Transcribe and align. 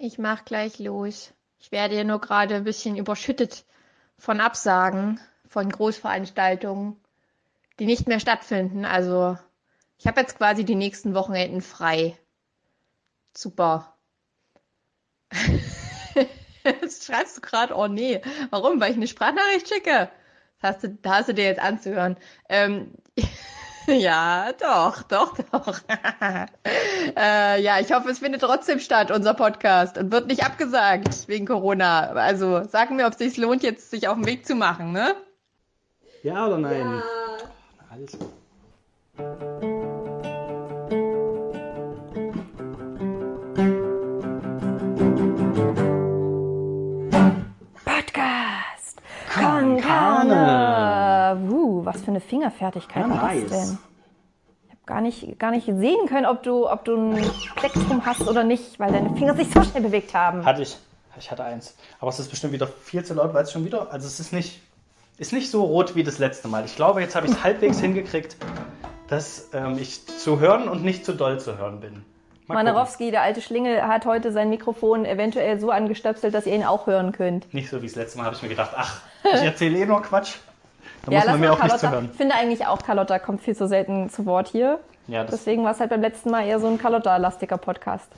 Ich 0.00 0.16
mach 0.16 0.44
gleich 0.44 0.78
los. 0.78 1.32
Ich 1.58 1.72
werde 1.72 1.96
hier 1.96 2.04
nur 2.04 2.20
gerade 2.20 2.54
ein 2.54 2.62
bisschen 2.62 2.96
überschüttet 2.96 3.64
von 4.16 4.40
Absagen 4.40 5.18
von 5.48 5.68
Großveranstaltungen, 5.68 6.96
die 7.80 7.86
nicht 7.86 8.06
mehr 8.06 8.20
stattfinden. 8.20 8.84
Also 8.84 9.36
ich 9.98 10.06
habe 10.06 10.20
jetzt 10.20 10.36
quasi 10.36 10.64
die 10.64 10.76
nächsten 10.76 11.14
Wochenenden 11.14 11.62
frei. 11.62 12.16
Super. 13.36 13.96
Jetzt 16.64 17.04
schreibst 17.04 17.38
du 17.38 17.40
gerade, 17.40 17.74
oh 17.74 17.88
nee. 17.88 18.20
Warum? 18.50 18.80
Weil 18.80 18.90
ich 18.90 18.96
eine 18.96 19.08
Sprachnachricht 19.08 19.68
schicke. 19.68 20.10
Das 20.60 20.74
hast 20.74 20.84
du, 20.84 20.90
da 20.90 21.16
hast 21.16 21.28
du 21.28 21.34
dir 21.34 21.44
jetzt 21.44 21.60
anzuhören. 21.60 22.16
Ähm, 22.48 22.92
ja, 23.96 24.52
doch, 24.60 25.02
doch, 25.04 25.34
doch. 25.50 25.80
äh, 27.16 27.62
ja, 27.62 27.80
ich 27.80 27.90
hoffe, 27.90 28.10
es 28.10 28.18
findet 28.18 28.42
trotzdem 28.42 28.80
statt, 28.80 29.10
unser 29.10 29.32
Podcast, 29.32 29.96
und 29.96 30.12
wird 30.12 30.26
nicht 30.26 30.44
abgesagt 30.44 31.26
wegen 31.26 31.46
Corona. 31.46 32.10
Also 32.10 32.62
sag 32.64 32.90
mir, 32.90 33.06
ob 33.06 33.12
es 33.12 33.18
sich 33.18 33.36
lohnt, 33.38 33.62
jetzt 33.62 33.90
sich 33.90 34.06
auf 34.06 34.16
den 34.16 34.26
Weg 34.26 34.46
zu 34.46 34.54
machen, 34.54 34.92
ne? 34.92 35.14
Ja 36.22 36.46
oder 36.46 36.58
nein? 36.58 36.80
Ja. 36.80 37.02
Alles 37.90 38.18
gut. 38.18 39.77
Was 51.88 52.02
für 52.02 52.08
eine 52.08 52.20
Fingerfertigkeit 52.20 53.04
Ja, 53.04 53.10
war 53.10 53.22
nice. 53.34 53.48
das 53.48 53.68
denn? 53.68 53.78
Ich 54.64 54.70
habe 54.70 54.80
gar 54.86 55.00
nicht, 55.00 55.38
gar 55.38 55.50
nicht 55.50 55.66
sehen 55.66 56.06
können, 56.06 56.26
ob 56.26 56.42
du, 56.42 56.70
ob 56.70 56.84
du 56.84 56.96
ein 56.96 57.30
Plektrum 57.56 58.04
hast 58.04 58.28
oder 58.28 58.44
nicht, 58.44 58.78
weil 58.78 58.92
deine 58.92 59.14
Finger 59.16 59.34
sich 59.34 59.50
so 59.50 59.62
schnell 59.62 59.82
bewegt 59.82 60.14
haben. 60.14 60.44
Hatte 60.44 60.62
ich. 60.62 60.76
Ich 61.18 61.30
hatte 61.30 61.44
eins. 61.44 61.76
Aber 62.00 62.10
es 62.10 62.18
ist 62.20 62.30
bestimmt 62.30 62.52
wieder 62.52 62.68
viel 62.68 63.04
zu 63.04 63.14
laut, 63.14 63.34
weil 63.34 63.42
es 63.42 63.50
schon 63.50 63.64
wieder. 63.64 63.90
Also 63.92 64.06
es 64.06 64.20
ist 64.20 64.32
nicht. 64.32 64.60
Ist 65.16 65.32
nicht 65.32 65.50
so 65.50 65.64
rot 65.64 65.96
wie 65.96 66.04
das 66.04 66.18
letzte 66.20 66.46
Mal. 66.46 66.64
Ich 66.64 66.76
glaube, 66.76 67.00
jetzt 67.00 67.16
habe 67.16 67.26
ich 67.26 67.32
es 67.32 67.42
halbwegs 67.42 67.80
hingekriegt, 67.80 68.36
dass 69.08 69.48
ähm, 69.52 69.76
ich 69.76 70.06
zu 70.06 70.38
hören 70.38 70.68
und 70.68 70.84
nicht 70.84 71.04
zu 71.04 71.12
doll 71.12 71.40
zu 71.40 71.58
hören 71.58 71.80
bin. 71.80 71.92
Mal 72.46 72.54
gucken. 72.54 72.54
Manerowski, 72.54 73.10
der 73.10 73.22
alte 73.22 73.40
Schlingel, 73.40 73.82
hat 73.82 74.06
heute 74.06 74.30
sein 74.30 74.48
Mikrofon 74.48 75.04
eventuell 75.04 75.58
so 75.58 75.72
angestöpselt, 75.72 76.34
dass 76.34 76.46
ihr 76.46 76.54
ihn 76.54 76.62
auch 76.64 76.86
hören 76.86 77.10
könnt. 77.10 77.52
Nicht 77.52 77.68
so 77.68 77.82
wie 77.82 77.86
das 77.86 77.96
letzte 77.96 78.18
Mal 78.18 78.26
habe 78.26 78.36
ich 78.36 78.42
mir 78.42 78.48
gedacht, 78.48 78.70
ach, 78.76 79.00
ich 79.24 79.42
erzähle 79.42 79.78
eh 79.78 79.86
nur 79.86 80.02
Quatsch. 80.02 80.36
Da 81.06 81.12
ja, 81.12 81.18
muss 81.18 81.26
man 81.26 81.34
lass 81.34 81.40
mir 81.40 81.46
auch 81.46 81.50
nicht 81.52 81.60
Carlotta. 81.60 81.78
zuhören. 81.88 82.08
Ich 82.12 82.16
finde 82.16 82.34
eigentlich 82.34 82.66
auch, 82.66 82.78
Carlotta 82.82 83.18
kommt 83.18 83.40
viel 83.42 83.56
zu 83.56 83.66
selten 83.68 84.10
zu 84.10 84.26
Wort 84.26 84.48
hier. 84.48 84.78
Ja, 85.06 85.24
Deswegen 85.24 85.64
war 85.64 85.72
es 85.72 85.80
halt 85.80 85.90
beim 85.90 86.02
letzten 86.02 86.30
Mal 86.30 86.46
eher 86.46 86.60
so 86.60 86.66
ein 86.68 86.78
Carlotta-lastiger 86.78 87.56
Podcast. 87.56 88.08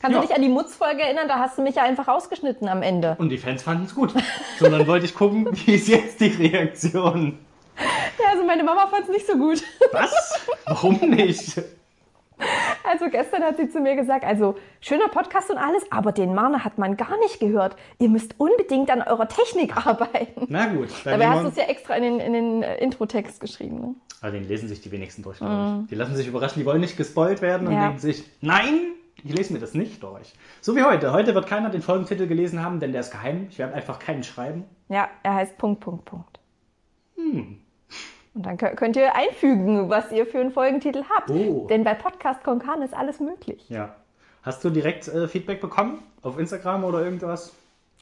Kannst 0.00 0.16
Ja. 0.16 0.20
du 0.20 0.26
dich 0.26 0.36
an 0.36 0.42
die 0.42 0.48
Mutz-Folge 0.48 1.02
erinnern? 1.02 1.28
Da 1.28 1.38
hast 1.38 1.56
du 1.56 1.62
mich 1.62 1.76
ja 1.76 1.82
einfach 1.84 2.08
rausgeschnitten 2.08 2.68
am 2.68 2.82
Ende. 2.82 3.16
und 3.18 3.28
die 3.30 3.38
Fans 3.38 3.62
fanden 3.62 3.84
es 3.84 3.94
gut. 3.94 4.12
So, 4.58 4.68
dann 4.68 4.86
wollte 4.86 5.06
ich 5.06 5.14
gucken, 5.14 5.48
wie 5.66 5.74
ist 5.74 5.88
jetzt 5.88 6.20
die 6.20 6.26
Reaktion. 6.28 7.38
Ja, 8.20 8.30
also 8.32 8.44
meine 8.44 8.62
Mama 8.64 8.86
fand 8.88 9.04
es 9.04 9.08
nicht 9.10 9.26
so 9.26 9.36
gut. 9.36 9.62
Was? 9.92 10.46
Warum 10.66 10.94
nicht? 11.10 11.60
Also 12.86 13.08
gestern 13.08 13.42
hat 13.42 13.56
sie 13.56 13.68
zu 13.70 13.80
mir 13.80 13.96
gesagt, 13.96 14.24
also 14.24 14.56
schöner 14.80 15.08
Podcast 15.08 15.50
und 15.50 15.56
alles, 15.56 15.82
aber 15.90 16.12
den 16.12 16.34
Marne 16.34 16.64
hat 16.64 16.76
man 16.76 16.96
gar 16.98 17.18
nicht 17.18 17.40
gehört. 17.40 17.76
Ihr 17.98 18.10
müsst 18.10 18.34
unbedingt 18.38 18.90
an 18.90 19.00
eurer 19.02 19.26
Technik 19.26 19.74
arbeiten. 19.86 20.46
Na 20.48 20.66
gut. 20.66 20.88
Dabei 21.04 21.28
hast 21.28 21.44
du 21.44 21.48
es 21.48 21.56
ja 21.56 21.64
extra 21.64 21.94
in 21.96 22.02
den, 22.02 22.20
in 22.20 22.32
den 22.34 22.62
äh, 22.62 22.76
Introtext 22.76 23.40
geschrieben. 23.40 23.80
Ne? 23.80 23.94
Ah, 24.20 24.30
den 24.30 24.46
lesen 24.46 24.68
sich 24.68 24.80
die 24.80 24.92
wenigsten 24.92 25.22
durch, 25.22 25.38
glaube 25.38 25.80
ich. 25.82 25.88
Die 25.88 25.94
lassen 25.94 26.14
sich 26.14 26.28
überraschen, 26.28 26.60
die 26.60 26.66
wollen 26.66 26.80
nicht 26.80 26.96
gespoilt 26.96 27.42
werden 27.42 27.66
und. 27.66 27.74
Ja. 27.74 27.84
denken 27.84 27.98
sich, 27.98 28.24
nein, 28.42 28.92
ich 29.22 29.34
lese 29.34 29.52
mir 29.54 29.58
das 29.60 29.74
nicht 29.74 30.02
durch. 30.02 30.34
So 30.60 30.76
wie 30.76 30.82
heute. 30.82 31.12
Heute 31.12 31.34
wird 31.34 31.46
keiner 31.46 31.70
den 31.70 31.82
Folgentitel 31.82 32.26
gelesen 32.26 32.62
haben, 32.62 32.80
denn 32.80 32.92
der 32.92 33.00
ist 33.00 33.10
geheim. 33.10 33.46
Ich 33.50 33.58
werde 33.58 33.74
einfach 33.74 33.98
keinen 33.98 34.22
schreiben. 34.22 34.64
Ja, 34.88 35.08
er 35.22 35.34
heißt 35.34 35.56
Punkt, 35.56 35.80
Punkt, 35.80 36.04
Punkt. 36.04 36.38
Hm. 37.16 37.60
Und 38.34 38.44
dann 38.46 38.56
kö- 38.56 38.74
könnt 38.74 38.96
ihr 38.96 39.14
einfügen, 39.14 39.88
was 39.88 40.10
ihr 40.10 40.26
für 40.26 40.40
einen 40.40 40.50
Folgentitel 40.50 41.04
habt. 41.08 41.30
Oh. 41.30 41.66
Denn 41.68 41.84
bei 41.84 41.94
Podcast 41.94 42.42
Konkan 42.42 42.82
ist 42.82 42.94
alles 42.94 43.20
möglich. 43.20 43.68
Ja. 43.68 43.94
Hast 44.42 44.64
du 44.64 44.70
direkt 44.70 45.08
äh, 45.08 45.28
Feedback 45.28 45.60
bekommen? 45.60 46.02
Auf 46.22 46.38
Instagram 46.38 46.84
oder 46.84 47.02
irgendwas? 47.04 47.54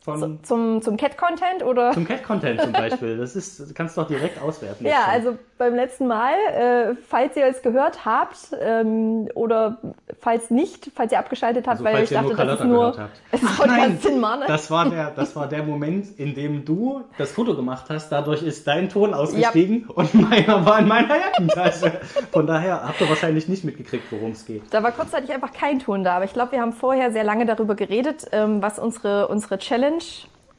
Von, 0.04 0.42
Zum, 0.42 0.82
zum 0.82 0.96
Cat-Content 0.96 1.62
oder? 1.62 1.92
Zum 1.92 2.06
Cat-Content 2.06 2.60
zum 2.60 2.72
Beispiel. 2.72 3.18
Das 3.18 3.36
ist, 3.36 3.60
das 3.60 3.72
kannst 3.72 3.96
du 3.96 4.00
doch 4.00 4.08
direkt 4.08 4.42
auswerten. 4.42 4.84
Ja, 4.84 5.04
also 5.08 5.38
beim 5.58 5.76
letzten 5.76 6.08
Mal, 6.08 6.32
äh, 6.56 6.94
falls 7.08 7.36
ihr 7.36 7.46
es 7.46 7.62
gehört 7.62 8.04
habt 8.04 8.36
ähm, 8.60 9.28
oder 9.34 9.78
falls 10.18 10.50
nicht, 10.50 10.90
falls 10.94 11.12
ihr 11.12 11.20
abgeschaltet 11.20 11.66
habt, 11.68 11.78
Also, 11.78 11.84
weil 11.84 11.94
falls 11.94 12.10
ich 12.10 12.16
ihr 12.16 12.22
dachte, 12.22 12.34
nur 12.34 12.44
das 12.46 12.60
ist 12.60 12.66
nur 12.66 12.90
gehört 12.92 12.98
habt. 12.98 13.20
es 13.30 13.42
ist 13.42 13.48
Ach 13.52 13.66
nein, 13.66 13.98
Podcast 13.98 14.06
in 14.06 14.22
das 14.48 14.70
war, 14.70 14.90
der, 14.90 15.10
das 15.12 15.36
war 15.36 15.48
der 15.48 15.62
Moment, 15.62 16.18
in 16.18 16.34
dem 16.34 16.64
du 16.64 17.04
das 17.16 17.30
Foto 17.30 17.54
gemacht 17.54 17.86
hast. 17.90 18.10
Dadurch 18.10 18.42
ist 18.42 18.66
dein 18.66 18.88
Ton 18.88 19.14
ausgestiegen 19.14 19.88
und 19.88 20.14
meiner 20.14 20.66
war 20.66 20.80
in 20.80 20.88
meiner 20.88 21.16
Jackentasche. 21.16 22.00
Von 22.32 22.46
daher 22.48 22.82
habt 22.88 23.00
ihr 23.00 23.08
wahrscheinlich 23.08 23.46
nicht 23.46 23.62
mitgekriegt, 23.64 24.04
worum 24.10 24.32
es 24.32 24.44
geht. 24.44 24.62
Da 24.70 24.82
war 24.82 24.90
kurzzeitig 24.90 25.32
einfach 25.32 25.52
kein 25.52 25.78
Ton 25.78 26.02
da, 26.02 26.16
aber 26.16 26.24
ich 26.24 26.32
glaube, 26.32 26.52
wir 26.52 26.60
haben 26.60 26.72
vorher 26.72 27.12
sehr 27.12 27.24
lange 27.24 27.46
darüber 27.46 27.74
geredet, 27.76 28.26
ähm, 28.32 28.62
was 28.62 28.78
unsere, 28.78 29.28
unsere 29.28 29.58
Challenge, 29.58 29.91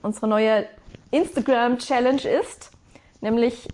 unsere 0.02 0.28
neue 0.28 0.66
Instagram-Challenge 1.12 2.28
ist. 2.28 2.72
Nämlich, 3.22 3.70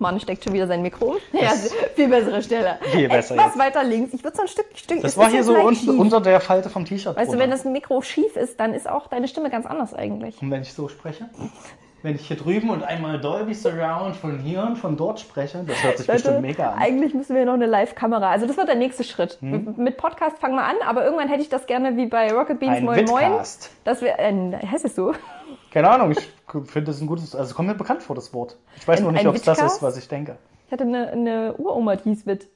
Mann 0.00 0.18
steckt 0.18 0.42
schon 0.42 0.52
wieder 0.54 0.66
sein 0.66 0.82
Mikro. 0.82 1.18
Ja, 1.32 1.52
viel 1.94 2.08
bessere 2.08 2.42
Stelle. 2.42 2.78
Viel 2.90 3.08
besser 3.08 3.34
Etwas 3.34 3.54
jetzt. 3.54 3.58
weiter 3.58 3.84
links. 3.84 4.12
Ich 4.12 4.24
würde 4.24 4.36
so 4.36 4.42
ein 4.42 4.48
Stück, 4.48 4.66
Stück 4.74 5.00
Das 5.02 5.12
es 5.12 5.16
war 5.16 5.30
hier 5.30 5.44
so 5.44 5.54
un 5.54 5.76
unter 6.00 6.20
der 6.20 6.40
Falte 6.40 6.68
vom 6.68 6.84
T-Shirt. 6.84 7.14
Weißt 7.14 7.28
du, 7.28 7.36
drunter. 7.36 7.44
wenn 7.44 7.50
das 7.50 7.64
Mikro 7.64 8.02
schief 8.02 8.34
ist, 8.34 8.58
dann 8.58 8.74
ist 8.74 8.88
auch 8.88 9.06
deine 9.06 9.28
Stimme 9.28 9.50
ganz 9.50 9.66
anders 9.66 9.94
eigentlich. 9.94 10.42
Und 10.42 10.50
wenn 10.50 10.62
ich 10.62 10.72
so 10.72 10.88
spreche? 10.88 11.30
Wenn 12.02 12.14
ich 12.14 12.28
hier 12.28 12.36
drüben 12.36 12.70
und 12.70 12.84
einmal 12.84 13.20
Dolby 13.20 13.54
Surround 13.54 14.14
von 14.14 14.38
hier 14.38 14.62
und 14.62 14.76
von 14.76 14.96
dort 14.96 15.18
spreche, 15.18 15.64
das 15.66 15.82
hört 15.82 15.98
sich 15.98 16.06
bestimmt 16.06 16.36
Leute, 16.36 16.46
mega 16.46 16.70
an. 16.70 16.78
Eigentlich 16.78 17.12
müssen 17.12 17.34
wir 17.34 17.44
noch 17.44 17.54
eine 17.54 17.66
Live-Kamera. 17.66 18.30
Also 18.30 18.46
das 18.46 18.56
wird 18.56 18.68
der 18.68 18.76
nächste 18.76 19.02
Schritt. 19.02 19.38
Hm? 19.40 19.74
Mit 19.76 19.96
Podcast 19.96 20.38
fangen 20.38 20.54
wir 20.54 20.62
an, 20.64 20.76
aber 20.86 21.04
irgendwann 21.04 21.28
hätte 21.28 21.42
ich 21.42 21.48
das 21.48 21.66
gerne 21.66 21.96
wie 21.96 22.06
bei 22.06 22.32
Rocket 22.32 22.60
Beans 22.60 22.76
Ein 22.76 22.84
Moin 22.84 23.04
Moin. 23.06 23.30
Vidcast. 23.30 23.70
Das 23.82 24.00
wäre, 24.00 24.16
äh, 24.18 24.56
heißt 24.64 24.84
es 24.84 24.94
so? 24.94 25.12
Keine 25.72 25.90
Ahnung, 25.90 26.12
ich 26.12 26.20
finde 26.66 26.84
das 26.84 27.00
ein 27.00 27.08
gutes, 27.08 27.34
also 27.34 27.54
kommt 27.54 27.68
mir 27.68 27.74
bekannt 27.74 28.02
vor, 28.04 28.14
das 28.14 28.32
Wort. 28.32 28.56
Ich 28.76 28.86
weiß 28.86 28.98
Ein- 28.98 29.02
nur 29.02 29.12
nicht, 29.12 29.26
ob 29.26 29.34
es 29.34 29.42
das 29.42 29.60
ist, 29.60 29.82
was 29.82 29.96
ich 29.98 30.06
denke. 30.06 30.36
Ich 30.66 30.72
hatte 30.72 30.84
eine, 30.84 31.08
eine 31.10 31.54
Uroma, 31.56 31.96
die 31.96 32.10
hieß 32.10 32.26
Wit. 32.26 32.46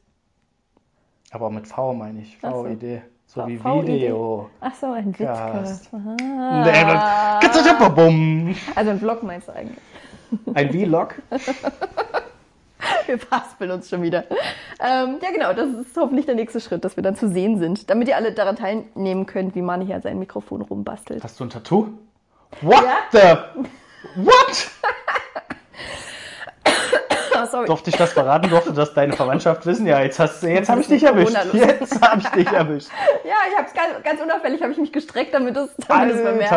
Aber 1.32 1.50
mit 1.50 1.66
V 1.66 1.94
meine 1.94 2.20
ich, 2.20 2.38
Ach 2.42 2.52
so. 2.52 2.66
So 3.34 3.47
wie. 3.47 3.59
Video. 3.59 4.50
Ach 4.60 4.75
so, 4.75 4.93
ein 4.93 5.10
Cast. 5.12 5.91
Vidcast. 5.91 5.91
Ah. 6.28 7.41
Also 8.75 8.91
ein 8.91 8.98
Vlog 8.98 9.22
meinst 9.22 9.48
du 9.48 9.53
eigentlich? 9.54 9.78
Ein 10.53 10.70
Vlog. 10.70 11.15
Wir 13.06 13.19
verhaspeln 13.19 13.70
uns 13.70 13.88
schon 13.88 14.03
wieder. 14.03 14.25
Ähm, 14.81 15.19
ja, 15.22 15.31
genau, 15.32 15.54
das 15.54 15.69
ist 15.70 15.97
hoffentlich 15.97 16.26
der 16.26 16.34
nächste 16.34 16.60
Schritt, 16.60 16.84
dass 16.84 16.97
wir 16.97 17.03
dann 17.03 17.16
zu 17.16 17.28
sehen 17.28 17.59
sind, 17.59 17.88
damit 17.88 18.09
ihr 18.09 18.16
alle 18.16 18.32
daran 18.32 18.56
teilnehmen 18.56 19.25
könnt, 19.26 19.54
wie 19.54 19.62
man 19.62 19.81
hier 19.81 20.00
sein 20.00 20.19
Mikrofon 20.19 20.60
rumbastelt. 20.62 21.25
Hast 21.25 21.41
du 21.41 21.44
ein 21.44 21.50
Tattoo? 21.50 21.88
What 22.60 22.84
Ja. 22.84 22.99
the? 23.12 23.62
What? 24.22 24.70
Oh, 27.42 27.47
sorry. 27.50 27.66
Durfte 27.66 27.91
ich 27.91 27.97
das 27.97 28.12
verraten? 28.12 28.48
Durfte 28.48 28.72
das 28.72 28.94
deine 28.94 29.12
Verwandtschaft 29.14 29.66
wissen? 29.66 29.86
Ja, 29.86 30.00
jetzt, 30.00 30.19
hast, 30.19 30.42
jetzt 30.42 30.69
habe 30.69 30.80
ich 30.80 30.88
dich 30.88 31.03
erwischt. 31.03 31.36
Jetzt 31.53 32.00
habe 32.00 32.20
ich 32.20 32.28
dich 32.28 32.47
erwischt. 32.47 32.88
Ja, 33.25 33.34
ich 33.50 33.56
habe 33.56 33.66
es 33.66 33.75
ganz, 33.75 34.03
ganz 34.04 34.20
unauffällig, 34.20 34.62
habe 34.62 34.72
ich 34.72 34.78
mich 34.78 34.92
gestreckt, 34.92 35.34
damit 35.34 35.56
es 35.56 35.70
damit 35.88 36.14
es 36.14 36.22
bemerkt. 36.22 36.52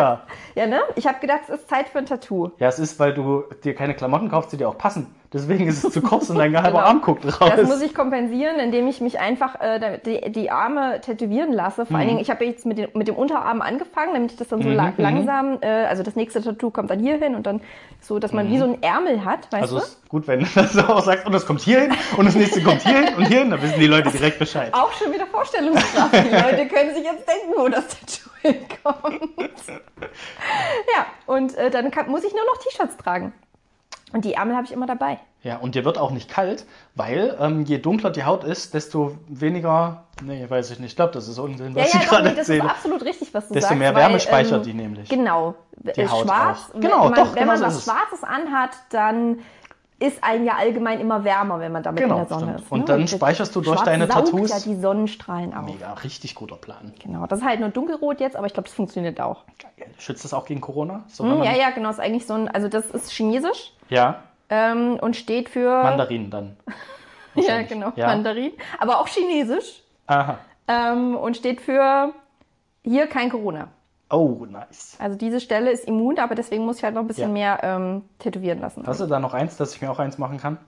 Ja, 0.54 0.66
ne? 0.66 0.80
Ich 0.94 1.06
habe 1.06 1.18
gedacht, 1.20 1.40
es 1.48 1.60
ist 1.60 1.68
Zeit 1.68 1.88
für 1.88 1.98
ein 1.98 2.06
Tattoo. 2.06 2.50
Ja, 2.58 2.68
es 2.68 2.78
ist, 2.78 2.98
weil 2.98 3.14
du 3.14 3.44
dir 3.64 3.74
keine 3.74 3.94
Klamotten 3.94 4.30
kaufst, 4.30 4.52
die 4.52 4.56
dir 4.56 4.68
auch 4.68 4.78
passen. 4.78 5.14
Deswegen 5.32 5.66
ist 5.66 5.84
es 5.84 5.92
zu 5.92 6.00
kurz 6.02 6.30
und 6.30 6.38
dein 6.38 6.54
halber 6.62 6.78
Genau. 6.78 6.80
Arm 6.88 7.00
guckt 7.02 7.24
raus. 7.24 7.50
Das 7.56 7.68
muss 7.68 7.82
ich 7.82 7.94
kompensieren, 7.94 8.56
indem 8.60 8.86
ich 8.86 9.00
mich 9.00 9.18
einfach 9.18 9.60
äh, 9.60 9.98
die, 10.04 10.30
die 10.32 10.50
Arme 10.50 11.00
tätowieren 11.00 11.52
lasse. 11.52 11.84
Vor 11.84 11.94
Mhm. 11.94 11.96
allen 11.96 12.08
Dingen, 12.08 12.20
ich 12.20 12.30
habe 12.30 12.44
jetzt 12.44 12.64
mit, 12.66 12.78
den, 12.78 12.88
mit 12.94 13.08
dem 13.08 13.16
Unterarm 13.16 13.60
angefangen, 13.60 14.14
damit 14.14 14.32
ich 14.32 14.38
das 14.38 14.48
dann 14.48 14.62
so 14.62 14.68
la 14.70 14.92
langsam, 14.96 15.58
äh, 15.62 15.66
also 15.86 16.02
das 16.02 16.16
nächste 16.16 16.40
Tattoo 16.42 16.70
kommt 16.70 16.90
dann 16.90 17.00
hier 17.00 17.16
hin 17.18 17.34
und 17.34 17.46
dann 17.46 17.60
so, 18.00 18.18
dass 18.18 18.32
man 18.32 18.48
wie 18.50 18.58
so 18.58 18.64
einen 18.64 18.82
Ärmel 18.82 19.24
hat, 19.24 19.50
weißt 19.52 19.52
Mhm. 19.52 19.60
Also 19.62 19.78
du? 19.78 19.82
ist 19.82 20.08
gut, 20.08 20.28
wenn 20.28 20.40
du 20.40 20.46
das 20.54 20.76
auch 20.78 21.00
sagst 21.02 21.26
und 21.26 21.32
das 21.32 21.44
kommt 21.46 21.60
hier 21.60 21.80
hin 21.80 21.92
und 22.16 22.26
das 22.26 22.34
nächste 22.36 22.62
kommt 22.62 22.82
hier 22.82 22.96
hin 23.04 23.14
und 23.16 23.26
hier 23.26 23.40
hin, 23.40 23.50
dann 23.50 23.60
wissen 23.62 23.80
die 23.80 23.86
Leute 23.88 24.10
direkt 24.10 24.38
Bescheid. 24.38 24.72
Auch 24.72 24.92
schon 24.92 25.12
wieder 25.12 25.26
Vorstellungskraft. 25.26 26.12
Die 26.14 26.18
Leute 26.34 26.68
können 26.68 26.94
sich 26.94 27.04
jetzt 27.04 27.26
denken, 27.28 27.52
wo 27.56 27.68
das 27.68 27.84
Tattoo 27.88 28.30
hinkommt. 28.42 29.50
ja, 30.94 31.06
und 31.26 31.54
äh, 31.56 31.70
dann 31.70 31.90
kann, 31.90 32.08
muss 32.08 32.24
ich 32.24 32.32
nur 32.32 32.44
noch 32.44 32.58
T-Shirts 32.62 32.96
tragen. 32.96 33.32
Und 34.12 34.24
die 34.24 34.34
Ärmel 34.34 34.54
habe 34.54 34.64
ich 34.66 34.72
immer 34.72 34.86
dabei. 34.86 35.18
Ja, 35.42 35.56
und 35.58 35.74
dir 35.74 35.84
wird 35.84 35.98
auch 35.98 36.10
nicht 36.10 36.28
kalt, 36.30 36.64
weil 36.94 37.36
ähm, 37.40 37.64
je 37.64 37.78
dunkler 37.78 38.10
die 38.10 38.24
Haut 38.24 38.42
ist, 38.44 38.72
desto 38.74 39.16
weniger, 39.28 40.04
nee, 40.22 40.44
weiß 40.48 40.70
ich 40.72 40.78
nicht, 40.80 40.90
ich 40.92 40.96
glaube, 40.96 41.12
das 41.12 41.28
ist 41.28 41.38
Unsinn, 41.38 41.74
Ja, 41.76 41.82
was 41.84 41.92
ja, 41.92 42.00
ich 42.00 42.04
doch, 42.06 42.10
gerade 42.12 42.28
nee, 42.30 42.34
das 42.34 42.48
ist 42.48 42.54
erzähle. 42.54 42.70
absolut 42.70 43.02
richtig, 43.04 43.34
was 43.34 43.48
du 43.48 43.54
Desto 43.54 43.68
sagst. 43.68 43.78
mehr 43.78 43.94
weil, 43.94 44.02
Wärme 44.02 44.20
speichert 44.20 44.58
ähm, 44.58 44.62
die 44.62 44.74
nämlich. 44.74 45.08
Genau. 45.08 45.54
Die 45.76 45.90
Äh, 46.00 46.08
Haut 46.08 46.24
Schwarz, 46.24 46.58
auch. 46.70 46.74
wenn 46.74 46.80
Genau, 46.80 47.04
man, 47.04 47.14
doch, 47.14 47.26
wenn 47.34 47.34
genau 47.34 47.46
man 47.46 47.58
so 47.58 47.64
was. 47.66 47.84
Schwarzes 47.84 48.24
anhat, 48.24 48.70
dann 48.90 49.38
ist 49.98 50.22
einem 50.22 50.44
ja 50.44 50.54
allgemein 50.56 51.00
immer 51.00 51.24
wärmer, 51.24 51.58
wenn 51.58 51.72
man 51.72 51.82
damit 51.82 52.02
Genau, 52.02 52.16
in 52.16 52.20
der 52.20 52.28
Sonne 52.28 52.52
stimmt. 52.52 52.60
ist. 52.60 52.72
Und 52.72 52.78
ne? 52.80 52.84
dann 52.84 53.00
das 53.02 53.10
speicherst 53.12 53.56
du 53.56 53.60
durch 53.62 53.76
Schwarz 53.76 53.86
deine 53.86 54.06
saugt 54.06 54.26
Tattoos- 54.28 54.50
ja 54.50 54.58
die 54.60 54.78
Sonnenstrahlen 54.80 55.54
auf. 55.54 55.64
Mega, 55.64 55.94
richtig 55.94 56.34
guter 56.34 56.56
Plan. 56.56 56.92
Genau, 57.02 57.26
das 57.26 57.38
ist 57.40 57.44
halt 57.46 57.60
nur 57.60 57.70
dunkelrot 57.70 58.20
jetzt, 58.20 58.36
aber 58.36 58.46
ich 58.46 58.52
glaube, 58.52 58.68
das 58.68 58.74
funktioniert 58.74 59.20
auch. 59.20 59.44
Schützt 59.98 60.24
das 60.24 60.34
auch 60.34 60.44
gegen 60.44 60.60
Corona? 60.60 61.04
So, 61.08 61.24
Hm, 61.24 61.42
ja, 61.42 61.54
ja, 61.54 61.70
genau, 61.70 61.88
ist 61.88 62.00
eigentlich 62.00 62.26
so 62.26 62.34
ein, 62.34 62.48
also 62.48 62.68
das 62.68 62.86
ist 62.90 63.10
chinesisch 63.10 63.72
ja, 63.88 64.22
ähm, 64.50 64.98
und 65.00 65.16
steht 65.16 65.48
für... 65.48 65.82
Mandarinen 65.82 66.30
dann. 66.30 66.56
ja, 67.34 67.62
genau, 67.62 67.92
Ja. 67.96 68.08
Mandarin, 68.08 68.52
aber 68.78 69.00
auch 69.00 69.08
chinesisch 69.08 69.82
Aha. 70.08 70.38
ähm, 70.68 71.16
und 71.16 71.38
steht 71.38 71.62
für 71.62 72.12
hier 72.82 73.06
kein 73.06 73.30
Corona. 73.30 73.68
Oh, 74.08 74.46
nice. 74.48 74.96
Also 75.00 75.16
diese 75.16 75.40
Stelle 75.40 75.70
ist 75.70 75.84
immun, 75.84 76.18
aber 76.18 76.34
deswegen 76.36 76.64
muss 76.64 76.78
ich 76.78 76.84
halt 76.84 76.94
noch 76.94 77.02
ein 77.02 77.08
bisschen 77.08 77.32
mehr 77.32 77.58
ähm, 77.62 78.02
tätowieren 78.18 78.60
lassen. 78.60 78.84
Hast 78.86 79.00
du 79.00 79.06
da 79.06 79.18
noch 79.18 79.34
eins, 79.34 79.56
dass 79.56 79.74
ich 79.74 79.82
mir 79.82 79.90
auch 79.90 79.98
eins 79.98 80.16
machen 80.16 80.38
kann? 80.38 80.58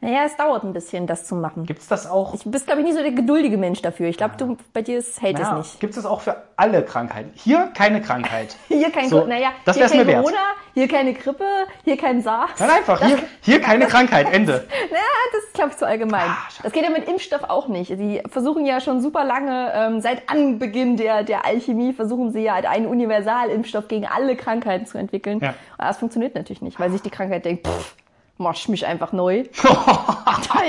Naja, 0.00 0.24
es 0.26 0.36
dauert 0.36 0.62
ein 0.62 0.74
bisschen, 0.74 1.06
das 1.06 1.24
zu 1.24 1.34
machen. 1.34 1.64
Gibt's 1.64 1.88
das 1.88 2.06
auch? 2.08 2.36
Du 2.36 2.50
bist, 2.50 2.66
glaube 2.66 2.80
ich, 2.80 2.86
nicht 2.86 2.96
so 2.96 3.02
der 3.02 3.12
geduldige 3.12 3.56
Mensch 3.56 3.80
dafür. 3.80 4.08
Ich 4.08 4.18
glaube, 4.18 4.34
du 4.36 4.58
bei 4.74 4.82
dir 4.82 4.98
ist, 4.98 5.22
hält 5.22 5.38
es 5.38 5.50
nicht. 5.52 5.80
Gibt 5.80 5.92
es 5.92 6.02
das 6.02 6.04
auch 6.04 6.20
für 6.20 6.36
alle 6.56 6.82
Krankheiten? 6.84 7.30
Hier 7.34 7.70
keine 7.74 8.02
Krankheit. 8.02 8.56
Hier 8.68 8.90
kein, 8.90 9.08
So, 9.08 9.24
naja, 9.24 9.52
das 9.64 9.76
hier 9.76 9.88
kein 9.88 10.06
mir. 10.06 10.16
Corona, 10.16 10.36
hier 10.74 10.86
keine 10.88 11.14
Grippe, 11.14 11.44
hier 11.84 11.96
kein 11.96 12.20
SARS. 12.20 12.50
Nein, 12.60 12.70
einfach. 12.70 13.02
Hier, 13.02 13.18
hier 13.40 13.60
keine 13.60 13.86
Krankheit. 13.88 14.30
Ende. 14.30 14.66
Ja, 14.90 14.98
das 15.32 15.44
ist, 15.44 15.54
glaube 15.54 15.70
ich, 15.70 15.76
zu 15.78 15.86
allgemein. 15.86 16.28
Ah, 16.28 16.36
das 16.62 16.72
geht 16.72 16.82
ja 16.84 16.90
mit 16.90 17.08
Impfstoff 17.08 17.44
auch 17.44 17.68
nicht. 17.68 17.90
Die 17.90 18.22
versuchen 18.28 18.66
ja 18.66 18.80
schon 18.82 19.00
super 19.00 19.24
lange, 19.24 19.72
ähm, 19.74 20.00
seit 20.02 20.28
Anbeginn 20.28 20.98
der, 20.98 21.22
der 21.24 21.46
Alchemie, 21.46 21.94
versuchen 21.94 22.32
sie 22.32 22.40
ja 22.42 22.54
halt 22.54 22.66
einen 22.66 22.86
Universalimpfstoff 22.86 23.88
gegen 23.88 24.06
alle 24.06 24.36
Krankheiten 24.36 24.84
zu 24.84 24.98
entwickeln. 24.98 25.40
Ja. 25.40 25.54
Aber 25.78 25.88
das 25.88 25.98
funktioniert 25.98 26.34
natürlich 26.34 26.60
nicht, 26.60 26.78
weil 26.78 26.90
sich 26.90 27.00
die 27.02 27.10
Krankheit 27.10 27.44
denkt, 27.46 27.66
pff, 27.66 27.94
mach 28.38 28.54
ich 28.54 28.68
mich 28.68 28.86
einfach 28.86 29.12
neu. 29.12 29.44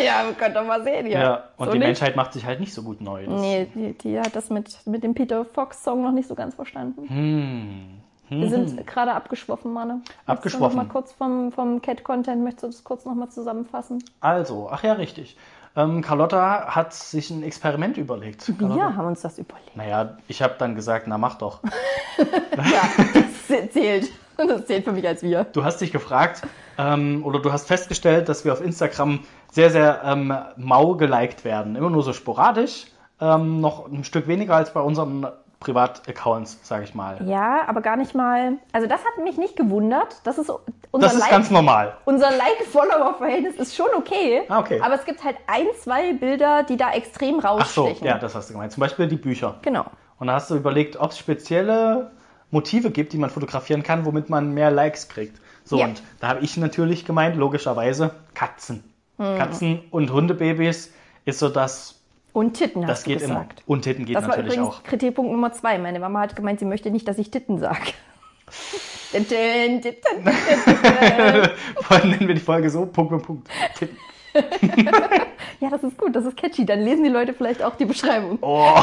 ja, 0.04 0.26
wir 0.26 0.34
können 0.38 0.54
doch 0.54 0.66
mal 0.66 0.84
sehen 0.84 1.06
hier. 1.08 1.20
Ja, 1.20 1.44
und 1.58 1.66
So 1.68 1.72
die 1.74 1.80
nicht? 1.80 1.88
Menschheit 1.88 2.16
macht 2.16 2.34
sich 2.34 2.46
halt 2.46 2.60
nicht 2.60 2.74
so 2.74 2.84
gut 2.84 3.02
neu. 3.02 3.26
Das- 3.26 3.42
Nee, 3.42 3.68
die, 3.76 3.94
die 3.98 4.20
hat 4.20 4.36
das 4.36 4.50
mit, 4.50 4.76
mit 4.86 5.04
dem 5.04 5.14
Peter 5.14 5.46
Fox-Song 5.46 6.04
noch 6.04 6.12
nicht 6.12 6.28
so 6.28 6.36
ganz 6.36 6.56
verstanden. 6.56 7.08
Hm. 7.10 8.02
Wir 8.30 8.50
sind 8.50 8.86
gerade 8.86 9.14
abgeschwoffen, 9.14 9.72
Manne. 9.72 10.02
Abgeschwoffen. 10.26 10.76
Mal 10.76 10.86
kurz 10.88 11.14
vom, 11.14 11.52
vom 11.54 11.82
Cat-Content, 11.82 12.44
möchtest 12.44 12.64
du 12.64 12.68
das 12.68 12.84
kurz 12.84 13.06
noch 13.06 13.16
mal 13.16 13.30
zusammenfassen? 13.30 14.04
Also, 14.20 14.68
ach 14.70 14.84
ja, 14.84 14.94
richtig. 14.94 15.38
Ähm, 15.78 16.02
Carlotta 16.02 16.76
hat 16.76 16.94
sich 16.94 17.30
ein 17.30 17.42
Experiment 17.44 17.96
überlegt. 17.98 18.44
Carlotta, 18.60 18.76
Wir 18.76 18.96
haben 18.98 19.08
uns 19.08 19.22
das 19.22 19.38
überlegt. 19.40 19.78
Naja, 19.78 20.18
ich 20.28 20.42
habe 20.42 20.56
dann 20.58 20.76
gesagt, 20.76 21.06
na 21.08 21.18
mach 21.18 21.36
doch. 21.36 21.60
Ja, 22.18 22.82
das 23.14 23.72
zählt. 23.72 24.10
Das 24.48 24.66
zählt 24.66 24.84
für 24.86 24.92
mich 24.92 25.08
als 25.08 25.24
wir. 25.24 25.46
Du 25.46 25.64
hast 25.64 25.82
dich 25.82 25.92
gefragt 25.92 26.42
ähm, 26.78 27.26
oder 27.26 27.40
du 27.40 27.52
hast 27.52 27.68
festgestellt, 27.68 28.30
dass 28.30 28.46
wir 28.46 28.54
auf 28.54 28.62
Instagram 28.62 29.20
sehr, 29.52 29.70
sehr 29.70 30.02
ähm, 30.04 30.34
mau 30.58 30.96
geliked 30.96 31.44
werden. 31.46 31.76
Immer 31.76 31.90
nur 31.90 32.04
so 32.04 32.14
sporadisch. 32.14 32.86
Ähm, 33.20 33.62
noch 33.62 33.88
ein 33.92 34.04
Stück 34.04 34.28
weniger 34.28 34.56
als 34.56 34.72
bei 34.74 34.80
unseren 34.82 35.26
Privataccounts, 35.60 36.60
sage 36.62 36.84
ich 36.84 36.94
mal. 36.94 37.18
Ja, 37.26 37.64
aber 37.68 37.82
gar 37.82 37.98
nicht 37.98 38.14
mal. 38.14 38.54
Also 38.74 38.88
das 38.88 39.00
hat 39.00 39.24
mich 39.24 39.38
nicht 39.38 39.56
gewundert. 39.56 40.18
Das 40.24 40.38
ist 40.38 40.52
unser 40.92 41.08
Das 41.08 41.16
ist 41.16 41.22
Like. 41.22 41.32
ganz 41.32 41.50
normal. 41.50 41.98
unser 42.06 42.30
Like-Follower-Verhältnis 42.30 43.56
ist 43.56 43.76
schon 43.76 43.88
okay. 43.98 44.44
Ah, 44.50 44.60
okay. 44.60 44.80
Aber 44.82 44.94
es 44.96 45.06
gibt 45.06 45.24
halt 45.24 45.38
ein, 45.48 45.66
zwei 45.82 46.14
Bilder, 46.14 46.62
die 46.64 46.78
da 46.78 46.92
extrem 46.92 47.40
Ach 47.44 47.66
so, 47.66 47.82
rausstechen. 47.86 48.06
ja, 48.08 48.18
das 48.20 48.36
hast 48.36 48.50
du 48.50 48.54
gemeint. 48.54 48.72
Zum 48.72 48.82
Beispiel 48.82 49.08
die 49.08 49.16
Bücher. 49.16 49.56
Genau. 49.64 49.86
Und 50.20 50.28
da 50.28 50.34
hast 50.34 50.50
du 50.52 50.56
überlegt, 50.56 50.98
ob 51.00 51.12
es 51.12 51.18
spezielle 51.18 52.12
Motive 52.52 52.92
gibt, 52.92 53.14
die 53.14 53.18
man 53.18 53.30
fotografieren 53.30 53.84
kann, 53.84 54.06
womit 54.06 54.30
man 54.30 54.54
mehr 54.54 54.72
Likes 54.72 55.10
kriegt. 55.10 55.40
So, 55.66 55.78
Ja. 55.80 55.86
und 55.86 56.02
da 56.20 56.30
habe 56.30 56.40
ich 56.42 56.56
natürlich 56.58 57.06
gemeint, 57.06 57.36
logischerweise, 57.36 58.12
Katzen. 58.34 58.84
Hm. 59.18 59.38
Katzen 59.38 59.80
und 59.92 60.12
Hundebabys 60.14 60.92
ist 61.26 61.40
so 61.40 61.50
das, 61.50 62.00
Und 62.34 62.54
Titten 62.54 62.86
das 62.88 63.04
geht 63.04 63.22
immer. 63.22 63.36
gesagt. 63.42 63.64
Und 63.66 63.82
Titten 63.82 64.06
geht 64.06 64.16
Das 64.16 64.24
war 64.24 64.30
natürlich 64.38 64.54
übrigens 64.56 64.76
auch. 64.76 64.84
Kritikpunkt 64.84 65.32
Nummer 65.32 65.52
zwei. 65.52 65.78
Meine 65.78 66.00
Mama 66.00 66.22
hat 66.22 66.36
gemeint, 66.36 66.60
sie 66.60 66.66
möchte 66.66 66.90
nicht, 66.92 67.08
dass 67.08 67.18
ich 67.18 67.32
Titten 67.32 67.60
sage. 67.60 67.80
Titten, 69.12 69.82
Titten, 69.82 70.24
Vor 71.82 71.98
allem 71.98 72.10
nennen 72.12 72.28
wir 72.28 72.36
die 72.36 72.42
Folge 72.42 72.70
so, 72.70 72.86
Punkt, 72.86 73.10
Punkt, 73.12 73.26
Punkt. 73.26 73.50
Titten. 73.78 73.98
Ja, 75.60 75.72
das 75.72 75.82
ist 75.84 75.98
gut, 75.98 76.16
das 76.16 76.24
ist 76.24 76.38
catchy. 76.38 76.68
Dann 76.68 76.82
lesen 76.82 77.04
die 77.04 77.10
Leute 77.10 77.34
vielleicht 77.34 77.64
auch 77.64 77.76
die 77.76 77.86
Beschreibung. 77.86 78.38
Oh. 78.42 78.76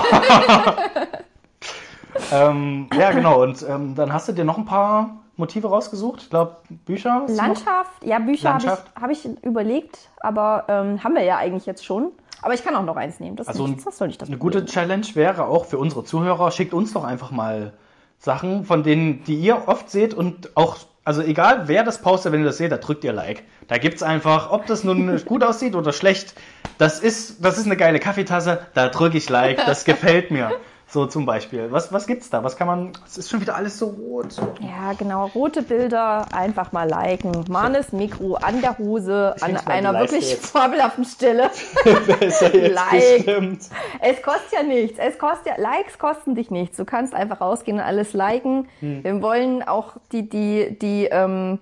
Ähm, 2.32 2.88
ja, 2.98 3.12
genau. 3.12 3.42
Und 3.42 3.64
ähm, 3.68 3.94
dann 3.94 4.12
hast 4.12 4.28
du 4.28 4.32
dir 4.32 4.44
noch 4.44 4.58
ein 4.58 4.64
paar 4.64 5.16
Motive 5.36 5.68
rausgesucht. 5.68 6.22
Ich 6.22 6.30
glaube, 6.30 6.56
Bücher. 6.86 7.24
Landschaft, 7.28 8.04
ja, 8.04 8.18
Bücher 8.18 8.50
habe 8.50 8.58
ich, 8.58 8.64
Landschaft. 8.66 8.92
hab 9.00 9.10
ich 9.10 9.24
überlegt, 9.42 10.10
aber 10.20 10.64
ähm, 10.68 11.02
haben 11.02 11.14
wir 11.14 11.22
ja 11.22 11.36
eigentlich 11.38 11.66
jetzt 11.66 11.84
schon. 11.84 12.12
Aber 12.42 12.54
ich 12.54 12.62
kann 12.62 12.76
auch 12.76 12.84
noch 12.84 12.96
eins 12.96 13.20
nehmen. 13.20 13.36
Das, 13.36 13.46
ist 13.46 13.52
Also 13.52 13.66
nichts, 13.66 13.84
das 13.84 13.98
soll 13.98 14.08
nicht 14.08 14.20
das 14.20 14.28
eine 14.28 14.36
Problem 14.36 14.60
gute 14.60 14.72
Challenge 14.72 15.06
wäre 15.14 15.46
auch 15.46 15.64
für 15.64 15.78
unsere 15.78 16.04
Zuhörer, 16.04 16.50
schickt 16.50 16.74
uns 16.74 16.92
doch 16.92 17.04
einfach 17.04 17.30
mal 17.30 17.72
Sachen, 18.18 18.64
von 18.64 18.82
denen, 18.82 19.24
die 19.24 19.36
ihr 19.36 19.66
oft 19.66 19.90
seht 19.90 20.14
und 20.14 20.56
auch, 20.56 20.76
also 21.04 21.22
egal 21.22 21.68
wer 21.68 21.84
das 21.84 22.00
postet, 22.00 22.32
wenn 22.32 22.40
ihr 22.40 22.46
das 22.46 22.58
seht, 22.58 22.70
da 22.70 22.76
drückt 22.76 23.02
ihr 23.04 23.12
Like. 23.12 23.44
Da 23.68 23.78
gibt's 23.78 24.02
einfach, 24.02 24.50
ob 24.50 24.66
das 24.66 24.84
nun 24.84 25.22
gut 25.24 25.42
aussieht 25.42 25.74
oder 25.74 25.92
schlecht, 25.92 26.34
das 26.78 27.00
ist, 27.00 27.44
das 27.44 27.58
ist 27.58 27.66
eine 27.66 27.76
geile 27.76 27.98
Kaffeetasse, 27.98 28.60
da 28.74 28.88
drücke 28.88 29.16
ich 29.16 29.28
Like, 29.28 29.64
das 29.64 29.84
gefällt 29.84 30.30
mir. 30.30 30.52
So 30.94 31.06
zum 31.06 31.26
Beispiel. 31.26 31.72
Was, 31.72 31.92
was 31.92 32.06
gibt's 32.06 32.30
da? 32.30 32.44
Was 32.44 32.56
kann 32.56 32.68
man, 32.68 32.92
es 33.04 33.18
ist 33.18 33.28
schon 33.28 33.40
wieder 33.40 33.56
alles 33.56 33.80
so 33.80 33.86
rot. 33.86 34.36
Ja, 34.60 34.92
genau. 34.96 35.26
Rote 35.26 35.62
Bilder 35.62 36.32
einfach 36.32 36.70
mal 36.70 36.88
liken. 36.88 37.32
Manes 37.48 37.90
Mikro 37.90 38.36
an 38.36 38.60
der 38.60 38.78
Hose, 38.78 39.34
an 39.40 39.54
mal 39.54 39.60
die 39.60 39.66
einer 39.66 39.98
wirklich 39.98 40.30
jetzt. 40.30 40.52
fabelhaften 40.52 41.04
Stelle. 41.04 41.50
Like. 42.14 43.26
bestimmt. 43.26 43.68
Es 44.00 44.22
kostet 44.22 44.52
ja 44.52 44.62
nichts. 44.62 45.00
Es 45.00 45.18
kostet 45.18 45.46
ja, 45.46 45.54
Likes 45.60 45.98
kosten 45.98 46.36
dich 46.36 46.52
nichts. 46.52 46.76
Du 46.76 46.84
kannst 46.84 47.12
einfach 47.12 47.40
rausgehen 47.40 47.78
und 47.78 47.84
alles 47.84 48.12
liken. 48.12 48.68
Hm. 48.78 49.02
Wir 49.02 49.20
wollen 49.20 49.64
auch 49.64 49.94
die, 50.12 50.28
die, 50.28 50.78
die, 50.80 51.06
ähm, 51.06 51.58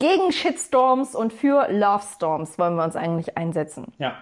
gegen 0.00 0.32
Shitstorms 0.32 1.14
und 1.14 1.32
für 1.32 1.68
Love 1.70 2.02
Storms 2.16 2.58
wollen 2.58 2.74
wir 2.74 2.82
uns 2.82 2.96
eigentlich 2.96 3.38
einsetzen. 3.38 3.92
Ja. 3.98 4.16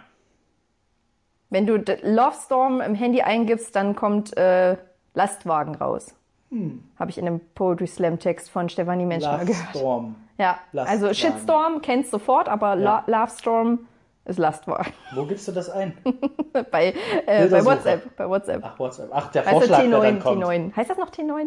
Wenn 1.51 1.67
du 1.67 1.77
Love 1.77 2.37
Storm 2.45 2.81
im 2.81 2.95
Handy 2.95 3.23
eingibst, 3.23 3.75
dann 3.75 3.97
kommt 3.97 4.37
äh, 4.37 4.77
Lastwagen 5.15 5.75
raus. 5.75 6.15
Hm. 6.51 6.83
Habe 6.99 7.11
ich 7.11 7.19
in 7.19 7.27
einem 7.27 7.41
Poetry 7.55 7.87
Slam 7.87 8.19
Text 8.19 8.51
von 8.51 8.69
Stefanie 8.69 9.05
Mensch 9.07 9.25
Last 9.25 9.47
gehört. 9.47 9.69
Storm. 9.71 10.17
Ja, 10.39 10.59
Lastwagen. 10.73 11.03
also 11.05 11.15
Shitstorm 11.15 11.83
kennst 11.83 12.11
sofort, 12.11 12.49
aber 12.49 12.77
Ja. 12.77 13.05
La 13.07 13.21
Love 13.23 13.31
Storm 13.39 13.79
ist 14.25 14.39
Lastwagen. 14.39 14.93
Wo 15.15 15.25
gibst 15.25 15.47
du 15.49 15.53
das 15.53 15.71
ein? 15.71 15.97
bei, 16.71 16.95
äh, 17.27 17.49
bei. 17.49 17.65
WhatsApp. 17.65 18.17
Bei 18.17 18.29
WhatsApp. 18.29 18.63
Ach, 18.65 18.79
WhatsApp. 18.79 19.11
Ach, 19.13 19.31
der 19.33 19.43
weißt 19.43 19.53
du, 19.55 19.59
Vorschlag, 19.59 19.79
der 19.83 19.91
dann 19.91 20.19
T9, 20.19 20.23
kommt. 20.23 20.45
T9. 20.45 20.77
Heißt 20.77 20.91
das 20.91 20.99
noch 20.99 21.11
T9? 21.11 21.47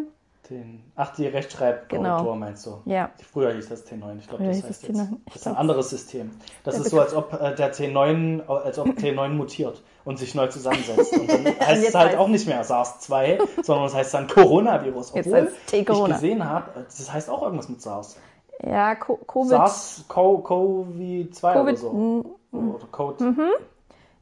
Den, 0.50 0.82
ach, 0.94 1.14
die 1.14 1.26
Rechtschreibkorrektur 1.26 1.98
Genau. 1.98 2.34
meinst 2.36 2.66
du? 2.66 2.82
Ja. 2.84 3.10
Früher 3.32 3.54
hieß 3.54 3.70
das 3.70 3.86
T9. 3.86 4.18
Ich 4.18 4.28
glaube, 4.28 4.44
das 4.44 4.62
heißt 4.62 4.82
jetzt. 4.82 4.84
T9. 4.84 5.08
Das 5.24 5.36
ist 5.36 5.46
ein 5.46 5.56
anderes 5.56 5.88
System. 5.88 6.32
Das 6.64 6.78
ist 6.78 6.90
so, 6.90 7.00
als 7.00 7.14
ob 7.14 7.32
äh, 7.32 7.54
der 7.54 7.72
T9, 7.72 8.46
als 8.46 8.78
ob 8.78 8.88
T9 8.98 9.28
mutiert 9.30 9.82
und 10.04 10.18
sich 10.18 10.34
neu 10.34 10.46
zusammensetzt. 10.48 11.12
Und 11.12 11.30
dann 11.30 11.44
heißt 11.60 11.88
es 11.88 11.94
halt 11.94 12.12
heißt- 12.14 12.18
auch 12.18 12.28
nicht 12.28 12.46
mehr 12.46 12.62
SARS-2, 12.64 13.38
sondern 13.62 13.86
es 13.86 13.94
heißt 13.94 14.14
dann 14.14 14.28
Coronavirus. 14.28 15.12
Obwohl 15.14 15.52
ich 15.72 15.86
gesehen 15.86 16.44
habe, 16.48 16.84
das 16.84 17.12
heißt 17.12 17.30
auch 17.30 17.42
irgendwas 17.42 17.68
mit 17.68 17.80
SARS. 17.82 18.16
Ja, 18.62 18.94
Co 18.94 19.16
Covid. 19.16 19.50
SARS-CoV-2 19.52 21.42
oder 21.42 21.52
Covid, 21.64 21.78
so. 21.78 22.36
Oder 22.52 22.86
Code. 22.90 23.34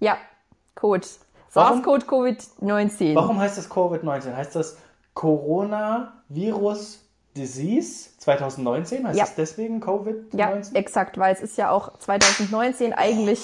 Ja, 0.00 0.16
Code. 0.74 1.06
SARS-Code 1.50 2.06
Covid-19. 2.06 3.14
Warum 3.14 3.38
heißt 3.38 3.58
das 3.58 3.70
Covid-19? 3.70 4.34
Heißt 4.34 4.56
das 4.56 4.78
Coronavirus 5.14 7.01
Disease 7.36 8.10
2019? 8.18 9.06
Heißt 9.06 9.18
Ja. 9.18 9.24
das 9.24 9.34
deswegen 9.34 9.82
Covid-19? 9.82 10.36
Ja, 10.38 10.52
exakt, 10.74 11.16
weil 11.18 11.32
es 11.32 11.40
ist 11.40 11.56
ja 11.56 11.70
auch 11.70 11.96
2019 11.98 12.92
eigentlich. 12.92 13.40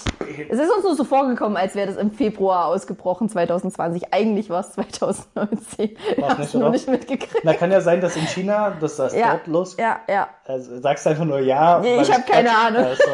Es 0.50 0.58
ist 0.58 0.70
uns 0.70 0.84
nur 0.84 0.94
so 0.94 1.04
vorgekommen, 1.04 1.56
als 1.56 1.74
wäre 1.74 1.86
das 1.86 1.96
im 1.96 2.10
Februar 2.10 2.66
ausgebrochen, 2.66 3.28
2020. 3.28 4.12
Eigentlich 4.12 4.50
war 4.50 4.60
es 4.60 4.72
2019. 4.72 5.96
Wir 6.14 6.22
War's 6.22 6.30
haben 6.32 6.42
es 6.42 6.52
nicht, 6.54 6.60
nur 6.60 6.70
nicht 6.70 6.88
mitgekriegt. 6.88 7.40
Na, 7.44 7.54
kann 7.54 7.72
ja 7.72 7.80
sein, 7.80 8.00
dass 8.00 8.14
in 8.16 8.26
China, 8.26 8.70
dass 8.78 8.96
das 8.96 9.14
Ja, 9.14 9.32
dort 9.32 9.46
los. 9.46 9.76
ja, 9.78 10.00
ja. 10.08 10.28
Also, 10.44 10.78
sagst 10.80 11.06
einfach 11.06 11.24
nur 11.24 11.40
ja. 11.40 11.78
Nee, 11.80 12.00
ich 12.02 12.12
hab 12.12 12.26
keine 12.26 12.56
Ahnung. 12.56 12.84
Also, 12.84 13.02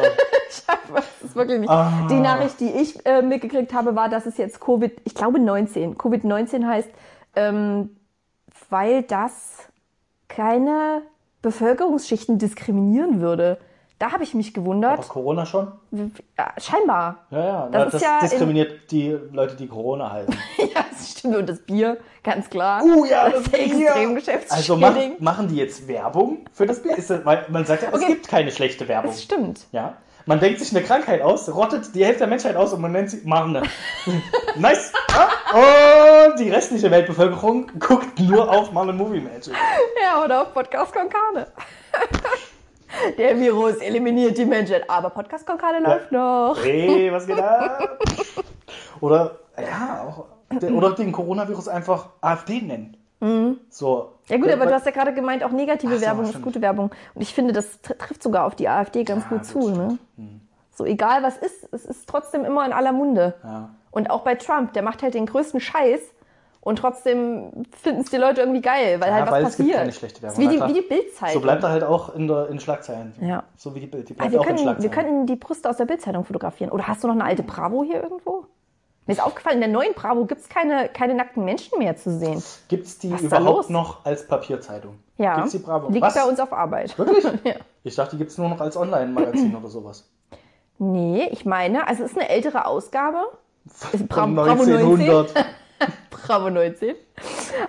Das 0.93 1.05
ist 1.23 1.35
wirklich 1.35 1.59
nicht. 1.59 1.69
Ah. 1.69 2.07
Die 2.09 2.19
Nachricht, 2.19 2.59
die 2.59 2.69
ich 2.69 3.05
äh, 3.05 3.21
mitgekriegt 3.21 3.73
habe, 3.73 3.95
war, 3.95 4.09
dass 4.09 4.25
es 4.25 4.37
jetzt 4.37 4.59
Covid, 4.61 4.93
ich 5.03 5.13
glaube 5.15 5.39
19. 5.39 5.97
Covid-19 5.97 6.65
heißt, 6.65 6.89
ähm, 7.35 7.95
weil 8.69 9.03
das 9.03 9.59
keine 10.35 11.01
Bevölkerungsschichten 11.41 12.37
diskriminieren 12.37 13.21
würde. 13.21 13.57
Da 13.97 14.11
habe 14.11 14.23
ich 14.23 14.33
mich 14.33 14.49
aber 14.49 14.61
gewundert. 14.63 15.07
Corona 15.07 15.45
schon? 15.45 15.71
Ja, 15.91 16.51
scheinbar. 16.57 17.19
Ja, 17.31 17.45
ja. 17.45 17.69
Das 17.71 17.93
das 17.93 18.01
ja 18.01 18.19
in- 18.19 18.27
diskriminiert 18.27 18.91
die 18.91 19.17
Leute, 19.31 19.55
die 19.55 19.67
Corona 19.67 20.11
halten. 20.11 20.33
ja, 20.57 20.83
das 20.91 21.11
stimmt. 21.11 21.37
Und 21.37 21.47
das 21.47 21.59
Bier, 21.59 21.97
ganz 22.21 22.49
klar. 22.49 22.83
Uh, 22.83 23.05
ja, 23.05 23.29
das 23.29 23.41
ist 23.47 23.53
extrem 23.53 24.15
geschäftsschädigend. 24.15 24.51
Also 24.51 24.75
mach, 24.75 24.95
machen 25.19 25.47
die 25.47 25.55
jetzt 25.55 25.87
Werbung 25.87 26.39
für 26.51 26.65
das 26.65 26.83
Bier? 26.83 26.97
Ist 26.97 27.09
das, 27.09 27.23
weil 27.25 27.45
man 27.49 27.63
sagt 27.65 27.83
ja, 27.83 27.89
es 27.89 27.95
Okay. 27.95 28.07
gibt 28.07 28.27
keine 28.27 28.51
schlechte 28.51 28.85
Werbung. 28.89 29.11
Das 29.11 29.23
stimmt. 29.23 29.67
Ja. 29.71 29.95
Man 30.27 30.39
denkt 30.39 30.59
sich 30.59 30.75
eine 30.75 30.83
Krankheit 30.83 31.21
aus, 31.21 31.53
rottet 31.53 31.93
die 31.93 32.03
Hälfte 32.03 32.19
der 32.19 32.27
Menschheit 32.27 32.55
aus 32.55 32.73
und 32.73 32.81
man 32.81 32.91
nennt 32.91 33.11
sie 33.11 33.21
Marne. 33.25 33.61
nice! 34.55 34.91
Ja? 35.11 36.29
Und 36.29 36.39
die 36.39 36.49
restliche 36.49 36.89
Weltbevölkerung 36.89 37.71
guckt 37.79 38.19
nur 38.19 38.49
auf 38.49 38.71
Marne 38.71 38.91
Movie 38.91 39.19
Magic. 39.19 39.53
Ja, 40.01 40.23
oder 40.23 40.41
auf 40.41 40.53
Podcast 40.53 40.93
Konkane. 40.93 41.47
Der 43.17 43.37
Virus 43.37 43.75
eliminiert 43.75 44.37
die 44.37 44.45
Menschheit, 44.45 44.89
aber 44.89 45.11
Podcast 45.11 45.45
Konkane 45.45 45.79
läuft 45.79 46.11
noch. 46.11 46.57
Hey, 46.63 47.11
was 47.11 47.27
geht 47.27 47.39
ab? 47.39 47.99
Oder, 49.01 49.39
ja, 49.57 50.05
auch, 50.07 50.25
oder 50.71 50.91
den 50.91 51.11
Coronavirus 51.11 51.67
einfach 51.67 52.07
AfD 52.21 52.61
nennen. 52.61 52.95
So. 53.69 54.11
Ja 54.27 54.37
gut, 54.37 54.49
aber 54.51 54.65
du 54.65 54.73
hast 54.73 54.85
ja 54.85 54.91
gerade 54.91 55.13
gemeint, 55.13 55.43
auch 55.43 55.51
negative 55.51 55.95
Ach 55.97 56.01
Werbung 56.01 56.25
ist 56.25 56.41
gute 56.41 56.61
Werbung. 56.61 56.91
Und 57.13 57.21
ich 57.21 57.33
finde, 57.33 57.53
das 57.53 57.79
tr- 57.83 57.97
trifft 57.97 58.23
sogar 58.23 58.45
auf 58.45 58.55
die 58.55 58.67
AfD 58.67 59.03
ganz 59.03 59.23
Ja, 59.25 59.29
gut 59.37 59.45
zu. 59.45 59.69
Ne? 59.69 59.97
So 60.73 60.83
egal 60.85 61.23
was 61.23 61.37
ist, 61.37 61.67
es 61.71 61.85
ist 61.85 62.07
trotzdem 62.09 62.43
immer 62.43 62.65
in 62.65 62.73
aller 62.73 62.91
Munde. 62.91 63.35
Ja. 63.43 63.69
Und 63.91 64.09
auch 64.09 64.21
bei 64.21 64.35
Trump, 64.35 64.73
der 64.73 64.81
macht 64.83 65.03
halt 65.03 65.13
den 65.13 65.25
größten 65.25 65.59
Scheiß 65.61 66.01
und 66.59 66.79
trotzdem 66.79 67.65
finden 67.81 68.01
es 68.01 68.09
die 68.09 68.17
Leute 68.17 68.41
irgendwie 68.41 68.61
geil, 68.61 68.99
weil 68.99 69.09
Ja, 69.09 69.15
halt 69.15 69.25
was 69.27 69.31
weil 69.31 69.43
es 69.43 69.49
passiert. 69.51 69.67
gibt 69.67 69.77
keine 69.79 69.91
schlechte 69.93 70.21
Werbung, 70.23 70.39
wie 70.39 70.47
die, 70.47 70.61
wie 70.61 70.73
die 70.73 70.81
Bildzeitung. 70.87 71.33
So 71.35 71.39
bleibt 71.39 71.63
er 71.63 71.69
halt 71.69 71.83
auch 71.83 72.13
in, 72.15 72.27
der, 72.27 72.49
in 72.49 72.59
Schlagzeilen. 72.59 73.13
Ja. 73.21 73.43
So 73.55 73.75
wie 73.75 73.79
die 73.79 73.87
Bild. 73.87 74.09
Die 74.09 74.13
Ah, 74.13 74.17
bleibt 74.27 74.31
wir, 74.33 74.39
auch 74.41 74.43
in 74.43 74.47
können, 74.55 74.57
wir 74.57 74.63
Schlagzeilen. 74.73 74.91
könnten 74.91 75.25
die 75.27 75.35
Brüste 75.35 75.69
aus 75.69 75.77
der 75.77 75.85
Bildzeitung 75.85 76.25
fotografieren. 76.25 76.71
Oder 76.71 76.87
hast 76.87 77.03
du 77.03 77.07
noch 77.07 77.13
eine 77.15 77.23
alte 77.23 77.43
Bravo 77.43 77.83
hier 77.83 78.01
irgendwo? 78.01 78.47
Mir 79.07 79.13
ist 79.13 79.23
aufgefallen, 79.23 79.55
in 79.55 79.61
der 79.61 79.69
neuen 79.69 79.93
Bravo 79.93 80.25
gibt 80.25 80.41
es 80.41 80.49
keine, 80.49 80.89
keine 80.89 81.13
nackten 81.13 81.45
Menschen 81.45 81.77
mehr 81.77 81.95
zu 81.95 82.17
sehen. 82.17 82.41
Gibt 82.67 82.87
es 82.87 82.97
die 82.97 83.11
Was 83.13 83.21
überhaupt 83.21 83.69
noch 83.69 84.03
als 84.03 84.27
Papierzeitung? 84.27 84.97
Ja, 85.17 85.35
Gibt's 85.35 85.51
die 85.51 85.59
Bravo? 85.59 85.89
liegt 85.89 86.01
Was? 86.05 86.15
bei 86.15 86.23
uns 86.25 86.39
auf 86.39 86.51
Arbeit. 86.51 86.97
Wirklich? 86.97 87.23
Ja. 87.43 87.53
Ich 87.83 87.93
dachte, 87.95 88.11
die 88.11 88.17
gibt 88.17 88.31
es 88.31 88.37
nur 88.39 88.49
noch 88.49 88.59
als 88.59 88.75
Online-Magazin 88.75 89.55
oder 89.55 89.69
sowas. 89.69 90.09
Nee, 90.79 91.27
ich 91.31 91.45
meine, 91.45 91.87
also 91.87 92.03
es 92.03 92.11
ist 92.11 92.17
eine 92.17 92.29
ältere 92.29 92.65
Ausgabe. 92.65 93.19
Bra 94.09 94.25
Bravo 94.25 94.63
19. 94.65 95.25
1900. 95.85 96.09
Bravo 96.27 96.49
19. 96.49 96.95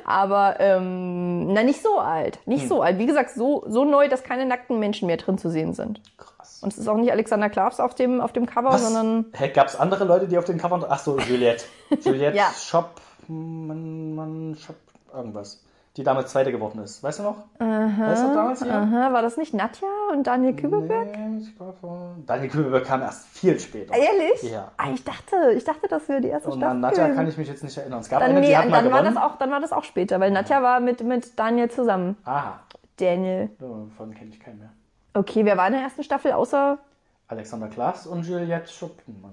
Aber 0.04 0.56
ähm, 0.60 1.52
na, 1.52 1.62
nicht 1.62 1.82
so 1.82 1.98
alt. 1.98 2.38
Nicht 2.46 2.62
Hm. 2.62 2.68
so 2.68 2.82
alt. 2.82 2.98
Wie 2.98 3.06
gesagt, 3.06 3.30
so, 3.30 3.64
so 3.68 3.84
neu, 3.84 4.08
dass 4.08 4.22
keine 4.24 4.46
nackten 4.46 4.78
Menschen 4.78 5.06
mehr 5.06 5.16
drin 5.18 5.38
zu 5.38 5.50
sehen 5.50 5.74
sind. 5.74 6.00
Krass. 6.16 6.60
Und 6.62 6.72
es 6.72 6.78
ist 6.78 6.88
auch 6.88 6.96
nicht 6.96 7.12
Alexander 7.12 7.50
Klavs 7.50 7.80
auf 7.80 7.94
dem, 7.94 8.20
auf 8.20 8.32
dem 8.32 8.46
Cover, 8.46 8.70
Was? 8.72 8.82
sondern. 8.84 9.26
Hey, 9.34 9.50
Gab 9.50 9.66
es 9.68 9.76
andere 9.76 10.04
Leute, 10.04 10.26
die 10.26 10.38
auf 10.38 10.44
den 10.44 10.58
Covern... 10.58 10.84
Ach 10.88 10.98
so, 10.98 11.18
Juliette. 11.18 11.64
Juliette 12.00 12.36
Ja. 12.36 12.50
Shop... 12.58 13.00
Man, 13.28 14.14
man, 14.14 14.56
Shop... 14.56 14.76
Irgendwas. 15.14 15.62
Die 15.96 16.04
damals 16.04 16.30
Zweite 16.30 16.52
geworden 16.52 16.80
ist. 16.82 17.02
Weißt 17.02 17.20
du 17.20 17.22
noch? 17.22 17.36
Weißt 17.58 18.22
du 18.22 18.34
damals 18.34 18.62
hier? 18.62 18.74
Aha, 18.74 19.12
war 19.14 19.22
das 19.22 19.38
nicht 19.38 19.54
Nadja 19.54 19.88
und 20.12 20.26
Daniel 20.26 20.54
Kübelberg? 20.54 21.16
Nee, 21.16 21.38
ich 21.40 21.56
glaube... 21.56 22.16
Daniel 22.26 22.50
Kübelberg 22.50 22.84
kam 22.84 23.00
erst 23.00 23.26
viel 23.28 23.58
später. 23.58 23.94
Ehrlich? 23.94 24.42
Ja. 24.42 24.72
Ah, 24.76 24.90
ich 24.92 25.02
dachte, 25.04 25.52
ich 25.56 25.64
dachte, 25.64 25.88
das 25.88 26.06
wäre 26.08 26.20
die 26.20 26.28
erste 26.28 26.50
Und 26.50 26.58
Staffel. 26.58 26.70
an 26.70 26.80
Nadja 26.80 27.08
kann 27.08 27.26
ich 27.26 27.38
mich 27.38 27.48
jetzt 27.48 27.64
nicht 27.64 27.78
erinnern. 27.78 28.00
Es 28.00 28.10
gab 28.10 28.20
dann, 28.20 28.30
eine, 28.30 28.40
nee, 28.40 28.48
die 28.48 28.56
hat 28.56 28.68
mal 28.68 28.82
dann, 28.82 28.92
war 28.92 29.00
gewonnen. 29.00 29.14
das 29.14 29.24
auch, 29.24 29.38
dann 29.38 29.50
war 29.50 29.60
das 29.60 29.72
auch 29.72 29.84
später, 29.84 30.20
weil 30.20 30.30
Nadja 30.30 30.62
war 30.62 30.80
mit, 30.80 31.02
mit 31.02 31.38
Daniel 31.38 31.70
zusammen. 31.70 32.18
Aha. 32.24 32.60
Daniel. 32.98 33.48
Davon 33.58 34.14
kenne 34.14 34.30
ich 34.30 34.40
keinen 34.40 34.58
mehr. 34.58 34.70
Okay, 35.14 35.46
wer 35.46 35.56
war 35.56 35.66
in 35.66 35.72
der 35.72 35.82
ersten 35.82 36.02
Staffel 36.02 36.32
außer. 36.32 36.76
Alexander 37.28 37.68
Klaas 37.68 38.06
und 38.06 38.26
Juliette 38.26 38.70
Schuppmann. 38.70 39.32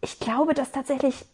Ich 0.00 0.18
glaube, 0.18 0.52
dass 0.54 0.72
tatsächlich. 0.72 1.24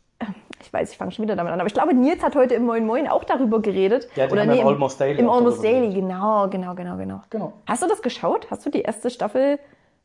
Ich 0.63 0.73
weiß, 0.73 0.93
ich 0.93 0.99
fange 0.99 1.13
schon 1.13 1.25
wieder 1.25 1.37
damit 1.37 1.53
an, 1.53 1.61
aber 1.61 1.67
ich 1.67 1.75
glaube, 1.75 1.95
Nils 1.95 2.23
hat 2.23 2.37
heute 2.37 2.55
im 2.55 2.67
Moin 2.67 2.87
Moin 2.87 3.09
auch 3.09 3.25
darüber 3.25 3.61
geredet. 3.61 4.09
Ja, 4.15 4.29
Oder 4.29 4.45
nee, 4.45 4.61
im 4.61 4.67
Almost 4.67 5.01
Daily 5.01 5.19
Im 5.21 5.31
Almost 5.31 5.65
Daily, 5.65 5.93
genau, 5.93 6.49
genau, 6.49 6.75
genau, 6.75 6.97
genau. 6.97 7.23
Genau. 7.31 7.53
Hast 7.67 7.83
du 7.83 7.89
das 7.89 8.03
geschaut? 8.03 8.51
Hast 8.51 8.65
du 8.67 8.71
die 8.71 8.83
erste 8.83 9.11
Staffel 9.11 9.59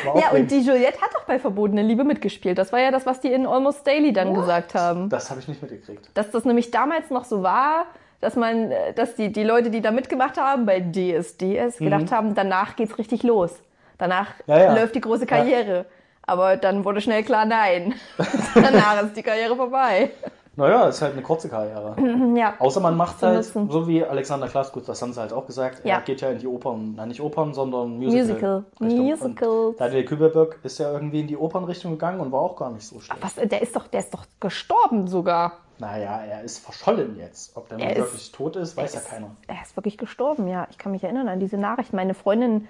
Ja, 0.03 0.31
und 0.31 0.49
die 0.51 0.59
Juliette 0.61 1.01
hat 1.01 1.13
doch 1.13 1.23
bei 1.23 1.39
Verbotene 1.39 1.81
Liebe 1.81 2.03
mitgespielt. 2.03 2.57
Das 2.57 2.71
war 2.71 2.79
ja 2.79 2.91
das, 2.91 3.05
was 3.05 3.19
die 3.19 3.31
in 3.31 3.45
Almost 3.47 3.85
Daily 3.85 4.13
dann 4.13 4.33
gesagt 4.33 4.75
haben. 4.75 5.09
Das 5.09 5.29
habe 5.29 5.39
ich 5.39 5.47
nicht 5.47 5.61
mitgekriegt. 5.61 6.09
Dass 6.13 6.31
das 6.31 6.45
nämlich 6.45 6.71
damals 6.71 7.09
noch 7.09 7.25
so 7.25 7.43
war, 7.43 7.85
dass 8.19 8.35
man, 8.35 8.71
äh, 8.71 8.93
dass 8.93 9.15
die, 9.15 9.31
die 9.31 9.43
Leute, 9.43 9.69
die 9.69 9.81
da 9.81 9.91
mitgemacht 9.91 10.37
haben, 10.37 10.65
bei 10.65 10.79
DSDS 10.79 11.77
gedacht 11.77 12.11
haben, 12.11 12.35
danach 12.35 12.75
geht's 12.75 12.97
richtig 12.97 13.23
los. 13.23 13.51
Danach 13.97 14.29
Mhm. 14.45 14.53
Ja, 14.53 14.63
ja. 14.63 14.73
läuft 14.75 14.95
die 14.95 15.01
große 15.01 15.25
Karriere. 15.25 15.85
Aber 16.23 16.57
dann 16.57 16.83
wurde 16.83 16.99
schnell 16.99 17.23
klar, 17.23 17.45
nein. 17.45 17.95
danach 18.55 19.03
ist 19.03 19.15
die 19.15 19.23
Karriere 19.23 19.55
vorbei. 19.55 20.11
Naja, 20.57 20.87
ist 20.87 21.01
halt 21.01 21.13
eine 21.13 21.21
kurze 21.21 21.47
Karriere. 21.49 21.95
Ja. 22.35 22.55
Außer 22.59 22.79
man 22.81 22.97
macht 22.97 23.21
halt, 23.23 23.45
so 23.45 23.87
wie 23.87 24.03
Alexander 24.03 24.47
Klaas, 24.47 24.71
gut, 24.71 24.87
das 24.89 25.01
haben 25.01 25.13
sie 25.13 25.19
halt 25.21 25.31
auch 25.33 25.45
gesagt, 25.47 25.81
Ja. 25.85 25.95
er 25.95 26.01
geht 26.01 26.19
ja 26.21 26.29
in 26.29 26.39
die 26.39 26.47
Opern, 26.47 26.93
nein, 26.95 27.07
nicht 27.07 27.21
Opern, 27.21 27.53
sondern 27.53 27.97
Musical. 27.97 28.65
Musical. 28.79 29.03
Musicals. 29.05 29.77
Daniel 29.77 30.05
Kübelberg 30.05 30.59
ist 30.63 30.77
ja 30.79 30.91
irgendwie 30.91 31.21
in 31.21 31.27
die 31.27 31.37
Opernrichtung 31.37 31.91
gegangen 31.93 32.19
und 32.19 32.31
war 32.31 32.41
auch 32.41 32.55
gar 32.55 32.71
nicht 32.71 32.85
so 32.85 32.99
schlecht. 32.99 33.21
Was, 33.23 33.35
der 33.35 33.61
ist 33.61 33.75
doch, 33.75 33.87
der 33.87 34.01
ist 34.01 34.13
doch 34.13 34.25
gestorben 34.39 35.07
sogar. 35.07 35.53
Naja, 35.79 36.21
er 36.27 36.43
ist 36.43 36.57
verschollen 36.59 37.15
jetzt. 37.17 37.55
Ob 37.55 37.69
der 37.69 37.77
nun 37.77 37.87
Er 37.87 37.93
ist- 37.95 38.01
wirklich 38.01 38.31
tot 38.31 38.55
ist, 38.55 38.75
weiß 38.75 38.93
ja 38.95 38.99
ist- 38.99 39.09
keiner. 39.09 39.29
Er 39.47 39.61
ist 39.63 39.75
wirklich 39.75 39.97
gestorben, 39.97 40.47
ja. 40.47 40.67
Ich 40.71 40.77
kann 40.79 40.91
mich 40.91 41.03
erinnern 41.03 41.27
an 41.27 41.39
diese 41.39 41.57
Nachricht. 41.57 41.93
Meine 41.93 42.13
Freundin, 42.15 42.67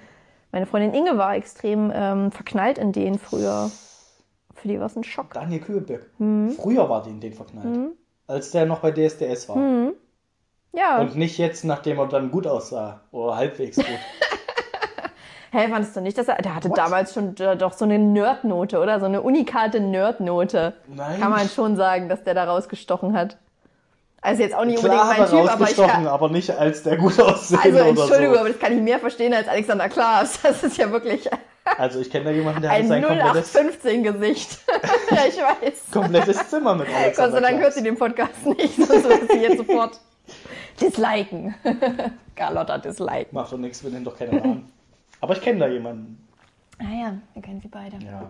meine 0.52 0.66
Freundin 0.66 0.94
Inge 0.94 1.18
war 1.18 1.36
extrem 1.36 1.92
ähm, 1.96 2.32
verknallt 2.32 2.78
in 2.78 2.92
den 2.92 3.18
früher. 3.18 3.70
Für 4.58 4.68
die 4.68 4.80
war 4.80 4.88
es 4.88 4.96
ein 4.96 5.04
Schock. 5.04 5.34
Daniel 5.34 5.62
Kübelberg. 5.62 6.08
Mhm. 6.18 6.52
Früher 6.52 6.90
war 6.90 7.04
die 7.04 7.12
in 7.12 7.20
den 7.20 7.34
verknallt. 7.34 7.92
Als 8.28 8.52
der 8.52 8.66
noch 8.66 8.80
bei 8.80 8.92
DSDS 8.92 9.48
war. 9.50 9.56
Mhm. 9.56 9.94
Ja. 10.74 11.00
Und 11.00 11.16
nicht 11.16 11.38
jetzt, 11.38 11.64
nachdem 11.64 12.00
er 12.00 12.08
dann 12.08 12.32
gut 12.32 12.46
aussah. 12.46 13.02
Oder 13.12 13.36
halbwegs 13.36 13.78
gut. 13.78 13.86
Hä, 15.52 15.70
fandest 15.70 15.96
du 15.96 16.02
nicht, 16.02 16.18
dass 16.18 16.28
er, 16.28 16.36
der 16.36 16.56
hatte 16.56 16.70
damals 16.70 17.14
schon 17.14 17.38
äh, 17.38 17.56
doch 17.56 17.72
so 17.72 17.86
eine 17.86 17.98
Nerdnote, 17.98 18.80
oder? 18.80 19.00
So 19.00 19.06
eine 19.06 19.22
unikate 19.22 19.80
Nerdnote. 19.80 20.74
Nein. 20.88 21.20
Kann 21.20 21.32
man 21.32 21.48
schon 21.48 21.78
sagen, 21.78 22.10
dass 22.10 22.24
der 22.24 22.34
da 22.34 22.44
rausgestochen 22.44 23.18
hat. 23.18 23.38
Also 24.22 24.44
jetzt 24.44 24.56
auch 24.56 24.66
nicht 24.66 24.80
Klar 24.80 25.10
unbedingt 25.10 25.20
mein 25.20 25.30
Typ, 25.30 25.40
aber 25.40 25.48
ich 25.48 25.62
rausgestochen, 25.62 25.92
kann, 25.92 26.08
aber 26.08 26.30
nicht 26.30 26.52
als 26.52 26.84
der 26.84 26.98
gut 26.98 27.20
aussehende 27.20 27.84
also 27.84 28.02
Entschuldigung, 28.02 28.34
so. 28.34 28.40
aber 28.40 28.50
das 28.50 28.60
kann 28.60 28.74
ich 28.74 28.82
mehr 28.82 29.00
verstehen 29.00 29.34
als 29.34 29.48
Alexander 29.48 29.88
Klaas. 29.90 30.40
Das 30.44 30.64
ist 30.64 30.78
ja 30.78 30.92
wirklich 30.92 31.30
Also 31.78 32.00
ich 32.00 32.10
kenne 32.10 32.26
da 32.26 32.32
jemanden, 32.32 32.62
der 32.62 32.72
hat 32.72 32.78
ein 32.78 32.88
sein 32.88 33.04
komplettes, 33.04 33.56
0815-Gesicht. 33.56 34.60
ja, 35.12 35.18
ich 35.28 35.38
weiß. 35.38 35.92
komplettes 35.92 36.50
Zimmer 36.50 36.76
mit 36.76 36.88
Alexander 36.94 37.42
Dank 37.42 37.58
Klaas. 37.58 37.64
hört 37.64 37.74
sie 37.74 37.84
den 37.84 37.98
Podcast 37.98 38.46
nicht, 38.46 38.76
sonst 38.78 39.04
würde 39.04 39.28
sie 39.30 39.40
jetzt 39.40 39.58
sofort 39.58 40.00
disliken. 40.80 41.56
Carlotta 42.36 42.78
disliken. 42.78 43.34
Macht 43.36 43.52
doch 43.52 43.58
nichts, 43.58 43.84
wir 43.84 43.92
nennen 43.92 44.06
doch 44.06 44.18
keine 44.18 44.40
Namen. 44.40 44.72
Aber 45.22 45.34
ich 45.34 45.42
kenne 45.42 45.60
da 45.60 45.68
jemanden. 45.68 46.28
Naja, 46.80 47.18
wir 47.34 47.42
kennen 47.42 47.60
sie 47.62 47.68
beide. 47.68 47.98
Ja. 48.06 48.30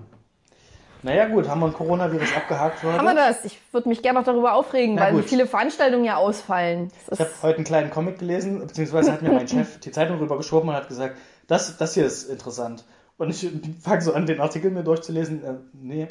Naja 1.04 1.28
gut, 1.28 1.48
haben 1.48 1.60
wir 1.60 1.68
ein 1.68 1.74
Coronavirus 1.74 2.36
abgehakt 2.36 2.82
heute? 2.84 2.98
Haben 2.98 3.06
wir 3.06 3.14
das? 3.14 3.46
Ich 3.46 3.60
würde 3.72 3.88
mich 3.88 4.02
gerne 4.02 4.20
noch 4.20 4.26
darüber 4.26 4.54
aufregen, 4.54 4.96
Na 4.96 5.04
weil 5.04 5.14
gut. 5.14 5.24
so 5.24 5.28
viele 5.28 5.46
Veranstaltungen 5.46 6.06
ja 6.06 6.16
ausfallen. 6.18 6.92
Das 7.08 7.20
Ich 7.20 7.26
habe 7.26 7.32
heute 7.44 7.56
einen 7.58 7.66
kleinen 7.66 7.90
Comic 7.92 8.18
gelesen, 8.20 8.60
beziehungsweise 8.60 9.12
hat 9.12 9.22
mir 9.22 9.32
mein 9.32 9.48
Chef 9.48 9.80
die 9.80 9.92
Zeitung 9.92 10.18
rübergeschoben 10.18 10.70
und 10.70 10.76
hat 10.76 10.88
gesagt, 10.88 11.18
das, 11.48 11.78
das 11.78 11.94
hier 11.94 12.06
ist 12.06 12.24
interessant. 12.24 12.84
Und 13.18 13.30
ich 13.32 13.50
fange 13.82 14.02
so 14.02 14.14
an, 14.14 14.26
den 14.26 14.40
Artikel 14.40 14.72
mir 14.72 14.84
durchzulesen. 14.84 15.44
Äh, 15.44 15.54
nee, 15.74 16.08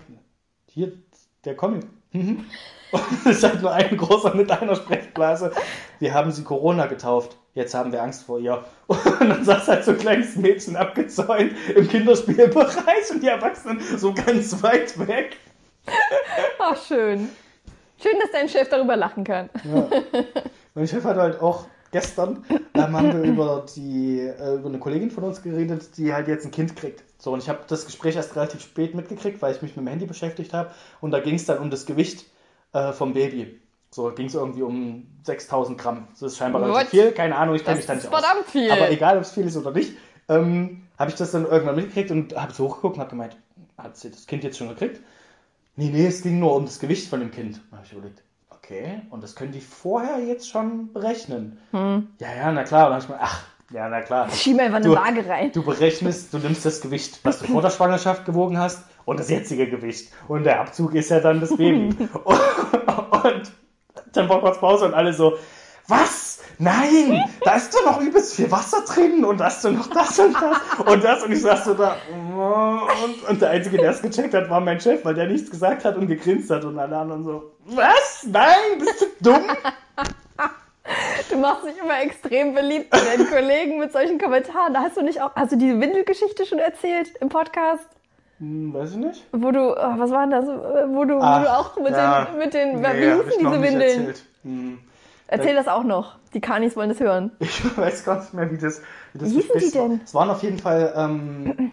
hier, 0.68 0.92
der 1.44 1.56
Comic. 1.56 1.86
Mhm. 2.12 2.44
Und 2.92 3.02
es 3.25 3.38
ist 3.38 3.44
halt 3.44 3.62
nur 3.62 3.72
ein 3.72 3.96
großer 3.96 4.34
mit 4.34 4.50
einer 4.50 4.76
Sprechblase. 4.76 5.52
Wir 5.98 6.14
haben 6.14 6.30
sie 6.30 6.44
Corona 6.44 6.86
getauft. 6.86 7.36
Jetzt 7.54 7.75
haben 7.75 7.92
wir 7.92 8.02
Angst 8.02 8.25
vor 8.25 8.38
ihr. 8.38 8.64
Und 8.86 8.98
dann 9.20 9.44
saß 9.44 9.68
halt 9.68 9.84
so 9.84 9.92
ein 9.92 9.98
kleines 9.98 10.36
Mädchen 10.36 10.76
abgezäunt 10.76 11.52
im 11.75 11.88
Kinderspielbereich 11.88 13.10
und 13.10 13.22
die 13.22 13.28
Erwachsenen 13.28 13.80
so 13.96 14.12
ganz 14.12 14.62
weit 14.62 14.98
weg. 15.06 15.36
ach, 16.58 16.76
schön. 16.86 17.28
Schön, 18.02 18.18
dass 18.20 18.30
dein 18.32 18.48
Chef 18.48 18.68
darüber 18.68 18.96
lachen 18.96 19.25
kann. 19.25 19.48
Mein 20.75 20.86
Chef 20.86 21.04
hat 21.04 21.16
halt 21.16 21.40
auch 21.40 21.66
gestern, 21.90 22.44
ähm, 22.74 22.96
haben 22.96 23.12
wir 23.12 23.22
über 23.30 23.64
die 23.74 24.20
äh, 24.20 24.54
über 24.56 24.68
eine 24.68 24.78
Kollegin 24.78 25.10
von 25.10 25.24
uns 25.24 25.42
geredet, 25.42 25.96
die 25.96 26.12
halt 26.12 26.28
jetzt 26.28 26.44
ein 26.44 26.50
Kind 26.50 26.76
kriegt. 26.76 27.02
So, 27.18 27.32
und 27.32 27.42
ich 27.42 27.48
habe 27.48 27.60
das 27.68 27.86
Gespräch 27.86 28.16
erst 28.16 28.36
relativ 28.36 28.60
spät 28.62 28.94
mitgekriegt, 28.94 29.40
weil 29.42 29.54
ich 29.54 29.62
mich 29.62 29.76
mit 29.76 29.84
dem 29.84 29.88
Handy 29.88 30.06
beschäftigt 30.06 30.52
habe. 30.52 30.70
Und 31.00 31.10
da 31.10 31.20
ging 31.20 31.34
es 31.34 31.46
dann 31.46 31.58
um 31.58 31.70
das 31.70 31.86
Gewicht 31.86 32.26
äh, 32.72 32.92
vom 32.92 33.14
Baby. 33.14 33.60
So 33.90 34.10
ging 34.10 34.26
es 34.26 34.34
irgendwie 34.34 34.62
um 34.62 35.06
6000 35.22 35.78
Gramm. 35.78 36.08
Das 36.12 36.22
ist 36.22 36.36
scheinbar 36.36 36.60
What? 36.62 36.70
relativ 36.70 36.90
viel. 36.90 37.12
Keine 37.12 37.36
Ahnung, 37.36 37.54
ich 37.54 37.64
kenne 37.64 37.76
Das 37.76 37.84
mich 37.84 37.86
da 37.86 37.94
nicht 37.94 38.12
aus. 38.12 38.22
verdammt 38.22 38.46
viel. 38.48 38.70
Aber 38.70 38.90
egal, 38.90 39.16
ob 39.16 39.22
es 39.22 39.32
viel 39.32 39.46
ist 39.46 39.56
oder 39.56 39.70
nicht, 39.70 39.92
ähm, 40.28 40.82
habe 40.98 41.10
ich 41.10 41.16
das 41.16 41.30
dann 41.30 41.46
irgendwann 41.46 41.76
mitgekriegt 41.76 42.10
und 42.10 42.36
habe 42.36 42.52
so 42.52 42.64
hochgeguckt 42.68 42.96
und 42.96 43.00
habe 43.00 43.10
gemeint, 43.10 43.36
hat 43.78 43.96
sie 43.96 44.10
das 44.10 44.26
Kind 44.26 44.44
jetzt 44.44 44.58
schon 44.58 44.68
gekriegt? 44.68 45.00
nee, 45.76 45.90
nee, 45.90 46.06
es 46.06 46.22
ging 46.22 46.38
nur 46.38 46.56
um 46.56 46.64
das 46.64 46.78
Gewicht 46.78 47.08
von 47.08 47.20
dem 47.20 47.30
Kind. 47.30 47.60
Da 47.70 47.76
habe 47.76 47.86
ich 47.86 47.92
überlegt, 47.92 48.22
okay, 48.66 49.00
und 49.11 49.23
das 49.23 49.35
können 49.35 49.52
die 49.52 49.61
vorher 49.61 50.18
jetzt 50.20 50.49
schon 50.49 50.92
berechnen. 50.92 51.58
Hm. 51.70 52.08
Ja, 52.20 52.28
ja, 52.37 52.52
na 52.52 52.64
klar. 52.64 52.87
Und 52.87 52.92
dann 52.92 53.02
habe 53.02 53.04
ich 53.04 53.08
mir, 53.08 53.18
ach, 53.20 53.42
ja, 53.73 53.88
na 53.88 54.00
klar. 54.02 54.28
Schieb 54.30 54.58
einfach 54.61 54.76
eine 54.76 54.87
Du- 54.87 54.94
Waage 54.94 55.28
rein. 55.28 55.52
Du 55.52 55.64
berechnest, 55.64 56.32
du 56.35 56.38
nimmst 56.38 56.64
das 56.64 56.80
Gewicht, 56.80 57.20
was 57.25 57.38
du 57.40 57.46
vor 57.46 57.62
der 57.62 57.70
Schwangerschaft 57.70 58.25
gewogen 58.25 58.58
hast 58.58 58.85
und 59.04 59.18
das 59.20 59.30
jetzige 59.30 59.68
Gewicht. 59.68 60.12
Und 60.28 60.44
der 60.44 60.61
Abzug 60.61 60.94
ist 60.94 61.11
ja 61.11 61.20
dann 61.20 61.40
das 61.40 61.56
Baby. 61.56 61.94
und, 62.25 62.25
und 63.25 63.52
dann 64.12 64.28
war 64.28 64.40
kurz 64.40 64.58
Pause 64.58 64.85
und 64.87 64.94
alle 64.94 65.12
so, 65.12 65.35
was? 65.88 66.40
Nein, 66.58 67.22
da 67.44 67.56
ist 67.56 67.74
doch 67.74 67.84
noch 67.84 68.00
übelst 68.00 68.34
viel 68.34 68.50
Wasser 68.50 68.82
drin 68.86 69.24
und 69.24 69.38
da 69.38 69.46
hast 69.46 69.64
du 69.64 69.70
noch 69.70 69.88
das 69.88 70.18
und 70.18 70.34
das 70.34 70.86
und 70.86 71.04
das 71.04 71.22
und 71.22 71.32
ich 71.32 71.42
saß 71.42 71.64
so 71.64 71.74
da 71.74 71.96
oh, 72.34 73.04
und, 73.04 73.28
und 73.28 73.42
der 73.42 73.50
Einzige, 73.50 73.76
der 73.76 73.90
es 73.90 74.00
gecheckt 74.00 74.32
hat, 74.32 74.48
war 74.48 74.60
mein 74.60 74.80
Chef, 74.80 75.04
weil 75.04 75.14
der 75.14 75.26
nichts 75.26 75.50
gesagt 75.50 75.84
hat 75.84 75.96
und 75.96 76.06
gegrinst 76.06 76.50
hat 76.50 76.64
und 76.64 76.78
alle 76.78 76.96
anderen 76.96 77.24
so, 77.24 77.52
was? 77.66 78.26
Nein, 78.26 78.78
bist 78.78 79.02
du 79.02 79.06
dumm? 79.20 79.42
Du 81.30 81.36
machst 81.36 81.66
dich 81.66 81.76
immer 81.82 82.00
extrem 82.00 82.54
beliebt 82.54 82.90
bei 82.90 83.00
deinen 83.00 83.28
Kollegen 83.28 83.78
mit 83.78 83.92
solchen 83.92 84.18
Kommentaren. 84.18 84.72
Da 84.72 84.82
hast 84.82 84.96
du 84.96 85.02
nicht 85.02 85.20
auch, 85.20 85.34
hast 85.34 85.52
du 85.52 85.56
die 85.56 85.80
Windelgeschichte 85.80 86.46
schon 86.46 86.58
erzählt 86.58 87.10
im 87.20 87.28
Podcast? 87.28 87.88
Hm, 88.38 88.72
weiß 88.72 88.92
ich 88.92 88.96
nicht. 88.98 89.24
Wo 89.32 89.50
du, 89.50 89.72
oh, 89.72 89.98
was 89.98 90.10
war 90.10 90.26
denn 90.26 90.30
das? 90.30 90.46
Wo 90.46 91.04
du, 91.04 91.16
wo 91.16 91.22
Ach, 91.22 91.42
du 91.42 91.52
auch 91.52 91.76
mit 91.82 91.92
ja. 91.92 92.26
den, 92.26 92.38
mit 92.38 92.54
den, 92.54 92.80
Nee, 92.80 92.88
wie 92.94 93.24
hießen 93.24 93.38
diese 93.38 93.62
Windeln? 93.62 94.06
erzählt. 94.06 94.22
Hm. 94.44 94.78
Erzähl 95.28 95.54
das 95.54 95.66
auch 95.68 95.83
noch. 95.85 96.16
Die 96.35 96.40
Kanis 96.40 96.76
wollen 96.76 96.88
das 96.88 97.00
hören. 97.00 97.33
Ich 97.40 97.76
weiß 97.76 98.04
gar 98.04 98.21
nicht 98.21 98.35
mehr, 98.35 98.50
wie 98.50 98.59
das, 98.59 98.80
wie 99.12 99.18
das 99.18 99.30
Wie 99.30 99.35
hießen 99.40 99.59
die 99.61 99.75
war. 99.75 99.88
denn? 99.88 100.00
Es 100.04 100.14
waren 100.14 100.30
auf 100.30 100.42
jeden 100.42 100.59
Fall, 100.59 100.92
ähm, 100.97 101.73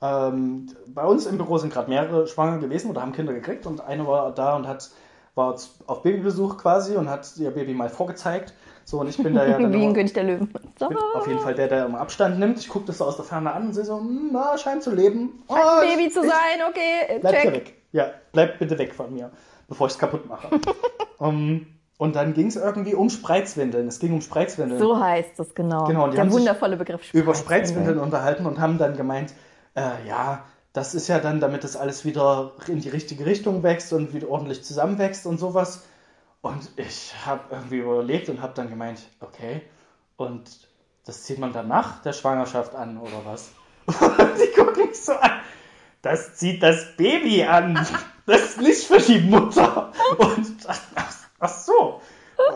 ähm, 0.00 0.66
bei 0.88 1.04
uns 1.04 1.26
im 1.26 1.36
Büro 1.38 1.58
sind 1.58 1.72
gerade 1.72 1.88
mehrere 1.88 2.26
schwanger 2.26 2.58
gewesen 2.58 2.90
oder 2.90 3.02
haben 3.02 3.12
Kinder 3.12 3.32
gekriegt 3.32 3.66
und 3.66 3.80
eine 3.80 4.06
war 4.06 4.32
da 4.32 4.56
und 4.56 4.66
hat, 4.68 4.90
war 5.34 5.54
auf 5.86 6.02
Babybesuch 6.02 6.58
quasi 6.58 6.96
und 6.96 7.08
hat 7.08 7.30
ihr 7.36 7.50
Baby 7.50 7.74
mal 7.74 7.88
vorgezeigt. 7.88 8.52
So, 8.84 8.98
und 9.00 9.08
ich 9.08 9.16
bin 9.16 9.34
da 9.34 9.46
ja 9.46 9.58
dann 9.60 9.72
Wie 9.72 9.84
ein 9.84 9.94
König 9.94 10.12
der 10.12 10.24
Löwen. 10.24 10.52
So. 10.78 10.86
auf 11.14 11.26
jeden 11.28 11.38
Fall 11.38 11.54
der, 11.54 11.68
der 11.68 11.86
immer 11.86 12.00
Abstand 12.00 12.38
nimmt. 12.40 12.58
Ich 12.58 12.68
gucke 12.68 12.86
das 12.86 12.98
so 12.98 13.04
aus 13.04 13.14
der 13.16 13.24
Ferne 13.24 13.52
an 13.52 13.68
und 13.68 13.74
sehe 13.74 13.84
so, 13.84 13.96
hm, 13.98 14.30
na, 14.32 14.58
scheint 14.58 14.82
zu 14.82 14.92
leben. 14.92 15.44
Oh, 15.46 15.54
Ein 15.54 15.88
ich- 15.88 15.96
Baby 15.96 16.10
zu 16.10 16.22
ich- 16.24 16.30
sein, 16.30 16.60
okay, 16.68 17.18
Bleib 17.20 17.34
hier 17.34 17.42
check. 17.52 17.54
weg. 17.54 17.74
Ja, 17.92 18.06
bleib 18.32 18.58
bitte 18.58 18.76
weg 18.78 18.92
von 18.94 19.12
mir, 19.14 19.30
bevor 19.68 19.86
ich 19.86 19.92
es 19.92 19.98
kaputt 19.98 20.28
mache. 20.28 20.48
um, 21.18 21.66
und 21.98 22.16
dann 22.16 22.34
ging 22.34 22.48
es 22.48 22.56
irgendwie 22.56 22.94
um 22.94 23.10
Spreizwindeln. 23.10 23.86
Es 23.88 24.00
ging 24.00 24.12
um 24.12 24.20
Spreizwindeln. 24.20 24.80
So 24.80 24.98
heißt 24.98 25.38
es 25.38 25.54
genau. 25.54 25.84
Genau, 25.84 26.08
der 26.08 26.30
wundervolle 26.32 26.76
Begriff 26.76 27.12
über 27.14 27.34
Spreizwindeln 27.34 27.98
unterhalten 27.98 28.46
und 28.46 28.60
haben 28.60 28.78
dann 28.78 28.96
gemeint, 28.96 29.34
äh, 29.74 30.06
ja, 30.06 30.44
das 30.72 30.94
ist 30.94 31.08
ja 31.08 31.18
dann, 31.18 31.40
damit 31.40 31.64
das 31.64 31.76
alles 31.76 32.04
wieder 32.04 32.52
in 32.66 32.80
die 32.80 32.88
richtige 32.88 33.26
Richtung 33.26 33.62
wächst 33.62 33.92
und 33.92 34.14
wieder 34.14 34.28
ordentlich 34.28 34.64
zusammenwächst 34.64 35.26
und 35.26 35.38
sowas. 35.38 35.84
Und 36.40 36.70
ich 36.76 37.14
habe 37.24 37.42
irgendwie 37.50 37.78
überlegt 37.78 38.28
und 38.28 38.40
habe 38.42 38.54
dann 38.54 38.68
gemeint, 38.68 39.00
okay, 39.20 39.62
und 40.16 40.42
das 41.04 41.24
zieht 41.24 41.38
man 41.38 41.52
dann 41.52 41.68
nach 41.68 42.02
der 42.02 42.12
Schwangerschaft 42.12 42.74
an 42.74 42.98
oder 42.98 43.24
was? 43.24 43.52
Und 43.86 43.96
die 44.38 44.60
gucken 44.60 44.88
mich 44.88 45.00
so 45.00 45.12
an. 45.12 45.30
Das 46.00 46.36
zieht 46.36 46.62
das 46.62 46.96
Baby 46.96 47.44
an. 47.44 47.74
Das 48.26 48.42
ist 48.42 48.60
nicht 48.60 48.84
für 48.84 48.98
die 48.98 49.20
Mutter. 49.20 49.92
Und 50.18 50.56
ach, 50.66 51.12
ach 51.42 51.48
so. 51.50 52.00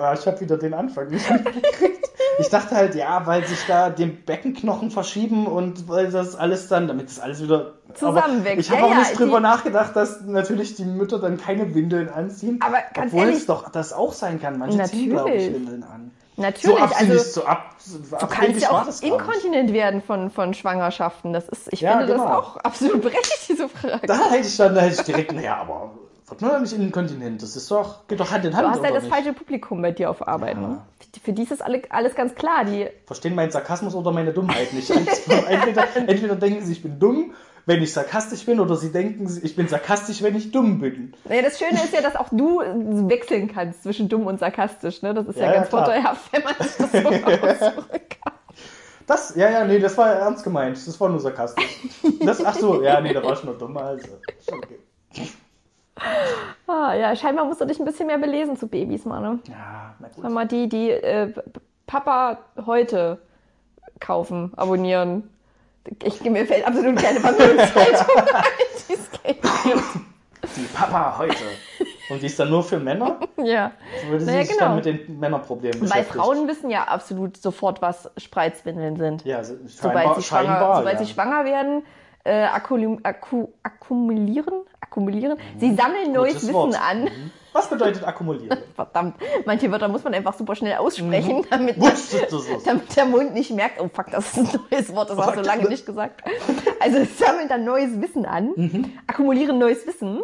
Ja, 0.00 0.14
ich 0.14 0.26
habe 0.26 0.40
wieder 0.40 0.56
den 0.56 0.72
Anfang 0.74 1.08
nicht 1.08 1.30
mitgekriegt. 1.30 2.08
Ich 2.38 2.48
dachte 2.48 2.74
halt, 2.74 2.94
ja, 2.94 3.24
weil 3.26 3.46
sich 3.46 3.64
da 3.66 3.88
die 3.90 4.06
Beckenknochen 4.06 4.90
verschieben 4.90 5.46
und 5.46 5.88
weil 5.88 6.10
das 6.10 6.34
alles 6.34 6.66
dann, 6.68 6.88
damit 6.88 7.08
das 7.08 7.20
alles 7.20 7.42
wieder 7.42 7.74
Zusammenwächst. 7.94 8.58
Ich 8.60 8.70
habe 8.70 8.80
Ja, 8.80 8.86
auch 8.86 8.90
ja, 8.90 8.98
nicht 8.98 9.18
drüber 9.18 9.36
die- 9.36 9.42
nachgedacht, 9.44 9.94
dass 9.94 10.22
natürlich 10.22 10.74
die 10.74 10.84
Mütter 10.84 11.18
dann 11.18 11.36
keine 11.36 11.74
Windeln 11.74 12.08
anziehen. 12.08 12.58
Aber 12.64 12.78
ganz 12.94 13.12
obwohl 13.12 13.26
ehrlich- 13.26 13.36
es 13.38 13.46
doch 13.46 13.70
das 13.70 13.92
auch 13.92 14.12
sein 14.12 14.40
kann. 14.40 14.58
Manche 14.58 14.82
ziehen, 14.84 15.10
glaube 15.10 15.30
ich, 15.30 15.34
Natürlich. 15.44 15.54
Windeln 15.54 15.82
an. 15.84 16.10
Natürlich, 16.38 16.78
so 16.78 16.84
also 16.84 17.18
so 17.18 17.44
ab. 17.46 17.70
du 18.20 18.26
kannst 18.26 18.60
ja 18.60 18.70
auch 18.70 18.86
inkontinent 19.02 19.72
werden 19.72 20.02
von, 20.02 20.30
von 20.30 20.52
Schwangerschaften. 20.52 21.32
Das 21.32 21.48
ist, 21.48 21.72
ich 21.72 21.80
Ja, 21.80 21.92
finde 21.92 22.08
das 22.12 22.20
genau. 22.22 22.34
auch 22.38 22.56
absolut 22.58 23.00
berechtigt, 23.02 23.46
diese 23.48 23.68
Frage. 23.70 24.06
Da 24.06 24.30
hätte 24.30 24.46
ich 24.46 24.56
dann 24.56 24.74
da 24.74 24.82
hätte 24.82 24.96
ich 24.96 25.02
direkt, 25.06 25.32
naja, 25.32 25.56
aber 25.58 25.92
wird 26.28 26.40
man 26.42 26.50
doch 26.52 26.60
nicht 26.60 26.72
inkontinent. 26.72 27.42
Das 27.42 27.56
ist 27.56 27.70
doch, 27.70 28.06
geht 28.08 28.18
doch 28.20 28.30
Hand 28.30 28.44
in 28.44 28.56
Hand. 28.56 28.66
Du 28.66 28.70
hast 28.70 28.82
ja 28.84 28.90
das 28.92 29.04
nicht? 29.04 29.12
falsche 29.14 29.32
Publikum 29.32 29.80
bei 29.82 29.92
dir 29.92 30.10
auf 30.10 30.26
Arbeit. 30.26 30.54
Ja. 30.56 30.60
Ne? 30.60 30.82
Für- 31.14 31.20
Für 31.20 31.32
die 31.32 31.42
ist 31.42 31.52
das 31.52 31.60
alle, 31.60 31.82
alles 31.90 32.14
ganz 32.14 32.34
klar. 32.34 32.64
Die, 32.64 32.88
verstehen 33.06 33.34
meinen 33.34 33.50
Sarkasmus 33.50 33.94
oder 33.94 34.12
meine 34.12 34.32
Dummheit 34.32 34.72
nicht. 34.72 34.90
entweder, 35.48 35.84
entweder 35.96 36.36
denken 36.36 36.64
sie, 36.64 36.72
ich 36.72 36.82
bin 36.82 36.98
dumm, 36.98 37.32
wenn 37.68 37.82
ich 37.82 37.92
sarkastisch 37.92 38.44
bin, 38.46 38.60
oder 38.60 38.76
sie 38.76 38.92
denken, 38.92 39.28
ich 39.42 39.56
bin 39.56 39.66
sarkastisch, 39.66 40.22
wenn 40.22 40.36
ich 40.36 40.52
dumm 40.52 40.78
bin. 40.78 41.14
naja, 41.28 41.42
das 41.42 41.58
Schöne 41.58 41.72
ist 41.82 41.92
ja, 41.92 42.00
dass 42.00 42.14
auch 42.14 42.28
du 42.30 42.60
wechseln 43.08 43.48
kannst 43.52 43.82
zwischen 43.82 44.08
dumm 44.08 44.26
und 44.26 44.38
sarkastisch. 44.38 45.02
Ne? 45.02 45.14
Das 45.14 45.26
ist 45.26 45.36
ja, 45.36 45.46
Ja, 45.46 45.48
ja, 45.48 45.56
ganz 45.56 45.68
klar. 45.70 45.84
vorteilhaft, 45.84 46.32
wenn 46.32 46.44
man 46.44 46.54
sich 46.60 46.76
das 46.76 46.92
so 46.92 46.98
ausdrücken 47.68 48.08
kann. 48.22 48.32
Das, 49.08 49.34
ja, 49.36 49.50
ja, 49.50 49.64
nee, 49.64 49.78
das 49.78 49.96
war 49.98 50.12
ernst 50.12 50.42
gemeint. 50.44 50.76
Das 50.86 51.00
war 51.00 51.08
nur 51.08 51.20
sarkastisch. 51.20 51.80
Das, 52.24 52.44
ach 52.44 52.54
so, 52.56 52.82
ja, 52.82 53.00
nee, 53.00 53.12
da 53.12 53.22
war 53.22 53.32
ich 53.34 53.42
nur 53.44 53.54
dumm. 53.56 53.76
Also, 53.76 54.06
okay. 54.52 54.78
Ah, 56.66 56.94
ja, 56.94 57.16
scheinbar 57.16 57.44
musst 57.46 57.60
du 57.60 57.64
dich 57.64 57.78
ein 57.78 57.84
bisschen 57.84 58.06
mehr 58.06 58.18
belesen 58.18 58.56
zu 58.56 58.66
Babys, 58.68 59.04
Mann. 59.04 59.40
Ja, 59.48 59.94
na 59.98 60.08
gut. 60.08 60.22
Sag 60.22 60.30
mal, 60.32 60.46
die, 60.46 60.68
die 60.68 60.90
äh, 60.90 61.32
Papa 61.86 62.38
heute 62.66 63.18
kaufen, 64.00 64.52
abonnieren. 64.56 65.30
Ich, 66.02 66.20
mir 66.22 66.44
fällt 66.46 66.66
absolut 66.66 66.96
keine 66.96 67.20
Familienzeitung 67.20 68.16
ein, 68.34 68.42
die 68.88 68.92
es 68.94 69.10
gibt. 69.10 69.44
Die 70.56 70.62
Papa 70.74 71.16
heute. 71.18 71.34
Und 72.10 72.22
die 72.22 72.26
ist 72.26 72.38
dann 72.38 72.50
nur 72.50 72.62
für 72.62 72.78
Männer? 72.78 73.18
Ja. 73.42 73.72
Würde 74.08 74.24
sie 74.24 74.30
Naja, 74.30 74.42
sich 74.44 74.52
genau. 74.52 74.66
dann 74.66 74.76
mit 74.76 74.84
den 74.84 75.18
Männerproblemen 75.18 75.80
Weil 75.82 75.88
beschäftigt? 75.88 76.16
Frauen 76.16 76.46
wissen 76.48 76.70
ja 76.70 76.84
absolut 76.84 77.36
sofort, 77.36 77.82
was 77.82 78.10
Spreizwindeln 78.16 78.96
sind. 78.96 79.24
Ja, 79.24 79.42
so- 79.42 79.54
sobald 79.66 79.94
scheinbar, 79.96 80.14
sie 80.16 80.22
schwanger, 80.22 80.44
scheinbar, 80.48 80.76
sobald 80.78 81.00
ja. 81.00 81.04
sie 81.06 81.12
schwanger 81.12 81.44
werden, 81.44 81.82
äh, 82.24 82.44
akku, 82.44 82.98
akku, 83.02 83.48
akkumulieren, 83.62 84.54
akkumulieren. 84.90 85.38
Sie 85.58 85.74
sammeln 85.74 86.12
neues 86.12 86.36
Wissen 86.42 86.54
Wort. 86.54 86.80
an. 86.80 87.04
Mhm. 87.04 87.30
Was 87.52 87.68
bedeutet 87.70 88.04
akkumulieren? 88.06 88.58
Verdammt, 88.74 89.16
manche 89.46 89.70
Wörter 89.70 89.88
muss 89.88 90.04
man 90.04 90.12
einfach 90.12 90.34
super 90.36 90.54
schnell 90.54 90.76
aussprechen, 90.76 91.46
damit, 91.48 91.80
Wusstest 91.80 92.30
du 92.30 92.38
so? 92.38 92.60
damit 92.64 92.94
der 92.94 93.06
Mund 93.06 93.32
nicht 93.32 93.50
merkt, 93.50 93.80
oh 93.80 93.88
fuck, 93.92 94.10
das 94.10 94.26
ist 94.26 94.38
ein 94.54 94.60
neues 94.70 94.94
Wort, 94.94 95.08
das 95.08 95.16
hast 95.18 95.36
du 95.36 95.40
lange 95.40 95.66
nicht 95.68 95.86
gesagt. 95.86 96.22
Also 96.80 96.98
sie 96.98 97.04
sammeln 97.06 97.48
dann 97.48 97.64
neues 97.64 97.98
Wissen 98.00 98.26
an, 98.26 98.50
Mhm. 98.56 98.92
akkumulieren 99.06 99.58
neues 99.58 99.86
Wissen 99.86 100.20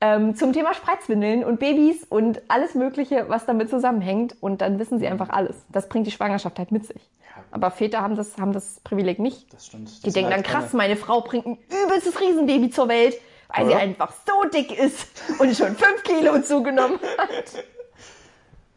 ähm, 0.00 0.36
zum 0.36 0.54
Thema 0.54 0.72
Spreizwindeln 0.72 1.44
und 1.44 1.60
Babys 1.60 2.04
und 2.08 2.40
alles 2.48 2.74
Mögliche, 2.74 3.26
was 3.28 3.44
damit 3.46 3.68
zusammenhängt. 3.70 4.34
Und 4.40 4.60
dann 4.62 4.78
wissen 4.78 4.98
sie 4.98 5.06
einfach 5.06 5.28
alles. 5.30 5.56
Das 5.70 5.88
bringt 5.88 6.06
die 6.06 6.10
Schwangerschaft 6.10 6.58
halt 6.58 6.72
mit 6.72 6.86
sich. 6.86 7.10
Aber 7.50 7.70
Väter 7.70 8.00
haben 8.00 8.16
das, 8.16 8.36
haben 8.38 8.52
das 8.52 8.80
Privileg 8.84 9.18
nicht. 9.18 9.52
Das 9.52 9.66
stimmt. 9.66 9.88
Das 9.88 10.00
Die 10.00 10.10
denken 10.12 10.30
dann, 10.30 10.38
halt 10.40 10.46
krass, 10.46 10.72
meine 10.72 10.96
Frau 10.96 11.20
bringt 11.20 11.46
ein 11.46 11.58
übelstes 11.84 12.20
Riesenbaby 12.20 12.70
zur 12.70 12.88
Welt, 12.88 13.14
weil 13.54 13.66
sie 13.66 13.72
Ja. 13.72 13.78
einfach 13.78 14.12
so 14.26 14.48
dick 14.48 14.76
ist 14.78 15.06
und 15.38 15.54
schon 15.56 15.76
fünf 15.76 16.02
Kilo 16.02 16.40
zugenommen 16.42 16.98
hat. 17.18 17.64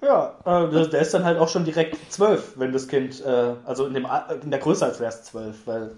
Ja, 0.01 0.35
äh, 0.45 0.89
der 0.89 1.01
ist 1.01 1.13
dann 1.13 1.23
halt 1.25 1.39
auch 1.39 1.47
schon 1.49 1.65
direkt 1.65 1.97
zwölf, 2.11 2.53
wenn 2.55 2.71
das 2.71 2.87
Kind, 2.87 3.23
äh, 3.25 3.53
also 3.65 3.87
in, 3.87 3.93
dem, 3.95 4.05
Al- 4.05 4.39
in 4.43 4.51
der 4.51 4.59
Größe 4.59 4.85
als 4.85 4.99
wäre 4.99 5.09
es 5.09 5.23
zwölf, 5.23 5.65
weil 5.65 5.91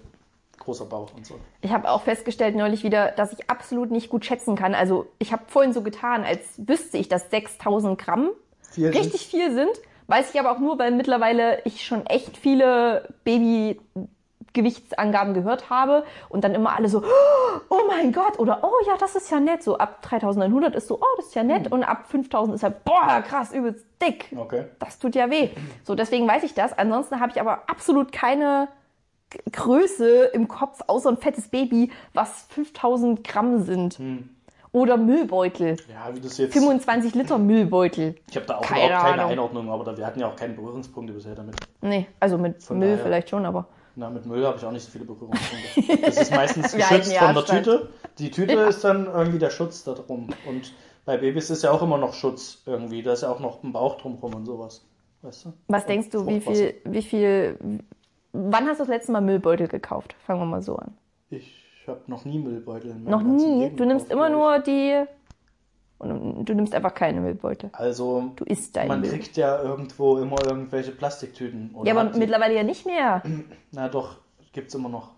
großer 0.58 0.86
Bauch 0.86 1.12
und 1.14 1.26
so. 1.26 1.34
Ich 1.60 1.70
habe 1.70 1.90
auch 1.90 2.02
festgestellt 2.02 2.54
neulich 2.56 2.82
wieder, 2.82 3.12
dass 3.12 3.32
ich 3.32 3.48
absolut 3.50 3.90
nicht 3.90 4.08
gut 4.08 4.24
schätzen 4.24 4.56
kann. 4.56 4.74
Also 4.74 5.06
ich 5.18 5.32
habe 5.32 5.42
vorhin 5.48 5.72
so 5.72 5.82
getan, 5.82 6.24
als 6.24 6.40
wüsste 6.56 6.96
ich, 6.98 7.08
dass 7.08 7.30
6000 7.30 7.98
Gramm 7.98 8.30
Viel 8.70 8.88
richtig 8.88 9.26
viel 9.26 9.52
sind. 9.54 9.70
Weiß 10.06 10.32
ich 10.34 10.40
aber 10.40 10.50
auch 10.52 10.58
nur, 10.58 10.78
weil 10.78 10.90
mittlerweile 10.92 11.60
ich 11.64 11.84
schon 11.84 12.04
echt 12.06 12.36
viele 12.36 13.08
Babygewichtsangaben 14.52 15.34
gehört 15.34 15.70
habe 15.70 16.04
und 16.28 16.44
dann 16.44 16.54
immer 16.54 16.76
alle 16.76 16.88
so, 16.88 17.02
oh 17.68 17.80
mein 17.88 18.12
Gott, 18.12 18.38
oder 18.38 18.60
oh 18.62 18.72
ja, 18.86 18.96
das 18.98 19.16
ist 19.16 19.30
ja 19.30 19.40
nett. 19.40 19.62
So 19.62 19.78
ab 19.78 20.02
3900 20.02 20.74
ist 20.74 20.88
so, 20.88 20.96
oh, 20.96 21.16
das 21.16 21.26
ist 21.26 21.34
ja 21.34 21.42
nett. 21.42 21.70
Und 21.70 21.84
ab 21.84 22.06
5000 22.08 22.56
ist 22.56 22.62
halt, 22.62 22.84
boah, 22.84 23.22
krass, 23.26 23.52
übelst 23.52 23.86
dick. 24.02 24.34
Okay. 24.36 24.64
Das 24.78 24.98
tut 24.98 25.14
ja 25.14 25.30
weh. 25.30 25.50
So, 25.84 25.94
deswegen 25.94 26.26
weiß 26.28 26.42
ich 26.42 26.54
das. 26.54 26.76
Ansonsten 26.76 27.20
habe 27.20 27.32
ich 27.32 27.40
aber 27.40 27.62
absolut 27.68 28.12
keine 28.12 28.68
Größe 29.52 30.24
im 30.32 30.48
Kopf, 30.48 30.80
außer 30.86 31.10
ein 31.10 31.16
fettes 31.16 31.48
Baby, 31.48 31.92
was 32.14 32.46
5000 32.50 33.22
Gramm 33.26 33.62
sind. 33.62 33.98
Hm. 33.98 34.30
Oder 34.72 34.96
Müllbeutel. 34.96 35.76
Ja, 35.92 36.14
wie 36.14 36.20
das 36.20 36.38
jetzt. 36.38 36.52
25 36.52 37.14
Liter 37.16 37.38
Müllbeutel. 37.38 38.14
Ich 38.30 38.36
habe 38.36 38.46
da 38.46 38.58
auch 38.58 38.62
Keine 38.62 38.86
überhaupt 38.86 39.04
keine 39.04 39.22
Ahnung. 39.22 39.32
Einordnung, 39.32 39.70
aber 39.70 39.82
da, 39.82 39.96
wir 39.96 40.06
hatten 40.06 40.20
ja 40.20 40.28
auch 40.28 40.36
keine 40.36 40.54
Berührungspunkte 40.54 41.12
bisher 41.12 41.34
damit. 41.34 41.56
Nee, 41.80 42.06
also 42.20 42.38
mit 42.38 42.62
Von 42.62 42.78
Müll 42.78 42.92
daher. 42.92 43.04
vielleicht 43.04 43.30
schon, 43.30 43.46
aber. 43.46 43.66
Na, 43.96 44.08
mit 44.10 44.24
Müll 44.26 44.46
habe 44.46 44.56
ich 44.56 44.64
auch 44.64 44.72
nicht 44.72 44.84
so 44.84 44.90
viele 44.90 45.04
Berührungspunkte. 45.04 46.02
Das 46.06 46.16
ist 46.16 46.30
meistens 46.30 46.72
geschützt 46.72 47.12
ja 47.12 47.32
von 47.32 47.34
der. 47.34 47.44
Tüte. 47.44 47.88
Die 48.18 48.30
Tüte 48.30 48.54
ist 48.54 48.84
dann 48.84 49.06
irgendwie 49.06 49.38
der 49.38 49.50
Schutz 49.50 49.84
da 49.84 49.94
drum. 49.94 50.28
Und 50.46 50.72
bei 51.04 51.16
Babys 51.16 51.50
ist 51.50 51.62
ja 51.64 51.70
auch 51.70 51.82
immer 51.82 51.98
noch 51.98 52.14
Schutz 52.14 52.62
irgendwie. 52.66 53.02
Da 53.02 53.12
ist 53.12 53.22
ja 53.22 53.30
auch 53.30 53.40
noch 53.40 53.62
ein 53.62 53.72
Bauch 53.72 53.98
drumherum 53.98 54.34
und 54.34 54.46
sowas. 54.46 54.84
Weißt 55.22 55.46
du? 55.46 55.52
Was 55.68 55.82
Und 55.82 55.88
denkst 55.88 56.10
du, 56.10 56.26
wie 56.26 56.40
viel, 56.40 56.74
wie 56.84 57.02
viel, 57.02 57.58
wann 58.32 58.66
hast 58.66 58.78
du 58.78 58.84
das 58.84 58.88
letzte 58.88 59.12
Mal 59.12 59.20
Müllbeutel 59.20 59.68
gekauft? 59.68 60.14
Fangen 60.24 60.40
wir 60.40 60.46
mal 60.46 60.62
so 60.62 60.76
an. 60.76 60.96
Ich 61.30 61.52
habe 61.86 62.00
noch 62.06 62.24
nie 62.24 62.38
Müllbeutel 62.38 62.90
in 62.90 63.04
meinem 63.04 63.10
Noch 63.10 63.22
nie? 63.22 63.64
Leben 63.64 63.76
Du 63.76 63.84
nimmst 63.84 64.08
gekauft, 64.08 64.28
immer 64.28 64.36
nur 64.36 64.58
die 64.60 65.04
Und 66.00 66.46
du 66.48 66.54
nimmst 66.54 66.74
einfach 66.74 66.94
keine 66.94 67.20
Müllbeutel. 67.20 67.70
Also, 67.72 68.32
Du 68.36 68.44
isst 68.44 68.74
deinen 68.74 68.88
man 68.88 69.00
Müll. 69.02 69.10
kriegt 69.10 69.36
ja 69.36 69.62
irgendwo 69.62 70.16
immer 70.18 70.36
irgendwelche 70.44 70.92
Plastiktüten. 70.92 71.74
Ja, 71.84 71.94
aber 71.96 72.16
mittlerweile 72.16 72.54
ja 72.54 72.62
nicht 72.62 72.86
mehr. 72.86 73.22
Na 73.70 73.88
doch, 73.88 74.16
gibt's 74.52 74.74
immer 74.74 74.88
noch. 74.88 75.10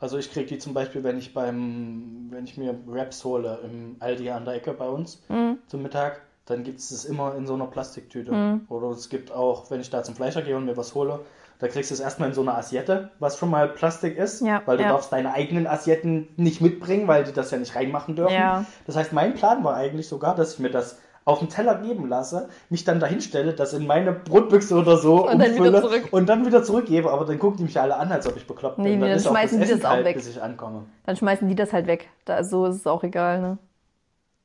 Also 0.00 0.18
ich 0.18 0.30
krieg 0.32 0.48
die 0.48 0.58
zum 0.58 0.74
Beispiel, 0.74 1.02
wenn 1.04 1.18
ich 1.18 1.32
beim, 1.34 2.26
wenn 2.30 2.44
ich 2.44 2.56
mir 2.56 2.74
Wraps 2.86 3.24
hole 3.24 3.60
im 3.64 3.96
Aldi 4.00 4.30
an 4.30 4.44
der 4.44 4.54
Ecke 4.54 4.72
bei 4.72 4.88
uns 4.88 5.22
Mhm. 5.28 5.58
zum 5.68 5.82
Mittag, 5.82 6.20
dann 6.46 6.62
gibt's 6.64 6.90
es 6.90 7.04
immer 7.04 7.34
in 7.36 7.46
so 7.46 7.54
einer 7.54 7.66
Plastiktüte. 7.66 8.60
Oder 8.68 8.88
es 8.90 9.08
gibt 9.08 9.32
auch, 9.32 9.70
wenn 9.70 9.80
ich 9.80 9.88
da 9.90 10.02
zum 10.02 10.14
Fleischer 10.14 10.42
gehe 10.42 10.56
und 10.56 10.66
mir 10.66 10.76
was 10.76 10.94
hole, 10.94 11.20
da 11.58 11.68
kriegst 11.68 11.90
du 11.90 11.94
es 11.94 12.00
erstmal 12.00 12.28
in 12.28 12.34
so 12.34 12.42
einer 12.42 12.56
Assiette, 12.58 13.10
was 13.18 13.38
schon 13.38 13.50
mal 13.50 13.68
Plastik 13.68 14.16
ist, 14.16 14.40
Ja, 14.42 14.62
weil 14.66 14.76
du 14.76 14.82
ja. 14.82 14.90
darfst 14.90 15.12
deine 15.12 15.32
eigenen 15.34 15.66
Assietten 15.66 16.28
nicht 16.36 16.60
mitbringen, 16.60 17.06
weil 17.08 17.24
die 17.24 17.32
das 17.32 17.50
ja 17.50 17.58
nicht 17.58 17.74
reinmachen 17.76 18.16
dürfen. 18.16 18.34
Ja. 18.34 18.64
Das 18.86 18.96
heißt, 18.96 19.12
mein 19.12 19.34
Plan 19.34 19.62
war 19.64 19.74
eigentlich 19.76 20.08
sogar, 20.08 20.34
dass 20.34 20.54
ich 20.54 20.58
mir 20.58 20.70
das 20.70 20.98
auf 21.26 21.38
den 21.38 21.48
Teller 21.48 21.76
geben 21.76 22.06
lasse, 22.08 22.48
mich 22.68 22.84
dann 22.84 23.00
dahin 23.00 23.22
stelle, 23.22 23.54
das 23.54 23.72
in 23.72 23.86
meine 23.86 24.12
Brotbüchse 24.12 24.74
oder 24.76 24.98
so 24.98 25.26
Und 25.26 25.38
dann 25.38 25.54
wieder 25.54 25.68
umfülle 25.68 25.80
zurück. 25.80 26.08
und 26.10 26.28
dann 26.28 26.44
wieder 26.44 26.62
zurückgebe, 26.62 27.10
aber 27.10 27.24
dann 27.24 27.38
gucken 27.38 27.56
die 27.58 27.62
mich 27.64 27.80
alle 27.80 27.96
an, 27.96 28.12
als 28.12 28.26
ob 28.26 28.36
ich 28.36 28.46
bekloppt 28.46 28.76
bin. 28.76 28.84
Nee, 28.84 28.96
nee, 28.96 29.00
dann 29.08 29.10
ist 29.12 29.26
auch 29.26 29.30
schmeißen 29.30 29.56
die 29.58 29.64
Essen 29.64 29.80
das 29.80 29.86
auch 29.86 29.94
kalt, 29.94 30.04
weg. 30.04 30.16
bis 30.16 30.28
ich 30.28 30.42
ankomme. 30.42 30.84
Dann 31.06 31.16
schmeißen 31.16 31.48
die 31.48 31.54
das 31.54 31.72
halt 31.72 31.86
weg. 31.86 32.10
Da, 32.26 32.44
so 32.44 32.66
ist 32.66 32.76
es 32.76 32.86
auch 32.86 33.02
egal, 33.04 33.40
ne? 33.40 33.56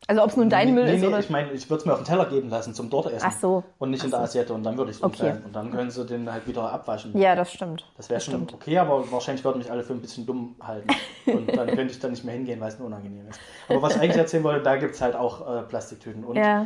Also 0.08 0.24
ob 0.24 0.30
es 0.30 0.38
nun 0.38 0.50
dein 0.50 0.70
nee, 0.70 0.74
Müll 0.74 0.86
nee, 0.86 0.96
ist 0.96 1.02
nee, 1.02 1.08
oder... 1.08 1.20
ich 1.20 1.30
meine, 1.30 1.52
ich 1.52 1.70
würde 1.70 1.82
es 1.82 1.86
mir 1.86 1.94
auf 1.94 2.00
den 2.00 2.06
Teller 2.06 2.26
geben 2.26 2.50
lassen 2.50 2.74
zum 2.74 2.90
dort 2.90 3.12
essen. 3.12 3.26
Ach 3.28 3.40
so. 3.40 3.64
Und 3.78 3.92
nicht 3.92 4.04
in 4.04 4.10
der 4.10 4.22
Assiette 4.22 4.54
und 4.54 4.64
dann 4.64 4.78
würde 4.78 4.92
ich 4.92 4.98
es 4.98 5.04
Okay. 5.04 5.12
umstellen. 5.12 5.44
Und 5.46 5.56
dann 5.56 5.72
können 5.72 5.92
sie 5.92 6.06
den 6.06 6.32
halt 6.32 6.48
wieder 6.48 6.72
abwaschen. 6.72 7.16
Ja, 7.18 7.36
das 7.36 7.52
stimmt. 7.54 7.86
Das 7.98 8.10
wäre 8.10 8.20
schon 8.20 8.34
stimmt. 8.36 8.54
okay, 8.54 8.78
aber 8.80 9.12
wahrscheinlich 9.12 9.44
würden 9.44 9.60
mich 9.60 9.70
alle 9.72 9.84
für 9.84 9.94
ein 9.94 10.02
bisschen 10.02 10.26
dumm 10.26 10.56
halten. 10.62 10.88
Und 11.28 11.56
dann 11.56 11.68
könnte 11.68 11.94
ich 11.94 12.00
da 12.00 12.08
nicht 12.08 12.24
mehr 12.24 12.34
hingehen, 12.34 12.60
weil 12.60 12.70
es 12.70 12.76
unangenehm 12.80 13.28
ist. 13.30 13.40
Aber 13.68 13.82
was 13.82 13.96
ich 13.96 14.02
eigentlich 14.02 14.18
erzählen 14.18 14.44
wollte, 14.44 14.64
da 14.64 14.78
gibt 14.78 14.96
es 14.96 15.02
halt 15.02 15.16
auch 15.16 15.48
äh, 15.48 15.62
Plastiktüten. 15.64 16.24
Und 16.24 16.38
Ja. 16.38 16.66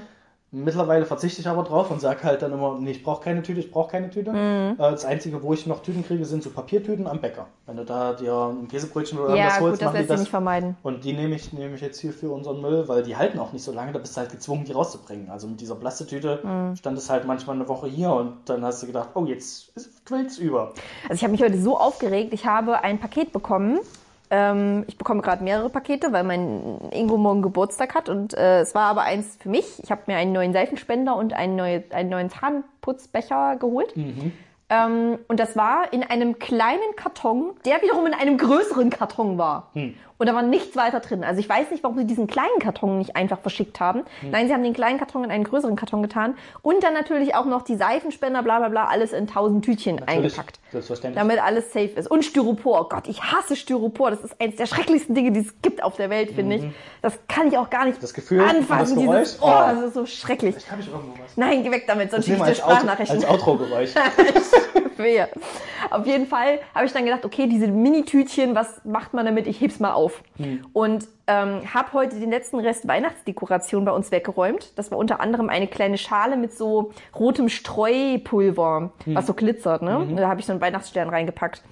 Mittlerweile 0.55 1.05
verzichte 1.07 1.41
ich 1.41 1.47
aber 1.47 1.63
drauf 1.63 1.89
und 1.89 1.99
sage 1.99 2.23
halt 2.23 2.43
dann 2.43 2.51
immer, 2.53 2.77
nee, 2.79 2.91
ich 2.91 3.03
brauche 3.03 3.23
keine 3.23 3.41
Tüte, 3.41 3.59
ich 3.59 3.71
brauche 3.71 3.89
keine 3.91 4.11
Tüte. 4.11 4.31
Mhm. 4.31 4.73
Äh, 4.73 4.91
Das 4.91 5.03
Einzige, 5.03 5.41
wo 5.41 5.51
ich 5.53 5.65
noch 5.65 5.81
Tüten 5.81 6.05
kriege, 6.05 6.23
sind 6.25 6.43
so 6.43 6.51
Papiertüten 6.51 7.07
am 7.07 7.19
Bäcker. 7.21 7.47
Wenn 7.65 7.77
du 7.77 7.85
da 7.85 8.13
dir 8.13 8.33
ein 8.53 8.67
Käsebrötchen 8.67 9.17
oder 9.17 9.29
Ja, 9.29 9.35
irgendwas 9.35 9.57
gut, 9.57 9.67
holst, 9.69 9.81
das 9.81 9.85
machen 9.87 9.93
die 9.93 9.97
lässt 9.97 10.07
sich 10.09 10.13
das. 10.13 10.19
nicht 10.21 10.29
vermeiden. 10.29 10.77
Und 10.83 11.03
die 11.03 11.13
nehme 11.13 11.33
ich, 11.35 11.51
nehme 11.53 11.73
ich 11.73 11.81
jetzt 11.81 11.99
hier 11.99 12.13
für 12.13 12.29
unseren 12.31 12.61
Müll, 12.61 12.87
weil 12.87 13.01
die 13.01 13.17
halten 13.17 13.39
auch 13.39 13.51
nicht 13.51 13.63
so 13.63 13.71
lange, 13.71 13.93
da 13.93 13.99
bist 13.99 14.15
du 14.15 14.21
halt 14.21 14.31
gezwungen, 14.31 14.63
die 14.65 14.73
rauszubringen. 14.73 15.29
Also 15.31 15.47
mit 15.47 15.59
dieser 15.59 15.73
Plastetüte 15.75 16.39
Mhm. 16.43 16.75
stand 16.75 16.97
es 16.99 17.09
halt 17.09 17.25
manchmal 17.25 17.55
eine 17.55 17.67
Woche 17.67 17.87
hier 17.87 18.11
und 18.13 18.33
dann 18.45 18.63
hast 18.63 18.83
du 18.83 18.87
gedacht, 18.87 19.09
oh, 19.15 19.25
jetzt 19.25 19.71
quillt's 20.05 20.37
über. 20.37 20.73
Also 21.09 21.15
ich 21.15 21.23
habe 21.23 21.31
mich 21.31 21.41
heute 21.41 21.59
so 21.59 21.79
aufgeregt. 21.79 22.31
Ich 22.31 22.45
habe 22.45 22.83
ein 22.83 22.99
Paket 22.99 23.31
bekommen. 23.31 23.79
Ähm, 24.35 24.83
ich 24.87 24.97
bekomme 24.97 25.21
gerade 25.21 25.43
mehrere 25.43 25.69
Pakete, 25.69 26.11
weil 26.11 26.23
mein 26.23 26.89
Ingo 26.91 27.17
morgen 27.17 27.43
Geburtstag 27.43 27.93
hat. 27.93 28.09
Und 28.09 28.33
äh, 28.33 28.61
es 28.61 28.73
war 28.73 28.85
aber 28.85 29.03
eins 29.03 29.37
für 29.39 29.47
mich. 29.47 29.79
Ich 29.83 29.91
habe 29.91 30.01
mir 30.07 30.17
einen 30.17 30.31
neuen 30.31 30.53
Seifenspender 30.53 31.15
und 31.15 31.33
einen, 31.33 31.55
neue, 31.55 31.83
einen 31.91 32.09
neuen 32.09 32.31
Zahnputzbecher 32.31 33.57
geholt. 33.57 33.95
Ähm, 34.73 35.19
und 35.27 35.39
das 35.39 35.55
war 35.55 35.91
in 35.91 36.03
einem 36.03 36.39
kleinen 36.39 36.95
Karton, 36.95 37.51
der 37.65 37.81
wiederum 37.81 38.05
in 38.07 38.13
einem 38.13 38.38
größeren 38.38 38.89
Karton 38.89 39.38
war. 39.38 39.69
Und 40.19 40.27
da 40.29 40.36
war 40.36 40.41
nichts 40.43 40.75
weiter 40.77 40.99
drin. 41.01 41.23
Also 41.23 41.39
ich 41.41 41.49
weiß 41.49 41.71
nicht, 41.71 41.83
warum 41.83 41.97
sie 41.97 42.05
diesen 42.05 42.27
kleinen 42.27 42.59
Karton 42.59 42.97
nicht 42.97 43.15
einfach 43.17 43.39
verschickt 43.39 43.79
haben. 43.81 44.03
Nein, 44.21 44.47
sie 44.47 44.53
haben 44.53 44.63
den 44.63 44.73
kleinen 44.73 44.97
Karton 44.97 45.23
in 45.25 45.31
einen 45.31 45.43
größeren 45.43 45.75
Karton 45.75 46.01
getan. 46.01 46.36
Und 46.62 46.81
dann 46.83 46.93
natürlich 46.93 47.36
auch 47.36 47.45
noch 47.45 47.63
die 47.63 47.75
Seifenspender, 47.75 48.41
bla 48.41 48.59
bla 48.59 48.69
bla, 48.69 48.86
alles 48.88 49.12
in 49.12 49.27
tausend 49.27 49.65
Tütchen 49.65 50.01
eingepackt. 50.07 50.59
Selbstverständlich. 50.71 51.21
Damit 51.21 51.43
alles 51.43 51.73
safe 51.73 51.88
ist. 51.95 52.09
Und 52.09 52.23
Styropor. 52.23 52.81
Oh 52.81 52.89
Gott, 52.89 53.07
ich 53.07 53.21
hasse 53.23 53.55
Styropor. 53.55 54.12
Das 54.12 54.21
ist 54.23 54.39
eines 54.39 54.55
der 54.55 54.65
schrecklichsten 54.67 55.13
Dinge, 55.13 55.31
die 55.31 55.41
es 55.41 55.62
gibt 55.62 55.83
auf 55.83 55.97
der 55.97 56.09
Welt, 56.09 56.31
finde 56.31 56.55
ich. 56.55 56.63
Das 57.01 57.17
kann 57.27 57.47
ich 57.47 57.57
auch 57.57 57.69
gar 57.69 57.86
nicht 57.86 57.97
Mhm. 57.97 58.01
Das 58.01 58.13
Gefühl 58.13 58.41
anfassen. 58.41 58.95
das 58.95 59.03
Dieses, 59.03 59.03
Geräusch? 59.05 59.29
oh, 59.41 59.45
Oh. 59.47 59.75
das 59.75 59.81
ist 59.88 59.93
so 59.95 60.05
schrecklich. 60.05 60.55
Habe 60.71 60.81
ich 60.81 60.88
irgendwo 60.88 61.13
was? 61.21 61.36
Nein, 61.36 61.63
geh 61.63 61.71
weg 61.71 61.83
damit, 61.88 62.12
sonst 62.12 62.25
schicke 62.25 62.38
ich 62.39 62.43
dir 62.45 62.55
Sprachnachrichten. 62.55 63.17
als 63.17 63.27
Outro-Geräusch. 63.29 63.93
Wehe. 64.97 65.30
Auf 65.89 66.06
jeden 66.06 66.28
Fall 66.28 66.60
habe 66.73 66.86
ich 66.86 66.93
dann 66.93 67.06
gedacht, 67.06 67.26
okay, 67.26 67.47
diese 67.47 67.67
Mini-Tütchen, 67.67 68.56
was 68.56 68.84
macht 68.86 69.13
man 69.13 69.26
damit? 69.26 69.47
Ich 69.47 69.60
heb's 69.62 69.80
mal 69.80 69.93
auf. 69.93 70.23
Und 70.73 71.08
ähm, 71.28 71.62
habe 71.73 71.93
heute 71.93 72.19
den 72.19 72.30
letzten 72.30 72.60
Rest 72.60 72.88
Weihnachtsdekoration 72.88 73.86
bei 73.86 73.91
uns 73.91 74.12
weggeräumt. 74.12 74.78
Das 74.78 74.91
war 74.91 74.97
unter 74.97 75.19
anderem 75.19 75.49
eine 75.49 75.67
kleine 75.67 75.97
Schale 75.97 76.38
mit 76.38 76.58
so 76.58 76.91
rotem 77.17 77.49
Streupulver, 77.49 78.91
was 79.06 79.28
so 79.28 79.34
glitzert. 79.34 79.82
Ne? 79.82 80.08
Da 80.15 80.28
habe 80.28 80.39
ich 80.39 80.45
so 80.45 80.52
einen 80.52 80.62
Weihnachtsstern 80.62 81.10
reingepackt. 81.10 81.63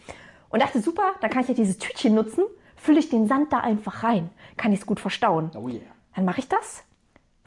Und 0.50 0.62
dachte, 0.62 0.82
super, 0.82 1.14
dann 1.22 1.30
kann 1.30 1.44
ich 1.44 1.48
ja 1.48 1.54
dieses 1.54 1.78
Tütchen 1.78 2.14
nutzen, 2.14 2.44
fülle 2.76 3.00
ich 3.00 3.10
den 3.10 3.28
Sand 3.28 3.54
da 3.54 3.60
einfach 3.60 4.04
rein. 4.04 4.30
Kann 4.58 4.74
ich 4.74 4.82
es 4.82 4.86
gut 4.86 5.00
verstauen. 5.00 5.50
Oh 5.56 5.70
yeah. 5.70 5.80
Dann 6.16 6.26
mache 6.26 6.40
ich 6.40 6.50
das. 6.50 6.84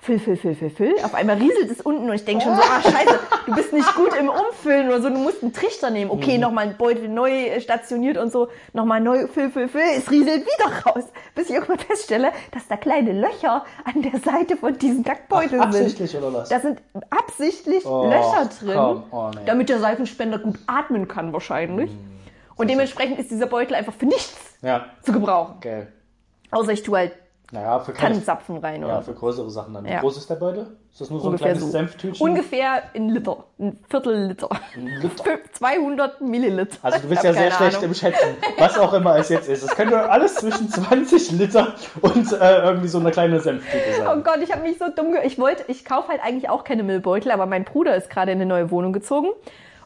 Füll, 0.05 0.19
füll, 0.19 0.37
füll, 0.37 0.55
füll, 0.55 0.69
füll. 0.69 0.95
Auf 1.03 1.15
einmal 1.15 1.39
rieselt 1.39 1.71
es 1.71 1.81
unten 1.81 2.11
und 2.11 2.15
ich 2.15 2.27
denke 2.27 2.45
schon 2.45 2.55
so, 2.55 2.61
ah 2.61 2.83
scheiße, 2.83 3.19
du 3.47 3.55
bist 3.55 3.73
nicht 3.73 3.95
gut 3.95 4.15
im 4.15 4.29
Umfüllen 4.29 4.89
oder 4.89 5.01
so, 5.01 5.09
du 5.09 5.17
musst 5.17 5.43
einen 5.43 5.55
Trichter 5.55 5.89
nehmen. 5.89 6.11
Okay, 6.11 6.37
nochmal 6.37 6.67
einen 6.69 6.77
Beutel 6.77 7.09
neu 7.09 7.31
äh, 7.31 7.59
stationiert 7.59 8.19
und 8.19 8.31
so, 8.31 8.49
nochmal 8.75 9.01
neu, 9.01 9.27
füll, 9.29 9.51
füll, 9.51 9.67
füll. 9.67 9.81
Es 9.97 10.11
rieselt 10.11 10.45
wieder 10.45 10.71
raus, 10.85 11.05
bis 11.35 11.49
ich 11.49 11.55
irgendwann 11.55 11.79
feststelle, 11.79 12.33
dass 12.51 12.69
da 12.69 12.77
kleine 12.77 13.13
Löcher 13.13 13.65
an 13.87 14.03
der 14.03 14.21
Seite 14.21 14.59
von 14.59 14.77
diesen 14.77 15.05
Kackbeuteln 15.05 15.63
Ach, 15.65 15.73
sind. 15.73 15.85
absichtlich 15.85 16.15
oder 16.19 16.35
was? 16.35 16.51
Da 16.51 16.61
sind 16.61 16.83
absichtlich 17.09 17.87
Oh, 17.87 18.05
Löcher 18.05 18.51
drin, 18.61 19.03
oh, 19.11 19.31
nee. 19.35 19.41
damit 19.47 19.71
der 19.71 19.79
Seifenspender 19.81 20.39
gut 20.39 20.59
atmen 20.67 21.09
kann 21.09 21.33
wahrscheinlich. 21.33 21.91
Und 22.57 22.69
dementsprechend 22.69 23.19
ist 23.19 23.31
dieser 23.31 23.47
Beutel 23.47 23.75
einfach 23.75 23.95
für 23.95 24.05
nichts 24.07 24.37
Ja, 24.61 24.85
zu 25.03 25.13
gebrauchen. 25.13 25.57
geil. 25.63 25.91
Außer 26.51 26.73
ich 26.73 26.83
tue 26.83 26.99
halt 26.99 27.13
Naja, 27.55 27.79
für 27.79 27.93
kleine, 27.93 28.15
Tannenzapfen 28.15 28.57
rein 28.59 28.83
oder 28.83 28.95
ja, 28.95 29.03
so. 29.03 29.13
für 29.13 29.19
größere 29.19 29.49
Sachen 29.49 29.75
dann. 29.75 29.85
Wie 29.85 29.91
Ja. 29.91 30.01
groß 30.01 30.17
ist 30.17 30.29
der 30.29 30.35
Beutel? 30.35 30.77
Ist 30.91 31.01
das 31.01 31.09
nur 31.11 31.21
so 31.21 31.27
ein 31.27 31.29
Ungefähr 31.29 31.47
kleines 31.53 31.63
so. 31.65 31.71
Senftütchen? 31.71 32.29
Ungefähr 32.29 32.83
ein 32.95 33.09
Liter, 33.11 33.45
ein 33.61 33.79
Viertel 33.89 34.27
Liter. 34.27 34.49
Liter. 34.77 35.25
200 35.53 36.21
Milliliter. 36.21 36.77
Also 36.83 36.99
du 36.99 37.09
bist 37.09 37.23
ja 37.23 37.33
sehr 37.33 37.51
schlecht 37.53 37.77
Ahnung. 37.77 37.91
im 37.91 37.95
Schätzen, 37.95 38.37
was 38.59 38.77
auch 38.77 38.93
immer 38.93 39.17
es 39.17 39.29
jetzt 39.29 39.49
ist. 39.49 39.63
Es 39.63 39.71
könnte 39.77 40.11
alles 40.11 40.35
zwischen 40.35 40.69
20 40.69 41.31
Liter 41.33 41.75
und 42.03 42.33
äh, 42.33 42.59
irgendwie 42.65 42.89
so 42.89 42.99
eine 42.99 43.13
kleine 43.13 43.39
Senftüte 43.39 43.79
Oh 44.03 44.05
sein. 44.05 44.23
Gott, 44.25 44.39
ich 44.43 44.51
habe 44.53 44.63
mich 44.63 44.77
so 44.79 44.87
dumm 44.95 45.13
ge 45.13 45.21
Ich 45.25 45.39
wollte, 45.39 45.65
ich 45.69 45.85
kaufe 45.85 46.09
halt 46.09 46.21
eigentlich 46.25 46.51
auch 46.51 46.65
keine 46.65 46.83
Müllbeutel, 46.83 47.31
aber 47.31 47.47
mein 47.47 47.65
Bruder 47.65 47.95
ist 47.95 48.11
gerade 48.11 48.33
in 48.33 48.39
eine 48.39 48.47
neue 48.47 48.71
Wohnung 48.73 48.93
gezogen. 48.93 49.29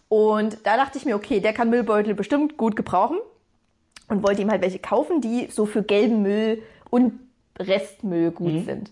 Und 0.08 0.66
da 0.66 0.78
dachte 0.78 0.96
ich 0.96 1.04
mir, 1.04 1.14
okay, 1.16 1.40
der 1.40 1.52
kann 1.52 1.68
Müllbeutel 1.68 2.14
bestimmt 2.14 2.56
gut 2.56 2.76
gebrauchen. 2.76 3.18
Und 4.08 4.22
wollte 4.26 4.40
ihm 4.40 4.50
halt 4.50 4.62
welche 4.62 4.78
kaufen, 4.78 5.20
die 5.20 5.48
so 5.50 5.66
für 5.66 5.82
gelben 5.82 6.22
Müll 6.22 6.62
und 6.88 7.12
Restmüll 7.58 8.30
gut 8.30 8.52
Mhm. 8.52 8.64
sind. 8.64 8.90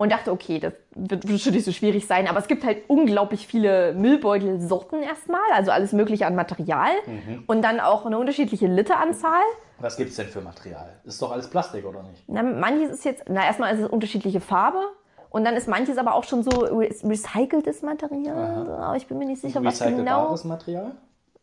Und 0.00 0.12
dachte, 0.12 0.30
okay, 0.30 0.60
das 0.60 0.74
wird 0.94 1.26
bestimmt 1.26 1.56
nicht 1.56 1.64
so 1.64 1.72
schwierig 1.72 2.06
sein, 2.06 2.28
aber 2.28 2.38
es 2.38 2.46
gibt 2.46 2.64
halt 2.64 2.82
unglaublich 2.86 3.48
viele 3.48 3.94
Müllbeutelsorten 3.94 5.02
erstmal, 5.02 5.40
also 5.52 5.72
alles 5.72 5.92
Mögliche 5.92 6.24
an 6.26 6.36
Material 6.36 6.90
Mhm. 7.06 7.42
und 7.48 7.62
dann 7.62 7.80
auch 7.80 8.06
eine 8.06 8.16
unterschiedliche 8.16 8.68
Literanzahl. 8.68 9.42
Was 9.80 9.96
gibt's 9.96 10.14
denn 10.14 10.28
für 10.28 10.40
Material? 10.40 10.88
Ist 11.04 11.20
doch 11.20 11.32
alles 11.32 11.50
Plastik, 11.50 11.84
oder 11.84 12.04
nicht? 12.04 12.22
Na, 12.28 12.44
manches 12.44 12.90
ist 12.90 13.04
jetzt, 13.04 13.24
na 13.28 13.44
erstmal 13.44 13.74
ist 13.74 13.80
es 13.80 13.88
unterschiedliche 13.88 14.40
Farbe 14.40 14.78
und 15.30 15.44
dann 15.44 15.56
ist 15.56 15.66
manches 15.66 15.98
aber 15.98 16.14
auch 16.14 16.24
schon 16.24 16.44
so 16.44 16.50
re 16.50 16.90
recyceltes 17.02 17.82
Material. 17.82 18.70
Aber 18.80 18.96
ich 18.96 19.06
bin 19.08 19.18
mir 19.18 19.26
nicht 19.26 19.40
sicher, 19.42 19.64
was 19.64 19.80
genau. 19.80 20.36
Material? 20.44 20.92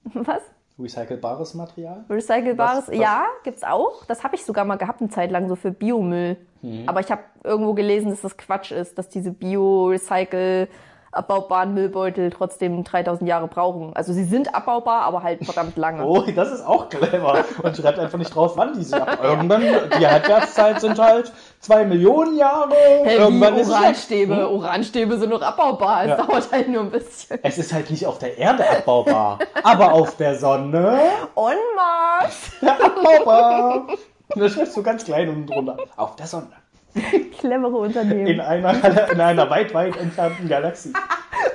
Was? 0.14 0.42
Recycelbares 0.78 1.54
Material? 1.54 2.04
Recycelbares? 2.10 2.78
Was- 2.84 2.88
was- 2.90 2.96
Ja, 2.98 3.26
gibt's 3.44 3.64
auch. 3.64 4.04
Das 4.08 4.24
habe 4.24 4.36
ich 4.36 4.44
sogar 4.46 4.66
mal 4.66 4.76
gehabt 4.78 5.00
eine 5.02 5.10
Zeit 5.10 5.32
lang 5.32 5.48
so 5.48 5.56
für 5.56 5.72
Biomüll. 5.72 6.38
Mhm. 6.62 6.84
Aber 6.88 7.00
ich 7.00 7.12
habe 7.12 7.22
irgendwo 7.44 7.74
gelesen, 7.74 8.10
dass 8.10 8.22
das 8.22 8.36
Quatsch 8.38 8.72
ist, 8.72 8.98
dass 8.98 9.08
diese 9.10 9.32
Bio-Recycle 9.32 10.68
abbaubaren 11.12 11.74
Müllbeutel 11.74 12.30
trotzdem 12.30 12.84
3000 12.84 13.30
Jahre 13.30 13.48
brauchen. 13.48 13.96
Also 13.96 14.12
sie 14.12 14.26
sind 14.26 14.54
abbaubar, 14.54 15.04
aber 15.04 15.24
halt 15.24 15.46
verdammt 15.46 15.78
lange. 15.78 16.06
Oh, 16.06 16.22
das 16.36 16.52
ist 16.52 16.66
auch 16.68 16.90
clever. 16.90 17.46
Und 17.64 17.78
schreibt 17.78 18.00
einfach 18.00 18.18
nicht 18.18 18.36
drauf, 18.36 18.58
wann 18.58 18.78
die 18.78 18.94
ab. 18.94 19.20
Irgendwann, 19.24 19.62
die 19.62 20.06
Halbwertszeit 20.06 20.82
sind 20.82 21.00
halt 21.00 21.32
zwei 21.65 21.84
Millionen 21.84 22.38
Jahre. 22.38 22.73
Hey, 23.04 23.17
Irgendwann 23.17 23.56
ist 23.58 23.67
es 23.67 23.73
weg. 23.73 23.80
Uranstäbe. 23.82 24.49
Uranstäbe 24.49 25.17
sind 25.17 25.30
noch 25.32 25.41
abbaubar. 25.41 26.04
Es 26.04 26.10
Ja. 26.10 26.15
dauert 26.17 26.51
halt 26.51 26.69
nur 26.69 26.82
ein 26.84 26.91
bisschen. 26.91 27.39
Es 27.43 27.58
ist 27.58 27.73
halt 27.73 27.89
nicht 27.89 28.06
auf 28.06 28.19
der 28.19 28.38
Erde 28.38 28.69
abbaubar, 28.69 29.39
aber 29.63 29.91
auf 29.93 30.15
der 30.17 30.36
Sonne 30.36 30.99
On 31.36 31.54
Mars. 31.75 32.51
abbaubar. 32.62 33.88
Und 34.34 34.39
das 34.41 34.54
schreibst 34.54 34.78
du 34.78 34.84
ganz 34.84 35.04
klein 35.04 35.28
unten 35.30 35.47
drunter. 35.47 35.78
Auf 35.97 36.15
der 36.15 36.28
Sonne. 36.28 36.47
Clevere 37.39 37.75
Unternehmen. 37.78 38.25
In 38.28 38.39
einer, 38.39 39.10
in 39.12 39.19
einer 39.19 39.49
weit, 39.49 39.73
weit 39.73 39.97
entfernten 39.97 40.47
Galaxie. 40.47 40.93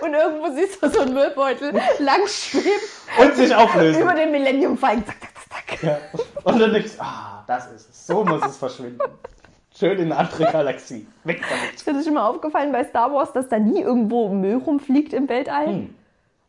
Und 0.03 0.13
irgendwo 0.13 0.51
siehst 0.55 0.83
du 0.83 0.89
so 0.91 1.01
einen 1.01 1.15
Müllbeutel 1.15 1.73
lang 1.99 2.27
schweben 2.27 2.69
Und 3.21 3.35
sich 3.37 3.55
auflösen. 3.55 4.03
über 4.03 4.15
den 4.15 4.31
Millennium 4.33 4.77
Falcon. 4.77 5.05
Zack, 5.07 5.17
zack, 5.49 5.81
zack. 5.81 5.83
Ja. 5.83 5.99
Und 6.45 6.59
dann 6.61 6.73
denkst 6.73 6.97
du, 6.97 7.03
ah, 7.03 7.43
das 7.47 7.67
ist 7.71 7.89
es. 7.91 8.07
So 8.07 8.23
muss 8.25 8.45
es 8.45 8.57
verschwinden. 8.59 8.99
Schön 9.81 9.99
in 9.99 10.13
eine 10.13 10.19
andere 10.19 10.45
Galaxie. 10.45 11.07
Weg 11.25 11.41
damit. 11.41 11.75
Ist 11.75 11.87
dir 11.87 12.05
schon 12.05 12.13
mal 12.13 12.29
aufgefallen 12.29 12.71
bei 12.71 12.85
Star 12.85 13.11
Wars, 13.15 13.33
dass 13.33 13.49
da 13.49 13.59
nie 13.59 13.81
irgendwo 13.81 14.29
Müll 14.29 14.59
rumfliegt 14.59 15.15
im 15.15 15.27
Weltall? 15.27 15.87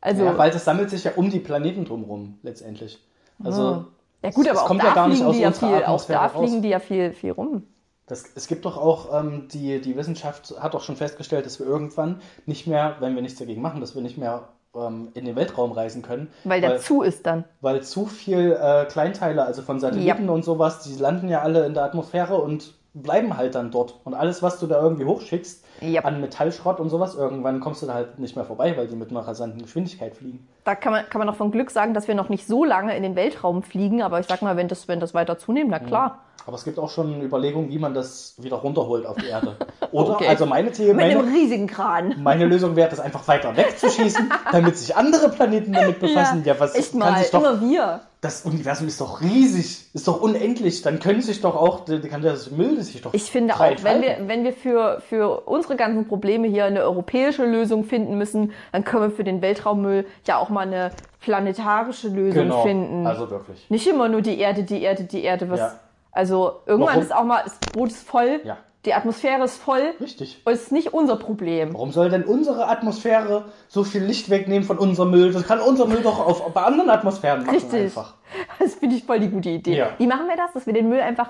Also, 0.01 0.25
Ja, 0.25 0.37
weil 0.37 0.51
das 0.51 0.65
sammelt 0.65 0.89
sich 0.89 1.05
ja 1.05 1.11
um 1.15 1.29
die 1.29 1.39
Planeten 1.39 1.85
drumherum, 1.85 2.39
letztlich. 2.43 2.99
Also, 3.41 3.85
ja 4.21 4.31
gut, 4.31 4.49
aber 4.49 4.63
auch 4.63 4.65
kommt 4.65 4.83
da 4.83 4.87
ja 4.87 4.93
gar 4.93 5.07
nicht 5.07 5.23
fliegen 5.23 5.45
aus 5.45 5.59
die 5.59 5.65
ja 5.65 5.69
viel, 5.69 5.85
auch 5.85 6.05
da 6.05 6.27
fliegen 6.27 6.61
die 6.61 6.69
ja 6.69 6.79
viel, 6.79 7.13
viel 7.13 7.31
rum. 7.31 7.63
Das, 8.05 8.25
es 8.35 8.47
gibt 8.47 8.65
doch 8.65 8.75
auch, 8.75 9.17
ähm, 9.17 9.47
die, 9.47 9.79
die 9.79 9.95
Wissenschaft 9.95 10.53
hat 10.59 10.73
doch 10.73 10.81
schon 10.81 10.97
festgestellt, 10.97 11.45
dass 11.45 11.57
wir 11.57 11.65
irgendwann 11.65 12.21
nicht 12.45 12.67
mehr, 12.67 12.97
wenn 12.99 13.15
wir 13.15 13.21
nichts 13.21 13.39
dagegen 13.39 13.61
machen, 13.61 13.79
dass 13.79 13.95
wir 13.95 14.01
nicht 14.01 14.17
mehr 14.17 14.49
ähm, 14.75 15.09
in 15.13 15.23
den 15.23 15.37
Weltraum 15.37 15.71
reisen 15.71 16.01
können. 16.01 16.27
Weil 16.43 16.59
der 16.59 16.79
zu 16.79 17.01
ist 17.01 17.25
dann. 17.25 17.45
weil 17.61 17.81
zu 17.81 18.07
viel 18.07 18.57
äh, 18.61 18.85
Kleinteile, 18.85 19.45
also 19.45 19.61
von 19.61 19.79
Satelliten 19.79 20.27
und 20.27 20.43
sowas, 20.43 20.83
die 20.83 20.95
landen 20.97 21.29
ja 21.29 21.41
alle 21.41 21.65
in 21.65 21.73
der 21.73 21.83
Atmosphäre 21.83 22.35
und 22.35 22.73
bleiben 22.93 23.37
halt 23.37 23.55
dann 23.55 23.71
dort. 23.71 23.99
Und 24.03 24.13
alles, 24.13 24.41
was 24.43 24.59
du 24.59 24.67
da 24.67 24.81
irgendwie 24.81 25.05
hochschickst 25.05 25.63
Yep. 25.81 26.05
an 26.05 26.21
Metallschrott 26.21 26.79
und 26.79 26.89
sowas, 26.89 27.15
irgendwann 27.15 27.59
kommst 27.59 27.81
du 27.81 27.87
da 27.87 27.93
halt 27.95 28.19
nicht 28.19 28.35
mehr 28.35 28.45
vorbei, 28.45 28.75
weil 28.77 28.87
die 28.87 28.95
mit 28.95 29.09
einer 29.09 29.21
rasanten 29.21 29.61
Geschwindigkeit 29.61 30.15
fliegen. 30.15 30.47
Da 30.63 30.75
kann 30.75 30.91
man, 30.93 31.09
kann 31.09 31.19
man 31.19 31.27
noch 31.27 31.35
von 31.35 31.51
Glück 31.51 31.71
sagen, 31.71 31.93
dass 31.93 32.07
wir 32.07 32.15
noch 32.15 32.29
nicht 32.29 32.45
so 32.47 32.63
lange 32.63 32.95
in 32.95 33.01
den 33.03 33.15
Weltraum 33.15 33.63
fliegen, 33.63 34.01
aber 34.03 34.19
ich 34.19 34.27
sag 34.27 34.41
mal, 34.41 34.57
wenn 34.57 34.67
das, 34.67 34.87
wenn 34.87 34.99
das 34.99 35.13
weiter 35.13 35.37
zunimmt, 35.39 35.71
na 35.71 35.79
klar. 35.79 36.19
Aber 36.47 36.55
es 36.55 36.63
gibt 36.63 36.79
auch 36.79 36.89
schon 36.89 37.21
Überlegungen, 37.21 37.69
wie 37.69 37.77
man 37.77 37.93
das 37.93 38.33
wieder 38.39 38.57
runterholt 38.57 39.05
auf 39.05 39.15
die 39.17 39.27
Erde. 39.27 39.57
Oder, 39.91 40.15
Okay. 40.15 40.27
also 40.27 40.45
meine 40.47 40.71
Theorie, 40.71 40.93
Mit 40.95 41.05
einem 41.05 41.31
riesigen 41.33 41.67
Kran. 41.67 42.15
meine 42.23 42.45
Lösung 42.45 42.75
wäre, 42.75 42.89
das 42.89 42.99
einfach 42.99 43.27
weiter 43.27 43.55
wegzuschießen, 43.55 44.31
damit 44.51 44.77
sich 44.77 44.95
andere 44.95 45.29
Planeten 45.29 45.73
damit 45.73 45.99
befassen. 45.99 46.43
Ja, 46.43 46.59
was 46.59 46.73
echt 46.75 46.95
mal, 46.95 47.23
doch 47.31 47.39
immer 47.41 47.61
wir. 47.61 48.01
Das 48.21 48.43
Universum 48.45 48.87
ist 48.87 49.01
doch 49.01 49.21
riesig, 49.21 49.89
ist 49.95 50.07
doch 50.07 50.21
unendlich. 50.21 50.83
Dann 50.83 50.99
können 50.99 51.21
sich 51.21 51.41
doch 51.41 51.55
auch, 51.55 51.85
kann 51.85 52.21
das 52.21 52.51
Müll 52.51 52.79
sich 52.81 53.01
doch. 53.01 53.15
Ich 53.15 53.31
finde 53.31 53.55
auch, 53.55 53.59
wenn 53.81 54.01
wir, 54.03 54.17
wenn 54.27 54.43
wir 54.43 54.53
für, 54.53 55.01
für 55.09 55.41
unsere 55.47 55.75
ganzen 55.75 56.07
Probleme 56.07 56.47
hier 56.47 56.65
eine 56.65 56.83
europäische 56.83 57.45
Lösung 57.45 57.83
finden 57.83 58.19
müssen, 58.19 58.51
dann 58.71 58.83
können 58.83 59.03
wir 59.03 59.11
für 59.11 59.23
den 59.23 59.41
Weltraummüll 59.41 60.05
ja 60.27 60.37
auch 60.37 60.49
mal 60.51 60.67
eine 60.67 60.91
planetarische 61.21 62.09
Lösung 62.09 62.43
genau, 62.43 62.63
finden. 62.63 63.07
also 63.07 63.29
wirklich. 63.29 63.69
Nicht 63.69 63.87
immer 63.87 64.09
nur 64.09 64.21
die 64.21 64.37
Erde, 64.39 64.63
die 64.63 64.81
Erde, 64.81 65.03
die 65.03 65.23
Erde. 65.23 65.49
Was, 65.49 65.59
Ja. 65.59 65.71
Also 66.13 66.59
irgendwann 66.65 66.95
Warum? 66.95 67.03
ist 67.03 67.15
auch 67.15 67.23
mal, 67.23 67.41
das 67.43 67.57
Boot 67.71 67.89
ist 67.89 68.05
voll, 68.05 68.41
Ja. 68.43 68.57
die 68.85 68.93
Atmosphäre 68.93 69.43
ist 69.45 69.57
voll 69.61 69.93
Richtig. 70.01 70.41
und 70.43 70.51
es 70.51 70.63
ist 70.63 70.71
nicht 70.73 70.93
unser 70.93 71.15
Problem. 71.15 71.73
Warum 71.73 71.91
soll 71.93 72.09
denn 72.09 72.25
unsere 72.25 72.67
Atmosphäre 72.67 73.45
so 73.69 73.85
viel 73.85 74.03
Licht 74.03 74.29
wegnehmen 74.29 74.65
von 74.65 74.77
unserem 74.77 75.11
Müll? 75.11 75.31
Das 75.31 75.47
kann 75.47 75.61
unser 75.61 75.85
Müll 75.85 76.01
doch 76.01 76.19
auf, 76.19 76.53
bei 76.53 76.63
anderen 76.63 76.89
Atmosphären 76.89 77.45
machen 77.45 77.55
Richtig. 77.55 77.83
einfach. 77.83 78.15
Das 78.59 78.75
finde 78.75 78.97
ich 78.97 79.05
voll 79.05 79.19
die 79.21 79.29
gute 79.29 79.49
Idee. 79.49 79.77
Ja. 79.77 79.89
Wie 79.97 80.07
machen 80.07 80.27
wir 80.27 80.35
das, 80.35 80.51
dass 80.53 80.65
wir 80.65 80.73
den 80.73 80.89
Müll 80.89 80.99
einfach 80.99 81.29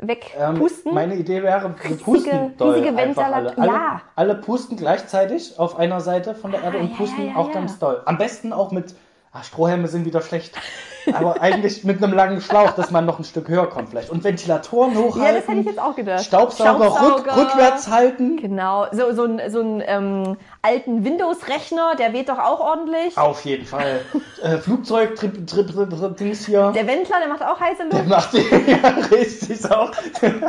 Ähm, 0.00 0.08
wegpusten? 0.08 0.92
meine 0.94 1.14
Idee 1.14 1.42
wäre, 1.42 1.62
wir 1.76 1.84
Riesige- 1.84 2.04
pusten 2.04 2.56
doll 2.56 2.74
riesige 2.74 2.96
einfach 2.96 3.24
alle. 3.32 3.56
Alle, 3.58 3.66
ja. 3.72 4.00
alle 4.16 4.34
pusten 4.34 4.76
gleichzeitig 4.76 5.58
auf 5.58 5.78
einer 5.78 6.00
Seite 6.00 6.34
von 6.34 6.50
der 6.50 6.62
Erde 6.62 6.78
Ah, 6.78 6.82
und 6.82 6.96
pusten 6.96 7.26
ja, 7.26 7.32
ja, 7.32 7.36
auch 7.36 7.52
ganz 7.52 7.78
doll. 7.78 8.02
Am 8.04 8.18
besten 8.18 8.52
auch 8.52 8.72
mit, 8.72 8.94
ah, 9.34 9.42
Strohhelme 9.42 9.88
sind 9.88 10.06
wieder 10.06 10.22
schlecht, 10.22 10.54
aber 11.12 11.40
eigentlich 11.42 11.84
mit 11.84 12.02
einem 12.02 12.14
langen 12.14 12.40
Schlauch, 12.40 12.70
dass 12.70 12.90
man 12.90 13.04
noch 13.04 13.18
ein 13.18 13.24
Stück 13.24 13.48
höher 13.48 13.68
kommt 13.68 13.90
vielleicht. 13.90 14.08
Und 14.08 14.22
Ventilatoren 14.24 14.96
hochhalten. 14.96 15.22
ja, 15.22 15.32
das 15.32 15.48
hätte 15.48 15.60
ich 15.60 15.66
jetzt 15.66 15.80
auch 15.80 15.96
gedacht. 15.96 16.24
Staubsauger, 16.24 16.86
Rück, 16.86 16.96
Staubsauger. 16.96 17.36
rückwärts 17.36 17.88
halten. 17.88 18.36
Genau, 18.36 18.86
so, 18.92 19.12
so 19.12 19.24
einen 19.24 19.50
so 19.50 19.60
einen, 19.60 19.82
ähm, 19.84 20.36
alten 20.62 21.04
Windows-Rechner, 21.04 21.96
der 21.98 22.12
weht 22.12 22.28
doch 22.28 22.38
auch 22.38 22.60
ordentlich. 22.60 23.18
Auf 23.18 23.44
jeden 23.44 23.66
Fall. 23.66 24.00
äh, 24.42 24.58
Flugzeug, 24.58 25.16
Trip, 25.16 25.46
Trip, 25.46 25.70
Trip, 25.70 25.90
Trip, 25.90 26.16
Dings 26.16 26.46
hier. 26.46 26.70
Der 26.72 26.86
Wendler, 26.86 27.18
der 27.18 27.28
macht 27.28 27.42
auch 27.42 27.58
heiße 27.60 27.88
Der 27.90 27.98
Luft. 27.98 28.08
macht 28.08 28.32
den 28.32 28.44
ja 28.68 28.88
richtig 29.10 29.70
auch. 29.70 29.90
das 29.90 30.22
ein. 30.22 30.44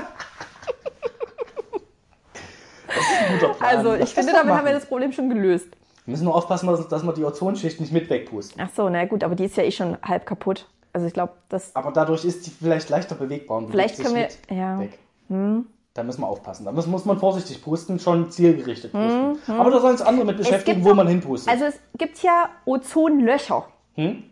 Also, 3.60 3.95
ich 3.95 4.13
finde, 4.13 4.32
doch 4.32 4.39
damit 4.39 4.54
haben 4.56 4.65
wir 4.65 4.74
das 4.74 4.86
Problem 4.86 5.12
schon 5.12 5.30
gelöst. 5.30 5.75
Wir 6.06 6.12
müssen 6.12 6.26
nur 6.26 6.36
aufpassen, 6.36 6.68
dass, 6.68 6.88
dass 6.88 7.04
wir 7.04 7.13
die 7.13 7.24
Ozonschicht 7.24 7.80
nicht 7.80 7.91
mit 7.91 8.10
wegpusten. 8.10 8.62
Ach 8.63 8.70
so, 8.76 8.88
na 8.89 9.06
gut, 9.06 9.24
aber 9.24 9.36
die 9.36 9.46
ist 9.46 9.58
ja 9.58 9.63
eh 9.63 9.72
schon 9.72 9.98
halb 10.04 10.26
kaputt. 10.26 10.68
Also 10.94 11.08
ich 11.08 11.13
glaube, 11.13 11.34
das. 11.50 11.76
Aber 11.76 11.91
dadurch 11.91 12.24
ist 12.26 12.46
die 12.46 12.52
vielleicht 12.52 12.89
leichter 12.89 13.15
bewegbar 13.15 13.58
und 13.58 13.70
Vielleicht 13.72 13.98
können 14.02 14.15
sich 14.15 14.38
wir- 14.48 14.56
ja. 14.58 14.80
Hm. 15.28 15.58
weg. 15.60 15.65
Da 15.96 16.04
müssen 16.04 16.22
wir 16.22 16.28
aufpassen. 16.28 16.65
Da 16.65 16.72
muss, 16.74 16.88
muss 16.88 17.06
man 17.06 17.18
vorsichtig 17.20 17.63
pusten, 17.63 18.00
schon 18.00 18.30
zielgerichtet 18.30 18.91
pusten. 18.91 19.38
Aber 19.48 19.72
da 19.72 19.80
sollen 19.80 19.96
es 19.96 20.02
andere 20.02 20.26
mit 20.26 20.38
beschäftigen, 20.38 20.78
Hm, 20.80 20.86
wo 20.86 20.89
doch- 20.89 20.96
man 20.98 21.08
hinpustet. 21.08 21.52
Also 21.52 21.65
es 21.65 21.80
gibt 21.98 22.22
ja 22.22 22.50
Ozonlöcher 22.65 23.65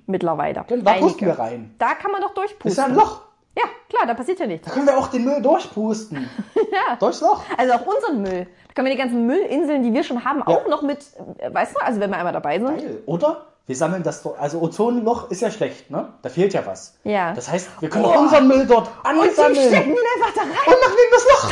mittlerweile. 0.06 0.66
Genau, 0.68 0.84
da 0.84 0.92
Einige. 0.92 1.06
pusten 1.08 1.26
wir 1.28 1.40
rein. 1.40 1.74
Da 1.80 1.94
kann 1.96 2.12
man 2.12 2.22
doch 2.22 2.34
Das 2.34 2.36
durchpusten. 2.36 2.70
ist 2.72 2.78
ja 2.78 2.86
ein 2.86 2.96
Loch. 2.96 3.22
Ja, 3.56 3.64
klar, 3.90 4.08
da 4.08 4.14
passiert 4.16 4.40
ja 4.40 4.48
nichts. 4.48 4.68
Da 4.68 4.74
können 4.74 4.88
wir 4.88 4.98
auch 4.98 5.08
den 5.08 5.26
Müll 5.26 5.42
durchpusten. 5.42 6.30
Ja. 6.74 6.96
Durchs 6.96 7.22
Loch. 7.22 7.44
Also 7.56 7.74
auch 7.74 7.86
unseren 7.86 8.24
Müll. 8.24 8.48
Da 8.68 8.74
können 8.74 8.88
wir 8.88 8.94
die 8.96 9.00
ganzen 9.00 9.28
Müllinseln, 9.28 9.84
die 9.84 9.94
wir 9.94 10.04
schon 10.04 10.26
haben, 10.26 10.42
auch 10.42 10.68
noch 10.68 10.82
mit, 10.82 11.06
äh, 11.38 11.54
weißt 11.54 11.76
du, 11.76 11.80
also 11.86 12.00
wenn 12.00 12.10
wir 12.10 12.18
einmal 12.18 12.34
dabei 12.34 12.58
sind. 12.58 12.78
Geil. 12.80 13.04
Oder? 13.06 13.46
Wir 13.68 13.76
sammeln 13.76 14.02
das 14.02 14.24
doch. 14.24 14.40
Also 14.40 14.60
Ozonloch 14.60 15.30
ist 15.30 15.42
ja 15.42 15.52
schlecht, 15.52 15.92
ne? 15.92 16.12
Da 16.24 16.30
fehlt 16.30 16.52
ja 16.54 16.66
was. 16.66 16.98
Ja. 17.04 17.34
Das 17.34 17.52
heißt, 17.52 17.70
wir 17.80 17.90
können 17.90 18.06
Boah. 18.06 18.16
auch 18.16 18.22
unseren 18.22 18.48
Müll 18.48 18.66
dort 18.66 18.88
Und 19.04 19.06
ansammeln. 19.22 19.56
stecken 19.68 19.92
ihn 19.92 19.98
einfach 20.16 20.34
da 20.34 20.42
rein. 20.42 20.50
Und 20.66 20.82
machen 20.82 20.98
ihm 20.98 21.12
das 21.12 21.26
Loch. 21.26 21.52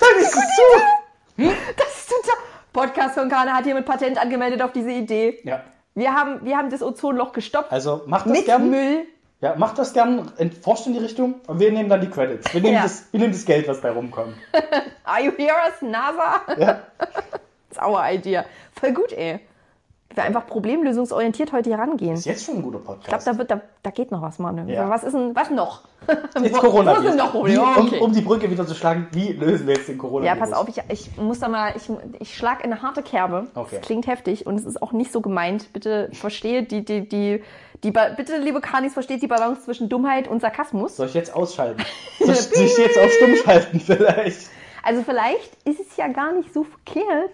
Dann 0.00 0.18
ist 0.20 0.34
es 0.34 0.56
zu. 0.56 1.52
Das 1.76 1.96
ist 1.96 2.08
total. 2.08 2.36
Podcast 2.72 3.14
von 3.14 3.28
Kana 3.28 3.52
hat 3.52 3.64
hiermit 3.64 3.86
Patent 3.86 4.18
angemeldet 4.18 4.62
auf 4.62 4.72
diese 4.72 4.90
Idee. 4.90 5.38
Ja. 5.44 5.60
Wir 5.94 6.12
haben, 6.12 6.40
wir 6.44 6.56
haben 6.56 6.70
das 6.70 6.82
Ozonloch 6.82 7.32
gestoppt. 7.32 7.70
Also 7.72 8.02
macht 8.06 8.26
das 8.26 8.32
mit 8.32 8.46
gern. 8.46 8.68
Müll. 8.68 9.06
Ja, 9.40 9.54
macht 9.56 9.78
das 9.78 9.92
gern. 9.92 10.30
Forscht 10.62 10.86
in 10.86 10.94
die 10.94 10.98
Richtung. 10.98 11.34
Und 11.46 11.60
wir 11.60 11.70
nehmen 11.70 11.88
dann 11.90 12.00
die 12.00 12.08
Credits. 12.08 12.52
Wir 12.54 12.60
nehmen, 12.62 12.74
Ja. 12.74 12.82
das, 12.84 13.04
wir 13.12 13.20
nehmen 13.20 13.32
das 13.32 13.44
Geld, 13.44 13.68
was 13.68 13.80
bei 13.82 13.90
rumkommt. 13.90 14.34
Are 15.04 15.22
you 15.22 15.30
here 15.36 15.52
us, 15.66 15.82
NASA? 15.82 16.40
Ja. 16.58 16.80
That's 17.70 17.86
our 17.86 18.00
idea. 18.02 18.44
Voll 18.80 18.92
gut, 18.92 19.12
ey. 19.12 19.40
Wir 20.14 20.22
einfach 20.22 20.46
problemlösungsorientiert 20.46 21.52
heute 21.52 21.68
hier 21.68 21.78
rangehen. 21.78 22.14
Ist 22.14 22.24
jetzt 22.24 22.44
schon 22.46 22.56
ein 22.56 22.62
guter 22.62 22.78
Ich 22.78 22.84
glaube, 22.84 23.00
Podcast. 23.02 23.26
da, 23.26 23.36
wird, 23.36 23.50
da, 23.50 23.60
da 23.82 23.90
geht 23.90 24.10
noch 24.10 24.22
was, 24.22 24.38
Mann. 24.38 24.66
Ja. 24.66 24.88
Was 24.88 25.04
ist 25.04 25.12
denn, 25.12 25.36
was 25.36 25.50
noch? 25.50 25.82
jetzt 26.42 26.56
Corona. 26.58 26.96
wo 26.96 27.02
sind 27.02 27.16
noch 27.16 27.34
um, 27.34 27.42
Okay. 27.42 28.00
um 28.00 28.12
die 28.12 28.22
Brücke 28.22 28.50
wieder 28.50 28.66
zu 28.66 28.74
schlagen, 28.74 29.08
wie 29.12 29.32
lösen 29.32 29.66
wir 29.66 29.74
jetzt 29.74 29.88
den 29.88 29.98
Corona? 29.98 30.24
Ja, 30.24 30.34
pass 30.34 30.54
auf, 30.54 30.68
ich, 30.68 30.80
ich 30.88 31.14
muss 31.18 31.40
da 31.40 31.48
mal, 31.48 31.74
ich, 31.76 31.90
ich 32.20 32.34
schlag 32.34 32.64
in 32.64 32.72
eine 32.72 32.80
harte 32.80 33.02
Kerbe. 33.02 33.48
Okay. 33.54 33.76
Das 33.76 33.86
klingt 33.86 34.06
heftig 34.06 34.46
und 34.46 34.54
es 34.54 34.64
ist 34.64 34.80
auch 34.80 34.92
nicht 34.92 35.12
so 35.12 35.20
gemeint. 35.20 35.70
Bitte 35.74 36.08
versteht 36.14 36.70
die, 36.70 36.82
die, 36.82 37.06
die, 37.06 37.42
die, 37.84 37.90
Ba- 37.90 38.10
bitte, 38.16 38.38
liebe 38.38 38.60
Kanis, 38.60 38.94
versteht 38.94 39.22
die 39.22 39.26
Balance 39.26 39.62
zwischen 39.62 39.88
Dummheit 39.88 40.28
und 40.28 40.40
Sarkasmus. 40.40 40.96
Soll 40.96 41.06
ich 41.06 41.14
jetzt 41.14 41.34
ausschalten? 41.34 41.82
Soll 42.18 42.34
ich, 42.34 42.78
jetzt 42.78 42.98
auf 42.98 43.12
stumm 43.12 43.36
schalten 43.36 43.80
vielleicht? 43.80 44.48
Also 44.82 45.02
vielleicht 45.02 45.56
ist 45.64 45.80
es 45.80 45.96
ja 45.96 46.08
gar 46.08 46.32
nicht 46.32 46.52
so 46.52 46.64
verkehrt, 46.64 47.30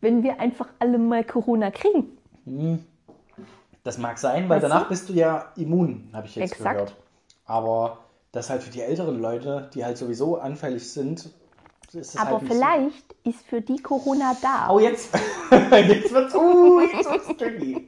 wenn 0.00 0.22
wir 0.22 0.40
einfach 0.40 0.68
alle 0.78 0.98
mal 0.98 1.24
Corona 1.24 1.70
kriegen. 1.70 2.16
Das 3.84 3.98
mag 3.98 4.18
sein, 4.18 4.48
weil 4.48 4.56
Weißt 4.56 4.64
du? 4.64 4.68
danach 4.68 4.88
bist 4.88 5.08
du 5.08 5.12
ja 5.12 5.52
immun, 5.56 6.08
habe 6.12 6.26
ich 6.26 6.36
jetzt 6.36 6.52
Exakt. 6.52 6.74
gehört. 6.74 6.96
Aber 7.44 7.98
das 8.32 8.50
halt 8.50 8.62
für 8.62 8.70
die 8.70 8.82
älteren 8.82 9.20
Leute, 9.20 9.70
die 9.74 9.84
halt 9.84 9.96
sowieso 9.96 10.36
anfällig 10.38 10.90
sind, 10.92 11.30
ist 11.92 12.14
das 12.14 12.20
Aber 12.20 12.32
halt 12.32 12.42
nicht 12.42 12.52
so. 12.52 12.58
vielleicht 12.58 13.14
ist 13.24 13.46
für 13.46 13.60
die 13.60 13.80
Corona 13.80 14.36
da. 14.42 14.68
Oh, 14.70 14.80
jetzt, 14.80 15.14
jetzt 15.50 16.12
wird's, 16.12 16.34
uh, 16.34 16.80
jetzt 16.92 17.10
wird's 17.10 17.36
tricky. 17.38 17.86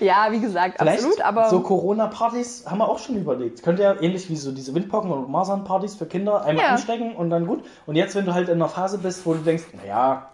Ja, 0.00 0.28
wie 0.30 0.40
gesagt, 0.40 0.76
Vielleicht 0.78 0.98
absolut, 0.98 1.20
aber 1.20 1.48
so 1.50 1.60
Corona-Partys 1.60 2.64
haben 2.68 2.78
wir 2.78 2.88
auch 2.88 2.98
schon 2.98 3.16
überlegt. 3.16 3.62
Könnte 3.62 3.82
ja 3.82 4.00
ähnlich 4.00 4.28
wie 4.30 4.36
so 4.36 4.52
diese 4.52 4.74
Windpocken- 4.74 5.10
und 5.10 5.30
Masern-Partys 5.30 5.94
für 5.96 6.06
Kinder 6.06 6.44
einmal 6.44 6.64
Ja. 6.64 6.70
anstecken 6.72 7.14
und 7.16 7.30
dann 7.30 7.46
gut. 7.46 7.64
Und 7.86 7.96
jetzt, 7.96 8.14
wenn 8.14 8.26
du 8.26 8.34
halt 8.34 8.48
in 8.48 8.54
einer 8.56 8.68
Phase 8.68 8.98
bist, 8.98 9.24
wo 9.26 9.34
du 9.34 9.40
denkst, 9.40 9.64
naja, 9.74 10.30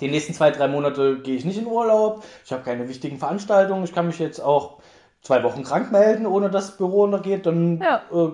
die 0.00 0.08
nächsten 0.08 0.34
zwei, 0.34 0.50
drei 0.50 0.68
Monate 0.68 1.18
gehe 1.20 1.36
ich 1.36 1.44
nicht 1.44 1.58
in 1.58 1.66
Urlaub, 1.66 2.24
ich 2.44 2.52
habe 2.52 2.62
keine 2.62 2.88
wichtigen 2.88 3.18
Veranstaltungen, 3.18 3.84
ich 3.84 3.94
kann 3.94 4.06
mich 4.06 4.18
jetzt 4.18 4.40
auch 4.40 4.78
zwei 5.22 5.42
Wochen 5.44 5.62
krank 5.62 5.92
melden, 5.92 6.26
ohne 6.26 6.50
dass 6.50 6.68
das 6.68 6.76
Büro 6.76 7.04
untergeht, 7.04 7.46
dann 7.46 7.78
Ja. 7.80 7.96
äh, 8.12 8.30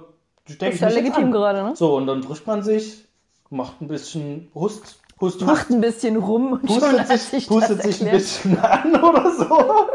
stecke 0.50 0.74
ich 0.74 0.74
ist 0.76 0.80
ja 0.80 0.86
mich 0.86 0.96
jetzt 0.96 1.04
legitim 1.04 1.24
an. 1.26 1.32
gerade, 1.32 1.62
ne? 1.62 1.76
So, 1.76 1.96
und 1.96 2.06
dann 2.06 2.22
trifft 2.22 2.46
man 2.46 2.62
sich, 2.62 3.04
macht 3.50 3.80
ein 3.80 3.88
bisschen 3.88 4.50
Hust, 4.54 4.98
Hust, 5.20 5.40
Macht 5.42 5.70
ein 5.70 5.80
bisschen 5.80 6.16
rum 6.16 6.52
und 6.52 6.68
schon 6.70 6.78
pustet 6.80 6.98
hat 7.00 7.08
sich, 7.08 7.22
sich 7.22 7.48
pustet 7.48 7.78
das 7.78 7.86
sich 7.86 8.06
ein 8.06 8.10
bisschen 8.10 8.58
an 8.62 9.02
oder 9.02 9.30
so. 9.30 9.46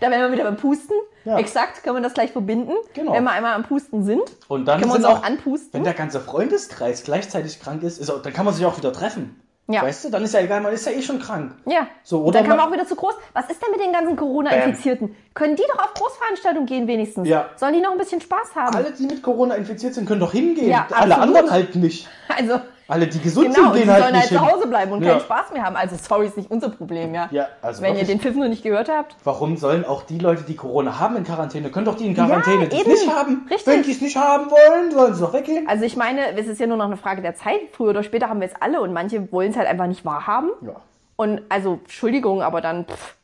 Da 0.00 0.10
wären 0.10 0.22
wir 0.22 0.32
wieder 0.32 0.44
beim 0.44 0.56
Pusten. 0.56 0.96
Ja. 1.24 1.38
Exakt, 1.38 1.82
können 1.82 1.96
wir 1.96 2.02
das 2.02 2.14
gleich 2.14 2.32
verbinden. 2.32 2.72
Genau. 2.94 3.12
Wenn 3.12 3.24
wir 3.24 3.30
einmal 3.30 3.54
am 3.54 3.62
Pusten 3.62 4.04
sind, 4.04 4.22
Und 4.48 4.66
dann 4.66 4.80
können 4.80 4.90
wir 4.90 4.96
uns 4.96 5.06
sind 5.06 5.16
auch 5.16 5.22
anpusten. 5.22 5.72
Wenn 5.72 5.84
der 5.84 5.94
ganze 5.94 6.20
Freundeskreis 6.20 7.04
gleichzeitig 7.04 7.60
krank 7.60 7.82
ist, 7.84 7.98
ist 7.98 8.10
auch, 8.10 8.20
dann 8.20 8.32
kann 8.32 8.44
man 8.44 8.52
sich 8.52 8.66
auch 8.66 8.76
wieder 8.76 8.92
treffen. 8.92 9.40
Ja. 9.66 9.82
Weißt 9.82 10.04
du, 10.04 10.10
dann 10.10 10.22
ist 10.24 10.34
ja 10.34 10.40
egal, 10.40 10.60
man 10.60 10.74
ist 10.74 10.84
ja 10.84 10.92
eh 10.92 11.00
schon 11.00 11.20
krank. 11.20 11.54
Ja. 11.64 11.86
So, 12.02 12.22
oder 12.22 12.40
dann 12.40 12.48
kann 12.48 12.58
man 12.58 12.68
auch 12.68 12.72
wieder 12.72 12.86
zu 12.86 12.96
groß. 12.96 13.14
Was 13.32 13.48
ist 13.48 13.62
denn 13.62 13.70
mit 13.70 13.80
den 13.80 13.92
ganzen 13.92 14.14
Corona-Infizierten? 14.14 15.16
Können 15.32 15.56
die 15.56 15.62
doch 15.72 15.82
auf 15.82 15.94
Großveranstaltungen 15.94 16.66
gehen 16.66 16.86
wenigstens? 16.86 17.26
Ja. 17.26 17.48
Sollen 17.56 17.72
die 17.72 17.80
noch 17.80 17.92
ein 17.92 17.98
bisschen 17.98 18.20
Spaß 18.20 18.54
haben? 18.56 18.74
Alle, 18.76 18.92
die 18.92 19.06
mit 19.06 19.22
Corona 19.22 19.54
infiziert 19.54 19.94
sind, 19.94 20.06
können 20.06 20.20
doch 20.20 20.32
hingehen. 20.32 20.68
Ja, 20.68 20.86
Alle 20.90 21.16
anderen 21.16 21.50
halt 21.50 21.76
nicht. 21.76 22.06
Also, 22.28 22.60
Alle, 22.86 23.06
die 23.06 23.18
gesund 23.18 23.54
genau, 23.54 23.72
sind, 23.72 23.74
die 23.76 23.78
gehen 23.80 23.88
sollen 23.88 24.02
halt 24.02 24.14
halt 24.14 24.14
nicht 24.14 24.28
zu. 24.28 24.40
Hause 24.40 24.66
bleiben 24.66 24.92
und 24.92 25.02
Ja. 25.02 25.12
keinen 25.12 25.20
Spaß 25.22 25.52
mehr 25.52 25.62
haben. 25.62 25.74
Also, 25.76 25.96
sorry, 25.96 26.26
ist 26.26 26.36
nicht 26.36 26.50
unser 26.50 26.68
Problem, 26.68 27.14
ja. 27.14 27.28
Ja, 27.30 27.48
also 27.62 27.80
Wenn 27.82 27.96
ihr 27.96 28.04
den 28.04 28.20
Pfiff 28.20 28.34
noch 28.36 28.46
nicht 28.48 28.62
gehört 28.62 28.90
habt. 28.90 29.16
Warum 29.24 29.56
sollen 29.56 29.84
auch 29.86 30.02
die 30.02 30.18
Leute, 30.18 30.42
die 30.42 30.54
Corona 30.54 30.98
haben, 30.98 31.16
in 31.16 31.24
Quarantäne, 31.24 31.70
können 31.70 31.86
doch 31.86 31.96
die 31.96 32.06
in 32.06 32.14
Quarantäne, 32.14 32.68
die 32.68 32.76
es 32.80 32.86
nicht 32.86 33.08
haben? 33.10 33.46
Richtig. 33.50 33.66
Wenn 33.72 33.82
die 33.84 33.90
es 33.92 34.00
nicht 34.02 34.16
haben 34.16 34.50
wollen, 34.50 34.90
sollen 34.90 35.14
sie 35.14 35.20
doch 35.22 35.32
weggehen. 35.32 35.66
Also, 35.66 35.84
ich 35.84 35.96
meine, 35.96 36.36
es 36.38 36.46
ist 36.46 36.60
ja 36.60 36.66
nur 36.66 36.76
noch 36.76 36.84
eine 36.84 36.98
Frage 36.98 37.22
der 37.22 37.34
Zeit. 37.34 37.60
Früher 37.72 37.90
oder 37.90 38.02
später 38.02 38.28
haben 38.28 38.40
wir 38.40 38.48
es 38.48 38.54
alle 38.60 38.80
und 38.82 38.92
manche 38.92 39.32
wollen 39.32 39.50
es 39.52 39.56
halt 39.56 39.66
einfach 39.68 39.86
nicht 39.86 40.04
wahrhaben. 40.04 40.50
Ja. 40.60 40.74
Und 41.16 41.40
also, 41.48 41.78
Entschuldigung, 41.84 42.42
aber 42.42 42.60
dann, 42.60 42.84
pff, 42.84 43.14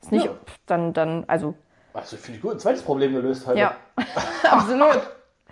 ist 0.00 0.12
nicht, 0.12 0.24
Ja. 0.24 0.30
pff, 0.32 0.58
dann, 0.66 0.92
dann, 0.94 1.24
also, 1.26 1.54
Also 1.92 2.16
finde 2.16 2.36
ich 2.38 2.42
gut. 2.42 2.52
Ein 2.52 2.60
zweites 2.60 2.82
Problem 2.82 3.12
gelöst 3.12 3.46
heute. 3.46 3.58
ja, 3.58 3.74
absolut. 4.50 5.00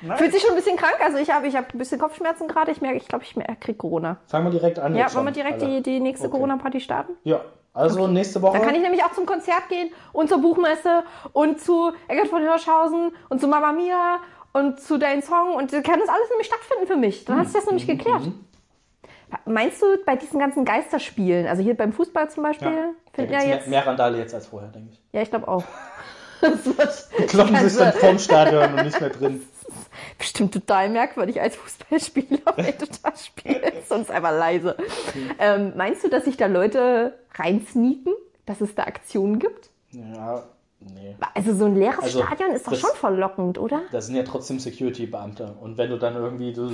Nein. 0.03 0.17
Fühlt 0.19 0.33
sich 0.33 0.43
schon 0.43 0.51
ein 0.51 0.57
bisschen 0.57 0.77
krank. 0.77 0.97
Also 1.05 1.19
ich 1.19 1.31
habe 1.31 1.47
ich 1.47 1.57
hab 1.57 1.73
ein 1.75 1.79
bisschen 1.79 1.99
Kopfschmerzen 1.99 2.47
gerade. 2.49 2.71
Ich 2.71 2.81
merke, 2.81 2.97
ich 2.99 3.09
glaube, 3.09 3.25
ich 3.25 3.35
kriege 3.61 3.79
Corona. 3.79 4.19
Fangen 4.27 4.47
wir 4.47 4.51
direkt 4.53 4.79
an. 4.79 4.95
Ja, 4.95 5.13
wollen 5.15 5.27
wir 5.27 5.33
direkt 5.33 5.63
alle. 5.63 5.77
die, 5.77 5.83
die 5.83 6.01
nächste 6.01 6.27
Okay. 6.29 6.37
Corona-Party 6.37 6.81
starten? 6.81 7.13
Ja, 7.25 7.41
also 7.75 8.07
nächste 8.07 8.41
Woche. 8.43 8.57
Dann 8.59 8.67
kann 8.67 8.75
ich 8.75 8.83
nämlich 8.83 9.03
auch 9.05 9.13
zum 9.13 9.27
Konzert 9.27 9.69
gehen 9.69 9.91
und 10.13 10.29
zur 10.29 10.41
Buchmesse 10.41 11.05
und 11.33 11.61
zu 11.61 11.93
Eckert 12.09 12.29
von 12.29 12.43
Hirschhausen 12.43 13.13
und 13.29 13.41
zu 13.41 13.49
Mamma 13.49 13.73
Mia 13.73 14.19
und 14.53 14.81
zu 14.81 14.99
deinem 14.99 15.23
Song 15.23 15.55
und 15.55 15.71
kann 15.71 16.01
das 16.01 16.09
alles 16.09 16.31
nämlich 16.31 16.47
stattfinden 16.47 16.87
für 16.87 16.97
mich. 16.97 17.25
Dann 17.25 17.39
hat 17.39 17.47
sich 17.47 17.55
das 17.57 17.67
nämlich 17.67 17.87
Mhm. 17.87 17.99
geklärt. 17.99 18.23
Meinst 19.45 19.83
du 19.83 19.87
bei 20.07 20.17
diesen 20.17 20.41
ganzen 20.41 20.65
Geisterspielen, 20.65 21.47
also 21.47 21.63
hier 21.63 21.77
beim 21.77 21.93
Fußball 21.93 22.31
zum 22.31 22.43
Beispiel, 22.45 22.69
ja. 22.69 22.91
Finden 23.13 23.33
ja 23.33 23.39
mehr, 23.41 23.49
jetzt. 23.49 23.69
mehr 23.69 23.87
Randale 23.87 24.17
jetzt 24.19 24.35
als 24.35 24.47
vorher, 24.47 24.71
denke 24.71 24.93
ich. 24.93 25.03
Ja, 25.13 25.21
ich 25.21 25.29
glaube 25.29 25.47
auch. 25.49 25.65
Die 26.43 27.27
kloppen 27.27 27.55
sich 27.57 27.65
Also- 27.65 27.79
dann 27.81 27.93
vorm 27.95 28.19
Stadion 28.19 28.75
und 28.75 28.85
nicht 28.85 29.01
mehr 29.01 29.11
drin. 29.11 29.43
bestimmt 30.19 30.53
total 30.55 30.89
merkwürdig 30.89 31.41
als 31.41 31.57
Fußballspieler, 31.57 32.41
wenn 32.57 32.79
du 32.79 32.87
da 33.03 33.13
spielst, 33.17 33.89
sonst 33.89 34.11
einfach 34.11 34.33
leise. 34.33 34.77
Ähm, 35.39 35.73
meinst 35.77 36.03
du, 36.05 36.09
dass 36.09 36.25
sich 36.25 36.37
da 36.37 36.47
Leute 36.47 37.15
reinsneaken, 37.35 38.15
dass 38.47 38.61
es 38.61 38.75
da 38.75 38.85
Aktionen 38.85 39.39
gibt? 39.39 39.71
Ja, 39.93 40.45
nee. 40.81 41.17
Also 41.35 41.55
so 41.55 41.67
ein 41.67 41.77
leeres 41.77 42.05
Also, 42.05 42.23
Stadion 42.23 42.53
ist 42.53 42.67
doch 42.67 42.73
das- 42.73 42.81
schon 42.81 42.95
verlockend, 42.95 43.59
oder? 43.59 43.83
Das 43.93 44.07
sind 44.07 44.17
ja 44.17 44.23
trotzdem 44.23 44.59
Security-Beamte. 44.59 45.55
Und 45.61 45.77
wenn 45.79 45.91
du 45.91 45.99
dann 45.99 46.15
irgendwie, 46.17 46.53
du, 46.53 46.71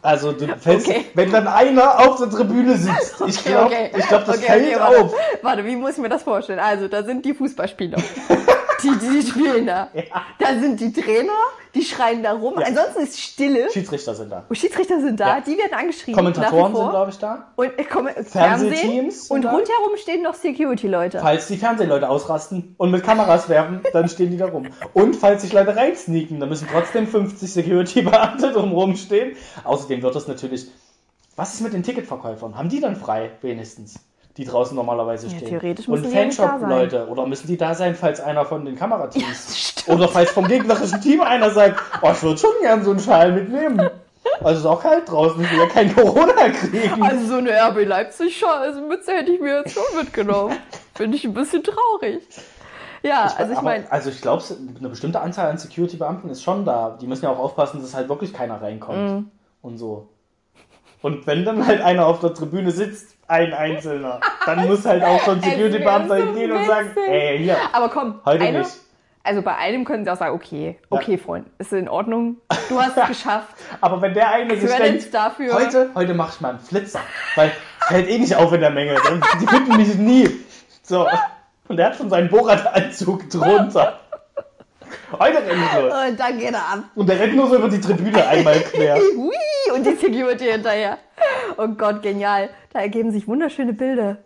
also 0.00 0.32
du 0.32 0.46
fällst, 0.58 0.86
Okay. 0.88 1.04
wenn 1.14 1.30
dann 1.32 1.46
einer 1.48 1.98
auf 2.00 2.18
der 2.18 2.30
Tribüne 2.30 2.76
sitzt, 2.76 3.20
ich 3.26 3.44
glaube, 3.44 3.74
ich 3.96 4.06
glaub, 4.08 4.24
das 4.24 4.38
Okay, 4.38 4.46
fällt 4.46 4.66
okay, 4.68 4.80
warte. 4.80 5.00
auf. 5.04 5.14
Warte, 5.42 5.64
wie 5.64 5.76
muss 5.76 5.92
ich 5.92 5.98
mir 5.98 6.08
das 6.08 6.22
vorstellen? 6.22 6.58
Also, 6.60 6.88
da 6.88 7.02
sind 7.02 7.24
die 7.24 7.34
Fußballspieler. 7.34 7.98
die, 8.82 8.90
die 8.98 9.26
spielen 9.26 9.66
da. 9.66 9.88
Da 10.38 10.58
sind 10.58 10.80
die 10.80 10.92
Trainer, 10.92 11.32
die 11.74 11.82
schreien 11.84 12.22
da 12.22 12.32
rum. 12.32 12.54
Ansonsten 12.58 13.00
ist 13.02 13.20
Stille. 13.20 13.70
Schiedsrichter 13.70 14.14
sind 14.14 14.30
da. 14.30 14.44
Und 14.48 14.56
Schiedsrichter 14.56 15.00
sind 15.00 15.20
da, 15.20 15.36
Ja. 15.36 15.40
die 15.40 15.56
werden 15.56 15.74
angeschrieben. 15.74 16.14
Kommentatoren 16.16 16.74
sind, 16.74 16.90
glaube 16.90 17.10
ich, 17.10 17.18
da. 17.18 17.52
Und 17.56 17.78
äh, 17.78 17.84
komme, 17.84 18.10
Fernsehteams 18.24 19.30
Und 19.30 19.44
rundherum 19.44 19.96
stehen 19.96 20.22
noch 20.22 20.34
Security-Leute. 20.34 21.20
Falls 21.20 21.46
die 21.46 21.56
Fernsehleute 21.56 22.08
ausrasten 22.08 22.74
und 22.76 22.90
mit 22.90 23.04
Kameras 23.04 23.48
werfen, 23.48 23.80
dann 23.92 24.08
stehen 24.08 24.30
die 24.30 24.36
da 24.36 24.46
rum. 24.46 24.66
Und 24.94 25.16
falls 25.16 25.42
sich 25.42 25.52
Leute 25.52 25.76
reinsneaken, 25.76 26.40
dann 26.40 26.48
müssen 26.48 26.68
trotzdem 26.70 27.06
50 27.06 27.52
Security-Beamte 27.52 28.52
drumherum 28.52 28.96
stehen. 28.96 29.36
Außerdem 29.64 30.02
wird 30.02 30.14
das 30.14 30.26
natürlich. 30.28 30.66
Was 31.36 31.54
ist 31.54 31.60
mit 31.60 31.72
den 31.72 31.82
Ticketverkäufern? 31.82 32.58
Haben 32.58 32.68
die 32.68 32.80
dann 32.80 32.96
frei, 32.96 33.30
wenigstens? 33.40 33.94
Die 34.38 34.44
draußen 34.44 34.74
normalerweise 34.74 35.26
Ja, 35.26 35.36
stehen. 35.36 35.48
theoretisch 35.48 35.86
Und 35.88 36.00
müssen 36.00 36.14
ja 36.14 36.30
sein. 36.30 36.32
Fanshop-Leute. 36.32 37.08
Oder 37.08 37.26
müssen 37.26 37.46
die 37.46 37.56
da 37.58 37.74
sein, 37.74 37.94
falls 37.94 38.20
einer 38.20 38.44
von 38.46 38.64
den 38.64 38.76
Kamerateams. 38.76 39.58
stimmt. 39.68 39.88
oder 39.98 40.08
falls 40.08 40.30
vom 40.30 40.46
gegnerischen 40.48 41.00
Team 41.02 41.20
einer 41.20 41.50
sagt, 41.50 41.78
oh, 42.00 42.10
ich 42.12 42.22
würde 42.22 42.38
schon 42.38 42.50
gern 42.62 42.82
so 42.82 42.90
einen 42.92 43.00
Schal 43.00 43.32
mitnehmen. 43.32 43.90
Also 44.40 44.52
es 44.52 44.58
ist 44.60 44.66
auch 44.66 44.82
kalt 44.82 45.10
draußen, 45.10 45.42
ich 45.42 45.50
will 45.50 45.58
ja 45.58 45.66
kein 45.66 45.94
Corona 45.94 46.48
kriegen. 46.48 47.02
Also 47.02 47.26
so 47.26 47.34
eine 47.36 47.50
RB 47.50 47.84
Leipzig 47.86 48.42
also 48.46 48.80
Mütze 48.80 49.12
hätte 49.12 49.32
ich 49.32 49.40
mir 49.40 49.58
jetzt 49.58 49.74
schon 49.74 49.82
mitgenommen. 50.00 50.56
Finde 50.94 51.16
ich 51.16 51.24
ein 51.24 51.34
bisschen 51.34 51.62
traurig. 51.62 52.22
Ja, 53.02 53.32
also 53.36 53.52
ich 53.52 53.60
meine, 53.62 53.90
also 53.90 54.10
ich 54.10 54.20
glaube, 54.22 54.42
eine 54.78 54.88
bestimmte 54.88 55.20
Anzahl 55.20 55.50
an 55.50 55.58
Security-Beamten 55.58 56.30
ist 56.30 56.42
schon 56.42 56.64
da. 56.64 56.96
Die 57.00 57.06
müssen 57.08 57.24
ja 57.24 57.32
auch 57.32 57.38
aufpassen, 57.40 57.82
dass 57.82 57.94
halt 57.94 58.08
wirklich 58.08 58.32
keiner 58.32 58.62
reinkommt 58.62 58.98
Mhm. 58.98 59.30
und 59.60 59.76
so. 59.78 60.08
Und 61.02 61.26
wenn 61.26 61.44
dann 61.44 61.66
halt 61.66 61.80
einer 61.82 62.06
auf 62.06 62.20
der 62.20 62.32
Tribüne 62.32 62.70
sitzt, 62.70 63.16
ein 63.32 63.52
Einzelner, 63.54 64.20
dann 64.46 64.68
muss 64.68 64.84
halt 64.84 65.02
auch 65.02 65.20
schon 65.22 65.38
Es 65.38 65.44
wär 65.46 65.52
Security-Beamter 65.52 66.18
so 66.18 66.24
hingehen 66.24 66.52
und 66.52 66.66
sagen, 66.66 66.90
ey, 67.08 67.38
hier, 67.38 67.56
aber 67.72 67.88
komm, 67.88 68.20
heute 68.24 68.44
eine, 68.44 68.58
nicht. 68.60 68.70
also 69.22 69.42
bei 69.42 69.56
einem 69.56 69.84
können 69.84 70.04
sie 70.04 70.12
auch 70.12 70.16
sagen, 70.16 70.34
okay, 70.34 70.78
okay, 70.90 71.16
Freund, 71.16 71.46
ist 71.58 71.72
in 71.72 71.88
Ordnung, 71.88 72.36
du 72.68 72.80
hast 72.80 72.96
es 72.96 73.08
geschafft. 73.08 73.56
Aber 73.80 74.02
wenn 74.02 74.14
der 74.14 74.30
eine 74.30 74.56
sich 74.56 74.70
denkt, 74.70 75.14
dafür. 75.14 75.54
heute, 75.54 75.90
heute 75.94 76.14
mache 76.14 76.32
ich 76.34 76.40
mal 76.40 76.50
einen 76.50 76.60
Flitzer, 76.60 77.00
weil 77.34 77.50
fällt 77.80 78.08
eh 78.08 78.18
nicht 78.18 78.36
auf 78.36 78.52
in 78.52 78.60
der 78.60 78.70
Menge, 78.70 78.96
die 79.40 79.46
finden 79.46 79.76
mich 79.76 79.94
nie. 79.96 80.28
So. 80.82 81.08
Und 81.68 81.76
der 81.78 81.86
hat 81.86 81.96
schon 81.96 82.10
seinen 82.10 82.28
Borat-Anzug 82.28 83.30
drunter. 83.30 84.00
Heute 85.18 85.38
renn 85.38 85.62
ich 85.62 85.82
los. 85.82 85.92
Und 86.08 86.20
dann 86.20 86.38
geht 86.38 86.52
er 86.52 86.58
ab. 86.58 86.84
Und 86.94 87.08
der 87.08 87.20
rennt 87.20 87.36
nur 87.36 87.48
so 87.48 87.56
über 87.56 87.68
die 87.68 87.80
Tribüne 87.80 88.26
einmal 88.26 88.60
quer. 88.60 88.96
Hui, 89.16 89.34
und 89.74 89.86
die 89.86 89.94
Security 89.94 90.46
hinterher. 90.46 90.98
Oh 91.56 91.68
Gott, 91.68 92.02
genial. 92.02 92.50
Da 92.72 92.80
ergeben 92.80 93.10
sich 93.10 93.28
wunderschöne 93.28 93.72
Bilder. 93.72 94.18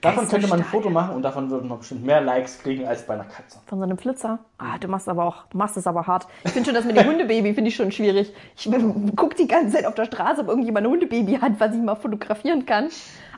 Davon 0.00 0.28
könnte 0.28 0.46
man 0.46 0.60
ein. 0.60 0.64
Foto 0.64 0.90
machen 0.90 1.16
und 1.16 1.22
davon 1.22 1.50
würden 1.50 1.68
wir 1.68 1.76
bestimmt 1.76 2.04
mehr 2.04 2.20
Likes 2.20 2.58
kriegen 2.58 2.86
als 2.86 3.06
bei 3.06 3.14
einer 3.14 3.24
Katze. 3.24 3.58
Von 3.66 3.78
so 3.78 3.84
einem 3.84 3.98
Flitzer. 3.98 4.38
Ah, 4.58 4.78
du 4.78 4.88
machst 4.88 5.08
aber 5.08 5.24
auch, 5.24 5.46
du 5.50 5.58
machst 5.58 5.76
es 5.76 5.86
aber 5.86 6.06
hart. 6.06 6.26
Ich 6.44 6.52
finde 6.52 6.66
schon 6.66 6.74
das 6.74 6.84
mit 6.84 6.96
dem 6.96 7.06
Hundebaby 7.06 7.54
finde 7.54 7.68
ich 7.68 7.76
schon 7.76 7.90
schwierig. 7.90 8.32
Ich 8.56 8.70
gucke 9.16 9.34
die 9.36 9.48
ganze 9.48 9.76
Zeit 9.76 9.86
auf 9.86 9.94
der 9.94 10.04
Straße, 10.04 10.42
ob 10.42 10.48
irgendjemand 10.48 10.86
ein 10.86 10.92
Hundebaby 10.92 11.38
hat, 11.40 11.52
was 11.58 11.74
ich 11.74 11.80
mal 11.80 11.96
fotografieren 11.96 12.66
kann. 12.66 12.88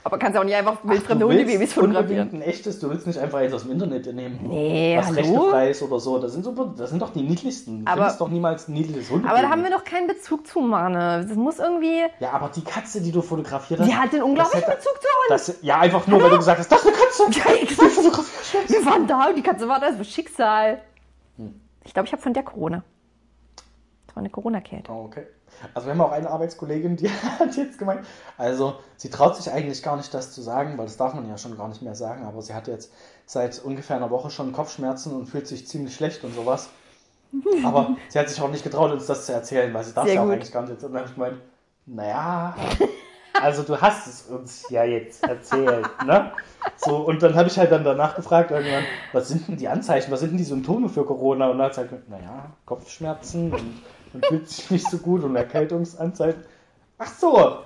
Aber 0.04 0.18
kannst 0.18 0.34
ja 0.36 0.40
auch 0.40 0.44
nicht 0.44 0.54
einfach 0.54 0.78
wildfremde 0.84 1.24
Du 1.26 1.30
Hundebabys 1.30 1.72
fotografieren. 1.74 2.30
ein 2.32 2.42
echtes, 2.42 2.78
du 2.78 2.88
willst 2.88 3.06
nicht 3.06 3.18
einfach 3.18 3.38
eins 3.38 3.52
aus 3.52 3.62
dem 3.62 3.72
Internet 3.72 4.12
nehmen. 4.14 4.38
Nee, 4.44 4.96
was 4.96 5.06
hallo? 5.06 5.16
rechtefrei 5.16 5.70
ist 5.70 5.82
oder 5.82 5.98
so. 6.00 6.18
Das 6.18 6.32
sind, 6.32 6.44
super, 6.44 6.72
das 6.76 6.90
sind 6.90 7.02
doch 7.02 7.12
die 7.12 7.22
niedlichsten. 7.22 7.84
Du 7.84 7.90
Aber- 7.90 8.02
findest 8.02 8.20
doch 8.20 8.28
niemals 8.28 8.68
ein 8.68 8.74
niedliches 8.74 9.10
Hundebaby. 9.10 9.32
Aber 9.34 9.42
da 9.42 9.50
haben 9.50 9.62
wir 9.64 9.70
doch 9.70 9.84
keinen 9.84 10.06
Bezug 10.06 10.46
zu, 10.46 10.60
Mane. 10.60 11.24
Das 11.28 11.36
muss 11.36 11.58
irgendwie. 11.58 12.02
Ja, 12.20 12.30
aber 12.32 12.50
die 12.54 12.62
Katze, 12.64 13.00
die 13.00 13.12
du 13.12 13.20
fotografiert 13.22 13.80
hast. 13.80 13.86
Die 13.88 13.94
hat 13.94 14.12
einen 14.12 14.22
unglaublichen 14.22 14.62
hätte- 14.62 14.76
Bezug 14.76 14.94
zu 15.00 15.08
uns. 15.34 15.46
Das, 15.46 15.58
ja, 15.62 15.78
einfach 15.80 16.06
nur, 16.06 16.22
weil 16.22 16.30
du 16.30 16.36
gesagt 16.38 16.58
hast, 16.60 16.70
das 16.72 16.80
ist 16.80 16.86
eine 16.86 16.96
Katze. 16.96 17.38
Ja, 17.38 17.54
exakt. 17.54 18.70
Wir 18.70 18.86
waren 18.86 19.06
da 19.06 19.28
und 19.28 19.36
die 19.36 19.42
Katze 19.42 19.68
war 19.68 19.80
da, 19.80 19.88
das 19.88 19.98
war 19.98 20.04
Schicksal. 20.04 20.80
Ich 21.84 21.92
glaube, 21.92 22.06
ich 22.06 22.12
habe 22.12 22.22
von 22.22 22.32
der 22.34 22.42
Corona. 22.42 22.82
Das 24.06 24.16
war 24.16 24.20
eine 24.22 24.30
Corona-Kälte. 24.30 24.90
Oh, 24.92 25.04
okay. 25.06 25.26
Also 25.74 25.86
wir 25.86 25.92
haben 25.94 26.00
auch 26.00 26.12
eine 26.12 26.30
Arbeitskollegin, 26.30 26.96
die 26.96 27.10
hat 27.38 27.56
jetzt 27.56 27.78
gemeint, 27.78 28.06
also 28.36 28.76
sie 28.96 29.10
traut 29.10 29.36
sich 29.36 29.50
eigentlich 29.52 29.82
gar 29.82 29.96
nicht 29.96 30.12
das 30.14 30.32
zu 30.32 30.42
sagen, 30.42 30.78
weil 30.78 30.86
das 30.86 30.96
darf 30.96 31.14
man 31.14 31.28
ja 31.28 31.38
schon 31.38 31.56
gar 31.56 31.68
nicht 31.68 31.82
mehr 31.82 31.94
sagen, 31.94 32.24
aber 32.24 32.42
sie 32.42 32.54
hat 32.54 32.68
jetzt 32.68 32.92
seit 33.26 33.58
ungefähr 33.62 33.96
einer 33.96 34.10
Woche 34.10 34.30
schon 34.30 34.52
Kopfschmerzen 34.52 35.14
und 35.14 35.26
fühlt 35.26 35.46
sich 35.46 35.66
ziemlich 35.66 35.94
schlecht 35.94 36.24
und 36.24 36.34
sowas. 36.34 36.70
Aber 37.64 37.96
sie 38.08 38.18
hat 38.18 38.28
sich 38.28 38.40
auch 38.40 38.50
nicht 38.50 38.64
getraut, 38.64 38.92
uns 38.92 39.06
das 39.06 39.26
zu 39.26 39.32
erzählen, 39.32 39.72
weil 39.74 39.84
sie 39.84 39.92
darf 39.92 40.06
Sehr 40.06 40.14
ja 40.14 40.20
auch 40.20 40.24
gut. 40.24 40.34
eigentlich 40.34 40.52
gar 40.52 40.62
nicht. 40.62 40.72
Und 40.72 40.82
dann 40.82 40.96
habe 40.96 41.08
ich 41.08 41.14
gemeint, 41.14 41.38
naja, 41.86 42.54
also 43.40 43.62
du 43.62 43.80
hast 43.80 44.06
es 44.06 44.22
uns 44.22 44.68
ja 44.70 44.84
jetzt 44.84 45.22
erzählt, 45.22 45.86
ne? 46.04 46.32
So, 46.76 46.96
und 46.96 47.22
dann 47.22 47.34
habe 47.34 47.48
ich 47.48 47.58
halt 47.58 47.70
dann 47.70 47.84
danach 47.84 48.14
gefragt, 48.14 48.50
irgendwann, 48.50 48.84
was 49.12 49.28
sind 49.28 49.48
denn 49.48 49.56
die 49.56 49.68
Anzeichen, 49.68 50.10
was 50.10 50.20
sind 50.20 50.30
denn 50.30 50.38
die 50.38 50.44
Symptome 50.44 50.88
für 50.88 51.04
Corona? 51.04 51.48
Und 51.48 51.58
dann 51.58 51.66
hat 51.66 51.74
sie 51.74 51.80
halt 51.80 51.90
gesagt, 51.90 52.08
naja, 52.08 52.46
Kopfschmerzen 52.66 53.52
und 53.52 53.82
man 54.12 54.22
fühlt 54.22 54.48
sich 54.48 54.70
nicht 54.70 54.90
so 54.90 54.98
gut 54.98 55.24
und 55.24 55.36
Erkältungsanzeichen. 55.36 56.42
Ach 56.98 57.06
so. 57.06 57.58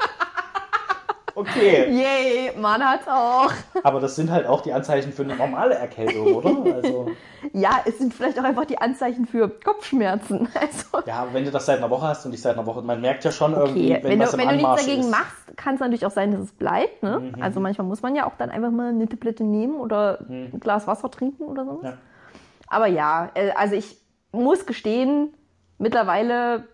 Okay. 1.34 1.90
Yay, 1.90 2.52
man 2.58 2.82
hat's 2.82 3.08
auch. 3.08 3.50
Aber 3.82 4.00
das 4.00 4.16
sind 4.16 4.30
halt 4.30 4.46
auch 4.46 4.60
die 4.60 4.72
Anzeichen 4.72 5.12
für 5.12 5.22
eine 5.22 5.34
normale 5.36 5.74
Erkältung, 5.74 6.34
oder? 6.34 6.74
Also, 6.74 7.06
Ja, 7.52 7.80
es 7.86 7.98
sind 7.98 8.12
vielleicht 8.12 8.38
auch 8.38 8.44
einfach 8.44 8.66
die 8.66 8.78
Anzeichen 8.78 9.26
für 9.26 9.48
Kopfschmerzen. 9.48 10.48
Also, 10.62 11.06
ja, 11.06 11.20
aber 11.22 11.34
wenn 11.34 11.44
du 11.44 11.50
das 11.50 11.66
seit 11.66 11.78
einer 11.78 11.90
Woche 11.90 12.06
hast 12.06 12.26
und 12.26 12.34
ich 12.34 12.42
seit 12.42 12.56
einer 12.56 12.66
Woche, 12.66 12.82
man 12.82 13.00
merkt 13.00 13.24
ja 13.24 13.32
schon 13.32 13.54
irgendwie, 13.54 13.92
okay, 13.92 14.00
wenn, 14.02 14.12
wenn, 14.12 14.20
was 14.20 14.32
du, 14.32 14.36
im 14.36 14.42
wenn 14.48 14.58
du 14.58 14.66
nichts 14.66 14.84
dagegen 14.84 15.00
ist. 15.00 15.06
Mhm. 15.06 15.10
machst, 15.10 15.56
kann 15.56 15.74
es 15.74 15.80
natürlich 15.80 16.06
auch 16.06 16.10
sein, 16.10 16.32
dass 16.32 16.40
es 16.40 16.52
bleibt. 16.52 17.02
Ne? 17.02 17.32
Also 17.40 17.60
manchmal 17.60 17.86
muss 17.86 18.02
man 18.02 18.14
ja 18.14 18.26
auch 18.26 18.36
dann 18.36 18.50
einfach 18.50 18.70
mal 18.70 18.90
eine 18.90 19.08
Tablette 19.08 19.44
nehmen 19.44 19.76
oder 19.76 20.18
ein 20.28 20.60
Glas 20.60 20.86
Wasser 20.86 21.10
trinken 21.10 21.44
oder 21.44 21.64
so. 21.64 21.80
Ja. 21.82 21.94
Aber 22.68 22.86
ja, 22.86 23.30
äh, 23.34 23.50
also 23.52 23.74
ich 23.74 23.98
muss 24.32 24.66
gestehen, 24.66 25.34
mittlerweile 25.82 26.64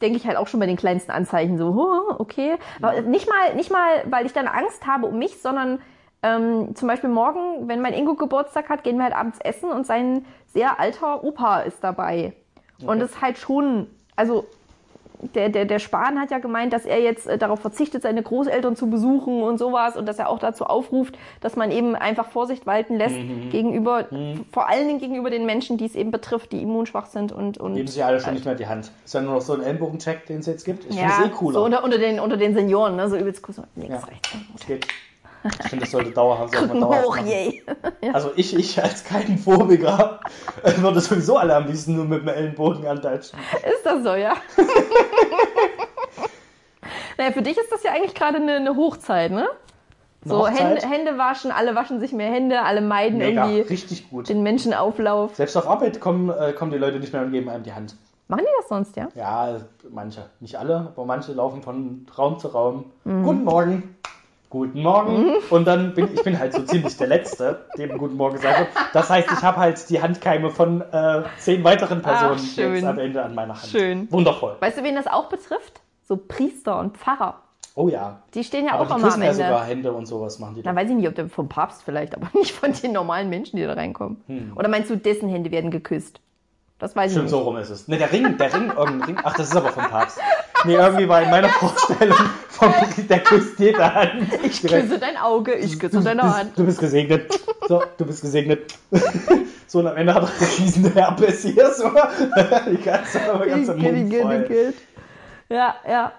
denke 0.00 0.16
ich 0.16 0.26
halt 0.26 0.36
auch 0.36 0.46
schon 0.46 0.60
bei 0.60 0.66
den 0.66 0.76
kleinsten 0.76 1.10
Anzeichen 1.10 1.58
so, 1.58 1.74
huh, 1.74 2.14
okay. 2.18 2.56
Aber 2.80 3.00
Nicht 3.02 3.28
mal, 3.28 3.54
nicht 3.54 3.70
mal, 3.70 4.04
weil 4.06 4.26
ich 4.26 4.32
dann 4.32 4.46
Angst 4.46 4.86
habe 4.86 5.06
um 5.06 5.18
mich, 5.18 5.40
sondern 5.40 5.80
ähm, 6.22 6.74
zum 6.74 6.88
Beispiel 6.88 7.10
morgen, 7.10 7.68
wenn 7.68 7.80
mein 7.80 7.94
Ingo 7.94 8.14
Geburtstag 8.14 8.68
hat, 8.68 8.82
gehen 8.84 8.96
wir 8.96 9.04
halt 9.04 9.14
abends 9.14 9.38
essen 9.40 9.70
und 9.70 9.86
sein 9.86 10.24
sehr 10.46 10.80
alter 10.80 11.22
Opa 11.24 11.60
ist 11.60 11.82
dabei. 11.82 12.32
Und 12.84 13.00
das 13.00 13.10
ist 13.10 13.20
halt 13.20 13.38
schon, 13.38 13.88
also 14.14 14.46
der, 15.34 15.48
der, 15.48 15.64
der 15.64 15.78
Spahn 15.78 16.18
hat 16.20 16.30
ja 16.30 16.38
gemeint, 16.38 16.72
dass 16.72 16.84
er 16.86 17.00
jetzt 17.00 17.26
äh, 17.26 17.38
darauf 17.38 17.60
verzichtet, 17.60 18.02
seine 18.02 18.22
Großeltern 18.22 18.76
zu 18.76 18.88
besuchen 18.88 19.42
und 19.42 19.58
sowas 19.58 19.96
und 19.96 20.06
dass 20.06 20.18
er 20.18 20.28
auch 20.28 20.38
dazu 20.38 20.64
aufruft, 20.64 21.18
dass 21.40 21.56
man 21.56 21.70
eben 21.70 21.94
einfach 21.96 22.30
Vorsicht 22.30 22.66
walten 22.66 22.96
lässt 22.96 23.16
Mhm. 23.16 23.50
gegenüber, 23.50 24.06
vor 24.52 24.68
allen 24.68 24.86
Dingen 24.86 25.00
gegenüber 25.00 25.30
den 25.30 25.44
Menschen, 25.46 25.76
die 25.78 25.86
es 25.86 25.94
eben 25.96 26.10
betrifft, 26.10 26.52
die 26.52 26.62
immunschwach 26.62 27.06
sind 27.06 27.32
und, 27.32 27.58
und 27.58 27.74
Geben 27.74 27.88
sich 27.88 28.04
alle 28.04 28.20
schon 28.20 28.34
nicht 28.34 28.44
mehr 28.44 28.54
die 28.54 28.66
Hand. 28.66 28.92
Ist 29.04 29.14
ja 29.14 29.20
nur 29.20 29.34
noch 29.34 29.40
so 29.40 29.54
ein 29.54 29.62
Ellenbogencheck, 29.62 30.26
den 30.26 30.38
es 30.40 30.46
jetzt 30.46 30.64
gibt. 30.64 30.84
Ich 30.88 30.96
ja, 30.96 31.08
finde 31.08 31.24
es 31.24 31.30
eh 31.30 31.36
cooler. 31.36 31.58
so 31.58 31.64
unter, 31.64 31.82
unter, 31.84 31.98
den, 31.98 32.20
unter 32.20 32.36
den 32.36 32.54
Senioren, 32.54 32.96
ne? 32.96 33.08
so 33.08 33.16
übelst 33.16 33.42
cool, 33.48 33.54
so 33.54 33.62
links, 33.76 33.94
Ja. 33.94 34.00
rechts, 34.08 34.30
Es 34.56 34.66
geht. 34.66 34.86
Ich 35.44 35.68
finde, 35.68 35.84
das 35.84 35.92
sollte 35.92 36.10
dauerhaft, 36.10 36.52
man 36.54 36.64
Rücken 36.64 36.80
dauerhaft 36.80 37.06
hoch, 37.06 37.16
machen. 37.16 37.28
yay. 37.28 37.62
Also 38.12 38.30
ich, 38.36 38.54
ich 38.56 38.82
als 38.82 39.04
kein 39.04 39.38
Phobiker 39.38 40.20
würde 40.78 41.00
sowieso 41.00 41.36
alle 41.36 41.54
am 41.54 41.66
liebsten 41.66 41.96
nur 41.96 42.04
mit 42.04 42.22
dem 42.22 42.28
Ellenbogen 42.28 42.86
antatschen. 42.86 43.38
Ist 43.56 43.84
das 43.84 44.02
so, 44.02 44.14
ja? 44.14 44.34
naja, 47.18 47.32
für 47.32 47.42
dich 47.42 47.56
ist 47.56 47.70
das 47.70 47.82
ja 47.82 47.92
eigentlich 47.92 48.14
gerade 48.14 48.38
eine, 48.38 48.56
eine 48.56 48.76
Hochzeit, 48.76 49.30
ne? 49.30 49.48
So? 50.24 50.48
Hände, 50.48 50.82
Hände 50.82 51.16
waschen, 51.16 51.52
alle 51.52 51.74
waschen 51.74 52.00
sich 52.00 52.12
mehr 52.12 52.30
Hände, 52.30 52.62
alle 52.62 52.80
meiden 52.80 53.18
Mega, 53.18 53.46
irgendwie 53.46 53.68
richtig 53.68 54.10
gut. 54.10 54.28
den 54.28 54.42
Menschenauflauf. 54.42 55.36
Selbst 55.36 55.56
auf 55.56 55.68
Arbeit 55.68 56.00
kommen, 56.00 56.28
äh, 56.30 56.52
kommen 56.52 56.72
die 56.72 56.78
Leute 56.78 56.98
nicht 56.98 57.12
mehr 57.12 57.22
und 57.22 57.30
geben 57.30 57.48
einem 57.48 57.62
die 57.62 57.72
Hand. 57.72 57.94
Machen 58.26 58.42
die 58.44 58.52
das 58.58 58.68
sonst, 58.68 58.96
ja? 58.96 59.08
Ja, 59.14 59.58
manche. 59.90 60.26
Nicht 60.40 60.56
alle, 60.56 60.92
aber 60.94 61.06
manche 61.06 61.32
laufen 61.32 61.62
von 61.62 62.06
Raum 62.18 62.38
zu 62.38 62.48
Raum. 62.48 62.92
Guten 63.04 63.44
Morgen. 63.44 63.96
Guten 64.50 64.82
Morgen. 64.82 65.34
Und 65.50 65.66
dann 65.66 65.92
bin 65.94 66.08
ich 66.14 66.22
bin 66.22 66.38
halt 66.38 66.54
so 66.54 66.62
ziemlich 66.62 66.96
der 66.96 67.06
Letzte, 67.08 67.66
dem 67.76 67.98
Guten 67.98 68.16
Morgen 68.16 68.36
gesagt 68.36 68.60
wird. 68.60 68.68
Das 68.94 69.10
heißt, 69.10 69.28
ich 69.30 69.42
habe 69.42 69.58
halt 69.58 69.90
die 69.90 70.00
Handkeime 70.00 70.50
von 70.50 70.80
äh, 70.80 71.22
zehn 71.38 71.62
weiteren 71.64 72.00
Personen 72.00 72.40
Ach, 72.42 72.54
schön. 72.54 72.74
jetzt 72.76 72.84
am 72.84 72.98
Ende 72.98 73.22
an 73.22 73.34
meiner 73.34 73.54
Hand. 73.54 73.66
Schön. 73.70 74.10
Wundervoll. 74.10 74.56
Weißt 74.60 74.78
du, 74.78 74.82
wen 74.84 74.94
das 74.94 75.06
auch 75.06 75.28
betrifft? 75.28 75.80
So 76.04 76.16
Priester 76.16 76.78
und 76.78 76.96
Pfarrer. 76.96 77.42
Oh 77.74 77.88
ja. 77.88 78.22
Die 78.32 78.42
stehen 78.42 78.64
ja 78.64 78.72
Aber 78.72 78.84
auch 78.84 78.86
die 78.86 78.92
immer 78.94 79.04
am 79.04 79.08
küssen 79.10 79.22
ja 79.22 79.28
Ende. 79.30 79.42
sogar 79.44 79.64
Hände 79.66 79.92
und 79.92 80.06
sowas 80.06 80.38
machen 80.38 80.54
die. 80.54 80.62
Na, 80.64 80.72
da. 80.72 80.76
weiß 80.80 80.88
ich 80.88 80.96
nicht, 80.96 81.08
ob 81.08 81.14
der 81.14 81.28
vom 81.28 81.48
Papst 81.50 81.82
vielleicht, 81.84 82.16
aber 82.16 82.28
nicht 82.38 82.52
von 82.52 82.72
den 82.72 82.92
normalen 82.92 83.28
Menschen, 83.28 83.56
die 83.58 83.64
da 83.64 83.74
reinkommen. 83.74 84.22
Hm. 84.28 84.52
Oder 84.56 84.68
meinst 84.68 84.88
du, 84.88 84.96
dessen 84.96 85.28
Hände 85.28 85.50
werden 85.50 85.70
geküsst? 85.70 86.20
Das 86.78 86.96
weiß 86.96 87.06
ich 87.10 87.12
Stimmt, 87.12 87.24
nicht. 87.24 87.30
so 87.32 87.40
rum 87.40 87.56
ist 87.56 87.70
es. 87.70 87.86
Ne, 87.88 87.98
der 87.98 88.10
Ring, 88.12 88.38
der 88.38 88.54
Ring, 88.54 88.68
irgendein 88.70 89.02
Ring. 89.02 89.18
Ach, 89.24 89.34
das 89.36 89.48
ist 89.48 89.56
aber 89.56 89.68
vom 89.70 89.84
Papst. 89.84 90.18
Nee, 90.64 90.74
irgendwie 90.74 91.08
war 91.08 91.20
in 91.22 91.28
meiner 91.30 91.48
Vorstellung 91.60 92.16
der 93.08 93.20
küsst 93.20 93.58
jede 93.58 93.94
Hand. 93.94 94.28
Ich 94.42 94.62
küsse 94.62 94.98
dein 94.98 95.16
Auge, 95.16 95.54
ich 95.54 95.78
küsse 95.78 96.00
deine 96.00 96.22
bist, 96.22 96.36
Hand. 96.36 96.58
Du 96.58 96.64
bist 96.64 96.78
gesegnet. 96.78 97.40
So, 97.68 97.82
du 97.96 98.06
bist 98.06 98.22
gesegnet. 98.22 98.74
So, 99.66 99.80
und 99.80 99.86
am 99.86 99.96
Ende 99.96 100.14
hat 100.14 100.22
er 100.22 100.28
fließende 100.28 100.94
Herpes 100.94 101.42
hier 101.42 101.70
so. 101.72 101.90
Die 101.90 102.82
ganze, 102.82 103.20
die 103.44 103.50
ganze 103.50 103.74
Mund 103.74 103.98
Igitt, 103.98 104.22
voll. 104.22 104.44
Igitt. 104.44 104.74
Ja, 105.50 105.74
ja. 105.86 106.12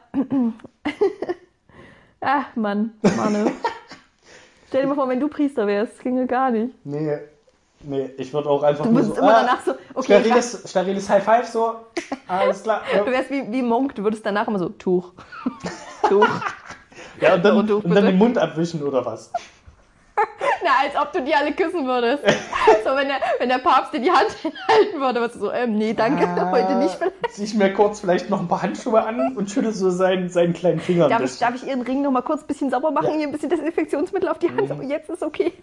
Ach, 2.22 2.56
Mann, 2.56 2.92
Mann. 3.18 3.52
Stell 4.68 4.82
dir 4.84 4.88
mal 4.88 4.96
vor, 4.96 5.10
wenn 5.10 5.20
du 5.20 5.28
Priester 5.28 5.66
wärst, 5.66 6.00
ginge 6.04 6.28
gar 6.28 6.52
nicht. 6.52 6.74
Nee, 6.86 7.18
nee, 7.82 8.09
ich 8.17 8.34
würde 8.34 8.49
auch 8.49 8.63
einfach 8.63 8.86
Du 8.86 8.93
würdest 8.93 9.15
so, 9.15 9.21
immer 9.21 9.38
ah, 9.38 9.41
danach 9.41 9.65
so, 9.65 9.73
okay, 9.93 10.19
steriles, 10.19 10.63
steriles 10.69 11.09
High 11.09 11.23
Five, 11.23 11.47
so. 11.47 11.75
Alles 12.27 12.63
klar. 12.63 12.82
Du 12.91 12.97
Ja, 12.97 13.05
wärst 13.05 13.32
wie, 13.32 13.51
wie 13.51 13.61
Monk, 13.61 13.95
du 13.95 14.03
würdest 14.03 14.25
danach 14.25 14.47
immer 14.47 14.59
so, 14.59 14.69
Tuch. 14.69 15.11
Tuch. 16.09 16.27
ja 17.21 17.36
und, 17.36 17.45
dann, 17.45 17.57
Und 17.57 17.69
du, 17.69 17.77
und 17.77 17.93
dann 17.93 18.05
den 18.05 18.17
Mund 18.17 18.38
abwischen 18.38 18.84
oder 18.84 19.05
was? 19.05 19.32
Na, 20.63 20.71
als 20.84 20.95
ob 21.01 21.13
du 21.13 21.21
die 21.21 21.34
alle 21.34 21.53
küssen 21.53 21.88
würdest. 21.88 22.21
So, 22.84 22.93
wenn 22.93 23.07
der, 23.07 23.17
wenn 23.39 23.47
der 23.47 23.59
Papst 23.59 23.93
dir 23.93 24.01
die 24.01 24.11
Hand 24.11 24.30
hinhalten 24.41 24.99
würde, 24.99 25.30
du 25.30 25.39
so, 25.39 25.51
ähm, 25.51 25.77
nee, 25.77 25.93
danke, 25.93 26.27
Ah. 26.27 26.51
heute 26.51 26.75
nicht 26.75 26.93
vielleicht. 26.95 27.15
Zieh 27.32 27.43
ich 27.45 27.55
mir 27.55 27.71
kurz 27.73 28.01
vielleicht 28.01 28.30
noch 28.30 28.41
ein 28.41 28.49
paar 28.49 28.61
Handschuhe 28.61 29.01
an 29.01 29.38
und 29.38 29.49
schüttel 29.49 29.71
so 29.71 29.89
seinen, 29.89 30.27
seinen 30.30 30.51
kleinen 30.53 30.82
Finger 30.82 31.07
Darf 31.07 31.21
ich, 31.23 31.39
darf 31.39 31.55
ich 31.55 31.65
Ihren 31.65 31.82
Ring 31.84 32.01
noch 32.01 32.11
mal 32.11 32.21
kurz 32.21 32.41
ein 32.41 32.47
bisschen 32.47 32.69
sauber 32.69 32.91
machen? 32.91 33.05
Ja. 33.07 33.13
Mhm. 33.13 33.17
Hier 33.19 33.27
ein 33.27 33.32
bisschen 33.32 33.49
Desinfektionsmittel 33.49 34.27
auf 34.27 34.39
die 34.39 34.49
Hand. 34.49 34.67
So, 34.67 34.82
jetzt 34.82 35.09
ist 35.09 35.23
okay. 35.23 35.53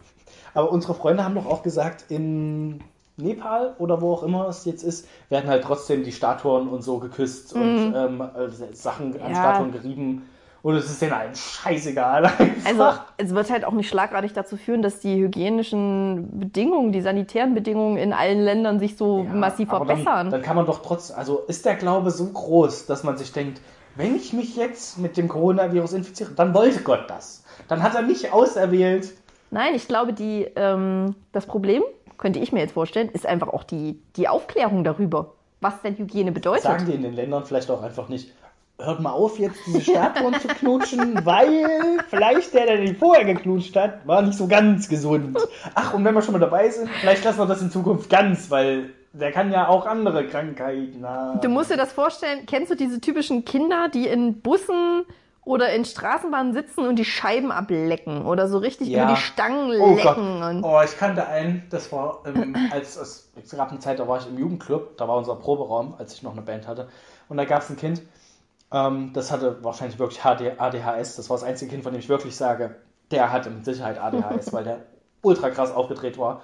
Aber 0.57 0.73
unsere 0.73 0.95
Freunde 0.95 1.23
haben 1.25 1.35
doch 1.35 1.47
auch 1.47 1.63
gesagt, 1.63 2.07
in 2.09 2.81
Nepal 3.19 3.75
oder 3.79 4.01
wo 4.01 4.13
auch 4.13 4.23
immer 4.23 4.49
es 4.49 4.65
jetzt 4.65 4.83
ist, 4.83 5.07
werden 5.29 5.49
halt 5.49 5.65
trotzdem 5.65 6.03
die 6.03 6.13
Statuen 6.13 6.69
und 6.69 6.83
so 6.83 6.99
geküsst 6.99 7.53
und 7.55 7.93
ähm, 7.95 8.21
äh, 8.21 8.75
Sachen 8.75 9.15
an 9.21 9.29
Mhm. 9.29 9.35
Ja. 9.35 9.41
Statuen 9.41 9.73
gerieben. 9.73 10.23
Und 10.63 10.75
es 10.75 10.91
ist 10.91 11.01
denen 11.01 11.13
allen 11.13 11.35
scheißegal. 11.35 12.25
Einfach. 12.25 12.65
Also, 12.65 13.01
es 13.19 13.35
wird 13.35 13.51
halt 13.51 13.65
auch 13.65 13.73
nicht 13.73 13.89
schlagartig 13.89 14.33
dazu 14.33 14.57
führen, 14.57 14.83
dass 14.83 14.99
die 14.99 15.17
hygienischen 15.23 16.41
Bedingungen, 16.41 16.91
die 16.91 17.03
sanitären 17.03 17.55
Bedingungen 17.55 17.99
in 17.99 18.13
allen 18.13 18.41
Ländern 18.41 18.81
sich 18.81 18.97
so 18.97 19.23
Ja, 19.23 19.33
massiv 19.33 19.69
verbessern. 19.69 20.05
Dann, 20.05 20.31
dann 20.31 20.43
kann 20.43 20.57
man 20.57 20.67
doch 20.67 20.83
trotzdem, 20.83 21.17
also 21.17 21.41
ist 21.47 21.65
der 21.65 21.77
Glaube 21.77 22.11
so 22.11 22.27
groß, 22.27 22.87
dass 22.87 23.05
man 23.05 23.17
sich 23.17 23.33
denkt, 23.33 23.61
wenn 23.95 24.17
ich 24.17 24.33
mich 24.33 24.57
jetzt 24.57 24.99
mit 24.99 25.17
dem 25.17 25.29
Coronavirus 25.29 25.93
infiziere, 25.93 26.33
dann 26.35 26.53
wollte 26.53 26.83
Gott 26.83 27.05
das. 27.09 27.45
Dann 27.69 27.83
hat 27.83 27.95
er 27.95 28.03
mich 28.03 28.33
auserwählt. 28.33 29.13
Nein, 29.51 29.75
ich 29.75 29.89
glaube, 29.89 30.13
die, 30.13 30.47
ähm, 30.57 31.15
das 31.33 31.47
Problem, 31.47 31.83
könnte 32.19 32.39
ich 32.39 32.53
mir 32.53 32.61
jetzt 32.61 32.73
vorstellen, 32.73 33.09
ist 33.11 33.27
einfach 33.27 33.49
auch 33.49 33.65
die, 33.65 34.01
die 34.17 34.29
Aufklärung 34.29 34.85
darüber, 34.85 35.35
was 35.61 35.83
denn 35.83 35.97
Hygiene 35.97 36.33
bedeutet. 36.33 36.65
Sagen 36.65 36.87
die 36.87 36.95
in 36.95 37.03
den 37.03 37.15
Ländern 37.15 37.45
vielleicht 37.45 37.71
auch 37.71 37.83
einfach 37.83 38.09
nicht, 38.09 38.33
hört 38.79 39.01
mal 39.01 39.13
auf, 39.13 39.39
jetzt 39.39 39.59
diese 39.67 39.81
Statuen 39.81 40.35
zu 40.35 40.49
knutschen, 40.49 41.21
weil 41.25 41.99
vielleicht 42.09 42.55
der, 42.55 42.67
der 42.67 42.79
die 42.79 42.95
vorher 42.95 43.25
geknutscht 43.25 43.75
hat, 43.77 44.07
war 44.07 44.23
nicht 44.23 44.37
so 44.37 44.47
ganz 44.47 44.89
gesund. 44.89 45.39
Ach, 45.75 45.95
und 45.95 46.05
wenn 46.05 46.15
wir 46.15 46.23
schon 46.23 46.33
mal 46.33 46.39
dabei 46.39 46.69
sind, 46.69 46.89
vielleicht 47.01 47.25
lassen 47.25 47.39
wir 47.39 47.47
das 47.47 47.63
in 47.63 47.71
Zukunft 47.71 48.11
ganz, 48.11 48.51
weil 48.51 48.91
der 49.13 49.33
kann 49.33 49.51
ja 49.51 49.69
auch 49.69 49.87
andere 49.87 50.27
Krankheiten 50.27 51.07
haben. 51.07 51.41
Du 51.41 51.49
musst 51.49 51.71
dir 51.71 51.77
das 51.77 51.93
vorstellen, 51.93 52.45
kennst 52.47 52.71
du 52.71 52.75
diese 52.75 53.01
typischen 53.01 53.45
Kinder, 53.45 53.89
die 53.89 54.07
in 54.07 54.41
Bussen 54.41 55.05
oder 55.47 55.73
in 55.73 55.85
Straßenbahnen 55.85 56.53
sitzen 56.53 56.87
und 56.89 56.97
die 56.97 57.05
Scheiben 57.05 57.53
ablecken 57.53 58.27
oder 58.27 58.49
so 58.49 58.59
richtig 58.59 58.89
Ja. 58.89 59.05
über 59.05 59.13
die 59.15 59.21
Stangen 59.21 59.71
Oh 59.81 59.95
lecken? 59.95 60.65
Oh, 60.65 60.81
ich 60.85 60.99
kannte 60.99 61.25
einen, 61.29 61.63
das 61.71 61.93
war, 61.93 62.23
ähm, 62.27 62.57
als 62.73 62.97
es, 62.97 63.31
es 63.43 63.51
gab 63.57 63.71
eine 63.71 63.79
Zeit, 63.79 64.01
da 64.01 64.09
war 64.09 64.19
ich 64.19 64.27
im 64.27 64.37
Jugendclub, 64.39 64.97
da 64.99 65.07
war 65.07 65.17
unser 65.17 65.37
Proberaum, 65.37 65.95
als 65.99 66.15
ich 66.15 66.25
noch 66.25 66.33
eine 66.33 66.43
Band 66.43 66.67
hatte. 66.67 66.89
Und 67.29 67.37
da 67.37 67.45
gab 67.45 67.63
es 67.63 67.71
ein 67.71 67.77
Kind, 67.77 68.03
ähm, 68.73 69.13
das 69.15 69.31
hatte 69.31 69.63
wahrscheinlich 69.63 70.01
wirklich 70.01 70.23
HD, 70.23 70.59
ADHS. 70.61 71.15
Das 71.15 71.31
war 71.31 71.37
das 71.37 71.45
einzige 71.45 71.71
Kind, 71.71 71.85
von 71.85 71.93
dem 71.93 72.01
ich 72.01 72.09
wirklich 72.09 72.35
sage, 72.35 72.75
der 73.13 73.31
hatte 73.31 73.49
mit 73.51 73.65
Sicherheit 73.65 73.99
ADHS, 74.01 74.53
weil 74.53 74.65
der 74.65 74.81
ultra 75.23 75.51
krass 75.51 75.73
aufgedreht 75.73 76.19
war. 76.19 76.43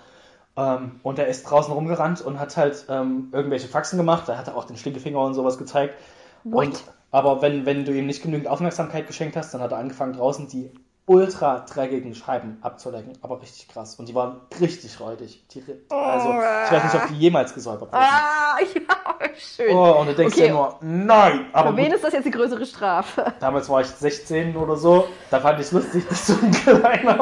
Ähm, 0.57 1.01
und 1.03 1.19
der 1.19 1.27
ist 1.27 1.43
draußen 1.43 1.75
rumgerannt 1.75 2.21
und 2.21 2.39
hat 2.39 2.57
halt 2.57 2.87
ähm, 2.89 3.31
irgendwelche 3.33 3.67
Faxen 3.67 3.97
gemacht. 3.97 4.29
Da 4.29 4.39
hat 4.39 4.47
er 4.47 4.57
auch 4.57 4.65
den 4.65 4.77
Stinkefinger 4.77 5.19
und 5.19 5.35
sowas 5.35 5.59
gezeigt. 5.59 5.97
What? 6.45 6.67
Und, 6.67 6.85
aber 7.13 7.41
wenn, 7.43 7.65
wenn 7.67 7.85
du 7.85 7.93
ihm 7.93 8.07
nicht 8.07 8.23
genügend 8.23 8.49
Aufmerksamkeit 8.49 9.07
geschenkt 9.07 9.37
hast, 9.37 9.55
dann 9.55 9.61
hat 9.61 9.71
er 9.71 9.79
angefangen, 9.79 10.15
draußen 10.15 10.49
die 10.49 10.73
ultra 11.05 11.59
dreckigen 11.69 12.15
Scheiben 12.15 12.59
abzulecken. 12.63 13.13
Aber 13.23 13.43
richtig 13.43 13.67
krass. 13.69 13.97
Und 13.97 14.09
die 14.09 14.15
waren 14.15 14.41
richtig 14.61 15.01
räudig. 15.01 15.45
Die, 15.49 15.63
also, 15.91 16.31
ich 16.31 16.73
weiß 16.73 16.85
nicht, 16.85 16.95
ob 16.95 17.09
die 17.09 17.19
jemals 17.19 17.53
gesäubert 17.53 17.93
wurden. 17.93 17.97
ah, 17.97 18.57
ja, 18.75 19.29
schön. 19.37 19.77
Oh, 19.77 20.01
und 20.01 20.07
du 20.07 20.15
denkst 20.15 20.37
Okay. 20.37 20.47
dir 20.47 20.53
nur, 20.55 20.77
nein! 20.81 21.47
Aber 21.53 21.71
Für 21.71 21.77
wen 21.77 21.87
gut, 21.87 21.95
ist 21.97 22.05
das 22.05 22.13
jetzt 22.13 22.25
die 22.25 22.31
größere 22.31 22.65
Strafe? 22.65 23.35
damals 23.41 23.69
war 23.69 23.81
ich 23.81 23.89
16 23.89 24.57
oder 24.57 24.77
so. 24.77 25.09
Da 25.31 25.41
fand 25.41 25.59
ich 25.59 25.67
es 25.67 25.73
lustig, 25.73 26.09
dass 26.09 26.29
so 26.29 26.35
ein 26.41 26.51
kleiner 26.53 27.19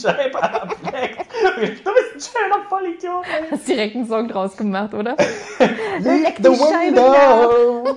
Scheibe 0.00 0.42
ableckt. 0.42 1.26
Du 1.84 1.92
bist 1.92 2.32
ein 2.34 2.42
schöner 2.42 2.62
Vollidiot. 2.68 3.24
ey. 3.24 3.50
Hast 3.50 3.66
direkt 3.68 3.96
einen 3.96 4.06
Song 4.06 4.28
draus 4.28 4.56
gemacht, 4.56 4.94
oder? 4.94 5.16
Leck 5.98 6.36
die 6.36 6.44
Scheibe 6.44 6.96
window. 6.96 7.96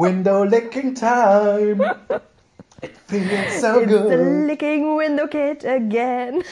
Window 0.00 0.44
licking 0.44 0.94
time. 0.94 1.82
It 2.82 2.96
feels 3.06 3.60
so 3.60 3.80
It's 3.80 3.92
the 3.92 3.98
good. 4.08 4.46
licking 4.46 4.96
window 4.96 5.26
kid 5.26 5.64
again. 5.64 6.42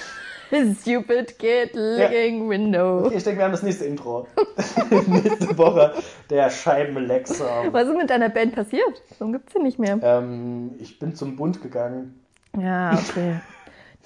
Stupid 0.81 1.39
kid 1.39 1.71
licking 1.75 2.49
window. 2.49 3.05
Okay, 3.07 3.17
ich 3.17 3.25
denke, 3.25 3.39
wir 3.39 3.45
haben 3.45 3.53
das 3.53 3.63
nächste 3.63 3.85
Intro. 3.85 4.27
nächste 5.07 5.57
Woche. 5.59 5.93
Der 6.31 6.51
Scheibenlexer. 6.51 7.65
Was 7.73 7.89
ist 7.89 7.97
mit 7.97 8.11
deiner 8.11 8.29
Band 8.31 8.55
passiert? 8.55 9.03
So 9.19 9.31
gibt's 9.31 9.53
sie 9.53 9.63
nicht 9.63 9.79
mehr. 9.79 9.99
Ähm, 10.03 10.73
ich 10.79 10.99
bin 10.99 11.15
zum 11.15 11.37
Bund 11.37 11.63
gegangen. 11.63 12.21
Ja, 12.59 12.93
okay. 12.95 13.41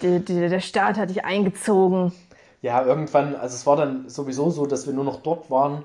Die, 0.02 0.18
die, 0.20 0.48
der 0.48 0.60
Staat 0.60 0.98
hat 0.98 1.10
dich 1.10 1.24
eingezogen. 1.24 2.12
Ja, 2.60 2.84
irgendwann, 2.84 3.34
also 3.36 3.54
es 3.54 3.66
war 3.66 3.76
dann 3.76 4.08
sowieso 4.08 4.50
so, 4.50 4.66
dass 4.66 4.86
wir 4.86 4.94
nur 4.94 5.04
noch 5.04 5.22
dort 5.22 5.50
waren, 5.50 5.84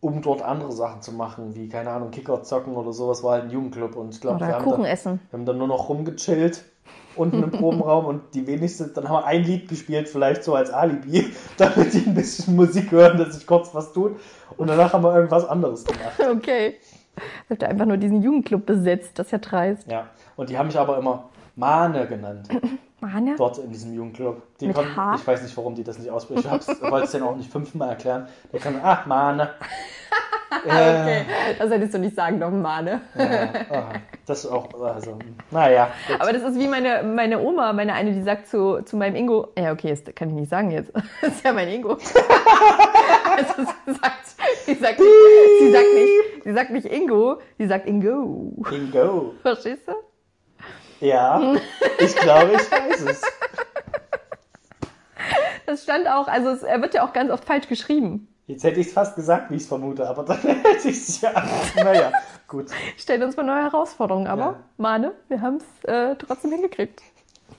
um 0.00 0.22
dort 0.22 0.42
andere 0.42 0.72
Sachen 0.72 1.02
zu 1.02 1.12
machen, 1.12 1.54
wie, 1.54 1.68
keine 1.68 1.90
Ahnung, 1.90 2.10
Kicker 2.10 2.42
zocken 2.42 2.74
oder 2.76 2.92
sowas, 2.92 3.22
war 3.24 3.32
halt 3.32 3.44
ein 3.44 3.50
Jugendclub 3.50 3.96
und 3.96 4.14
ich 4.14 4.20
glaube, 4.20 4.40
wir, 4.40 4.48
haben 4.48 4.64
Kuchen 4.64 4.82
dann- 4.82 4.92
essen. 4.92 5.20
wir 5.30 5.38
haben 5.38 5.46
dann 5.46 5.58
nur 5.58 5.68
noch 5.68 5.88
rumgechillt, 5.88 6.64
unten 7.16 7.42
im 7.42 7.50
Probenraum 7.52 8.04
und 8.06 8.34
die 8.34 8.46
wenigsten, 8.46 8.92
dann 8.94 9.08
haben 9.08 9.22
wir 9.22 9.26
ein 9.26 9.42
Lied 9.42 9.68
gespielt, 9.68 10.08
vielleicht 10.08 10.44
so 10.44 10.54
als 10.54 10.70
Alibi, 10.70 11.32
damit 11.56 11.94
die 11.94 12.06
ein 12.06 12.14
bisschen 12.14 12.54
Musik 12.56 12.92
hören, 12.92 13.16
dass 13.18 13.34
sich 13.34 13.46
kurz 13.46 13.74
was 13.74 13.92
tut 13.92 14.16
und 14.56 14.68
danach 14.68 14.92
haben 14.92 15.02
wir 15.02 15.14
irgendwas 15.14 15.48
anderes 15.48 15.84
gemacht. 15.84 16.18
Okay. 16.36 16.74
Habt 17.48 17.62
ihr 17.62 17.68
einfach 17.70 17.86
nur 17.86 17.96
diesen 17.96 18.20
Jugendclub 18.20 18.66
besetzt? 18.66 19.18
Das 19.18 19.28
ist 19.28 19.32
ja 19.32 19.38
dreist. 19.38 19.90
Ja, 19.90 20.08
und 20.36 20.50
die 20.50 20.58
haben 20.58 20.66
mich 20.66 20.78
aber 20.78 20.98
immer 20.98 21.30
Mane 21.54 22.06
genannt, 22.06 22.46
Manja? 23.06 23.34
dort 23.36 23.58
in 23.58 23.70
diesem 23.70 23.94
Jugendclub. 23.94 24.42
Die 24.60 24.66
Mit 24.66 24.76
konnten, 24.76 24.96
H? 24.96 25.16
ich 25.16 25.26
weiß 25.26 25.42
nicht, 25.42 25.56
warum 25.56 25.74
die 25.74 25.84
das 25.84 25.98
nicht 25.98 26.10
aussprechen. 26.10 26.50
Ich 26.60 26.82
wollte 26.82 27.06
es 27.06 27.12
denen 27.12 27.24
auch 27.24 27.36
nicht 27.36 27.50
fünfmal 27.50 27.90
erklären. 27.90 28.28
Der 28.52 28.60
kann, 28.60 28.80
ach, 28.82 29.06
Mane. 29.06 29.50
Okay, 30.64 31.26
das 31.58 31.70
hättest 31.70 31.94
du 31.94 31.98
nicht 31.98 32.16
sagen 32.16 32.38
dürfen, 32.38 32.62
Mane. 32.62 33.00
Ja, 33.14 33.48
ah, 33.70 33.92
das 34.26 34.44
ist 34.44 34.50
auch, 34.50 34.68
also, 34.80 35.18
naja. 35.50 35.90
gut. 36.06 36.20
Aber 36.20 36.32
das 36.32 36.42
ist 36.42 36.58
wie 36.58 36.68
meine, 36.68 37.02
meine 37.02 37.40
Oma, 37.40 37.72
meine 37.72 37.94
eine, 37.94 38.12
die 38.12 38.22
sagt 38.22 38.48
zu, 38.48 38.82
zu 38.82 38.96
meinem 38.96 39.16
Ingo, 39.16 39.48
ja 39.58 39.72
okay, 39.72 39.90
das 39.90 40.14
kann 40.14 40.28
ich 40.28 40.34
nicht 40.34 40.50
sagen 40.50 40.70
jetzt. 40.70 40.92
Das 41.20 41.32
ist 41.32 41.44
ja 41.44 41.52
mein 41.52 41.68
Ingo. 41.68 41.90
also 43.36 43.54
sie 43.56 43.92
sagt, 43.92 44.26
sie 44.64 44.74
sagt, 44.74 44.98
nicht, 44.98 45.10
sie 45.60 45.72
sagt 45.72 45.94
nicht, 45.94 46.44
sie 46.44 46.52
sagt 46.52 46.70
nicht 46.70 46.86
Ingo, 46.86 47.38
sie 47.58 47.66
sagt 47.66 47.86
Ingo. 47.86 48.52
Bingo. 48.70 49.34
Verstehst 49.42 49.88
du? 49.88 49.92
Ja, 51.00 51.54
ich 51.98 52.16
glaube, 52.16 52.52
ich 52.54 52.70
weiß 52.70 53.00
es. 53.02 53.22
Das 55.66 55.82
stand 55.82 56.06
auch, 56.06 56.28
also 56.28 56.50
es, 56.50 56.62
er 56.62 56.80
wird 56.80 56.94
ja 56.94 57.04
auch 57.06 57.12
ganz 57.12 57.30
oft 57.30 57.44
falsch 57.44 57.68
geschrieben. 57.68 58.28
Jetzt 58.46 58.62
hätte 58.62 58.78
ich 58.78 58.86
es 58.86 58.92
fast 58.92 59.16
gesagt, 59.16 59.50
wie 59.50 59.56
ich 59.56 59.62
es 59.62 59.68
vermute, 59.68 60.08
aber 60.08 60.22
dann 60.22 60.38
hätte 60.40 60.88
ich 60.88 60.96
es 60.96 61.20
ja. 61.20 61.32
Naja, 61.74 62.12
gut. 62.46 62.70
Stellt 62.96 63.22
uns 63.24 63.36
mal 63.36 63.42
neue 63.42 63.62
Herausforderungen, 63.64 64.28
aber 64.28 64.42
Ja. 64.42 64.56
Mane, 64.76 65.12
wir 65.28 65.40
haben 65.40 65.56
es 65.56 65.84
äh, 65.88 66.14
trotzdem 66.16 66.52
hingekriegt. 66.52 67.02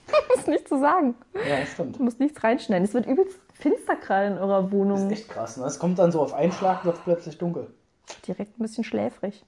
ist 0.37 0.47
nicht 0.47 0.69
zu 0.69 0.79
sagen. 0.79 1.15
Ja, 1.33 1.65
stimmt. 1.65 1.99
Du 1.99 2.03
musst 2.03 2.21
nichts 2.21 2.41
reinschneiden. 2.41 2.85
Es 2.85 2.93
wird 2.93 3.05
übelst 3.05 3.37
finster 3.55 3.97
gerade 3.97 4.27
in 4.27 4.37
eurer 4.37 4.63
Das 4.63 4.71
Wohnung. 4.71 5.07
ist 5.07 5.11
echt 5.11 5.29
krass. 5.29 5.57
Ne? 5.57 5.65
Es 5.65 5.77
kommt 5.77 5.99
dann 5.99 6.13
so 6.13 6.21
auf 6.21 6.33
einen 6.33 6.53
Schlag, 6.53 6.85
wird 6.85 6.95
es 6.95 7.01
plötzlich 7.03 7.37
dunkel. 7.37 7.67
Direkt 8.25 8.57
ein 8.57 8.61
bisschen 8.63 8.85
schläfrig. 8.85 9.43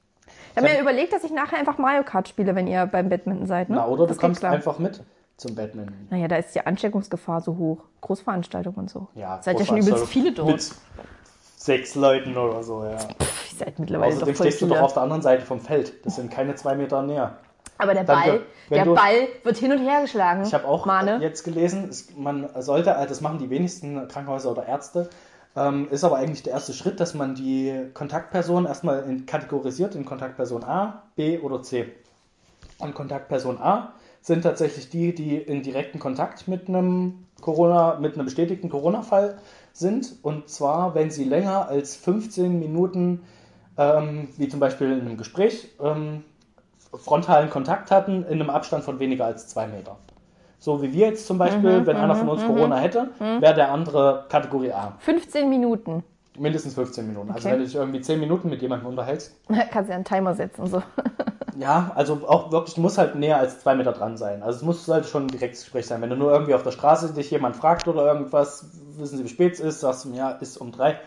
Ich 0.52 0.58
habe 0.58 0.74
mir 0.74 0.82
überlegt, 0.82 1.14
dass 1.14 1.24
ich 1.24 1.32
nachher 1.32 1.58
einfach 1.58 1.78
Mario 1.78 2.04
Kart 2.04 2.28
spiele, 2.28 2.56
wenn 2.56 2.68
ihr 2.68 2.86
beim 2.86 3.10
Badminton 3.10 3.46
seid. 3.48 3.70
Ne? 3.70 3.76
Na, 3.78 3.88
oder 3.88 4.04
du 4.04 4.08
Das 4.08 4.18
geht 4.18 4.22
kommst 4.22 4.40
klar. 4.42 4.52
einfach 4.54 4.80
mit 4.80 5.02
zum 5.38 5.56
Badminton. 5.56 6.08
Naja, 6.10 6.28
da 6.28 6.36
ist 6.38 6.54
die 6.56 6.66
Ansteckungsgefahr 6.66 7.42
so 7.42 7.56
hoch. 7.58 7.80
Großveranstaltungen 8.02 8.80
und 8.80 8.90
so. 8.90 9.08
Ja, 9.16 9.42
Seid 9.42 9.60
ja 9.60 9.66
schon 9.66 9.78
übelst 9.78 10.06
viele 10.08 10.32
dort. 10.34 10.48
Mit 10.50 10.72
sechs 11.58 11.96
Leuten 11.96 12.36
oder 12.38 12.64
so, 12.64 12.84
ja. 12.84 12.98
Pff, 12.98 13.52
ihr 13.54 13.58
seid 13.58 13.80
mittlerweile 13.80 14.14
Außerdem 14.14 14.34
doch 14.34 14.38
voll 14.38 14.46
stehst 14.48 14.62
du 14.62 14.66
viele. 14.68 14.78
doch 14.80 14.86
auf 14.86 14.94
der 14.94 15.04
anderen 15.04 15.22
Seite 15.22 15.46
vom 15.46 15.60
Feld. 15.60 16.06
Das 16.06 16.16
sind 16.16 16.32
keine 16.32 16.56
zwei 16.56 16.76
Meter 16.76 17.02
näher. 17.04 17.38
Aber 17.78 17.94
der. 17.94 18.04
Ball, 18.04 18.42
der 18.70 18.86
du- 18.86 18.94
Ball 18.96 19.28
wird 19.44 19.58
hin 19.58 19.72
und 19.72 19.80
her 19.80 20.02
geschlagen. 20.02 20.44
Ich 20.44 20.54
habe 20.54 20.68
auch 20.68 20.86
Mane. 20.86 21.20
jetzt 21.22 21.44
gelesen, 21.44 21.88
es, 21.90 22.10
man 22.18 22.50
sollte, 22.62 22.96
also 22.96 23.08
das 23.10 23.22
machen 23.22 23.40
die 23.40 23.50
wenigsten 23.50 24.08
Krankenhäuser 24.10 24.52
oder 24.52 24.66
Ärzte, 24.68 25.10
ähm, 25.56 25.88
ist 25.90 26.04
aber 26.04 26.18
eigentlich 26.18 26.44
der 26.44 26.54
erste 26.54 26.74
Schritt, 26.74 27.00
dass 27.00 27.14
man 27.14 27.36
die 27.36 27.90
Kontaktperson 27.94 28.66
erstmal 28.66 29.04
in, 29.04 29.26
kategorisiert 29.26 29.96
in 29.96 30.06
Kontaktperson 30.06 30.64
A, 30.64 31.04
B 31.16 31.40
oder 31.40 31.62
C. 31.62 31.92
Und 32.78 32.94
Kontaktperson 32.94 33.58
A 33.58 33.94
sind 34.22 34.44
tatsächlich 34.44 34.90
die, 34.90 35.14
die 35.14 35.38
in 35.38 35.64
direkten 35.64 36.00
Kontakt 36.00 36.48
mit 36.48 36.68
einem 36.68 37.26
Corona, 37.42 38.00
mit 38.00 38.16
einem 38.16 38.26
bestätigten 38.26 38.70
Corona-Fall 38.70 39.38
sind. 39.74 40.16
Und 40.22 40.50
zwar, 40.50 40.96
wenn 40.96 41.10
sie 41.12 41.24
länger 41.24 41.68
als 41.68 41.96
15 41.96 42.60
Minuten, 42.60 43.24
ähm, 43.78 44.30
wie 44.38 44.50
zum 44.50 44.60
Beispiel 44.60 44.92
in 44.92 45.02
einem 45.02 45.18
Gespräch, 45.18 45.70
ähm, 45.82 46.24
frontalen 46.94 47.50
Kontakt 47.50 47.92
hatten 47.92 48.24
in 48.24 48.42
einem 48.42 48.50
Abstand 48.50 48.84
von 48.84 49.00
weniger 49.00 49.26
als 49.26 49.48
zwei 49.48 49.68
Meter. 49.68 49.98
So 50.60 50.82
wie 50.82 50.92
wir 50.92 51.08
jetzt 51.08 51.26
zum 51.26 51.38
Beispiel, 51.38 51.86
wenn 51.86 51.96
einer 51.96 52.16
von 52.16 52.28
uns 52.30 52.46
Corona 52.46 52.78
hätte, 52.78 53.10
wäre 53.40 53.54
der 53.54 53.72
andere 53.72 54.26
Kategorie 54.30 54.72
A. 54.74 54.94
15 55.00 55.50
Minuten. 55.50 56.04
Mindestens 56.38 56.74
15 56.76 57.08
Minuten. 57.08 57.32
Also 57.32 57.48
Okay. 57.48 57.54
wenn 57.54 57.60
du 57.60 57.66
dich 57.66 57.76
irgendwie 57.76 58.02
10 58.02 58.20
Minuten 58.20 58.50
mit 58.50 58.62
jemandem 58.62 58.88
unterhältst. 58.90 59.36
Kannst 59.72 59.90
ja 59.90 59.96
einen 59.96 60.06
Timer 60.06 60.34
setzen. 60.36 60.68
So. 60.68 60.82
Ja, 61.58 61.92
also 61.96 62.22
auch 62.26 62.54
wirklich, 62.54 62.76
du 62.76 62.82
musst 62.82 62.98
halt 62.98 63.16
näher 63.16 63.38
als 63.38 63.60
zwei 63.60 63.76
Meter 63.76 63.92
dran 63.92 64.16
sein. 64.16 64.44
Also 64.44 64.60
es 64.60 64.64
muss 64.64 64.88
halt 64.88 65.06
schon 65.06 65.24
ein 65.24 65.28
direktes 65.28 65.64
Gespräch 65.64 65.88
sein. 65.88 66.02
Wenn 66.02 66.10
du 66.10 66.16
nur 66.16 66.32
irgendwie 66.32 66.54
auf 66.54 66.64
der 66.64 66.72
Straße 66.72 67.14
dich 67.14 67.32
jemand 67.32 67.58
fragt 67.58 67.86
oder 67.90 68.06
irgendwas, 68.06 68.66
wissen 68.96 69.18
sie, 69.18 69.26
wie 69.26 69.28
spät 69.28 69.54
es 69.56 69.60
ist, 69.60 69.82
sagst 69.82 70.06
du, 70.06 70.10
ja, 70.14 70.30
ist 70.30 70.56
um 70.56 70.72
drei. 70.72 71.00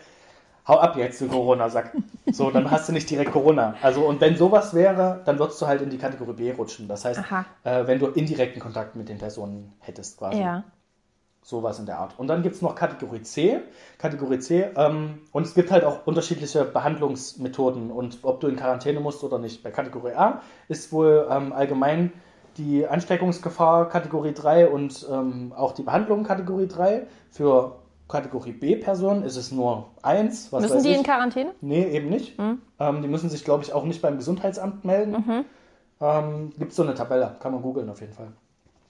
Hau 0.67 0.79
ab 0.79 0.97
jetzt, 0.97 1.21
du 1.21 1.29
Corona-Sack. 1.29 1.93
So, 2.31 2.51
dann 2.51 2.71
hast 2.71 2.89
du 2.89 2.93
nicht 2.93 3.11
direkt 3.11 3.33
Corona. 3.33 3.75
Also, 3.83 4.03
und 4.03 4.21
wenn 4.21 4.37
sowas 4.37 4.75
wäre, 4.75 5.21
dann 5.25 5.39
würdest 5.39 5.61
du 5.61 5.67
halt 5.67 5.83
in 5.83 5.91
die 5.91 5.99
Kategorie 5.99 6.35
B 6.35 6.53
rutschen. 6.53 6.87
Das 6.87 7.05
heißt, 7.05 7.21
äh, 7.65 7.87
wenn 7.87 7.99
du 7.99 8.07
indirekten 8.07 8.61
Kontakt 8.61 8.95
mit 8.95 9.09
den 9.09 9.19
Personen 9.19 9.73
hättest, 9.81 10.19
quasi. 10.19 10.41
Ja. 10.41 10.63
Sowas 11.45 11.81
in 11.81 11.87
der 11.87 11.99
Art. 11.99 12.17
Und 12.19 12.29
dann 12.29 12.45
gibt 12.45 12.55
es 12.55 12.63
noch 12.63 12.77
Kategorie 12.77 13.23
C. 13.23 13.61
Kategorie 13.99 14.39
C. 14.39 14.71
Ähm, 14.77 15.23
und 15.33 15.45
es 15.45 15.55
gibt 15.55 15.73
halt 15.73 15.83
auch 15.83 16.07
unterschiedliche 16.07 16.65
Behandlungsmethoden 16.65 17.91
und 17.91 18.21
ob 18.23 18.39
du 18.39 18.47
in 18.47 18.55
Quarantäne 18.55 19.01
musst 19.01 19.25
oder 19.25 19.41
nicht. 19.41 19.65
Bei 19.65 19.73
Kategorie 19.73 20.13
A 20.13 20.43
ist 20.69 20.93
wohl 20.93 21.27
ähm, 21.29 21.53
allgemein 21.53 22.13
die 22.57 22.87
Ansteckungsgefahr 22.87 23.89
Kategorie 23.89 24.35
3 24.35 24.69
und 24.69 25.05
ähm, 25.11 25.53
auch 25.57 25.73
die 25.73 25.83
Behandlung 25.83 26.23
Kategorie 26.23 26.69
3. 26.69 27.07
Für 27.33 27.82
Kategorie 28.13 28.53
B-Personen 28.53 29.23
ist 29.23 29.37
es 29.37 29.51
nur 29.51 29.91
1. 30.03 30.53
Was 30.53 30.63
Müssen 30.63 30.83
die 30.83 30.91
ich. 30.91 30.99
in 30.99 31.03
Quarantäne? 31.03 31.53
Nee, 31.63 31.85
eben 31.85 32.11
nicht. 32.11 32.39
Ähm, 32.39 33.03
die 33.03 33.09
müssen 33.09 33.31
sich, 33.31 33.43
glaube 33.45 33.65
ich, 33.65 33.73
auch 33.73 33.85
nicht 33.85 34.03
beim 34.03 34.19
Gesundheitsamt 34.19 34.85
melden. 34.85 35.45
Ähm, 36.01 36.51
gibt 36.59 36.73
es 36.73 36.77
so 36.77 36.83
eine 36.83 36.95
Tabelle, 36.95 37.37
kann 37.41 37.53
man 37.53 37.63
googeln 37.63 37.89
auf 37.89 38.01
jeden 38.01 38.13
Fall. 38.13 38.29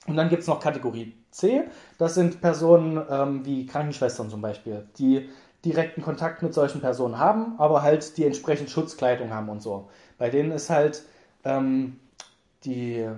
Und 0.08 0.16
dann 0.16 0.28
gibt 0.28 0.42
es 0.42 0.48
noch 0.48 0.58
Kategorie 0.58 1.14
C. 1.30 1.62
Das 1.98 2.14
sind 2.14 2.40
Personen 2.40 3.00
ähm, 3.08 3.46
wie 3.46 3.66
Krankenschwestern 3.66 4.28
zum 4.28 4.40
Beispiel, 4.40 4.88
die 4.98 5.28
direkten 5.64 6.02
Kontakt 6.02 6.42
mit 6.42 6.52
solchen 6.52 6.80
Personen 6.80 7.18
haben, 7.18 7.54
aber 7.58 7.82
halt 7.82 8.16
die 8.16 8.24
entsprechend 8.24 8.70
Schutzkleidung 8.70 9.30
haben 9.32 9.48
und 9.48 9.62
so. 9.62 9.88
Bei 10.18 10.30
denen 10.30 10.50
ist 10.50 10.70
halt 10.70 11.04
ähm, 11.44 12.00
die 12.64 13.08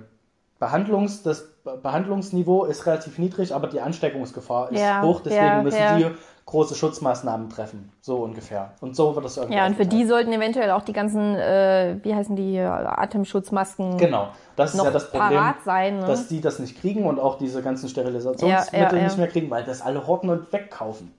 Behandlungs, 0.59 1.23
das 1.23 1.54
Behandlungsniveau 1.81 2.65
ist 2.65 2.85
relativ 2.85 3.17
niedrig, 3.17 3.53
aber 3.53 3.67
die 3.67 3.81
Ansteckungsgefahr 3.81 4.71
ist 4.71 4.79
Ja, 4.79 5.01
hoch, 5.01 5.21
deswegen 5.21 5.45
ja, 5.45 5.61
müssen 5.63 5.79
ja. 5.79 5.97
die 5.97 6.11
große 6.45 6.75
Schutzmaßnahmen 6.75 7.49
treffen. 7.49 7.91
So 8.01 8.17
ungefähr. 8.17 8.73
Und 8.79 8.95
so 8.95 9.15
wird 9.15 9.25
das 9.25 9.37
irgendwie 9.37 9.57
Ja, 9.57 9.65
und 9.65 9.75
für 9.75 9.85
die 9.85 10.05
sollten 10.05 10.31
eventuell 10.31 10.69
auch 10.71 10.83
die 10.83 10.93
ganzen, 10.93 11.35
äh, 11.35 11.97
wie 12.03 12.13
heißen 12.13 12.35
die, 12.35 12.59
Atemschutzmasken 12.59 13.97
Genau, 13.97 14.27
das 14.55 14.75
ist 14.75 14.83
ja 14.83 14.91
das 14.91 15.09
Problem, 15.09 15.41
sein. 15.63 15.99
Ne? 15.99 16.05
dass 16.05 16.27
die 16.27 16.41
das 16.41 16.59
nicht 16.59 16.79
kriegen 16.79 17.05
und 17.05 17.19
auch 17.19 17.37
diese 17.37 17.61
ganzen 17.63 17.89
Sterilisationsmittel 17.89 19.01
nicht 19.01 19.17
mehr 19.17 19.27
kriegen, 19.27 19.49
weil 19.49 19.63
das 19.63 19.81
alle 19.81 20.05
horten 20.05 20.29
und 20.29 20.53
wegkaufen. 20.53 21.11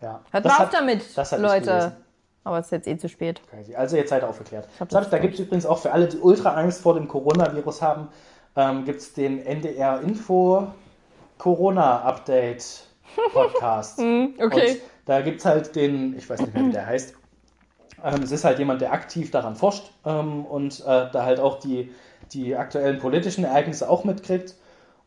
Ja. 0.00 0.20
Hört 0.30 0.44
das 0.44 0.52
mal 0.52 0.64
auf 0.64 0.72
hat- 0.72 0.74
damit, 0.80 1.16
das 1.16 1.32
hat 1.32 1.38
ich 1.38 1.44
Leute. 1.44 1.92
Aber 2.44 2.58
es 2.60 2.66
ist 2.66 2.72
jetzt 2.72 2.86
eh 2.88 2.96
zu 2.96 3.08
spät. 3.08 3.42
Crazy. 3.50 3.74
Also 3.74 3.96
jetzt 3.96 4.08
seid 4.10 4.22
ihr 4.22 4.28
aufgeklärt. 4.28 4.66
hab 4.80 4.90
Sag, 4.90 5.02
das 5.02 5.10
da 5.10 5.18
gibt 5.18 5.34
es 5.34 5.40
übrigens 5.40 5.66
auch 5.66 5.78
für 5.78 5.92
alle, 5.92 6.06
die 6.08 6.18
ultra 6.18 6.54
Angst 6.54 6.80
vor 6.80 6.94
dem 6.94 7.06
Coronavirus 7.08 7.82
haben, 7.82 8.08
ähm, 8.58 8.84
gibt 8.84 9.00
es 9.00 9.14
den 9.14 9.46
NDR 9.46 10.00
Info 10.00 10.66
Corona 11.38 12.02
Update 12.02 12.88
Podcast. 13.32 13.98
Hm, 14.02 14.34
okay. 14.40 14.72
Und 14.72 14.80
da 15.06 15.20
gibt 15.22 15.38
es 15.38 15.46
halt 15.46 15.74
den, 15.76 16.16
ich 16.18 16.28
weiß 16.28 16.40
nicht 16.40 16.54
mehr, 16.54 16.66
wie 16.66 16.72
der 16.72 16.86
heißt. 16.86 17.14
Ähm, 18.04 18.22
es 18.22 18.32
ist 18.32 18.44
halt 18.44 18.58
jemand, 18.58 18.80
der 18.80 18.92
aktiv 18.92 19.30
daran 19.30 19.54
forscht 19.56 19.92
ähm, 20.04 20.44
und 20.44 20.80
äh, 20.80 21.10
da 21.10 21.24
halt 21.24 21.40
auch 21.40 21.60
die, 21.60 21.92
die 22.32 22.56
aktuellen 22.56 22.98
politischen 22.98 23.44
Ereignisse 23.44 23.88
auch 23.88 24.04
mitkriegt. 24.04 24.54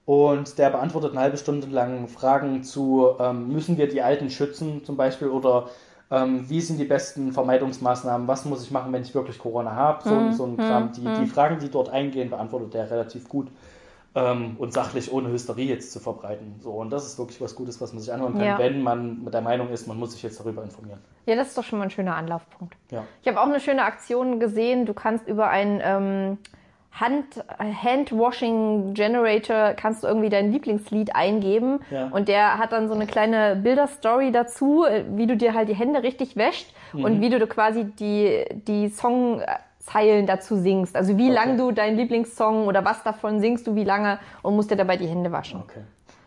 Und 0.05 0.57
der 0.57 0.71
beantwortet 0.71 1.11
eine 1.11 1.21
halbe 1.21 1.37
Stunde 1.37 1.67
lang 1.67 2.07
Fragen 2.07 2.63
zu, 2.63 3.15
ähm, 3.19 3.49
müssen 3.49 3.77
wir 3.77 3.87
die 3.87 4.01
Alten 4.01 4.29
schützen 4.29 4.83
zum 4.83 4.97
Beispiel 4.97 5.27
oder 5.27 5.69
ähm, 6.11 6.49
wie 6.49 6.61
sind 6.61 6.77
die 6.77 6.85
besten 6.85 7.31
Vermeidungsmaßnahmen, 7.31 8.27
was 8.27 8.45
muss 8.45 8.63
ich 8.63 8.71
machen, 8.71 8.91
wenn 8.93 9.01
ich 9.01 9.15
wirklich 9.15 9.39
Corona 9.39 9.71
habe, 9.73 10.03
so, 10.03 10.31
so 10.31 10.45
ein 10.45 10.57
Kram. 10.57 10.91
Die, 10.91 11.01
die 11.01 11.25
Fragen, 11.27 11.59
die 11.59 11.69
dort 11.69 11.89
eingehen, 11.89 12.29
beantwortet 12.29 12.73
der 12.73 12.91
relativ 12.91 13.29
gut 13.29 13.47
ähm, 14.13 14.55
und 14.59 14.73
sachlich, 14.73 15.11
ohne 15.13 15.29
Hysterie 15.31 15.67
jetzt 15.69 15.93
zu 15.93 15.99
verbreiten. 15.99 16.55
So, 16.59 16.71
und 16.71 16.89
das 16.89 17.05
ist 17.05 17.17
wirklich 17.17 17.39
was 17.39 17.55
Gutes, 17.55 17.79
was 17.79 17.93
man 17.93 18.01
sich 18.01 18.11
anhören 18.11 18.33
kann, 18.33 18.43
Ja. 18.43 18.59
wenn 18.59 18.83
man 18.83 19.23
mit 19.23 19.33
der 19.33 19.41
Meinung 19.41 19.69
ist, 19.69 19.87
man 19.87 19.97
muss 19.97 20.11
sich 20.11 20.21
jetzt 20.23 20.39
darüber 20.39 20.63
informieren. 20.63 20.99
Ja, 21.25 21.35
das 21.35 21.49
ist 21.49 21.57
doch 21.57 21.63
schon 21.63 21.79
mal 21.79 21.85
ein 21.85 21.91
schöner 21.91 22.15
Anlaufpunkt. 22.17 22.75
Ja. 22.91 23.03
Ich 23.21 23.27
habe 23.29 23.39
auch 23.39 23.45
eine 23.47 23.61
schöne 23.61 23.83
Aktion 23.83 24.39
gesehen. 24.41 24.85
Du 24.85 24.93
kannst 24.93 25.27
über 25.27 25.49
einen 25.49 25.79
ähm, 25.81 26.37
Hand, 26.93 27.25
Handwashing 27.57 28.93
Generator 28.93 29.73
kannst 29.73 30.03
du 30.03 30.07
irgendwie 30.07 30.29
dein 30.29 30.51
Lieblingslied 30.51 31.15
eingeben 31.15 31.79
Ja. 31.89 32.07
und 32.09 32.27
der 32.27 32.57
hat 32.57 32.71
dann 32.73 32.87
so 32.89 32.93
eine 32.93 33.07
kleine 33.07 33.55
Bilderstory 33.55 34.31
dazu, 34.31 34.85
wie 35.15 35.25
du 35.27 35.37
dir 35.37 35.53
halt 35.53 35.69
die 35.69 35.73
Hände 35.75 36.03
richtig 36.03 36.35
wäscht 36.35 36.73
Mhm. 36.93 37.03
und 37.05 37.21
wie 37.21 37.29
du 37.29 37.45
quasi 37.47 37.85
die, 37.85 38.43
die 38.67 38.89
Songzeilen 38.89 40.25
dazu 40.27 40.57
singst. 40.57 40.95
Also 40.95 41.17
wie 41.17 41.25
Okay. 41.27 41.33
lang 41.33 41.57
du 41.57 41.71
deinen 41.71 41.97
Lieblingssong 41.97 42.67
oder 42.67 42.83
was 42.85 43.03
davon 43.03 43.39
singst 43.39 43.67
du 43.67 43.75
wie 43.75 43.83
lange 43.83 44.19
und 44.41 44.55
musst 44.55 44.69
dir 44.71 44.75
dabei 44.75 44.97
die 44.97 45.07
Hände 45.07 45.31
waschen. 45.31 45.61
Okay. 45.61 45.81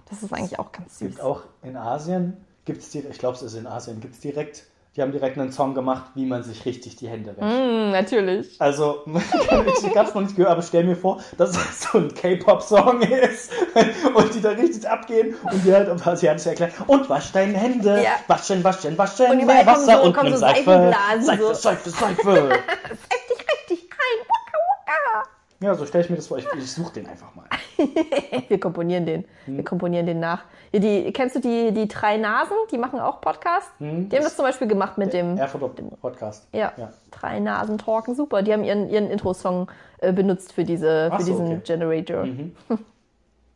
Das 0.09 0.23
ist 0.23 0.33
eigentlich 0.33 0.59
auch 0.59 0.73
ganz 0.73 0.93
Es 0.95 0.99
gibt 1.01 1.15
süß. 1.17 1.21
auch 1.23 1.41
in 1.63 1.77
Asien, 1.77 2.37
gibt's 2.65 2.91
direkt, 2.91 3.13
ich 3.13 3.19
glaube, 3.19 3.37
es 3.37 3.43
ist 3.43 3.55
in 3.55 3.67
Asien, 3.67 4.01
gibt 4.01 4.15
es 4.15 4.21
direkt, 4.21 4.65
die 4.97 5.03
haben 5.03 5.11
direkt 5.11 5.37
einen 5.39 5.51
Song 5.51 5.75
gemacht, 5.75 6.05
wie 6.15 6.25
man 6.25 6.45
sich 6.45 6.65
richtig 6.65 6.95
die 6.97 7.09
Hände 7.09 7.37
wäscht. 7.37 7.43
Mm, 7.43 7.91
natürlich. 7.91 8.61
Also, 8.61 9.03
ich 9.07 9.97
hab's 9.97 10.15
noch 10.15 10.23
nicht 10.23 10.37
gehört, 10.37 10.53
aber 10.53 10.63
stell 10.63 10.85
mir 10.85 10.95
vor, 10.97 11.21
dass 11.37 11.51
es 11.51 11.83
so 11.83 11.99
ein 11.99 12.15
K-Pop-Song 12.15 13.03
ist 13.03 13.51
und 14.15 14.35
die 14.35 14.41
da 14.41 14.51
richtig 14.51 14.89
abgehen 14.89 15.35
und 15.51 15.65
die 15.65 15.73
halt 15.73 15.89
auf 15.89 16.07
Asiatisch 16.07 16.47
erklären, 16.47 16.71
und 16.87 17.09
wasch 17.11 17.33
deine 17.33 17.59
Hände, 17.59 18.03
Ja. 18.03 18.11
waschen, 18.29 18.63
waschen, 18.63 18.97
waschen, 18.97 19.31
Und 19.33 19.47
mehr 19.47 19.67
Wasser 19.67 19.97
so- 19.97 20.03
und 20.05 20.23
nimm 20.23 20.33
so 20.33 20.39
Seife, 20.39 20.95
Seife, 21.21 21.43
so. 21.43 21.55
Seife, 21.55 21.91
Seife. 21.91 22.51
Richtig, 22.51 23.47
richtig 23.69 23.89
rein. 23.91 24.27
Waka, 24.29 24.59
waka. 24.87 25.29
Ja, 25.65 25.75
so 25.75 25.87
stelle 25.87 26.05
ich 26.05 26.11
mir 26.11 26.17
das 26.17 26.27
vor, 26.27 26.37
ich, 26.37 26.47
ich 26.59 26.71
suche 26.71 26.93
den 26.93 27.07
einfach 27.09 27.35
mal. 27.35 27.47
Wir 28.49 28.61
komponieren 28.61 29.07
den. 29.07 29.25
Hm. 29.47 29.57
Wir 29.57 29.65
komponieren 29.65 30.05
den 30.05 30.21
nach. 30.21 30.43
Ja, 30.73 30.79
die, 30.81 31.11
kennst 31.13 31.37
du 31.37 31.41
die, 31.41 31.73
die 31.73 31.89
drei 31.89 32.19
Nasen? 32.19 32.55
Die 32.71 32.77
machen 32.77 33.01
auch 33.01 33.21
Podcast. 33.23 33.71
Hm, 33.79 34.09
Die 34.11 34.17
haben 34.17 34.25
das 34.25 34.37
zum 34.37 34.45
Beispiel 34.45 34.69
gemacht 34.69 34.99
mit 34.99 35.13
dem. 35.15 35.39
Erfurter 35.39 35.69
Podcast. 36.03 36.47
Ja, 36.53 36.73
Ja. 36.77 36.93
drei 37.11 37.41
Nasen 37.41 37.79
talken, 37.79 38.15
super. 38.15 38.43
Die 38.43 38.53
haben 38.53 38.63
ihren, 38.63 38.91
ihren 38.91 39.09
Intro-Song 39.11 39.71
äh, 39.99 40.13
benutzt 40.13 40.53
für, 40.53 40.65
diese, 40.65 41.09
Ach 41.11 41.17
für 41.19 41.25
so, 41.25 41.31
diesen 41.33 41.47
okay. 41.47 41.61
Generator. 41.65 42.27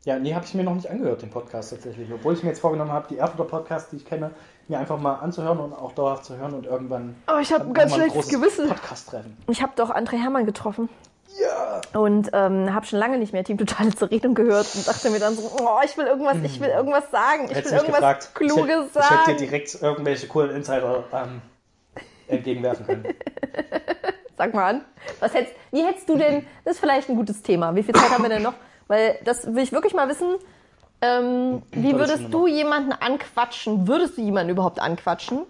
Ja, 0.05 0.19
nee, 0.19 0.35
habe 0.35 0.45
ich 0.47 0.55
mir 0.55 0.65
noch 0.65 0.75
nicht 0.75 0.89
angehört, 0.89 1.21
den 1.23 1.31
Podcast 1.31 1.71
tatsächlich. 1.71 2.11
Obwohl 2.13 2.33
ich 2.33 2.43
mir 2.43 2.49
jetzt 2.51 2.61
vorgenommen 2.61 2.93
habe, 2.93 3.07
die 3.11 3.19
Erfurter 3.19 3.45
Podcasts, 3.45 3.91
die 3.91 3.97
ich 3.97 4.07
kenne, 4.07 4.31
mir 4.69 4.79
einfach 4.79 4.99
mal 4.99 5.17
anzuhören 5.17 5.59
und 5.59 5.73
auch 5.75 5.93
dauerhaft 5.93 6.25
zu 6.25 6.37
hören 6.39 6.55
und 6.55 6.65
irgendwann 6.67 7.17
Oh, 7.27 7.39
ich 7.41 7.53
habe 7.53 7.65
ein 7.65 7.75
ganz 7.75 7.95
schlechtes 7.95 8.29
Gewissen. 8.29 8.69
Podcast-Treffen. 8.69 9.37
Ich 9.49 9.61
habe 9.63 9.73
doch 9.77 9.91
André 9.95 10.17
Hermann 10.23 10.47
getroffen. 10.47 10.89
Ja! 11.41 11.80
Und 11.99 12.30
ähm, 12.32 12.74
habe 12.74 12.86
schon 12.86 12.99
lange 12.99 13.18
nicht 13.18 13.32
mehr 13.32 13.45
Team 13.45 13.59
Totale 13.59 13.95
zur 13.95 14.11
Redung 14.11 14.34
gehört 14.34 14.66
und 14.74 14.86
dachte 14.86 15.11
mir 15.11 15.20
dann 15.20 15.34
so, 15.34 15.51
oh, 15.61 15.78
ich 15.84 15.97
will 15.97 16.07
irgendwas, 16.07 16.36
ich 16.43 16.61
will 16.61 16.68
irgendwas 16.68 17.11
sagen, 17.11 17.45
ich 17.47 17.57
Hättest 17.57 17.72
will 17.72 17.80
irgendwas 17.80 18.01
gefragt, 18.01 18.28
ich 18.28 18.34
Kluges 18.34 18.66
hätte, 18.66 18.86
ich 18.86 18.93
sagen. 18.93 19.16
hätte 19.16 19.30
dir 19.32 19.47
direkt 19.47 19.82
irgendwelche 19.82 20.26
coolen 20.28 20.57
Insider 20.57 21.05
ähm, 21.12 21.43
entgegenwerfen 22.26 22.86
können. 22.86 23.05
Sag 24.36 24.55
mal 24.55 24.68
an. 24.68 24.84
Was 25.20 25.34
hättest, 25.34 25.55
wie 25.72 25.84
hättest 25.84 26.09
du 26.09 26.16
denn, 26.16 26.47
das 26.64 26.74
ist 26.74 26.80
vielleicht 26.80 27.09
ein 27.09 27.16
gutes 27.16 27.43
Thema. 27.43 27.74
Wie 27.74 27.82
viel 27.82 27.95
Zeit 27.95 28.11
haben 28.11 28.22
wir 28.22 28.30
denn 28.30 28.43
noch? 28.43 28.55
Weil 28.86 29.18
das 29.24 29.53
will 29.53 29.62
ich 29.62 29.72
wirklich 29.72 29.95
mal 29.95 30.09
wissen. 30.09 30.36
Ähm, 31.01 31.62
wie 31.70 31.91
Viertelstunde 31.91 31.99
würdest 31.99 32.34
du 32.34 32.47
jemanden 32.47 32.93
anquatschen? 32.93 33.89
Würdest 33.89 34.16
du 34.16 34.22
jemanden 34.22 34.51
überhaupt 34.51 34.80
anquatschen? 34.80 35.47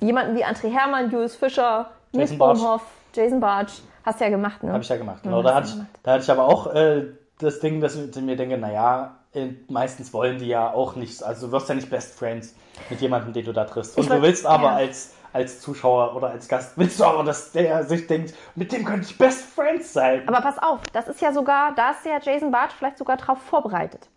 jemanden 0.00 0.36
wie 0.36 0.44
André 0.44 0.70
Hermann, 0.70 1.10
Julius 1.10 1.36
Fischer, 1.36 1.90
Nils 2.12 2.30
Jason 2.30 2.38
Bartsch. 2.38 2.82
Jason 3.14 3.40
Bartsch, 3.40 3.72
hast 4.08 4.20
du 4.20 4.24
ja 4.24 4.30
gemacht, 4.30 4.62
ne? 4.62 4.72
Habe 4.72 4.82
ich 4.82 4.88
ja 4.88 4.96
gemacht. 4.96 5.22
Genau, 5.22 5.42
da 5.42 5.54
hatte, 5.54 5.68
ich, 5.68 5.72
gemacht. 5.74 5.88
da 6.02 6.12
hatte 6.12 6.22
ich 6.24 6.30
aber 6.30 6.44
auch 6.44 6.74
äh, 6.74 7.06
das 7.38 7.60
Ding, 7.60 7.80
dass 7.80 7.94
ich 7.96 8.14
mir 8.16 8.36
denke, 8.36 8.58
naja, 8.58 9.16
äh, 9.32 9.48
meistens 9.68 10.12
wollen 10.12 10.38
die 10.38 10.46
ja 10.48 10.72
auch 10.72 10.96
nicht, 10.96 11.22
also 11.22 11.46
du 11.46 11.52
wirst 11.52 11.68
ja 11.68 11.74
nicht 11.74 11.90
Best 11.90 12.18
Friends 12.18 12.54
mit 12.90 13.00
jemandem, 13.00 13.32
den 13.32 13.44
du 13.44 13.52
da 13.52 13.64
triffst. 13.64 13.96
Und 13.96 14.02
Ich 14.04 14.08
du 14.08 14.14
wollt- 14.14 14.22
willst 14.24 14.46
aber 14.46 14.64
ja. 14.68 14.74
als, 14.76 15.14
als 15.32 15.60
Zuschauer 15.60 16.16
oder 16.16 16.28
als 16.30 16.48
Gast, 16.48 16.72
willst 16.76 16.98
du 16.98 17.04
aber, 17.04 17.22
dass 17.24 17.52
der 17.52 17.84
sich 17.84 18.06
denkt, 18.06 18.34
mit 18.54 18.72
dem 18.72 18.84
könnte 18.84 19.06
ich 19.08 19.16
Best 19.18 19.42
Friends 19.54 19.92
sein. 19.92 20.26
Aber 20.26 20.40
pass 20.40 20.58
auf, 20.58 20.80
das 20.92 21.06
ist 21.08 21.20
ja 21.20 21.32
sogar, 21.32 21.74
da 21.74 21.90
ist 21.90 22.04
ja 22.06 22.18
Jason 22.20 22.50
Bartsch 22.50 22.72
vielleicht 22.78 22.98
sogar 22.98 23.16
drauf 23.18 23.38
vorbereitet. 23.42 24.08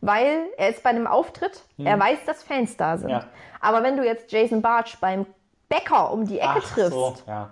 Weil 0.00 0.42
er 0.56 0.68
ist 0.68 0.82
bei 0.84 0.90
einem 0.90 1.08
Auftritt, 1.08 1.64
er 1.76 1.98
weiß, 1.98 2.18
dass 2.24 2.44
Fans 2.44 2.76
da 2.76 2.96
sind. 2.98 3.08
Ja. 3.10 3.24
Aber 3.60 3.82
wenn 3.82 3.96
du 3.96 4.04
jetzt 4.04 4.30
Jason 4.30 4.62
Bartsch 4.62 4.96
beim 5.00 5.26
Bäcker 5.68 6.12
um 6.12 6.24
die 6.24 6.38
Ecke 6.38 6.60
Ach 6.62 6.70
triffst, 6.72 6.92
so, 6.92 7.14
ja. 7.26 7.50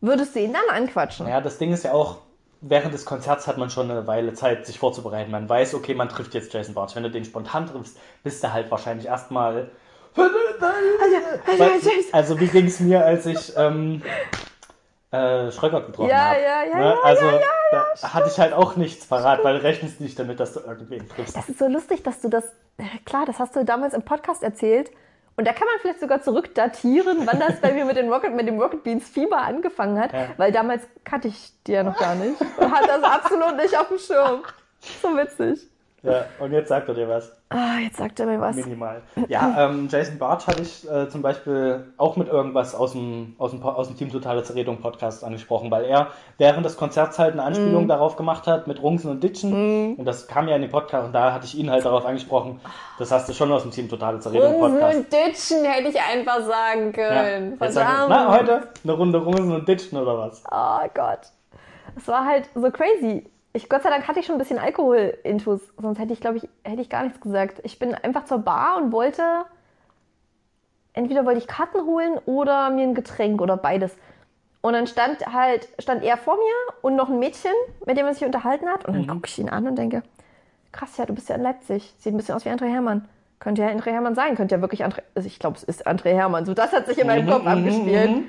Würdest 0.00 0.34
du 0.36 0.40
ihn 0.40 0.52
dann 0.52 0.68
anquatschen. 0.74 1.26
Ja, 1.28 1.40
das 1.40 1.58
Ding 1.58 1.72
ist 1.72 1.84
ja 1.84 1.92
auch, 1.92 2.18
während 2.60 2.94
des 2.94 3.04
Konzerts 3.04 3.46
hat 3.46 3.58
man 3.58 3.70
schon 3.70 3.90
eine 3.90 4.06
Weile 4.06 4.34
Zeit, 4.34 4.66
sich 4.66 4.78
vorzubereiten. 4.78 5.30
Man 5.30 5.48
weiß, 5.48 5.74
okay, 5.74 5.94
man 5.94 6.08
trifft 6.08 6.34
jetzt 6.34 6.52
Jason 6.52 6.74
Bartsch. 6.74 6.96
Wenn 6.96 7.02
du 7.02 7.10
den 7.10 7.24
spontan 7.24 7.66
triffst, 7.66 7.98
bist 8.22 8.42
du 8.42 8.52
halt 8.52 8.70
wahrscheinlich 8.70 9.06
erstmal. 9.06 9.70
Weil- 10.14 10.30
Also, 12.12 12.40
wie 12.40 12.46
ging 12.48 12.66
es 12.66 12.80
mir, 12.80 13.04
als 13.04 13.26
ich 13.26 13.52
ähm, 13.56 14.02
äh, 15.10 15.50
Schröckert 15.52 15.86
getroffen 15.86 16.10
Ja, 16.10 16.16
habe? 16.30 16.40
ja, 16.40 16.64
ja, 16.64 16.76
ne? 16.78 16.84
ja, 16.84 16.96
Also, 17.02 17.26
da 17.70 18.12
hatte 18.14 18.28
ich 18.30 18.38
halt 18.38 18.52
auch 18.52 18.76
nichts 18.76 19.06
parat, 19.06 19.44
weil 19.44 19.56
rechnest 19.56 20.00
nicht 20.00 20.18
damit, 20.18 20.40
dass 20.40 20.54
du 20.54 20.60
irgendwen 20.60 21.08
triffst. 21.08 21.36
Das 21.36 21.48
ist 21.48 21.58
so 21.58 21.68
lustig, 21.68 22.02
dass 22.02 22.20
du 22.20 22.28
das, 22.28 22.44
klar, 23.04 23.24
das 23.26 23.38
hast 23.38 23.54
du 23.56 23.64
damals 23.64 23.94
im 23.94 24.02
Podcast 24.02 24.42
erzählt. 24.42 24.90
Und 25.36 25.46
da 25.46 25.52
kann 25.52 25.66
man 25.66 25.78
vielleicht 25.80 26.00
sogar 26.00 26.22
zurückdatieren, 26.22 27.26
wann 27.26 27.38
das 27.38 27.60
bei 27.60 27.72
mir 27.72 27.84
mit, 27.84 27.96
den 27.96 28.10
Rocket, 28.10 28.34
mit 28.34 28.48
dem 28.48 28.58
Rocket 28.58 28.82
Beans 28.82 29.06
Fieber 29.06 29.38
angefangen 29.38 29.98
hat. 30.00 30.12
Ja. 30.12 30.28
Weil 30.38 30.50
damals 30.50 30.82
kannte 31.04 31.28
ich 31.28 31.52
die 31.66 31.72
ja 31.72 31.82
noch 31.82 31.98
gar 31.98 32.14
nicht. 32.14 32.40
Und 32.40 32.74
hatte 32.74 32.88
das 32.88 33.02
absolut 33.02 33.56
nicht 33.56 33.76
auf 33.78 33.88
dem 33.88 33.98
Schirm. 33.98 34.42
So 35.02 35.16
witzig. 35.16 35.68
Ja, 36.06 36.24
und 36.38 36.52
jetzt 36.52 36.68
sagt 36.68 36.88
er 36.88 36.94
dir 36.94 37.08
was. 37.08 37.32
Ah, 37.50 37.78
jetzt 37.82 37.96
sagt 37.98 38.18
er 38.18 38.26
mir 38.26 38.40
was. 38.40 38.56
Minimal. 38.56 39.02
Ja, 39.28 39.54
ähm, 39.68 39.86
Jason 39.90 40.18
Bartsch 40.18 40.46
hatte 40.48 40.62
ich 40.62 40.88
äh, 40.90 41.08
zum 41.08 41.22
Beispiel 41.22 41.84
auch 41.96 42.16
mit 42.16 42.28
irgendwas 42.28 42.74
aus 42.74 42.92
dem, 42.92 43.34
aus 43.38 43.52
dem, 43.52 43.62
aus 43.62 43.86
dem 43.88 43.96
Team 43.96 44.10
Totale 44.10 44.42
Zerredung 44.42 44.78
Podcast 44.80 45.22
angesprochen, 45.22 45.70
weil 45.70 45.84
er 45.84 46.08
während 46.38 46.64
des 46.66 46.76
Konzerts 46.76 47.18
halt 47.18 47.34
eine 47.34 47.42
Anspielung 47.44 47.84
Mhm. 47.84 47.88
darauf 47.88 48.16
gemacht 48.16 48.46
hat 48.46 48.66
mit 48.66 48.82
Rungsen 48.82 49.10
und 49.10 49.22
Ditchen. 49.22 49.94
Und 49.96 50.04
das 50.04 50.26
kam 50.26 50.48
ja 50.48 50.56
in 50.56 50.62
den 50.62 50.70
Podcast 50.70 51.06
und 51.06 51.12
da 51.12 51.32
hatte 51.32 51.44
ich 51.46 51.56
ihn 51.56 51.70
halt 51.70 51.84
darauf 51.84 52.04
angesprochen. 52.04 52.60
Das 52.98 53.12
hast 53.12 53.28
du 53.28 53.32
schon 53.32 53.52
aus 53.52 53.62
dem 53.62 53.70
Team 53.70 53.88
Totale 53.88 54.18
Zerredung 54.18 54.58
Podcast. 54.58 54.96
und 54.98 55.12
Ditchen 55.12 55.64
hätte 55.64 55.88
ich 55.88 56.00
einfach 56.00 56.40
sagen 56.40 56.92
Ja. 56.96 57.08
können. 57.22 57.56
Sag 57.60 57.68
ich, 57.70 58.08
na, 58.08 58.32
heute 58.36 58.68
eine 58.82 58.92
Runde 58.92 59.18
Rungsen 59.18 59.52
und 59.54 59.68
Ditchen 59.68 59.98
oder 59.98 60.18
was? 60.18 60.42
Oh 60.50 60.88
Gott. 60.94 61.20
Es 61.96 62.08
war 62.08 62.24
halt 62.26 62.48
so 62.54 62.70
crazy. 62.70 63.24
Ich, 63.56 63.70
Gott 63.70 63.82
sei 63.82 63.88
Dank 63.88 64.06
hatte 64.06 64.20
ich 64.20 64.26
schon 64.26 64.34
ein 64.34 64.38
bisschen 64.38 64.58
Alkohol-Intus, 64.58 65.62
sonst 65.80 65.98
hätte 65.98 66.12
ich, 66.12 66.20
glaube 66.20 66.36
ich, 66.36 66.48
hätte 66.62 66.82
ich 66.82 66.90
gar 66.90 67.04
nichts 67.04 67.22
gesagt. 67.22 67.60
Ich 67.64 67.78
bin 67.78 67.94
einfach 67.94 68.26
zur 68.26 68.40
Bar 68.40 68.76
und 68.76 68.92
wollte, 68.92 69.22
entweder 70.92 71.24
wollte 71.24 71.38
ich 71.38 71.46
Karten 71.46 71.86
holen 71.86 72.18
oder 72.26 72.68
mir 72.68 72.82
ein 72.82 72.94
Getränk 72.94 73.40
oder 73.40 73.56
beides. 73.56 73.96
Und 74.60 74.74
dann 74.74 74.86
stand 74.86 75.26
halt, 75.26 75.68
stand 75.78 76.02
er 76.02 76.18
vor 76.18 76.36
mir 76.36 76.74
und 76.82 76.96
noch 76.96 77.08
ein 77.08 77.18
Mädchen, 77.18 77.52
mit 77.86 77.96
dem 77.96 78.04
er 78.04 78.12
sich 78.12 78.26
unterhalten 78.26 78.68
hat. 78.68 78.84
Und 78.84 78.92
dann 78.92 79.06
gucke 79.06 79.26
ich 79.26 79.38
ihn 79.38 79.48
an 79.48 79.66
und 79.66 79.76
denke, 79.76 80.02
krass, 80.70 80.98
ja, 80.98 81.06
du 81.06 81.14
bist 81.14 81.30
ja 81.30 81.36
in 81.36 81.42
Leipzig. 81.42 81.94
Sieht 81.96 82.12
ein 82.12 82.18
bisschen 82.18 82.34
aus 82.34 82.44
wie 82.44 82.50
André 82.50 82.70
Hermann. 82.70 83.08
Könnte 83.38 83.62
ja 83.62 83.68
André 83.68 83.90
Hermann 83.90 84.14
sein, 84.14 84.34
könnte 84.34 84.56
ja 84.56 84.60
wirklich 84.60 84.84
André, 84.84 85.00
also 85.14 85.26
ich 85.26 85.38
glaube, 85.38 85.56
es 85.56 85.62
ist 85.62 85.86
André 85.86 86.12
Hermann. 86.12 86.44
So, 86.44 86.52
das 86.52 86.72
hat 86.74 86.86
sich 86.88 86.98
in 86.98 87.06
meinem 87.06 87.26
Kopf 87.26 87.46
abgespielt. 87.46 88.24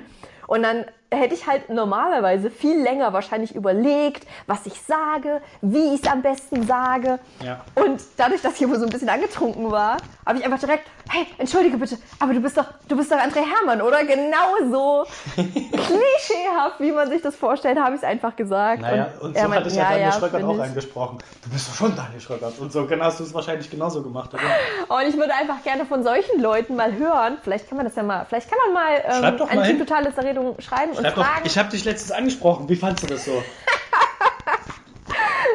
Und 0.46 0.62
dann 0.62 0.86
hätte 1.10 1.34
ich 1.34 1.46
halt 1.46 1.70
normalerweise 1.70 2.50
viel 2.50 2.82
länger 2.82 3.12
wahrscheinlich 3.12 3.54
überlegt, 3.54 4.26
was 4.46 4.66
ich 4.66 4.80
sage, 4.82 5.40
wie 5.62 5.94
ich 5.94 6.02
es 6.02 6.08
am 6.08 6.20
besten 6.20 6.66
sage. 6.66 7.18
Ja. 7.42 7.64
Und 7.74 8.02
dadurch, 8.18 8.42
dass 8.42 8.52
ich 8.52 8.58
hier 8.58 8.68
wohl 8.68 8.78
so 8.78 8.84
ein 8.84 8.90
bisschen 8.90 9.08
angetrunken 9.08 9.70
war, 9.70 9.96
habe 10.26 10.38
ich 10.38 10.44
einfach 10.44 10.58
direkt, 10.58 10.86
hey, 11.08 11.26
entschuldige 11.38 11.78
bitte, 11.78 11.96
aber 12.20 12.34
du 12.34 12.40
bist 12.40 12.58
doch, 12.58 12.66
du 12.86 12.96
bist 12.96 13.10
doch 13.10 13.16
André 13.16 13.40
Hermann, 13.40 13.80
oder? 13.80 14.04
Genauso 14.04 15.06
klischeehaft, 15.34 16.80
wie 16.80 16.92
man 16.92 17.08
sich 17.08 17.22
das 17.22 17.34
vorstellt, 17.36 17.78
habe 17.78 17.94
ich 17.94 18.02
es 18.02 18.04
einfach 18.06 18.36
gesagt. 18.36 18.82
Naja, 18.82 19.08
und 19.20 19.34
so 19.34 19.40
er 19.40 19.48
meint, 19.48 19.60
hatte 19.60 19.70
ich 19.70 19.76
ja, 19.76 19.90
Daniel 19.90 20.12
Schröckert 20.12 20.44
auch 20.44 20.58
angesprochen. 20.58 21.18
Du 21.42 21.50
bist 21.50 21.68
doch 21.68 21.74
schon 21.74 21.96
Daniel 21.96 22.20
Schröckert. 22.20 22.58
Und 22.58 22.70
so 22.70 22.86
genau 22.86 23.06
hast 23.06 23.20
du 23.20 23.24
es 23.24 23.32
wahrscheinlich 23.32 23.70
genauso 23.70 24.02
gemacht, 24.02 24.30
oder? 24.34 24.94
Und 24.94 25.08
ich 25.08 25.16
würde 25.16 25.32
einfach 25.34 25.62
gerne 25.62 25.86
von 25.86 26.02
solchen 26.02 26.40
Leuten 26.42 26.76
mal 26.76 26.94
hören. 26.94 27.38
Vielleicht 27.42 27.68
kann 27.68 27.76
man 27.76 27.86
das 27.86 27.96
ja 27.96 28.02
mal, 28.02 28.26
vielleicht 28.28 28.50
kann 28.50 28.58
man 28.66 28.74
mal 28.74 29.30
ähm, 29.30 29.38
doch 29.38 29.48
ein 29.48 29.56
mal 29.56 29.66
Team 29.66 29.76
hin. 29.76 29.86
totale 29.86 30.14
Zerredung 30.14 30.60
schreiben 30.60 30.97
und 30.98 31.06
doch, 31.06 31.14
fragen. 31.14 31.44
ich 31.46 31.56
habe 31.58 31.68
dich 31.70 31.84
letztens 31.84 32.12
angesprochen. 32.12 32.68
Wie 32.68 32.76
fandst 32.76 33.02
du 33.02 33.06
das 33.08 33.24
so? 33.24 33.42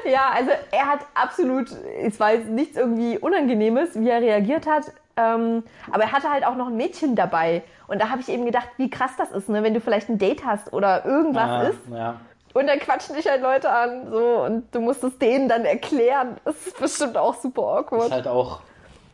Ja, 0.06 0.32
also 0.36 0.52
er 0.72 0.88
hat 0.88 1.00
absolut, 1.14 1.68
es 2.02 2.20
war 2.20 2.34
jetzt 2.34 2.50
nichts 2.50 2.76
irgendwie 2.76 3.18
Unangenehmes, 3.18 3.91
wie 3.96 4.10
er 4.10 4.20
reagiert 4.22 4.68
hat. 4.68 4.86
Ähm, 5.16 5.64
aber 5.91 6.04
er 6.04 6.12
hatte 6.12 6.30
halt 6.30 6.46
auch 6.46 6.56
noch 6.56 6.68
ein 6.68 6.76
Mädchen 6.76 7.16
dabei. 7.16 7.64
Und 7.88 8.02
da 8.02 8.10
habe 8.10 8.20
ich 8.20 8.28
eben 8.30 8.46
gedacht, 8.46 8.68
wie 8.78 8.89
krass 8.89 9.12
das 9.18 9.32
ist, 9.32 9.48
ne? 9.48 9.64
wenn 9.64 9.74
du 9.74 9.80
vielleicht 9.80 10.10
ein 10.10 10.18
Date 10.18 10.44
hast 10.46 10.74
oder 10.74 11.06
irgendwas 11.06 11.50
Ah, 11.50 11.62
ist. 11.64 11.78
Ja. 11.91 12.16
Und 12.54 12.68
dann 12.68 12.80
quatschen 12.80 13.16
dich 13.16 13.28
halt 13.28 13.41
Leute 13.41 13.70
an 13.70 14.12
so 14.12 14.44
und 14.44 14.76
du 14.76 14.82
musst 14.82 15.04
es 15.04 15.18
denen 15.20 15.48
dann 15.48 15.66
erklären. 15.66 16.38
Das 16.44 16.56
ist 16.68 16.78
bestimmt 16.80 17.18
auch 17.18 17.36
super 17.36 17.62
awkward. 17.62 18.08
Ist 18.08 18.12
halt 18.12 18.28
auch 18.28 18.60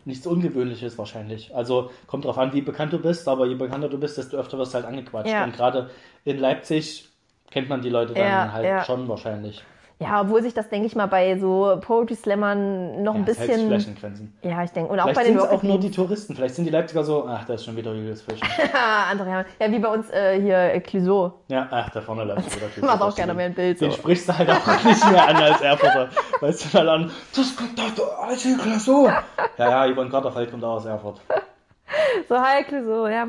nichts 0.06 0.26
Ungewöhnliches 0.26 0.98
wahrscheinlich. 0.98 1.56
Also 1.56 1.92
kommt 2.08 2.26
drauf 2.26 2.38
an, 2.38 2.54
wie 2.54 2.62
bekannt 2.62 2.94
du 2.94 3.00
bist, 3.00 3.28
aber 3.28 3.46
je 3.46 3.56
bekannter 3.56 3.90
du 3.90 3.98
bist, 3.98 4.18
desto 4.18 4.38
öfter 4.38 4.58
wirst 4.58 4.74
du 4.74 4.76
halt 4.76 4.86
angequatscht. 4.86 5.32
Ja. 5.32 5.44
Und 5.44 5.56
gerade 5.56 5.90
in 6.26 6.38
Leipzig 6.38 7.10
kennt 7.52 7.70
man 7.70 7.82
die 7.82 7.90
Leute 7.90 8.14
dann 8.14 8.24
Ja, 8.24 8.52
halt 8.52 8.66
ja. 8.66 8.84
schon 8.84 9.08
wahrscheinlich. 9.08 9.64
Ja, 10.02 10.22
obwohl 10.22 10.42
sich 10.42 10.54
das, 10.54 10.70
denke 10.70 10.88
ich 10.88 10.96
mal, 10.96 11.08
bei 11.08 11.38
so 11.38 11.78
Poetry 11.82 12.16
Slammern 12.16 13.04
noch 13.04 13.16
ein 13.16 13.26
Ja, 13.26 13.34
sich 13.34 13.48
bisschen. 13.48 13.68
vielleicht 13.68 13.88
in 13.90 13.96
Grenzen. 13.96 14.34
Ja, 14.44 14.64
ich 14.64 14.72
denke. 14.72 14.94
Und 14.94 15.00
auch 15.00 15.04
Vielleicht 15.04 15.20
bei 15.20 15.24
den 15.26 15.38
sind 15.38 15.46
es 15.46 15.52
auch 15.52 15.62
nur 15.62 15.78
die 15.78 15.92
Touristen. 15.92 16.36
Vielleicht 16.36 16.56
sind 16.56 16.64
die 16.64 16.72
Leipziger 16.72 17.04
so, 17.04 17.26
ach, 17.28 17.44
da 17.44 17.56
ist 17.56 17.66
schon 17.66 17.76
wieder 17.76 17.94
Julius. 17.94 18.24
Ah, 18.74 19.12
André 19.12 19.26
Hermann. 19.26 19.46
Ja, 19.60 19.70
wie 19.70 19.80
bei 19.80 19.90
uns 19.90 20.10
äh, 20.10 20.40
hier 20.42 20.58
äh, 20.58 20.82
ja, 21.50 21.68
ach, 21.70 21.90
da 21.90 22.00
vorne 22.00 22.24
läuft 22.24 22.56
wieder 22.56 22.74
Typ. 22.74 22.84
Mach 22.86 23.02
auch 23.02 23.14
gerne 23.14 23.34
mehr 23.34 23.48
ein 23.48 23.54
Bild. 23.54 23.82
Den 23.82 23.92
So. 23.92 23.98
sprichst 23.98 24.30
du 24.30 24.38
halt 24.38 24.50
auch 24.50 24.84
nicht 24.86 25.12
mehr 25.12 25.28
an 25.28 25.36
als 25.36 25.62
Erfurter. 25.62 26.10
Weißt 26.40 26.66
du 26.74 26.78
dann 26.78 26.88
an, 26.88 27.12
das 27.36 27.56
kommt 27.58 27.78
doch 27.78 27.94
der 27.94 28.20
alte 28.20 28.58
Klasso. 28.58 29.10
Ja, 29.58 29.86
ja, 29.86 29.94
Yvonne 29.94 30.10
Garterfeld 30.10 30.50
kommt 30.50 30.64
auch 30.64 30.76
aus 30.76 30.86
Erfurt. 30.86 31.20
so, 32.30 32.40
hi 32.40 32.64
Clouseau. 32.64 33.08
Ja, 33.08 33.28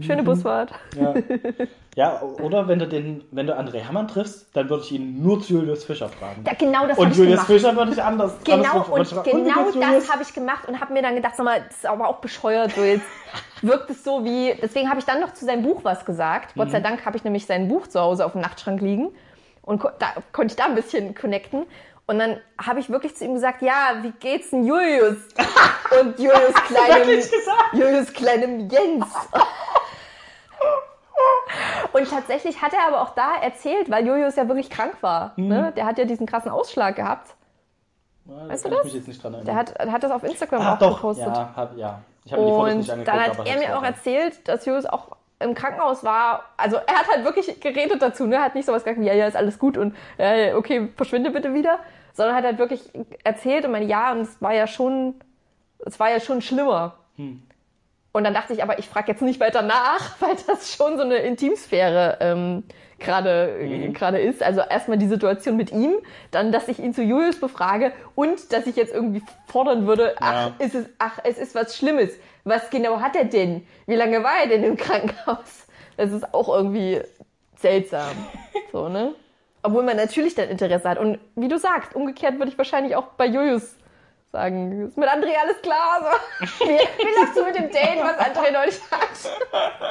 schöne 0.00 0.22
Busfahrt. 0.22 0.72
Ja. 0.98 1.14
ja, 1.96 2.22
oder 2.22 2.66
wenn 2.68 2.78
du 2.78 2.88
den, 2.88 3.24
wenn 3.30 3.46
du 3.46 3.56
André 3.58 3.78
Hermann 3.78 4.08
triffst, 4.08 4.48
dann 4.54 4.68
würde 4.70 4.84
ich 4.84 4.92
ihn 4.92 5.22
nur 5.22 5.40
zu 5.40 5.54
Julius 5.54 5.84
Fischer 5.84 6.08
fragen. 6.08 6.42
Ja, 6.46 6.54
genau 6.54 6.86
das 6.86 6.98
Und 6.98 7.14
Julius 7.16 7.34
gemacht. 7.34 7.46
Fischer 7.46 7.76
würde 7.76 7.92
ich 7.92 8.02
anders. 8.02 8.34
Genau, 8.44 8.56
anders 8.56 8.88
und 8.88 9.24
genau 9.24 9.70
das 9.72 10.10
habe 10.12 10.22
ich 10.22 10.32
gemacht 10.32 10.66
und 10.68 10.80
habe 10.80 10.92
mir 10.92 11.02
dann 11.02 11.14
gedacht, 11.14 11.36
sag 11.36 11.44
mal, 11.44 11.60
das 11.66 11.76
ist 11.78 11.86
aber 11.86 12.08
auch 12.08 12.18
bescheuert. 12.18 12.72
So 12.72 12.82
jetzt 12.82 13.06
wirkt 13.62 13.90
es 13.90 14.02
so 14.02 14.24
wie. 14.24 14.54
Deswegen 14.60 14.88
habe 14.88 14.98
ich 14.98 15.04
dann 15.04 15.20
noch 15.20 15.32
zu 15.34 15.44
seinem 15.44 15.62
Buch 15.62 15.80
was 15.84 16.04
gesagt. 16.04 16.54
Gott 16.56 16.68
Mhm. 16.68 16.72
sei 16.72 16.80
Dank 16.80 17.04
habe 17.04 17.16
ich 17.16 17.24
nämlich 17.24 17.46
sein 17.46 17.68
Buch 17.68 17.86
zu 17.86 18.00
Hause 18.00 18.24
auf 18.24 18.32
dem 18.32 18.40
Nachtschrank 18.40 18.80
liegen 18.80 19.08
und 19.62 19.82
da 19.98 20.14
konnte 20.32 20.52
ich 20.52 20.56
da 20.56 20.64
ein 20.64 20.74
bisschen 20.74 21.14
connecten. 21.14 21.66
Und 22.10 22.18
dann 22.18 22.40
habe 22.60 22.80
ich 22.80 22.90
wirklich 22.90 23.14
zu 23.14 23.24
ihm 23.24 23.34
gesagt, 23.34 23.62
ja, 23.62 23.98
wie 24.02 24.10
geht's 24.10 24.50
denn 24.50 24.64
Julius? 24.66 25.18
Und 26.00 26.18
Julius 26.18 26.54
kleinem? 26.66 27.22
Julius 27.72 28.12
kleinem 28.12 28.68
Jens. 28.68 29.06
Und 31.92 32.10
tatsächlich 32.10 32.60
hat 32.60 32.72
er 32.72 32.88
aber 32.88 33.02
auch 33.02 33.14
da 33.14 33.36
erzählt, 33.40 33.88
weil 33.92 34.04
Julius 34.04 34.34
ja 34.34 34.48
wirklich 34.48 34.70
krank 34.70 34.94
war. 35.02 35.34
Mhm. 35.36 35.48
Ne? 35.48 35.72
Der 35.76 35.86
hat 35.86 35.98
ja 35.98 36.04
diesen 36.04 36.26
krassen 36.26 36.50
Ausschlag 36.50 36.96
gehabt. 36.96 37.36
Da 38.24 38.48
Weißt 38.48 38.64
du 38.64 38.70
das? 38.70 38.78
Ich 38.80 38.84
mich 38.86 38.94
jetzt 38.94 39.06
nicht 39.06 39.22
dran. 39.22 39.44
Der 39.44 39.54
hat, 39.54 39.78
hat 39.78 40.02
das 40.02 40.10
auf 40.10 40.24
Instagram 40.24 40.62
ah, 40.62 40.74
auch 40.74 40.78
doch, 40.80 40.96
gepostet. 40.96 41.28
ja, 41.28 41.52
hab, 41.54 41.76
ja. 41.76 42.00
Ich 42.24 42.32
habe 42.32 42.42
die 42.42 42.48
Fotos 42.50 42.72
und 42.72 42.78
nicht 42.78 42.90
angeguckt. 42.90 43.16
dann 43.16 43.38
hat 43.38 43.46
er 43.46 43.58
mir 43.58 43.78
auch 43.78 43.84
erzählt, 43.84 44.48
dass 44.48 44.66
Julius 44.66 44.86
auch 44.86 45.16
im 45.38 45.54
Krankenhaus 45.54 46.02
war. 46.02 46.44
Also 46.56 46.74
er 46.76 46.94
hat 46.94 47.08
halt 47.08 47.24
wirklich 47.24 47.60
geredet 47.60 48.02
dazu, 48.02 48.26
ne? 48.26 48.34
Er 48.34 48.42
hat 48.42 48.56
nicht 48.56 48.66
sowas 48.66 48.82
gesagt 48.82 49.00
wie, 49.00 49.06
ja, 49.06 49.14
ja, 49.14 49.28
ist 49.28 49.36
alles 49.36 49.60
gut 49.60 49.78
und 49.78 49.94
äh, 50.18 50.54
okay, 50.54 50.88
verschwinde 50.96 51.30
bitte 51.30 51.54
wieder. 51.54 51.78
Sondern 52.12 52.34
hat 52.36 52.44
halt 52.44 52.58
wirklich 52.58 52.82
erzählt 53.24 53.64
und 53.64 53.72
meine, 53.72 53.86
ja, 53.86 54.12
und 54.12 54.20
es 54.22 54.40
war 54.42 54.52
ja 54.54 54.66
schon, 54.66 55.14
es 55.86 55.98
war 56.00 56.10
ja 56.10 56.20
schon 56.20 56.42
schlimmer. 56.42 56.96
Hm. 57.16 57.42
Und 58.12 58.24
dann 58.24 58.34
dachte 58.34 58.52
ich, 58.52 58.62
aber 58.62 58.78
ich 58.80 58.88
frage 58.88 59.12
jetzt 59.12 59.22
nicht 59.22 59.38
weiter 59.40 59.62
nach, 59.62 60.16
weil 60.20 60.34
das 60.46 60.74
schon 60.74 60.96
so 60.96 61.04
eine 61.04 61.16
Intimsphäre 61.16 62.18
ähm, 62.20 62.64
gerade 62.98 63.56
Mhm. 63.62 63.92
gerade 63.94 64.18
ist. 64.20 64.42
Also 64.42 64.60
erstmal 64.60 64.98
die 64.98 65.06
Situation 65.06 65.56
mit 65.56 65.70
ihm, 65.72 65.94
dann, 66.32 66.50
dass 66.52 66.68
ich 66.68 66.78
ihn 66.80 66.92
zu 66.92 67.02
Julius 67.02 67.38
befrage 67.40 67.92
und 68.14 68.52
dass 68.52 68.66
ich 68.66 68.76
jetzt 68.76 68.92
irgendwie 68.92 69.22
fordern 69.46 69.86
würde, 69.86 70.16
ach, 70.20 70.48
Ja. 70.48 70.52
ist 70.58 70.74
es, 70.74 70.86
ach, 70.98 71.18
es 71.24 71.38
ist 71.38 71.54
was 71.54 71.76
Schlimmes. 71.76 72.10
Was 72.44 72.68
genau 72.70 73.00
hat 73.00 73.14
er 73.16 73.24
denn? 73.26 73.66
Wie 73.86 73.94
lange 73.94 74.22
war 74.24 74.40
er 74.42 74.48
denn 74.48 74.64
im 74.64 74.76
Krankenhaus? 74.76 75.66
Das 75.96 76.10
ist 76.12 76.34
auch 76.34 76.48
irgendwie 76.48 77.00
seltsam. 77.56 78.10
So, 78.72 78.88
ne? 78.88 79.14
Obwohl 79.62 79.82
man 79.82 79.96
natürlich 79.96 80.34
dann 80.34 80.48
Interesse 80.48 80.88
hat. 80.88 80.98
Und 80.98 81.18
wie 81.36 81.48
du 81.48 81.58
sagst, 81.58 81.94
umgekehrt 81.94 82.38
würde 82.38 82.50
ich 82.50 82.58
wahrscheinlich 82.58 82.96
auch 82.96 83.04
bei 83.18 83.26
Julius 83.26 83.76
sagen, 84.32 84.86
ist 84.86 84.96
mit 84.96 85.08
André 85.08 85.32
alles 85.42 85.60
klar? 85.60 86.00
So. 86.00 86.46
Wie, 86.66 86.70
wie 86.70 87.20
läufst 87.20 87.36
du 87.36 87.44
mit 87.44 87.54
dem 87.56 87.68
Date, 87.70 87.98
was 88.00 88.16
André 88.18 88.52
neulich 88.52 88.80
hat? 88.90 89.90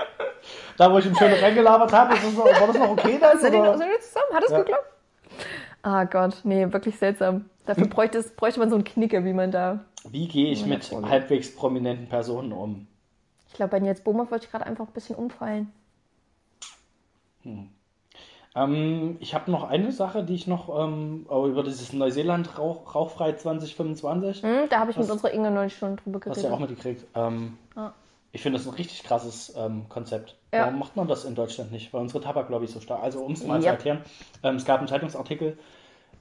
Da, 0.78 0.92
wo 0.92 0.98
ich 0.98 1.06
ihn 1.06 1.16
schön 1.16 1.34
reingelabert 1.34 1.92
habe, 1.92 2.14
ist 2.16 2.24
das 2.24 2.34
noch, 2.34 2.46
war 2.46 2.68
das 2.68 2.78
noch 2.78 2.90
okay 2.92 3.18
dann? 3.20 3.38
Sind 3.40 3.54
die, 3.54 3.58
sind 3.78 3.90
die 3.94 4.00
zusammen? 4.00 4.34
Hat 4.34 4.44
es 4.46 4.52
Ja. 4.52 4.58
geklappt? 4.60 4.86
Ah 5.84 6.04
Gott, 6.06 6.38
nee, 6.44 6.66
wirklich 6.72 6.98
seltsam. 6.98 7.50
Dafür 7.66 7.84
Hm. 7.84 7.90
bräuchte, 7.90 8.18
es, 8.18 8.32
bräuchte 8.36 8.60
man 8.60 8.70
so 8.70 8.76
einen 8.76 8.86
Knicker, 8.86 9.24
wie 9.26 9.34
man 9.34 9.52
da. 9.52 9.80
Wie 10.10 10.28
gehe 10.28 10.52
ich 10.52 10.66
mit 10.66 10.86
Freundin. 10.86 11.12
halbwegs 11.12 11.54
prominenten 11.56 12.08
Personen 12.08 12.52
um? 12.54 12.88
Ich 13.50 13.54
glaube, 13.54 13.72
bei 13.72 13.80
Nils 13.80 14.02
Bohmer 14.02 14.30
wollte 14.32 14.46
ich 14.46 14.52
gerade 14.52 14.66
einfach 14.66 14.88
ein 14.88 14.94
bisschen 14.94 15.16
umfallen. 15.18 15.72
Ähm, 18.56 19.18
ich 19.20 19.34
habe 19.36 19.52
noch 19.52 19.64
eine 19.64 19.92
Sache, 19.92 20.24
die 20.24 20.34
ich 20.36 20.48
noch 20.48 20.70
ähm, 20.84 21.26
auch 21.30 21.46
über 21.46 21.64
dieses 21.64 21.94
Neuseeland 21.94 22.58
Rauch, 22.58 22.96
Rauchfrei 22.96 23.34
2025, 23.34 24.42
Hm, 24.44 24.70
da 24.70 24.80
habe 24.80 24.92
ich 24.92 24.98
mit 24.98 25.06
Was- 25.08 25.12
unserer 25.12 25.32
Inge 25.32 25.52
neulich 25.52 25.76
schon 25.78 25.98
drüber 25.98 26.18
hast 26.18 26.24
geredet. 26.26 26.44
du 26.44 26.48
ja 26.48 26.54
auch 26.56 26.60
mitgekriegt. 26.60 27.06
Ähm, 27.16 27.58
Ja. 27.76 27.94
Ich 28.32 28.44
finde 28.44 28.60
das 28.60 28.68
ein 28.68 28.76
richtig 28.76 29.02
krasses 29.04 29.56
ähm, 29.58 29.90
Konzept. 29.90 30.36
Ja. 30.54 30.62
Warum 30.66 30.78
macht 30.78 30.96
man 30.96 31.08
das 31.08 31.26
in 31.26 31.34
Deutschland 31.34 31.72
nicht? 31.72 31.92
Weil 31.94 32.02
unsere 32.02 32.22
Tabaklobby 32.24 32.68
so 32.68 32.80
stark. 32.80 33.02
Also 33.02 33.22
um 33.22 33.32
es 33.32 33.44
mal 33.44 33.60
zu 33.60 33.66
Ja. 33.66 33.72
erklären, 33.72 34.02
ähm, 34.44 34.56
es 34.58 34.66
gab 34.66 34.78
einen 34.80 34.88
Zeitungsartikel, 34.88 35.58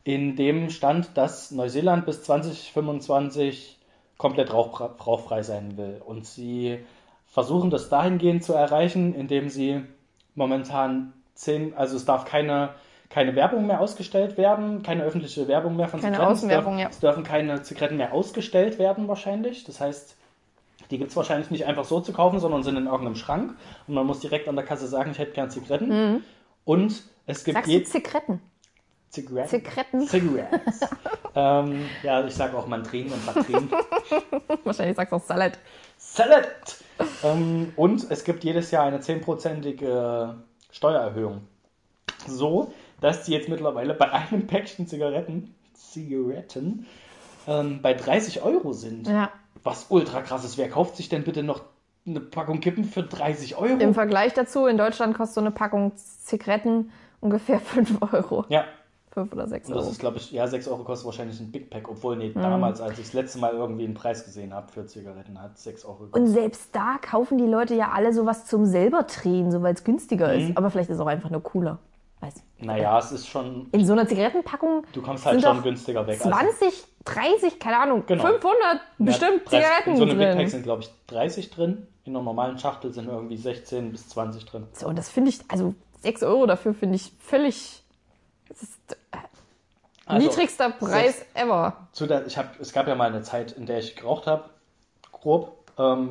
in 0.04 0.34
dem 0.34 0.70
stand, 0.70 1.16
dass 1.18 1.50
Neuseeland 1.50 2.06
bis 2.06 2.22
2025 2.22 3.78
komplett 4.16 4.52
rauch, 4.54 4.80
rauchfrei 5.06 5.42
sein 5.42 5.76
will. 5.76 6.00
Und 6.04 6.24
sie 6.26 6.78
versuchen 7.26 7.68
das 7.70 7.90
dahingehend 7.90 8.42
zu 8.42 8.54
erreichen, 8.54 9.14
indem 9.14 9.50
sie 9.50 9.82
momentan 10.34 11.12
zehn, 11.38 11.74
also 11.74 11.96
es 11.96 12.04
darf 12.04 12.24
keine, 12.24 12.70
keine 13.08 13.34
Werbung 13.36 13.66
mehr 13.66 13.80
ausgestellt 13.80 14.36
werden, 14.36 14.82
keine 14.82 15.04
öffentliche 15.04 15.48
Werbung 15.48 15.76
mehr 15.76 15.88
von 15.88 16.00
Keine 16.00 16.16
Zigaretten. 16.16 16.32
Außenwerbung, 16.32 16.74
es, 16.74 16.78
ja. 16.80 16.84
darf, 16.84 16.94
es 16.94 17.00
dürfen 17.00 17.24
keine 17.24 17.62
Zigaretten 17.62 17.96
mehr 17.96 18.12
ausgestellt 18.12 18.78
werden 18.78 19.08
wahrscheinlich. 19.08 19.64
Das 19.64 19.80
heißt, 19.80 20.16
die 20.90 20.98
gibt 20.98 21.10
es 21.10 21.16
wahrscheinlich 21.16 21.50
nicht 21.50 21.64
einfach 21.66 21.84
so 21.84 22.00
zu 22.00 22.12
kaufen, 22.12 22.40
sondern 22.40 22.62
sind 22.62 22.76
in 22.76 22.86
irgendeinem 22.86 23.14
Schrank 23.14 23.54
und 23.86 23.94
man 23.94 24.06
muss 24.06 24.20
direkt 24.20 24.48
an 24.48 24.56
der 24.56 24.64
Kasse 24.64 24.86
sagen, 24.88 25.12
ich 25.12 25.18
hätte 25.18 25.32
gern 25.32 25.50
Zigaretten. 25.50 26.24
Und 26.64 27.02
es 27.26 27.44
gibt 27.44 27.56
Mhm. 27.56 27.60
Sagst 27.60 27.70
je 27.70 27.82
Zigaretten? 27.84 28.40
Zigaretten. 29.10 29.48
Zigaretten? 29.48 30.06
Cigarettes. 30.06 30.80
ähm, 31.34 31.86
ja, 32.02 32.26
ich 32.26 32.34
sage 32.34 32.56
auch 32.58 32.66
Mandrinen 32.66 33.12
und 33.12 33.24
Batterien. 33.24 33.70
Wahrscheinlich 34.64 34.96
sagst 34.96 35.12
du 35.12 35.16
auch 35.16 35.22
Salat. 35.22 35.58
Salad! 35.96 36.48
ähm, 37.22 37.72
und 37.76 38.10
es 38.10 38.24
gibt 38.24 38.44
jedes 38.44 38.70
Jahr 38.70 38.84
eine 38.84 38.98
10%ige 38.98 40.34
Steuererhöhung. 40.70 41.42
So, 42.26 42.72
dass 43.00 43.24
die 43.24 43.32
jetzt 43.32 43.48
mittlerweile 43.48 43.94
bei 43.94 44.10
einem 44.10 44.46
Päckchen 44.46 44.86
Zigaretten, 44.86 45.54
Zigaretten 45.74 46.86
ähm, 47.46 47.80
bei 47.82 47.94
30 47.94 48.42
Euro 48.42 48.72
sind. 48.72 49.06
Ja. 49.08 49.30
Was 49.62 49.86
ultra 49.90 50.22
krass 50.22 50.44
ist. 50.44 50.58
Wer 50.58 50.68
kauft 50.68 50.96
sich 50.96 51.08
denn 51.08 51.24
bitte 51.24 51.42
noch 51.42 51.62
eine 52.06 52.20
Packung 52.20 52.60
Kippen 52.60 52.84
für 52.84 53.02
30 53.02 53.56
Euro? 53.56 53.78
Im 53.78 53.94
Vergleich 53.94 54.34
dazu, 54.34 54.66
in 54.66 54.78
Deutschland 54.78 55.16
kostet 55.16 55.34
so 55.34 55.40
eine 55.40 55.50
Packung 55.50 55.92
Zigaretten 55.96 56.90
ungefähr 57.20 57.60
5 57.60 58.02
Euro. 58.12 58.44
ja, 58.48 58.64
5 59.22 59.32
oder 59.32 59.46
6 59.48 59.68
und 59.68 59.74
das 59.74 59.82
Euro. 59.84 59.92
ist, 59.92 59.98
glaube 60.00 60.16
ich, 60.18 60.30
ja, 60.32 60.46
6 60.46 60.68
Euro 60.68 60.84
kostet 60.84 61.06
wahrscheinlich 61.06 61.38
ein 61.40 61.50
Big 61.50 61.70
Pack. 61.70 61.88
Obwohl, 61.88 62.14
Mhm. 62.16 62.20
nee, 62.22 62.32
damals, 62.34 62.80
als 62.80 62.98
ich 62.98 63.06
das 63.06 63.12
letzte 63.14 63.38
Mal 63.38 63.52
irgendwie 63.52 63.84
einen 63.84 63.94
Preis 63.94 64.24
gesehen 64.24 64.54
habe 64.54 64.70
für 64.72 64.86
Zigaretten, 64.86 65.40
hat 65.40 65.58
6 65.58 65.84
Euro 65.84 66.04
gekostet. 66.04 66.20
Und 66.22 66.26
selbst 66.32 66.68
da 66.74 66.96
kaufen 67.00 67.38
die 67.38 67.46
Leute 67.46 67.74
ja 67.74 67.90
alle 67.92 68.12
sowas 68.12 68.46
zum 68.46 68.64
selber 68.66 69.02
drehen, 69.04 69.50
so 69.50 69.62
weil 69.62 69.74
es 69.74 69.84
günstiger 69.84 70.28
Mhm. 70.28 70.34
ist. 70.50 70.56
Aber 70.56 70.70
vielleicht 70.70 70.90
ist 70.90 70.96
es 70.96 71.00
auch 71.00 71.06
einfach 71.06 71.30
nur 71.30 71.42
cooler. 71.42 71.78
Weiß. 72.20 72.34
Naja, 72.58 72.98
es 72.98 73.12
ist 73.12 73.28
schon, 73.28 73.68
In 73.70 73.86
so 73.86 73.92
einer 73.92 74.08
Zigarettenpackung 74.08 74.82
du 74.92 75.00
kommst 75.02 75.24
halt 75.24 75.40
schon 75.40 75.62
günstiger 75.62 76.04
weg. 76.06 76.18
Also 76.24 76.30
20, 76.36 76.84
30, 77.04 77.60
keine 77.60 77.78
Ahnung, 77.78 78.02
Genau. 78.08 78.24
500 78.26 78.80
bestimmt 78.98 79.42
Ja, 79.52 79.60
30 79.60 79.68
Zigaretten 79.68 79.90
In 79.90 79.96
so 79.96 80.02
einem 80.02 80.18
Big 80.18 80.26
Pack 80.28 80.36
drin. 80.38 80.48
sind, 80.48 80.62
glaube 80.64 80.82
ich, 80.82 80.90
30 81.06 81.50
drin. 81.50 81.86
In 82.04 82.16
einer 82.16 82.24
normalen 82.24 82.58
Schachtel 82.58 82.92
sind 82.92 83.06
irgendwie 83.08 83.36
16 83.36 83.92
bis 83.92 84.08
20 84.08 84.46
drin. 84.46 84.64
So, 84.72 84.88
und 84.88 84.98
das 84.98 85.08
finde 85.10 85.30
ich, 85.30 85.40
also 85.46 85.74
6 86.00 86.24
Euro 86.24 86.46
dafür 86.46 86.74
finde 86.74 86.96
ich 86.96 87.12
völlig. 87.20 87.77
Das 88.48 88.62
ist 88.62 88.78
äh, 89.12 89.16
Also, 90.06 90.26
niedrigster 90.26 90.70
Preis 90.70 91.24
ever. 91.34 91.88
Zu 91.92 92.06
der, 92.06 92.26
ich 92.26 92.36
hab, 92.38 92.58
es 92.60 92.72
gab 92.72 92.88
ja 92.88 92.94
mal 92.94 93.08
eine 93.08 93.22
Zeit, 93.22 93.52
in 93.52 93.66
der 93.66 93.78
ich 93.78 93.96
geraucht 93.96 94.26
habe, 94.26 94.44
grob. 95.12 95.56
Ähm, 95.78 96.10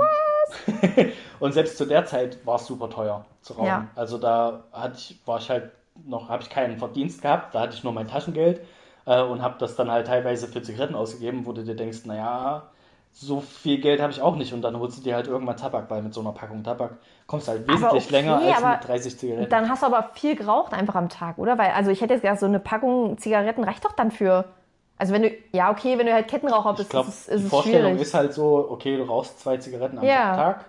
und 1.39 1.51
selbst 1.53 1.77
zu 1.77 1.85
der 1.85 2.05
Zeit 2.05 2.45
war 2.45 2.55
es 2.55 2.65
super 2.65 2.89
teuer 2.89 3.25
zu 3.41 3.53
rauchen. 3.53 3.65
Ja. 3.65 3.87
Also 3.95 4.17
da 4.17 4.63
hatte 4.71 4.97
ich, 4.97 5.19
war 5.25 5.39
ich 5.39 5.49
halt 5.49 5.71
noch, 6.05 6.29
habe 6.29 6.43
ich 6.43 6.49
keinen 6.49 6.77
Verdienst 6.77 7.21
gehabt, 7.21 7.55
da 7.55 7.61
hatte 7.61 7.75
ich 7.75 7.83
nur 7.83 7.93
mein 7.93 8.07
Taschengeld 8.07 8.61
äh, 9.05 9.21
und 9.21 9.41
habe 9.41 9.55
das 9.59 9.75
dann 9.75 9.91
halt 9.91 10.07
teilweise 10.07 10.47
für 10.47 10.61
Zigaretten 10.61 10.95
ausgegeben, 10.95 11.45
wo 11.45 11.53
du 11.53 11.63
dir 11.63 11.75
denkst, 11.75 12.05
naja, 12.05 12.69
so 13.19 13.41
viel 13.41 13.79
Geld 13.79 13.99
habe 13.99 14.11
ich 14.11 14.21
auch 14.21 14.35
nicht 14.35 14.53
und 14.53 14.61
dann 14.61 14.77
holst 14.77 14.99
du 14.99 15.01
dir 15.01 15.15
halt 15.15 15.27
irgendwann 15.27 15.57
Tabak, 15.57 15.89
weil 15.89 16.01
mit 16.03 16.13
so 16.13 16.21
einer 16.21 16.31
Packung 16.33 16.63
Tabak 16.63 16.97
kommst 17.25 17.47
du 17.47 17.51
halt 17.53 17.67
wesentlich 17.67 18.05
okay, 18.05 18.11
länger 18.11 18.37
als 18.39 18.63
mit 18.81 18.87
30 18.87 19.17
Zigaretten. 19.17 19.49
Dann 19.49 19.69
hast 19.69 19.81
du 19.81 19.87
aber 19.87 20.11
viel 20.13 20.35
geraucht 20.35 20.73
einfach 20.73 20.95
am 20.95 21.09
Tag, 21.09 21.37
oder? 21.39 21.57
Weil, 21.57 21.71
also 21.71 21.89
ich 21.89 22.01
hätte 22.01 22.13
jetzt 22.13 22.21
gedacht, 22.21 22.39
so 22.39 22.45
eine 22.45 22.59
Packung 22.59 23.17
Zigaretten 23.17 23.63
reicht 23.63 23.83
doch 23.85 23.93
dann 23.93 24.11
für. 24.11 24.45
Also 24.99 25.13
wenn 25.13 25.23
du, 25.23 25.31
ja 25.51 25.71
okay, 25.71 25.97
wenn 25.97 26.05
du 26.05 26.13
halt 26.13 26.27
Kettenraucher 26.27 26.71
bist, 26.73 26.83
Ich 26.83 26.89
glaube, 26.89 27.09
ist, 27.09 27.27
es- 27.27 27.27
ist 27.27 27.39
die 27.41 27.43
es 27.45 27.49
Vorstellung 27.49 27.91
schwierig. 27.93 28.01
ist 28.07 28.13
halt 28.13 28.33
so, 28.33 28.67
okay, 28.69 28.97
du 28.97 29.03
rauchst 29.03 29.39
zwei 29.39 29.57
Zigaretten 29.57 29.97
am 29.97 30.05
Ja. 30.05 30.35
Tag 30.35 30.65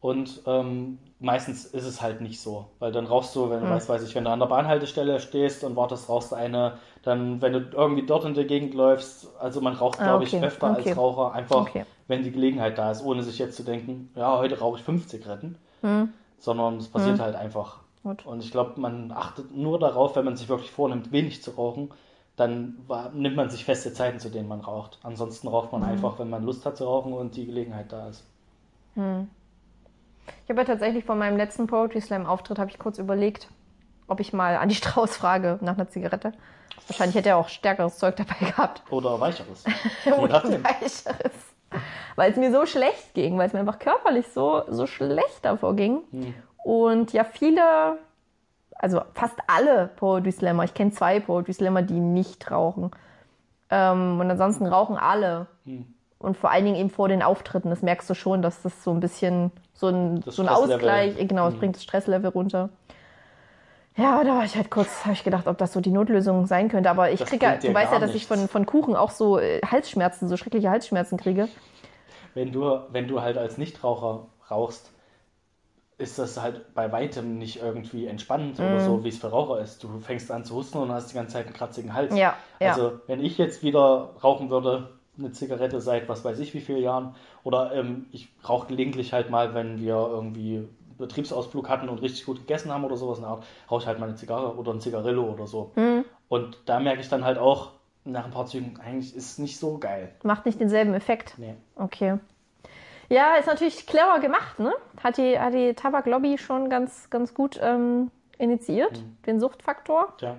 und 0.00 0.42
ähm, 0.46 0.98
meistens 1.20 1.64
ist 1.66 1.84
es 1.84 2.02
halt 2.02 2.20
nicht 2.20 2.40
so, 2.40 2.66
weil 2.78 2.92
dann 2.92 3.06
rauchst 3.06 3.34
du, 3.36 3.44
Hm. 3.44 3.50
wenn 3.50 3.60
du 3.60 3.68
weißt, 3.68 3.88
weiß 3.88 4.02
ich, 4.04 4.14
wenn 4.14 4.24
du 4.24 4.30
an 4.30 4.40
der 4.40 4.46
Bahnhaltestelle 4.46 5.20
stehst 5.20 5.64
und 5.64 5.76
wartest, 5.76 6.08
rauchst 6.08 6.32
du 6.32 6.36
eine, 6.36 6.78
dann 7.02 7.40
wenn 7.42 7.52
du 7.52 7.60
irgendwie 7.72 8.06
dort 8.06 8.24
in 8.24 8.34
der 8.34 8.44
Gegend 8.46 8.74
läufst, 8.74 9.28
also 9.38 9.60
man 9.60 9.74
raucht, 9.74 10.00
Ah, 10.00 10.04
glaube 10.04 10.24
okay, 10.24 10.36
ich, 10.38 10.42
öfter 10.42 10.70
okay. 10.72 10.76
als 10.90 10.96
Raucher, 10.96 11.32
einfach 11.32 11.68
Okay. 11.68 11.84
wenn 12.08 12.22
die 12.22 12.32
Gelegenheit 12.32 12.78
da 12.78 12.90
ist, 12.90 13.04
ohne 13.04 13.22
sich 13.22 13.38
jetzt 13.38 13.56
zu 13.56 13.62
denken, 13.64 14.10
ja, 14.16 14.38
heute 14.38 14.58
rauche 14.58 14.78
ich 14.78 14.84
fünf 14.84 15.06
Zigaretten, 15.06 15.56
Hm. 15.82 16.12
sondern 16.38 16.76
es 16.78 16.88
passiert 16.88 17.20
halt 17.20 17.36
einfach. 17.36 17.78
Gut. 18.02 18.26
Und 18.26 18.42
ich 18.42 18.50
glaube, 18.50 18.80
man 18.80 19.12
achtet 19.12 19.54
nur 19.56 19.78
darauf, 19.78 20.16
wenn 20.16 20.24
man 20.24 20.36
sich 20.36 20.48
wirklich 20.48 20.70
vornimmt, 20.70 21.12
wenig 21.12 21.42
zu 21.42 21.52
rauchen, 21.52 21.90
dann 22.36 22.78
nimmt 23.14 23.36
man 23.36 23.50
sich 23.50 23.64
feste 23.64 23.92
Zeiten, 23.92 24.18
zu 24.20 24.30
denen 24.30 24.48
man 24.48 24.60
raucht. 24.60 24.98
Ansonsten 25.02 25.48
raucht 25.48 25.72
Mhm. 25.72 25.80
man 25.80 25.84
einfach, 25.84 26.18
wenn 26.18 26.30
man 26.30 26.44
Lust 26.44 26.64
hat 26.66 26.76
zu 26.78 26.84
rauchen 26.84 27.12
und 27.12 27.36
die 27.36 27.46
Gelegenheit 27.46 27.92
da 27.92 28.08
ist. 28.08 28.24
Ich 30.44 30.50
habe 30.50 30.60
ja 30.60 30.66
tatsächlich 30.66 31.04
von 31.04 31.18
meinem 31.18 31.36
letzten 31.36 31.66
Poetry 31.66 32.00
Slam 32.00 32.26
Auftritt 32.26 32.58
habe 32.58 32.70
ich 32.70 32.78
kurz 32.78 32.98
überlegt, 32.98 33.48
ob 34.08 34.20
ich 34.20 34.32
mal 34.32 34.56
Andi 34.56 34.74
Strauß 34.76 35.16
frage 35.16 35.58
nach 35.60 35.74
einer 35.74 35.88
Zigarette. 35.88 36.32
Wahrscheinlich 36.86 37.16
hätte 37.16 37.30
er 37.30 37.36
auch 37.36 37.48
stärkeres 37.48 37.98
Zeug 37.98 38.16
dabei 38.16 38.46
gehabt. 38.46 38.82
Oder 38.90 39.20
weicheres. 39.20 39.64
Oder 40.18 40.42
weicheres. 40.42 41.54
Weil 42.16 42.32
es 42.32 42.36
mir 42.36 42.52
so 42.52 42.66
schlecht 42.66 43.14
ging, 43.14 43.38
weil 43.38 43.46
es 43.46 43.52
mir 43.52 43.60
einfach 43.60 43.78
körperlich 43.78 44.26
so, 44.28 44.64
so 44.68 44.86
schlecht 44.86 45.38
davor 45.42 45.76
ging. 45.76 46.00
Hm. 46.10 46.34
Und 46.64 47.12
ja, 47.12 47.24
viele, 47.24 47.98
also 48.74 49.02
fast 49.14 49.38
alle 49.46 49.90
Poetry 49.96 50.32
Slammer, 50.32 50.64
ich 50.64 50.74
kenne 50.74 50.90
zwei 50.90 51.20
Poetry 51.20 51.52
Slammer, 51.52 51.82
die 51.82 52.00
nicht 52.00 52.50
rauchen. 52.50 52.90
Ähm, 53.70 54.18
und 54.20 54.30
ansonsten 54.30 54.66
rauchen 54.66 54.96
alle. 54.96 55.46
Hm. 55.64 55.94
Und 56.20 56.36
vor 56.36 56.50
allen 56.50 56.64
Dingen 56.66 56.76
eben 56.76 56.90
vor 56.90 57.08
den 57.08 57.22
Auftritten. 57.22 57.70
Das 57.70 57.80
merkst 57.82 58.08
du 58.08 58.14
schon, 58.14 58.42
dass 58.42 58.60
das 58.62 58.84
so 58.84 58.90
ein 58.92 59.00
bisschen 59.00 59.50
so 59.72 59.88
ein, 59.88 60.20
Das 60.20 60.36
so 60.36 60.42
ein. 60.42 60.48
Ausgleich, 60.48 61.16
genau, 61.26 61.48
es 61.48 61.54
bringt 61.54 61.74
das 61.76 61.82
Stresslevel 61.82 62.30
runter. 62.30 62.68
Ja, 63.96 64.22
da 64.22 64.36
war 64.36 64.44
ich 64.44 64.54
halt 64.54 64.70
kurz, 64.70 65.04
habe 65.04 65.14
ich 65.14 65.24
gedacht, 65.24 65.46
ob 65.46 65.58
das 65.58 65.72
so 65.72 65.80
die 65.80 65.90
Notlösung 65.90 66.46
sein 66.46 66.68
könnte. 66.68 66.90
Aber 66.90 67.10
ich 67.10 67.24
kriege 67.24 67.44
ja, 67.44 67.56
du 67.56 67.72
weißt 67.74 67.92
ja, 67.92 67.98
dass 67.98 68.10
ich 68.10 68.28
nichts. 68.28 68.28
von, 68.28 68.48
von 68.48 68.66
Kuchen 68.66 68.94
auch 68.96 69.10
so 69.10 69.38
äh, 69.38 69.60
Halsschmerzen, 69.62 70.28
so 70.28 70.36
schreckliche 70.36 70.70
Halsschmerzen 70.70 71.18
kriege. 71.18 71.48
Wenn 72.34 72.52
du, 72.52 72.78
wenn 72.90 73.08
du 73.08 73.20
halt 73.22 73.36
als 73.36 73.58
Nichtraucher 73.58 74.26
rauchst, 74.50 74.92
ist 75.98 76.18
das 76.18 76.40
halt 76.40 76.72
bei 76.74 76.92
weitem 76.92 77.36
nicht 77.38 77.60
irgendwie 77.62 78.06
entspannend 78.06 78.58
Mhm. 78.58 78.66
oder 78.66 78.80
so, 78.80 79.04
wie 79.04 79.08
es 79.08 79.18
für 79.18 79.28
Raucher 79.30 79.60
ist. 79.60 79.82
Du 79.82 79.98
fängst 80.00 80.30
an 80.30 80.44
zu 80.44 80.54
husten 80.54 80.78
und 80.78 80.92
hast 80.92 81.10
die 81.10 81.14
ganze 81.14 81.32
Zeit 81.34 81.46
einen 81.46 81.54
kratzigen 81.54 81.92
Hals. 81.92 82.14
Ja, 82.16 82.34
ja. 82.60 82.70
Also, 82.70 83.00
wenn 83.06 83.22
ich 83.22 83.36
jetzt 83.38 83.62
wieder 83.62 84.14
rauchen 84.22 84.48
würde, 84.50 84.99
eine 85.20 85.32
Zigarette 85.32 85.80
seit 85.80 86.08
was 86.08 86.24
weiß 86.24 86.38
ich 86.40 86.52
wie 86.54 86.60
vielen 86.60 86.82
Jahren, 86.82 87.14
oder 87.44 87.72
ähm, 87.74 88.06
ich 88.12 88.28
rauche 88.48 88.66
gelegentlich 88.66 89.12
halt 89.12 89.30
mal, 89.30 89.54
wenn 89.54 89.78
wir 89.80 89.94
irgendwie 89.94 90.66
Betriebsausflug 90.98 91.68
hatten 91.68 91.88
und 91.88 92.02
richtig 92.02 92.26
gut 92.26 92.38
gegessen 92.40 92.70
haben 92.72 92.84
oder 92.84 92.96
sowas, 92.96 93.18
in 93.18 93.22
der 93.22 93.30
Art, 93.30 93.44
rauche 93.70 93.82
ich 93.82 93.86
halt 93.86 93.98
mal 93.98 94.06
eine 94.06 94.16
Zigarre 94.16 94.56
oder 94.56 94.72
ein 94.72 94.80
Zigarillo 94.80 95.24
oder 95.32 95.46
so. 95.46 95.72
Mhm. 95.76 96.04
Und 96.28 96.58
da 96.66 96.78
merke 96.80 97.00
ich 97.00 97.08
dann 97.08 97.24
halt 97.24 97.38
auch, 97.38 97.70
nach 98.04 98.24
ein 98.24 98.30
paar 98.30 98.46
Zügen, 98.46 98.78
eigentlich 98.84 99.14
ist 99.14 99.32
es 99.32 99.38
nicht 99.38 99.58
so 99.58 99.78
geil. 99.78 100.12
Macht 100.22 100.46
nicht 100.46 100.58
denselben 100.60 100.94
Effekt. 100.94 101.34
Nee. 101.36 101.54
Okay. 101.76 102.18
Ja, 103.08 103.34
ist 103.36 103.46
natürlich 103.46 103.86
clever 103.86 104.20
gemacht, 104.20 104.58
ne? 104.58 104.72
Hat 105.02 105.18
die, 105.18 105.38
hat 105.38 105.52
die 105.52 105.74
Tabaklobby 105.74 106.38
schon 106.38 106.70
ganz, 106.70 107.10
ganz 107.10 107.34
gut 107.34 107.58
ähm, 107.62 108.10
initiiert, 108.38 108.92
Mhm. 109.00 109.16
den 109.26 109.40
Suchtfaktor. 109.40 110.14
Tja. 110.18 110.36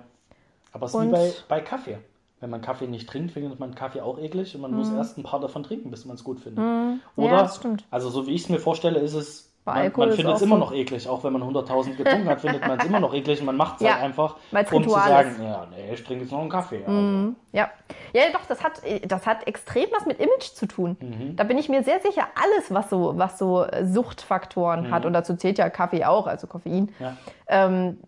Aber 0.72 0.86
es 0.86 0.94
ist 0.94 1.02
wie 1.02 1.08
bei, 1.08 1.32
bei 1.48 1.60
Kaffee. 1.60 1.98
Wenn 2.42 2.50
man 2.50 2.60
Kaffee 2.60 2.88
nicht 2.88 3.08
trinkt, 3.08 3.30
findet 3.32 3.60
man 3.60 3.74
Kaffee 3.76 4.00
auch 4.00 4.18
eklig 4.18 4.52
und 4.56 4.60
man 4.62 4.72
muss 4.74 4.92
erst 4.92 5.16
ein 5.16 5.22
paar 5.22 5.38
davon 5.38 5.62
trinken, 5.62 5.92
bis 5.92 6.04
man 6.06 6.16
es 6.16 6.24
gut 6.24 6.40
findet. 6.40 6.64
Mhm. 6.64 7.00
Ja, 7.16 7.22
Oder, 7.24 7.36
das 7.42 7.56
stimmt. 7.58 7.84
also 7.88 8.10
so 8.10 8.26
wie 8.26 8.32
ich 8.34 8.42
es 8.42 8.48
mir 8.48 8.58
vorstelle, 8.58 8.98
ist 8.98 9.14
es 9.14 9.48
Bei 9.64 9.88
Man, 9.88 9.92
man 10.08 10.10
findet 10.16 10.34
es 10.34 10.42
immer 10.42 10.56
so. 10.56 10.60
noch 10.60 10.72
eklig, 10.72 11.08
auch 11.08 11.22
wenn 11.22 11.32
man 11.32 11.42
100.000 11.44 11.94
getrunken 11.94 12.28
hat, 12.28 12.40
findet 12.40 12.66
man 12.66 12.80
es 12.80 12.84
immer 12.84 12.98
noch 12.98 13.14
eklig 13.14 13.38
und 13.38 13.46
man 13.46 13.56
macht 13.56 13.76
es 13.76 13.82
Ja, 13.82 13.92
halt 13.94 14.02
einfach, 14.02 14.38
um 14.72 14.82
zu 14.82 14.90
sagen, 14.90 15.30
ist. 15.30 15.38
Mhm. 15.38 15.44
ja, 15.44 15.66
nee, 15.70 15.94
ich 15.94 16.02
trinke 16.02 16.24
jetzt 16.24 16.32
noch 16.32 16.40
einen 16.40 16.50
Kaffee. 16.50 16.84
Also. 16.84 17.32
Ja. 17.52 17.70
ja, 18.12 18.22
doch, 18.32 18.44
das 18.48 18.64
hat, 18.64 18.82
das 19.06 19.24
hat 19.24 19.46
extrem 19.46 19.86
was 19.96 20.04
mit 20.06 20.18
Image 20.18 20.50
zu 20.52 20.66
tun. 20.66 20.96
Da 21.36 21.44
bin 21.44 21.58
ich 21.58 21.68
mir 21.68 21.84
sehr 21.84 22.00
sicher, 22.00 22.26
alles, 22.34 22.74
was 22.74 22.90
so, 22.90 23.12
was 23.16 23.38
so 23.38 23.64
Suchtfaktoren 23.84 24.90
hat, 24.90 25.06
und 25.06 25.12
dazu 25.12 25.36
zählt 25.36 25.58
ja 25.58 25.70
Kaffee 25.70 26.04
auch, 26.04 26.26
also 26.26 26.48
Koffein, 26.48 26.90
Ja. 26.98 27.16
ähm, 27.46 27.98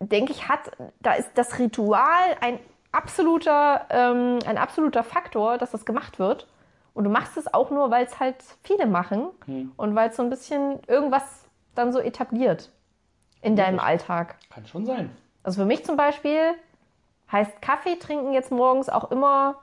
denke 0.00 0.32
ich, 0.32 0.48
hat, 0.48 0.60
da 1.00 1.12
ist 1.12 1.28
das 1.34 1.58
Ritual 1.58 2.36
ein 2.40 2.58
absoluter, 2.92 3.86
ähm, 3.90 4.38
ein 4.46 4.58
absoluter 4.58 5.02
Faktor, 5.04 5.58
dass 5.58 5.70
das 5.70 5.84
gemacht 5.84 6.18
wird. 6.18 6.46
Und 6.92 7.04
du 7.04 7.10
machst 7.10 7.36
es 7.36 7.52
auch 7.52 7.70
nur, 7.70 7.90
weil 7.90 8.04
es 8.04 8.18
halt 8.18 8.36
viele 8.64 8.86
machen 8.86 9.28
und 9.76 9.94
weil 9.94 10.10
es 10.10 10.16
so 10.16 10.22
ein 10.22 10.30
bisschen 10.30 10.80
irgendwas 10.88 11.22
dann 11.74 11.92
so 11.92 12.00
etabliert 12.00 12.70
in 13.42 13.54
deinem 13.56 13.78
Alltag. 13.78 14.36
Kann 14.50 14.66
schon 14.66 14.84
sein. 14.84 15.10
Also 15.44 15.62
für 15.62 15.66
mich 15.66 15.84
zum 15.84 15.96
Beispiel 15.96 16.54
heißt 17.30 17.62
Kaffee 17.62 17.96
trinken 17.96 18.32
jetzt 18.32 18.50
morgens 18.50 18.88
auch 18.88 19.10
immer, 19.12 19.56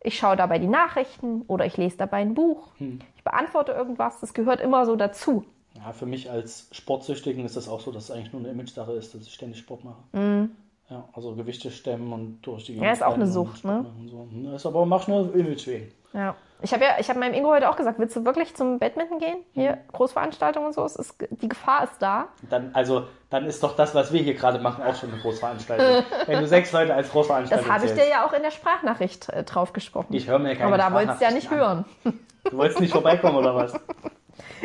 ich 0.00 0.18
schaue 0.18 0.36
dabei 0.36 0.58
die 0.58 0.68
Nachrichten 0.68 1.42
oder 1.48 1.64
ich 1.64 1.76
lese 1.76 1.96
dabei 1.96 2.18
ein 2.18 2.34
Buch. 2.34 2.68
Ich 3.16 3.24
beantworte 3.24 3.72
irgendwas. 3.72 4.20
Das 4.20 4.34
gehört 4.34 4.60
immer 4.60 4.84
so 4.86 4.94
dazu. 4.94 5.44
Ja, 5.74 5.92
für 5.92 6.06
mich 6.06 6.30
als 6.30 6.68
Sportsüchtigen 6.72 7.44
ist 7.44 7.56
das 7.56 7.68
auch 7.68 7.80
so, 7.80 7.90
dass 7.92 8.04
es 8.04 8.10
eigentlich 8.10 8.32
nur 8.32 8.42
eine 8.42 8.50
Image-Sache 8.50 8.92
ist, 8.92 9.14
dass 9.14 9.22
ich 9.22 9.34
ständig 9.34 9.58
Sport 9.58 9.84
mache. 9.84 10.48
Ja, 10.90 11.04
also 11.12 11.34
Gewichte 11.34 11.70
stemmen 11.70 12.12
und 12.12 12.40
durch 12.42 12.64
die 12.64 12.72
Mhm. 12.76 12.82
Ja, 12.82 12.92
ist 12.92 13.02
auch 13.02 13.14
eine 13.14 13.26
Sucht, 13.26 13.64
ne? 13.64 13.84
So. 14.10 14.26
Das 14.44 14.62
ist 14.62 14.66
aber 14.66 14.86
mach 14.86 15.06
nur 15.06 15.34
Image 15.34 15.66
wegen. 15.66 15.92
Ja. 16.14 16.34
Ich 16.60 16.72
habe 16.72 16.82
ja, 16.82 16.92
ich 16.98 17.08
habe 17.08 17.20
meinem 17.20 17.34
Ingo 17.34 17.50
heute 17.50 17.70
auch 17.70 17.76
gesagt, 17.76 17.98
willst 18.00 18.16
du 18.16 18.24
wirklich 18.24 18.56
zum 18.56 18.78
Badminton 18.78 19.18
gehen? 19.18 19.36
Hier, 19.52 19.78
Großveranstaltungen 19.92 20.68
und 20.68 20.72
so, 20.72 20.84
es 20.84 20.96
ist, 20.96 21.14
die 21.30 21.48
Gefahr 21.48 21.84
ist 21.84 22.00
da. 22.00 22.28
Dann, 22.50 22.70
also, 22.72 23.06
dann 23.30 23.46
ist 23.46 23.62
doch 23.62 23.76
das, 23.76 23.94
was 23.94 24.12
wir 24.12 24.22
hier 24.22 24.34
gerade 24.34 24.58
machen, 24.58 24.82
auch 24.82 24.94
schon 24.96 25.12
eine 25.12 25.20
Großveranstaltung. 25.20 26.04
Wenn 26.26 26.40
du 26.40 26.46
sechs 26.48 26.72
Leute 26.72 26.94
als 26.94 27.10
Großveranstaltung 27.10 27.64
Das 27.64 27.74
habe 27.74 27.86
ich 27.86 27.92
dir 27.92 28.08
ja 28.08 28.26
auch 28.26 28.32
in 28.32 28.42
der 28.42 28.50
Sprachnachricht 28.50 29.28
äh, 29.28 29.44
drauf 29.44 29.72
gesprochen. 29.72 30.12
Ich 30.14 30.26
höre 30.26 30.38
mir 30.40 30.56
keine 30.56 30.66
Aber 30.66 30.78
da 30.78 30.92
wolltest 30.92 31.20
du 31.20 31.24
ja 31.26 31.30
nicht 31.30 31.44
Sprachnachrichten 31.44 31.84
hören. 32.04 32.18
an. 32.44 32.50
Du 32.50 32.56
wolltest 32.56 32.80
nicht 32.80 32.92
vorbeikommen 32.92 33.36
oder 33.36 33.54
was? 33.54 33.74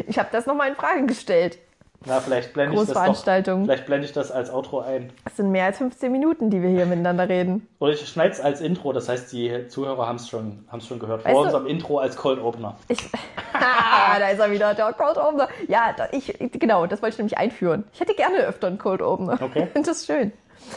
Ich 0.08 0.18
habe 0.18 0.30
das 0.32 0.48
nochmal 0.48 0.70
in 0.70 0.76
Frage 0.76 1.06
gestellt. 1.06 1.60
Na, 2.06 2.20
vielleicht 2.20 2.54
blende 2.54 2.76
ich 2.76 2.88
das 2.88 2.94
doch. 2.94 3.62
Vielleicht 3.64 3.86
blende 3.86 4.06
ich 4.06 4.14
das 4.14 4.32
als 4.32 4.50
Outro 4.52 4.82
ein. 4.82 5.12
Es 5.26 5.38
sind 5.38 5.52
mehr 5.52 5.66
als 5.66 5.78
15 5.78 6.12
Minuten, 6.12 6.50
die 6.50 6.62
wir 6.62 6.70
hier 6.70 6.86
miteinander 6.86 7.30
reden. 7.30 7.68
Oder 7.80 7.94
ich 7.94 8.08
schneide 8.08 8.32
es 8.34 8.42
als 8.42 8.62
Intro, 8.62 8.92
das 8.94 9.08
heißt, 9.08 9.32
die 9.32 9.68
Zuhörer 9.68 10.08
haben 10.08 10.18
es 10.18 10.28
schon, 10.28 10.66
haben's 10.70 10.88
schon 10.88 11.00
gehört. 11.00 11.24
Vor 11.24 11.42
unserem 11.42 11.66
Intro 11.68 12.00
als 12.00 12.16
Cold 12.16 12.42
Opener. 12.42 12.76
Ich, 12.88 13.10
Ah, 13.54 14.20
da 14.20 14.30
ist 14.30 14.40
er 14.40 14.52
wieder, 14.52 14.74
der 14.74 14.92
Cold 14.94 15.18
Opener. 15.18 15.48
Ja, 15.68 15.96
ich, 16.12 16.36
genau, 16.54 16.86
das 16.86 17.02
wollte 17.02 17.14
ich 17.14 17.18
nämlich 17.20 17.38
einführen. 17.38 17.86
Ich 17.94 18.00
hätte 18.00 18.14
gerne 18.16 18.38
öfter 18.40 18.68
einen 18.68 18.78
Cold 18.78 19.02
Opener. 19.02 19.40
Okay. 19.42 19.68
Das 19.74 19.88
ist 20.00 20.06
schön. 20.08 20.32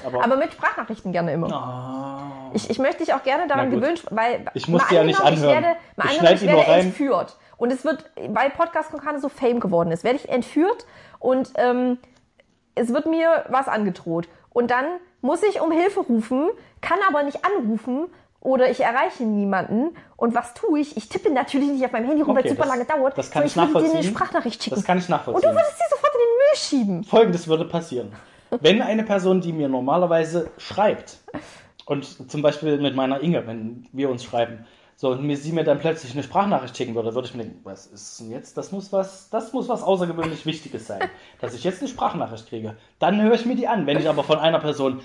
Aber, 0.04 0.24
Aber 0.24 0.36
mit 0.36 0.52
Sprachnachrichten 0.52 1.12
gerne 1.12 1.32
immer. 1.32 1.52
Ah. 1.52 2.50
Ich, 2.54 2.68
ich 2.70 2.78
möchte 2.78 3.04
dich 3.04 3.14
auch 3.14 3.22
gerne 3.22 3.46
daran 3.46 3.70
gewöhnen, 3.70 3.98
weil 4.10 4.44
Ich 4.54 4.66
muss 4.68 4.86
die 4.88 4.94
ja 4.96 5.04
nicht 5.04 5.20
anhören. 5.20 5.58
Ich 5.58 5.64
werde, 5.64 5.78
mal 5.96 6.06
Ich 6.06 6.20
angenommen, 6.20 6.34
ich 6.34 6.68
werde 6.68 6.80
entführt. 6.80 7.36
Und 7.56 7.72
es 7.72 7.84
wird, 7.84 8.04
weil 8.28 8.50
Podcast 8.50 8.90
Konkane 8.90 9.20
so 9.20 9.28
Fame 9.28 9.60
geworden 9.60 9.90
ist, 9.90 10.04
werde 10.04 10.18
ich 10.18 10.28
entführt 10.28 10.86
und 11.26 11.52
ähm, 11.56 11.98
es 12.74 12.92
wird 12.92 13.06
mir 13.06 13.44
was 13.48 13.66
angedroht. 13.68 14.28
Und 14.50 14.70
dann 14.70 14.84
muss 15.20 15.42
ich 15.42 15.60
um 15.60 15.72
Hilfe 15.72 16.00
rufen, 16.00 16.48
kann 16.80 16.98
aber 17.08 17.22
nicht 17.24 17.44
anrufen 17.44 18.06
oder 18.40 18.70
ich 18.70 18.80
erreiche 18.80 19.24
niemanden. 19.24 19.96
Und 20.16 20.34
was 20.34 20.54
tue 20.54 20.78
ich? 20.80 20.96
Ich 20.96 21.08
tippe 21.08 21.30
natürlich 21.30 21.68
nicht 21.70 21.84
auf 21.84 21.92
meinem 21.92 22.06
Handy 22.06 22.22
rum, 22.22 22.34
weil 22.36 22.42
Okay, 22.42 22.50
es 22.52 22.56
super 22.56 22.68
lange 22.68 22.84
dauert. 22.84 23.18
das 23.18 23.30
kann 23.30 23.46
sondern 23.48 23.68
ich 23.68 23.74
würde 23.74 23.86
dir 23.86 23.90
eine 23.90 23.94
nachvollziehen. 23.94 24.14
Sprachnachricht 24.14 24.62
schicken. 24.62 24.76
Das 24.76 24.84
kann 24.84 24.98
ich 24.98 25.04
und 25.04 25.08
du 25.10 25.16
nachvollziehen. 25.16 25.50
würdest 25.52 25.78
sie 25.78 25.84
sofort 25.90 26.12
in 26.14 26.20
den 26.20 26.36
Müll 26.36 26.56
schieben. 26.56 27.04
Folgendes 27.04 27.48
würde 27.48 27.64
passieren. 27.64 28.12
Wenn 28.60 28.80
eine 28.80 29.02
Person, 29.02 29.40
die 29.40 29.52
mir 29.52 29.68
normalerweise 29.68 30.50
schreibt, 30.58 31.18
und 31.86 32.30
zum 32.30 32.42
Beispiel 32.42 32.78
mit 32.80 32.94
meiner 32.96 33.20
Inge, 33.20 33.46
wenn 33.46 33.86
wir 33.92 34.10
uns 34.10 34.22
schreiben, 34.24 34.66
so, 34.98 35.10
und 35.10 35.22
mir, 35.24 35.36
sie 35.36 35.52
mir 35.52 35.62
dann 35.62 35.78
plötzlich 35.78 36.12
eine 36.14 36.22
Sprachnachricht 36.22 36.74
schicken 36.76 36.94
würde, 36.94 37.14
würde 37.14 37.28
ich 37.28 37.34
mir 37.34 37.42
denken, 37.42 37.60
was 37.64 37.86
ist 37.86 38.18
denn 38.18 38.30
jetzt? 38.30 38.56
Das 38.56 38.72
muss 38.72 38.92
was, 38.92 39.28
das 39.28 39.52
muss 39.52 39.68
was 39.68 39.82
außergewöhnlich 39.82 40.46
Wichtiges 40.46 40.86
sein, 40.86 41.10
dass 41.40 41.54
ich 41.54 41.64
jetzt 41.64 41.80
eine 41.80 41.88
Sprachnachricht 41.88 42.48
kriege. 42.48 42.76
Dann 42.98 43.20
höre 43.20 43.34
ich 43.34 43.44
mir 43.44 43.56
die 43.56 43.68
an. 43.68 43.86
Wenn 43.86 43.98
ich 43.98 44.08
aber 44.08 44.24
von 44.24 44.38
einer 44.38 44.58
Person 44.58 45.00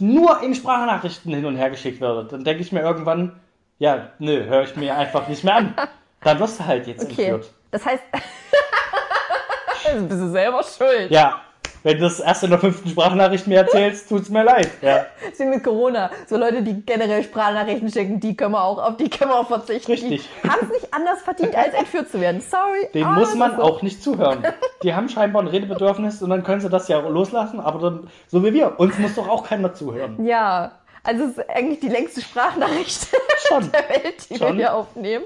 nur 0.00 0.42
in 0.42 0.54
Sprachnachrichten 0.54 1.32
hin 1.32 1.44
und 1.46 1.56
her 1.56 1.70
geschickt 1.70 2.00
werde, 2.00 2.24
dann 2.24 2.42
denke 2.44 2.62
ich 2.62 2.72
mir 2.72 2.80
irgendwann, 2.80 3.38
ja, 3.78 4.10
nö, 4.18 4.44
höre 4.46 4.64
ich 4.64 4.76
mir 4.76 4.96
einfach 4.96 5.28
nicht 5.28 5.44
mehr 5.44 5.56
an. 5.56 5.74
Dann 6.22 6.38
wirst 6.38 6.60
du 6.60 6.66
halt 6.66 6.86
jetzt 6.86 7.00
Okay. 7.10 7.30
entführt. 7.30 7.50
Das 7.70 7.86
heißt, 7.86 8.02
bist 10.08 10.20
du 10.20 10.28
selber 10.30 10.62
schuld. 10.62 11.10
Ja, 11.10 11.40
wenn 11.82 11.96
du 11.96 12.02
das 12.02 12.20
erst 12.20 12.44
in 12.44 12.50
der 12.50 12.58
fünften 12.58 12.90
Sprachnachricht 12.90 13.46
mir 13.46 13.58
erzählst, 13.58 14.08
tut's 14.08 14.28
mir 14.28 14.44
leid. 14.44 14.70
Ja. 14.82 15.06
Das 15.20 15.32
ist 15.32 15.40
wie 15.40 15.44
mit 15.44 15.64
Corona. 15.64 16.10
So 16.26 16.36
Leute, 16.36 16.62
die 16.62 16.82
generell 16.82 17.24
Sprachnachrichten 17.24 17.90
schicken, 17.90 18.20
die 18.20 18.36
können 18.36 18.52
wir 18.52 18.62
auch, 18.62 18.78
auf 18.78 18.96
die 18.96 19.08
können 19.08 19.30
wir 19.30 19.38
auch 19.38 19.48
verzichten. 19.48 19.90
Richtig. 19.90 20.28
Die 20.42 20.48
haben 20.48 20.60
es 20.62 20.68
nicht 20.70 20.94
anders 20.94 21.22
verdient, 21.22 21.54
als 21.56 21.74
entführt 21.74 22.10
zu 22.10 22.20
werden. 22.20 22.40
Sorry. 22.40 22.88
Den 22.94 23.04
aber 23.04 23.20
muss 23.20 23.30
das 23.30 23.38
man 23.38 23.56
so. 23.56 23.62
auch 23.62 23.82
nicht 23.82 24.02
zuhören. 24.02 24.44
Die 24.82 24.94
haben 24.94 25.08
scheinbar 25.08 25.42
ein 25.42 25.48
Redebedürfnis 25.48 26.22
und 26.22 26.30
dann 26.30 26.42
können 26.42 26.60
sie 26.60 26.70
das 26.70 26.88
ja 26.88 26.98
loslassen, 27.00 27.60
aber 27.60 27.78
dann, 27.78 28.10
so 28.28 28.42
wie 28.44 28.54
wir, 28.54 28.80
uns 28.80 28.98
muss 28.98 29.14
doch 29.14 29.28
auch 29.28 29.44
keiner 29.44 29.74
zuhören. 29.74 30.24
Ja, 30.24 30.72
also 31.02 31.24
es 31.24 31.30
ist 31.38 31.50
eigentlich 31.50 31.80
die 31.80 31.88
längste 31.88 32.20
Sprachnachricht 32.20 33.08
Schon. 33.48 33.70
der 33.72 33.88
Welt, 33.88 34.30
die 34.30 34.36
Schon. 34.36 34.48
wir 34.48 34.54
hier 34.54 34.74
aufnehmen. 34.74 35.24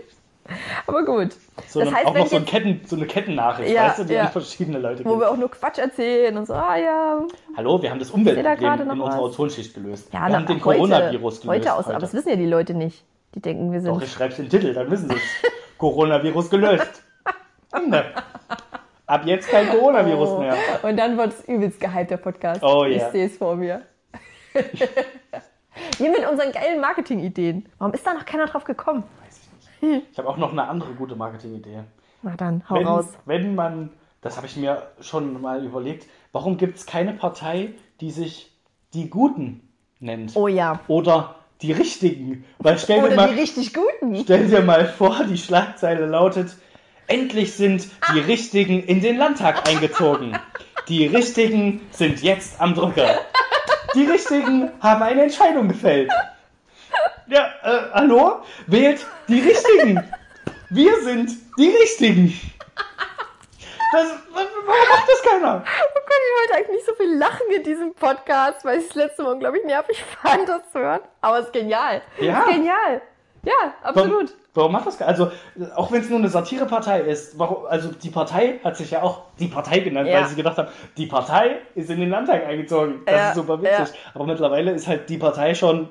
Aber 0.87 1.05
gut. 1.05 1.33
So 1.69 1.81
das 1.81 1.89
eine, 1.89 1.97
heißt, 1.97 2.07
auch 2.07 2.15
noch 2.15 2.27
so, 2.27 2.37
ein 2.37 2.45
Ketten, 2.45 2.81
so 2.87 2.97
eine 2.97 3.07
Kettennachricht, 3.07 3.73
Ja, 3.73 3.89
weißt 3.89 4.01
du, 4.01 4.05
die 4.05 4.15
ja. 4.15 4.23
an 4.25 4.33
verschiedene 4.33 4.79
Leute 4.79 5.05
wo 5.05 5.19
wir 5.19 5.31
auch 5.31 5.37
nur 5.37 5.51
Quatsch 5.51 5.79
erzählen 5.79 6.37
und 6.37 6.47
so, 6.47 6.53
ah 6.55 6.77
ja. 6.77 7.23
Hallo, 7.57 7.81
wir 7.83 7.91
haben 7.91 7.99
das 7.99 8.11
Umweltproblem 8.11 8.81
in 8.91 9.01
unserer? 9.01 9.23
Ozonschicht 9.23 9.75
gelöst. 9.75 10.13
Ja, 10.13 10.23
wir 10.23 10.29
na, 10.29 10.37
haben 10.37 10.47
den 10.47 10.65
heute, 10.65 10.79
Coronavirus 10.81 11.41
gelöst. 11.41 11.49
Heute 11.61 11.75
aus, 11.75 11.87
aber 11.89 11.99
das 11.99 12.13
wissen 12.13 12.29
ja 12.29 12.37
die 12.37 12.47
Leute 12.47 12.75
nicht. 12.75 13.05
Die 13.35 13.41
denken, 13.41 13.73
wir 13.73 13.81
sind. 13.81 13.91
Doch, 13.95 14.03
ich 14.03 14.13
schreib's 14.13 14.39
in 14.39 14.45
den 14.45 14.51
Titel, 14.51 14.75
dann 14.75 14.91
wissen 14.91 15.09
sie 15.09 15.17
es. 15.17 15.23
Coronavirus 15.79 16.51
gelöst. 16.51 17.03
Ne. 17.89 18.05
Ab 19.07 19.23
jetzt 19.27 19.49
kein 19.49 19.69
Coronavirus 19.71 20.29
Oh. 20.31 20.39
mehr. 20.41 20.57
Und 20.83 20.97
dann 20.97 21.19
wird 21.19 21.33
es 21.33 21.45
übelst 21.49 21.81
gehypt, 21.81 22.11
der 22.11 22.17
Podcast. 22.19 22.63
Oh, 22.63 22.85
Ich 22.85 22.99
ja. 22.99 23.11
sehe 23.11 23.27
es 23.27 23.37
vor 23.37 23.57
mir. 23.57 23.83
Wir 25.99 26.11
mit 26.11 26.29
unseren 26.31 26.53
geilen 26.53 26.81
Marketing-Ideen. 26.81 27.67
Warum 27.79 27.93
ist 27.95 28.07
da 28.07 28.15
noch 28.15 28.25
keiner 28.25 28.47
drauf 28.47 28.63
gekommen? 28.65 29.03
Ich 30.11 30.19
habe 30.19 30.29
auch 30.29 30.37
noch 30.37 30.53
eine 30.53 30.69
andere 30.69 30.95
gute 30.95 31.17
Marketingidee. 31.17 31.81
Na 32.23 32.37
dann, 32.37 32.63
hau 32.69 32.77
wenn, 32.77 32.87
raus. 32.87 33.09
wenn 33.27 33.55
man, 33.55 33.91
das 34.21 34.37
habe 34.37 34.47
ich 34.47 34.57
mir 34.57 34.83
schon 35.01 35.41
mal 35.41 35.65
überlegt, 35.65 36.07
warum 36.33 36.57
gibt 36.57 36.77
es 36.79 36.87
keine 36.87 37.13
Partei, 37.13 37.75
die 38.01 38.11
sich 38.11 38.51
die 38.95 39.11
Guten 39.11 39.69
nennt? 40.01 40.35
Oh 40.35 40.49
ja. 40.49 40.81
Oder 40.89 41.37
die 41.61 41.73
Richtigen? 41.73 42.45
Weil 42.59 42.79
stell 42.79 43.01
dir, 43.01 43.07
Oder 43.07 43.17
mal, 43.17 43.29
die 43.35 43.41
richtig 43.41 43.75
guten. 43.75 44.17
stell 44.23 44.49
dir 44.49 44.63
mal 44.63 44.87
vor, 44.87 45.25
die 45.25 45.39
Schlagzeile 45.39 46.07
lautet, 46.07 46.57
endlich 47.07 47.53
sind 47.55 47.89
die 48.15 48.21
Richtigen 48.21 48.83
in 48.83 49.01
den 49.01 49.19
Landtag 49.19 49.69
eingezogen. 49.69 50.39
Die 50.89 51.07
Richtigen 51.07 51.83
sind 51.91 52.23
jetzt 52.23 52.61
am 52.61 52.75
Drücker. 52.75 53.21
Die 53.95 54.05
Richtigen 54.05 54.71
haben 54.81 55.03
eine 55.03 55.23
Entscheidung 55.23 55.69
gefällt. 55.69 56.11
Ja, 57.27 57.47
äh, 57.63 57.91
hallo? 57.93 58.43
Wählt 58.67 59.07
die 59.29 59.41
Richtigen. 59.41 60.03
Wir 60.71 61.01
sind 61.03 61.31
die 61.59 61.69
Richtigen. 61.71 62.39
Das, 63.93 64.09
warum 64.33 64.67
macht 64.67 65.09
das 65.09 65.23
keiner? 65.31 65.63
Oh 65.65 66.01
Gott, 66.07 66.21
ich 66.27 66.41
wollte 66.41 66.55
eigentlich 66.57 66.77
nicht 66.79 66.87
so 66.87 66.95
viel 66.95 67.17
lachen 67.17 67.47
in 67.57 67.63
diesem 67.63 67.95
Podcast, 67.95 68.65
weil 68.65 68.79
ich 68.81 68.89
das 68.89 68.97
letzte 68.97 69.23
Mal, 69.23 69.39
glaube 69.39 69.59
ich, 69.59 69.65
nervig 69.65 70.03
fand, 70.23 70.49
das 70.49 70.71
zu 70.73 70.81
hören. 70.81 71.01
Aber 71.21 71.39
es 71.39 71.47
ist 71.47 71.53
genial. 71.53 72.03
Ja. 72.21 72.41
Es 72.43 72.49
ist 72.49 72.55
genial. 72.55 73.03
Ja, 73.45 73.75
absolut. 73.83 74.31
Warum, 74.31 74.31
warum 74.55 74.73
macht 74.73 74.87
das 74.87 74.99
keiner? 74.99 75.11
Also, 75.11 75.31
auch 75.77 75.93
wenn 75.93 76.01
es 76.01 76.09
nur 76.09 76.19
eine 76.19 76.29
Satirepartei 76.29 77.03
ist, 77.03 77.39
warum, 77.39 77.67
also 77.67 77.91
die 77.93 78.11
Partei 78.11 78.59
hat 78.65 78.77
sich 78.77 78.91
ja 78.91 79.03
auch 79.03 79.23
die 79.39 79.49
Partei 79.49 79.81
genannt, 79.81 80.09
Ja. 80.09 80.21
weil 80.21 80.29
sie 80.29 80.35
gedacht 80.35 80.57
haben, 80.59 80.69
die 80.97 81.07
Partei 81.07 81.59
ist 81.75 81.89
in 81.91 82.01
den 82.01 82.11
Landtag 82.11 82.45
eingezogen. 82.47 83.03
Das 83.07 83.15
Ja, 83.15 83.29
ist 83.29 83.35
super 83.37 83.63
witzig. 83.63 83.95
Aber 84.15 84.25
mittlerweile 84.27 84.73
ist 84.73 84.89
halt 84.89 85.09
die 85.09 85.19
Partei 85.19 85.55
schon 85.55 85.89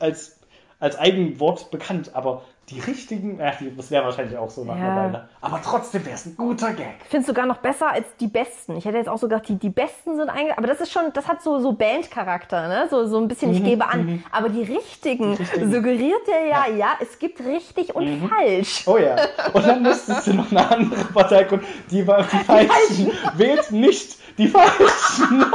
als, 0.00 0.37
als 0.80 0.98
Eigenwort 0.98 1.70
bekannt. 1.70 2.10
Aber 2.14 2.42
die 2.68 2.80
richtigen, 2.80 3.38
ja, 3.40 3.52
das 3.78 3.90
wäre 3.90 4.04
wahrscheinlich 4.04 4.36
auch 4.36 4.50
so 4.50 4.62
nach 4.62 4.76
Ja. 4.76 4.82
einer 4.82 4.96
Weile. 4.96 5.28
Aber 5.40 5.60
trotzdem 5.64 6.04
wäre 6.04 6.16
es 6.16 6.26
ein 6.26 6.36
guter 6.36 6.72
Gag. 6.74 6.96
Ich 7.02 7.08
finde 7.08 7.22
es 7.22 7.26
sogar 7.26 7.46
noch 7.46 7.56
besser 7.58 7.90
als 7.90 8.04
die 8.20 8.26
Besten. 8.26 8.76
Ich 8.76 8.84
hätte 8.84 8.98
jetzt 8.98 9.08
auch 9.08 9.16
so 9.16 9.26
gedacht, 9.26 9.48
die, 9.48 9.56
die 9.56 9.70
Besten 9.70 10.16
sind 10.16 10.28
einge... 10.28 10.56
Aber 10.58 10.66
das 10.66 10.80
ist 10.82 10.92
schon, 10.92 11.04
das 11.14 11.26
hat 11.28 11.42
so, 11.42 11.60
so 11.60 11.72
Bandcharakter, 11.72 12.68
ne? 12.68 12.86
So, 12.90 13.06
so 13.06 13.18
ein 13.18 13.26
bisschen, 13.26 13.52
ich 13.54 13.64
gebe 13.64 13.86
an. 13.88 14.22
Aber 14.30 14.50
die 14.50 14.62
Richtigen, 14.64 15.32
Richtigen. 15.34 15.72
suggeriert 15.72 16.26
der 16.26 16.46
ja, 16.46 16.66
ja, 16.68 16.88
es 17.00 17.18
gibt 17.18 17.40
richtig 17.40 17.94
und 17.96 18.28
falsch. 18.28 18.86
Oh 18.86 18.98
ja. 18.98 19.16
Und 19.54 19.66
dann 19.66 19.82
müsstest 19.82 20.26
du 20.26 20.34
noch 20.34 20.50
eine 20.50 20.70
andere 20.70 21.04
Partei 21.06 21.44
gründen. 21.44 21.64
Die 21.90 22.06
war 22.06 22.22
die 22.22 22.36
Falschen. 22.44 23.12
Wählt 23.34 23.70
nicht 23.72 24.18
die 24.36 24.46
Falschen. 24.48 25.46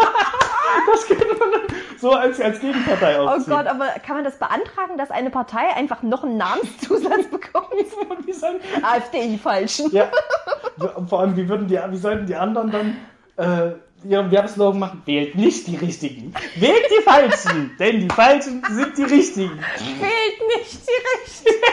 Das 0.92 1.06
könnte 1.08 1.36
man 1.38 1.50
so 1.98 2.12
als, 2.12 2.40
als 2.40 2.60
Gegenpartei 2.60 3.20
Oh 3.20 3.28
aufziehen. 3.28 3.56
Gott, 3.56 3.68
aber 3.68 3.88
kann 4.06 4.16
man 4.18 4.24
das 4.24 4.38
beantragen, 4.38 4.98
dass 4.98 5.12
eine 5.12 5.30
Partei 5.30 5.74
einfach 5.76 6.02
noch 6.04 6.24
einen 6.24 6.38
Namenszusatz 6.38 7.28
bekommt? 7.32 7.68
Wie 8.26 8.84
AfD, 8.84 9.28
die 9.28 9.38
Falschen. 9.38 9.92
ja, 9.92 10.12
Vor 11.08 11.20
allem, 11.22 11.36
wie, 11.38 11.48
würden 11.48 11.68
die, 11.68 11.80
wie 11.90 11.98
sollten 11.98 12.26
die 12.26 12.36
anderen 12.36 12.72
dann 12.72 12.98
äh, 13.38 13.74
ihren 14.08 14.32
Werbeslogan 14.32 14.80
machen? 14.80 15.02
Wählt 15.06 15.36
nicht 15.36 15.68
die 15.68 15.76
richtigen. 15.78 16.34
Wählt 16.56 16.86
die 16.90 17.04
Falschen, 17.04 17.76
denn 17.80 18.02
die 18.02 18.10
Falschen 18.10 18.64
sind 18.70 18.98
die 18.98 19.04
richtigen. 19.04 19.60
Fehlt 19.78 20.58
nicht 20.58 20.82
die 20.88 21.52
Rechte. 21.52 21.66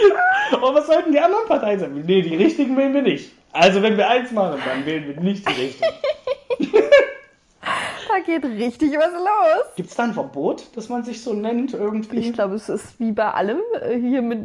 Und 0.52 0.74
was 0.74 0.86
sollten 0.86 1.12
die 1.12 1.20
anderen 1.20 1.46
Parteien 1.46 1.80
sagen? 1.80 2.02
Nee, 2.06 2.22
die 2.22 2.36
richtigen 2.36 2.76
wählen 2.76 2.94
wir 2.94 3.02
nicht. 3.02 3.32
Also 3.52 3.82
wenn 3.82 3.96
wir 3.96 4.08
eins 4.08 4.30
machen, 4.32 4.60
dann 4.64 4.86
wählen 4.86 5.08
wir 5.08 5.20
nicht 5.22 5.48
die 5.48 5.60
richtigen. 5.60 5.92
Da 8.08 8.20
geht 8.24 8.42
richtig 8.44 8.92
was 8.98 9.12
los. 9.12 9.74
Gibt 9.76 9.90
es 9.90 9.96
da 9.96 10.04
ein 10.04 10.14
Verbot, 10.14 10.74
dass 10.74 10.88
man 10.88 11.04
sich 11.04 11.22
so 11.22 11.34
nennt 11.34 11.74
irgendwie? 11.74 12.18
Ich 12.18 12.32
glaube, 12.32 12.54
es 12.54 12.68
ist 12.68 12.98
wie 12.98 13.12
bei 13.12 13.30
allem 13.30 13.60
äh, 13.80 13.98
hier 13.98 14.22
mit, 14.22 14.40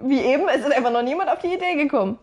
wie 0.00 0.20
eben, 0.20 0.48
es 0.48 0.60
ist 0.60 0.72
einfach 0.72 0.92
noch 0.92 1.02
niemand 1.02 1.28
auf 1.28 1.40
die 1.40 1.52
Idee 1.52 1.74
gekommen. 1.74 2.18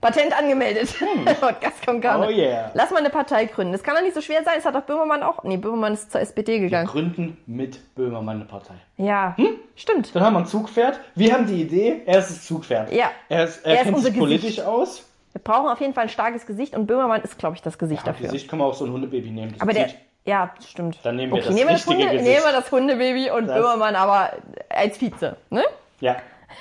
Patent 0.00 0.32
angemeldet. 0.38 0.94
Podcast 1.40 1.84
kommt 1.86 2.00
gar 2.02 2.18
Oh 2.20 2.26
nicht. 2.26 2.38
yeah. 2.38 2.70
Lass 2.74 2.90
mal 2.90 2.98
eine 3.00 3.10
Partei 3.10 3.44
gründen. 3.44 3.72
Das 3.72 3.82
kann 3.82 3.94
doch 3.94 4.02
nicht 4.02 4.14
so 4.14 4.20
schwer 4.22 4.42
sein. 4.44 4.54
Das 4.56 4.64
hat 4.64 4.74
doch 4.74 4.82
Böhmermann 4.82 5.22
auch. 5.22 5.42
Nee, 5.44 5.58
Böhmermann 5.58 5.92
ist 5.92 6.10
zur 6.10 6.20
SPD 6.22 6.52
Wir 6.54 6.60
gegangen. 6.60 6.86
gründen 6.86 7.36
mit 7.46 7.94
Böhmermann 7.94 8.36
eine 8.36 8.44
Partei. 8.46 8.74
Ja, 8.96 9.36
stimmt. 9.76 10.14
Dann 10.14 10.22
haben 10.22 10.32
wir 10.34 10.40
ein 10.40 10.46
Zugpferd. 10.46 11.00
Wir 11.14 11.34
haben 11.34 11.46
die 11.46 11.60
Idee, 11.60 12.02
er 12.06 12.20
ist 12.20 12.30
das 12.30 12.46
Zugpferd. 12.46 12.92
Ja. 12.92 13.10
Er, 13.28 13.44
ist, 13.44 13.58
er, 13.64 13.72
Er 13.72 13.78
ist 13.78 13.82
kennt 13.84 13.96
unser 13.96 14.10
sich 14.10 14.18
politisch 14.18 14.42
Gesicht. 14.56 14.64
aus. 14.66 15.06
Wir 15.32 15.42
brauchen 15.42 15.68
auf 15.68 15.80
jeden 15.80 15.92
Fall 15.94 16.04
ein 16.04 16.08
starkes 16.08 16.46
Gesicht 16.46 16.74
und 16.74 16.86
Böhmermann 16.86 17.20
ist, 17.22 17.38
glaube 17.38 17.56
ich, 17.56 17.62
das 17.62 17.78
Gesicht 17.78 18.00
Ja, 18.06 18.12
dafür. 18.12 18.26
Gesicht 18.26 18.48
können 18.48 18.62
wir 18.62 18.66
auch 18.66 18.74
so 18.74 18.84
ein 18.86 18.92
Hundebaby 18.92 19.30
nehmen. 19.30 19.52
Das 19.52 19.60
Aber 19.60 19.72
der, 19.74 19.90
ja, 20.24 20.50
stimmt. 20.66 20.98
Dann 21.02 21.16
nehmen 21.16 21.32
wir 21.32 21.36
okay, 21.38 21.46
das 21.46 21.54
nehmen 21.54 21.68
wir 21.68 21.74
das, 21.76 21.86
Hunde, 21.86 22.04
Gesicht. 22.06 22.24
nehmen 22.24 22.42
wir 22.44 22.52
das 22.52 22.72
Hundebaby 22.72 23.30
und 23.30 23.46
Das- 23.46 23.56
Böhmermann 23.56 23.94
aber 23.96 24.30
als 24.70 24.98
Vize, 24.98 25.36
ne? 25.50 25.62
Ja. 26.00 26.16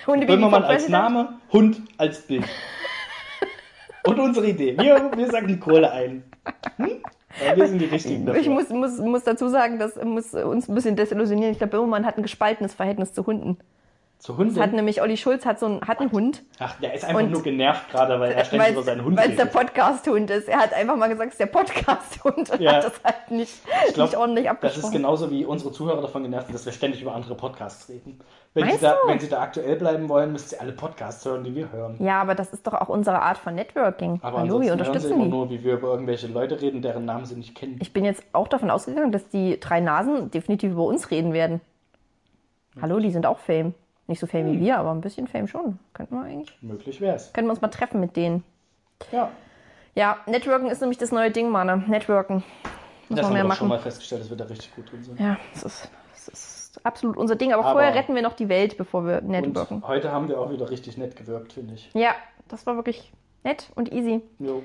Hundebaby 0.06 0.36
Böhmermann 0.36 0.64
als. 0.66 0.88
Name, 0.90 1.40
Hund 1.54 1.78
als 1.98 2.20
Bild. 2.28 2.44
Und 4.04 4.20
unsere 4.20 4.47
Idee. 4.47 4.78
Wir, 4.78 5.12
wir 5.16 5.30
sagen 5.30 5.60
Kohle 5.60 5.91
ein. 5.91 6.24
Hm? 6.78 6.91
Ja, 7.45 7.56
wir 7.56 7.68
sind 7.68 7.80
die 7.80 7.86
Richtigen 7.86 8.26
dafür. 8.26 8.41
Ich 8.41 8.50
muss, 8.50 8.70
muss, 8.70 8.97
muss 8.97 9.24
dazu 9.24 9.50
sagen, 9.50 9.80
das 9.80 9.95
muss 10.04 10.34
uns 10.34 10.68
ein 10.68 10.76
bisschen 10.76 10.95
desillusionieren. 10.95 11.52
Ich 11.52 11.60
glaube, 11.60 11.72
Böhmermann 11.72 12.06
hat 12.06 12.18
ein 12.18 12.24
gespaltenes 12.24 12.74
Verhältnis 12.74 13.14
zu 13.14 13.26
Hunden. 13.26 13.58
Zu 14.20 14.36
Hunden? 14.36 14.53
Das 14.53 14.61
hat 14.63 14.74
nämlich 14.74 15.01
Olli 15.01 15.15
Schulz 15.15 15.45
hat 15.45 15.59
so 15.61 15.65
einen, 15.65 15.82
hat 15.88 16.01
einen 16.01 16.11
Hund. 16.11 16.43
Ach, 16.59 16.76
der 16.82 16.93
ist 16.93 17.05
einfach 17.05 17.22
Und- 17.22 17.32
nur 17.32 17.41
genervt 17.41 17.89
gerade, 17.89 18.20
weil 18.20 18.34
er 18.34 18.43
ständig 18.43 18.72
über 18.72 18.84
seinen 18.84 19.05
Hund 19.05 19.17
Weil 19.17 19.30
es 19.32 19.38
der. 19.38 19.45
Podcast-Hund 19.45 20.30
ist. 20.30 20.49
Er 20.49 20.57
hat 20.59 20.74
einfach 20.74 20.97
mal 20.97 21.07
gesagt, 21.07 21.30
es 21.30 21.34
ist 21.36 21.39
der 21.39 21.45
Podcast-Hund 21.45 22.49
und 22.49 22.59
Ja. 22.59 22.74
hat 22.74 22.84
das 22.84 23.01
halt 23.01 23.32
nicht, 23.32 23.53
Ich 23.88 23.93
glaub, 23.93 24.07
nicht 24.09 24.17
ordentlich 24.17 24.43
Das 24.45 24.51
abgesprochen. 24.55 24.86
ist 24.88 24.91
genauso 24.91 25.32
wie 25.32 25.45
unsere 25.45 25.72
Zuhörer 25.72 26.01
davon 26.01 26.24
genervt 26.24 26.47
sind, 26.47 26.53
dass 26.55 26.65
wir 26.65 26.74
ständig 26.74 27.01
über 27.01 27.15
andere 27.15 27.36
Podcasts 27.36 27.88
reden. 27.88 28.20
Wenn 28.53 28.70
sie, 28.72 28.80
da, 28.80 28.97
wenn 29.05 29.20
sie 29.20 29.30
da 29.30 29.39
aktuell 29.41 29.78
bleiben 29.78 30.09
wollen, 30.09 30.34
müssen 30.34 30.49
sie 30.49 30.59
alle 30.59 30.74
Podcasts 30.74 31.24
hören, 31.24 31.45
die 31.45 31.55
wir 31.55 31.72
hören. 31.72 31.95
ja, 32.03 32.20
aber 32.20 32.36
das 32.36 32.51
ist 32.51 32.67
doch 32.67 32.74
auch 32.74 32.89
unsere 32.89 33.22
Art 33.22 33.38
von 33.38 33.55
Networking. 33.55 34.20
Aber 34.22 34.39
Hallo, 34.39 34.59
wir 34.59 34.74
ansonsten 34.74 34.78
hören 34.78 34.78
sie 34.78 34.89
unterstützen 34.89 35.13
immer 35.22 35.26
nur, 35.30 35.49
wie 35.49 35.63
wir 35.63 35.76
über 35.76 35.88
irgendwelche 35.91 36.28
Leute 36.28 36.59
reden, 36.61 36.82
deren 36.82 37.05
Namen 37.05 37.26
sie 37.26 37.36
nicht 37.36 37.55
kennen. 37.55 37.78
Ich 37.82 37.93
bin 37.93 38.03
jetzt 38.03 38.22
auch 38.34 38.49
davon 38.49 38.70
ausgegangen, 38.70 39.13
dass 39.13 39.30
die 39.30 39.57
drei 39.61 39.80
Nasen 39.80 40.30
definitiv 40.30 40.72
über 40.74 40.84
uns 40.84 41.09
reden 41.09 41.32
werden. 41.32 41.61
Hallo, 42.82 42.99
die 42.99 43.11
sind 43.11 43.26
auch 43.26 43.39
Fame. 43.39 43.74
Nicht 44.10 44.20
so 44.20 44.26
Fame 44.28 44.47
Hm. 44.47 44.53
wie 44.53 44.60
wir, 44.66 44.78
aber 44.80 44.91
ein 44.91 45.01
bisschen 45.01 45.28
Fame 45.28 45.47
schon. 45.47 45.78
Könnten 45.93 46.16
wir 46.16 46.24
eigentlich. 46.24 46.57
Möglich 46.62 46.99
wär's. 46.99 47.32
Können 47.32 47.47
wir 47.47 47.51
uns 47.51 47.62
mal 47.62 47.68
treffen 47.70 47.99
mit 47.99 48.16
denen. 48.16 48.43
Ja, 49.12 49.30
Ja, 49.95 50.18
Networken 50.26 50.68
ist 50.70 50.82
nämlich 50.82 50.97
das 50.97 51.12
neue 51.12 51.30
Ding, 51.32 51.49
Mann. 51.49 51.86
Networken. 51.88 52.43
Muss 53.07 53.18
das 53.20 53.26
haben 53.28 53.36
wir 53.36 53.43
doch 53.43 53.55
schon 53.55 53.68
machen. 53.68 53.68
mal 53.70 53.80
festgestellt, 53.80 54.22
dass 54.22 54.30
wir 54.30 54.38
da 54.38 54.45
richtig 54.45 54.74
gut 54.76 54.91
drin 54.91 55.03
sind. 55.03 55.20
Ja, 55.20 55.38
das 55.53 55.64
ist, 55.64 55.89
das 56.14 56.28
ist 56.28 56.82
absolut 56.86 57.18
unser 57.18 57.36
Ding. 57.36 57.53
Aber, 57.53 57.64
Aber- 57.64 57.74
vorher 57.74 57.93
retten 57.95 58.16
wir 58.16 58.22
noch 58.24 58.34
die 58.34 58.49
Welt, 58.49 58.78
bevor 58.78 59.05
wir 59.05 59.22
networken. 59.22 59.84
Heute 59.88 60.12
haben 60.12 60.28
wir 60.28 60.39
auch 60.39 60.51
wieder 60.51 60.70
richtig 60.70 60.97
nett 60.97 61.16
gewirkt, 61.16 61.53
finde 61.53 61.76
ich. 61.76 61.89
Ja, 61.93 62.12
das 62.47 62.66
war 62.66 62.76
wirklich 62.76 63.12
nett 63.43 63.70
und 63.76 63.91
easy. 63.91 64.22
Jo. 64.39 64.64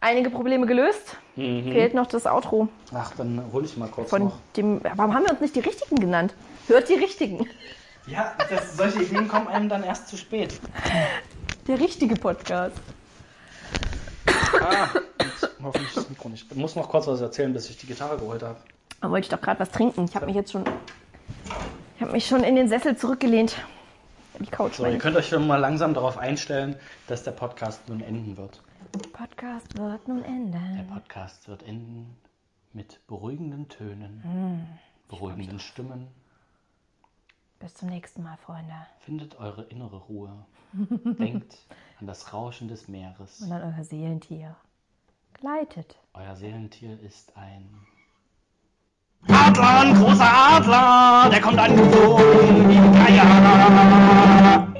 Einige 0.00 0.30
Probleme 0.30 0.66
gelöst. 0.66 1.16
Mhm. 1.36 1.64
Fehlt 1.72 1.94
noch 1.94 2.06
das 2.06 2.26
Outro 2.26 2.68
Ach, 2.94 3.12
dann 3.16 3.42
hole 3.52 3.64
ich 3.64 3.76
mal 3.76 3.88
kurz 3.88 4.10
von 4.10 4.24
noch. 4.24 4.38
dem. 4.56 4.80
Warum 4.94 5.14
haben 5.14 5.24
wir 5.24 5.30
uns 5.32 5.40
nicht 5.40 5.54
die 5.56 5.60
richtigen 5.60 5.96
genannt? 5.96 6.34
Hört 6.68 6.88
die 6.88 6.94
richtigen. 6.94 7.46
Ja, 8.08 8.34
das, 8.48 8.76
solche 8.76 9.02
Ideen 9.02 9.28
kommen 9.28 9.48
einem 9.48 9.68
dann 9.68 9.82
erst 9.84 10.08
zu 10.08 10.16
spät. 10.16 10.58
Der 11.66 11.78
richtige 11.78 12.16
Podcast. 12.16 12.76
Ah, 14.60 14.88
hoffentlich 15.62 15.92
das 15.94 16.08
Mikro 16.08 16.30
nicht. 16.30 16.50
Ich 16.50 16.56
muss 16.56 16.74
noch 16.74 16.88
kurz 16.88 17.06
was 17.06 17.20
erzählen, 17.20 17.52
bis 17.52 17.68
ich 17.68 17.76
die 17.76 17.86
Gitarre 17.86 18.16
geholt 18.16 18.42
habe. 18.42 18.56
Da 19.00 19.10
wollte 19.10 19.26
ich 19.26 19.28
doch 19.28 19.40
gerade 19.40 19.60
was 19.60 19.70
trinken. 19.70 20.06
Ich 20.06 20.14
habe 20.16 20.26
mich 20.26 20.34
jetzt 20.34 20.52
schon. 20.52 20.64
Ich 21.96 22.02
habe 22.02 22.12
mich 22.12 22.26
schon 22.26 22.42
in 22.44 22.56
den 22.56 22.68
Sessel 22.68 22.96
zurückgelehnt. 22.96 23.56
Die 24.38 24.46
Couch. 24.46 24.74
So, 24.74 24.86
ihr 24.86 24.98
könnt 24.98 25.16
euch 25.16 25.28
schon 25.28 25.46
mal 25.46 25.56
langsam 25.56 25.94
darauf 25.94 26.16
einstellen, 26.16 26.76
dass 27.08 27.24
der 27.24 27.32
Podcast 27.32 27.88
nun 27.88 28.00
enden 28.00 28.36
wird. 28.36 28.62
Podcast 29.12 29.76
wird 29.76 30.08
nun 30.08 30.22
Der 30.22 30.28
enden. 30.28 30.86
Podcast 30.92 31.46
wird 31.48 31.62
enden 31.64 32.16
mit 32.72 33.06
beruhigenden 33.06 33.68
Tönen, 33.68 34.78
beruhigenden 35.08 35.58
Stimmen. 35.58 36.08
Bis 37.58 37.74
zum 37.74 37.88
nächsten 37.88 38.22
Mal, 38.22 38.36
Freunde. 38.36 38.72
Findet 39.00 39.38
eure 39.38 39.64
innere 39.64 39.96
Ruhe. 39.96 40.46
Denkt 41.18 41.66
an 41.98 42.06
das 42.06 42.32
Rauschen 42.32 42.68
des 42.68 42.86
Meeres. 42.86 43.40
Und 43.40 43.50
an 43.50 43.74
euer 43.74 43.84
Seelentier. 43.84 44.54
Gleitet. 45.34 45.96
Euer 46.14 46.36
Seelentier 46.36 47.00
ist 47.00 47.36
ein 47.36 47.68
Adler, 49.26 49.80
ein 49.80 49.94
großer 49.94 50.30
Adler, 50.32 51.28
der 51.30 51.40
kommt 51.40 51.58
angeflogen 51.58 52.68
wie 52.68 52.76
ein 52.76 52.92
Geier. 52.92 54.74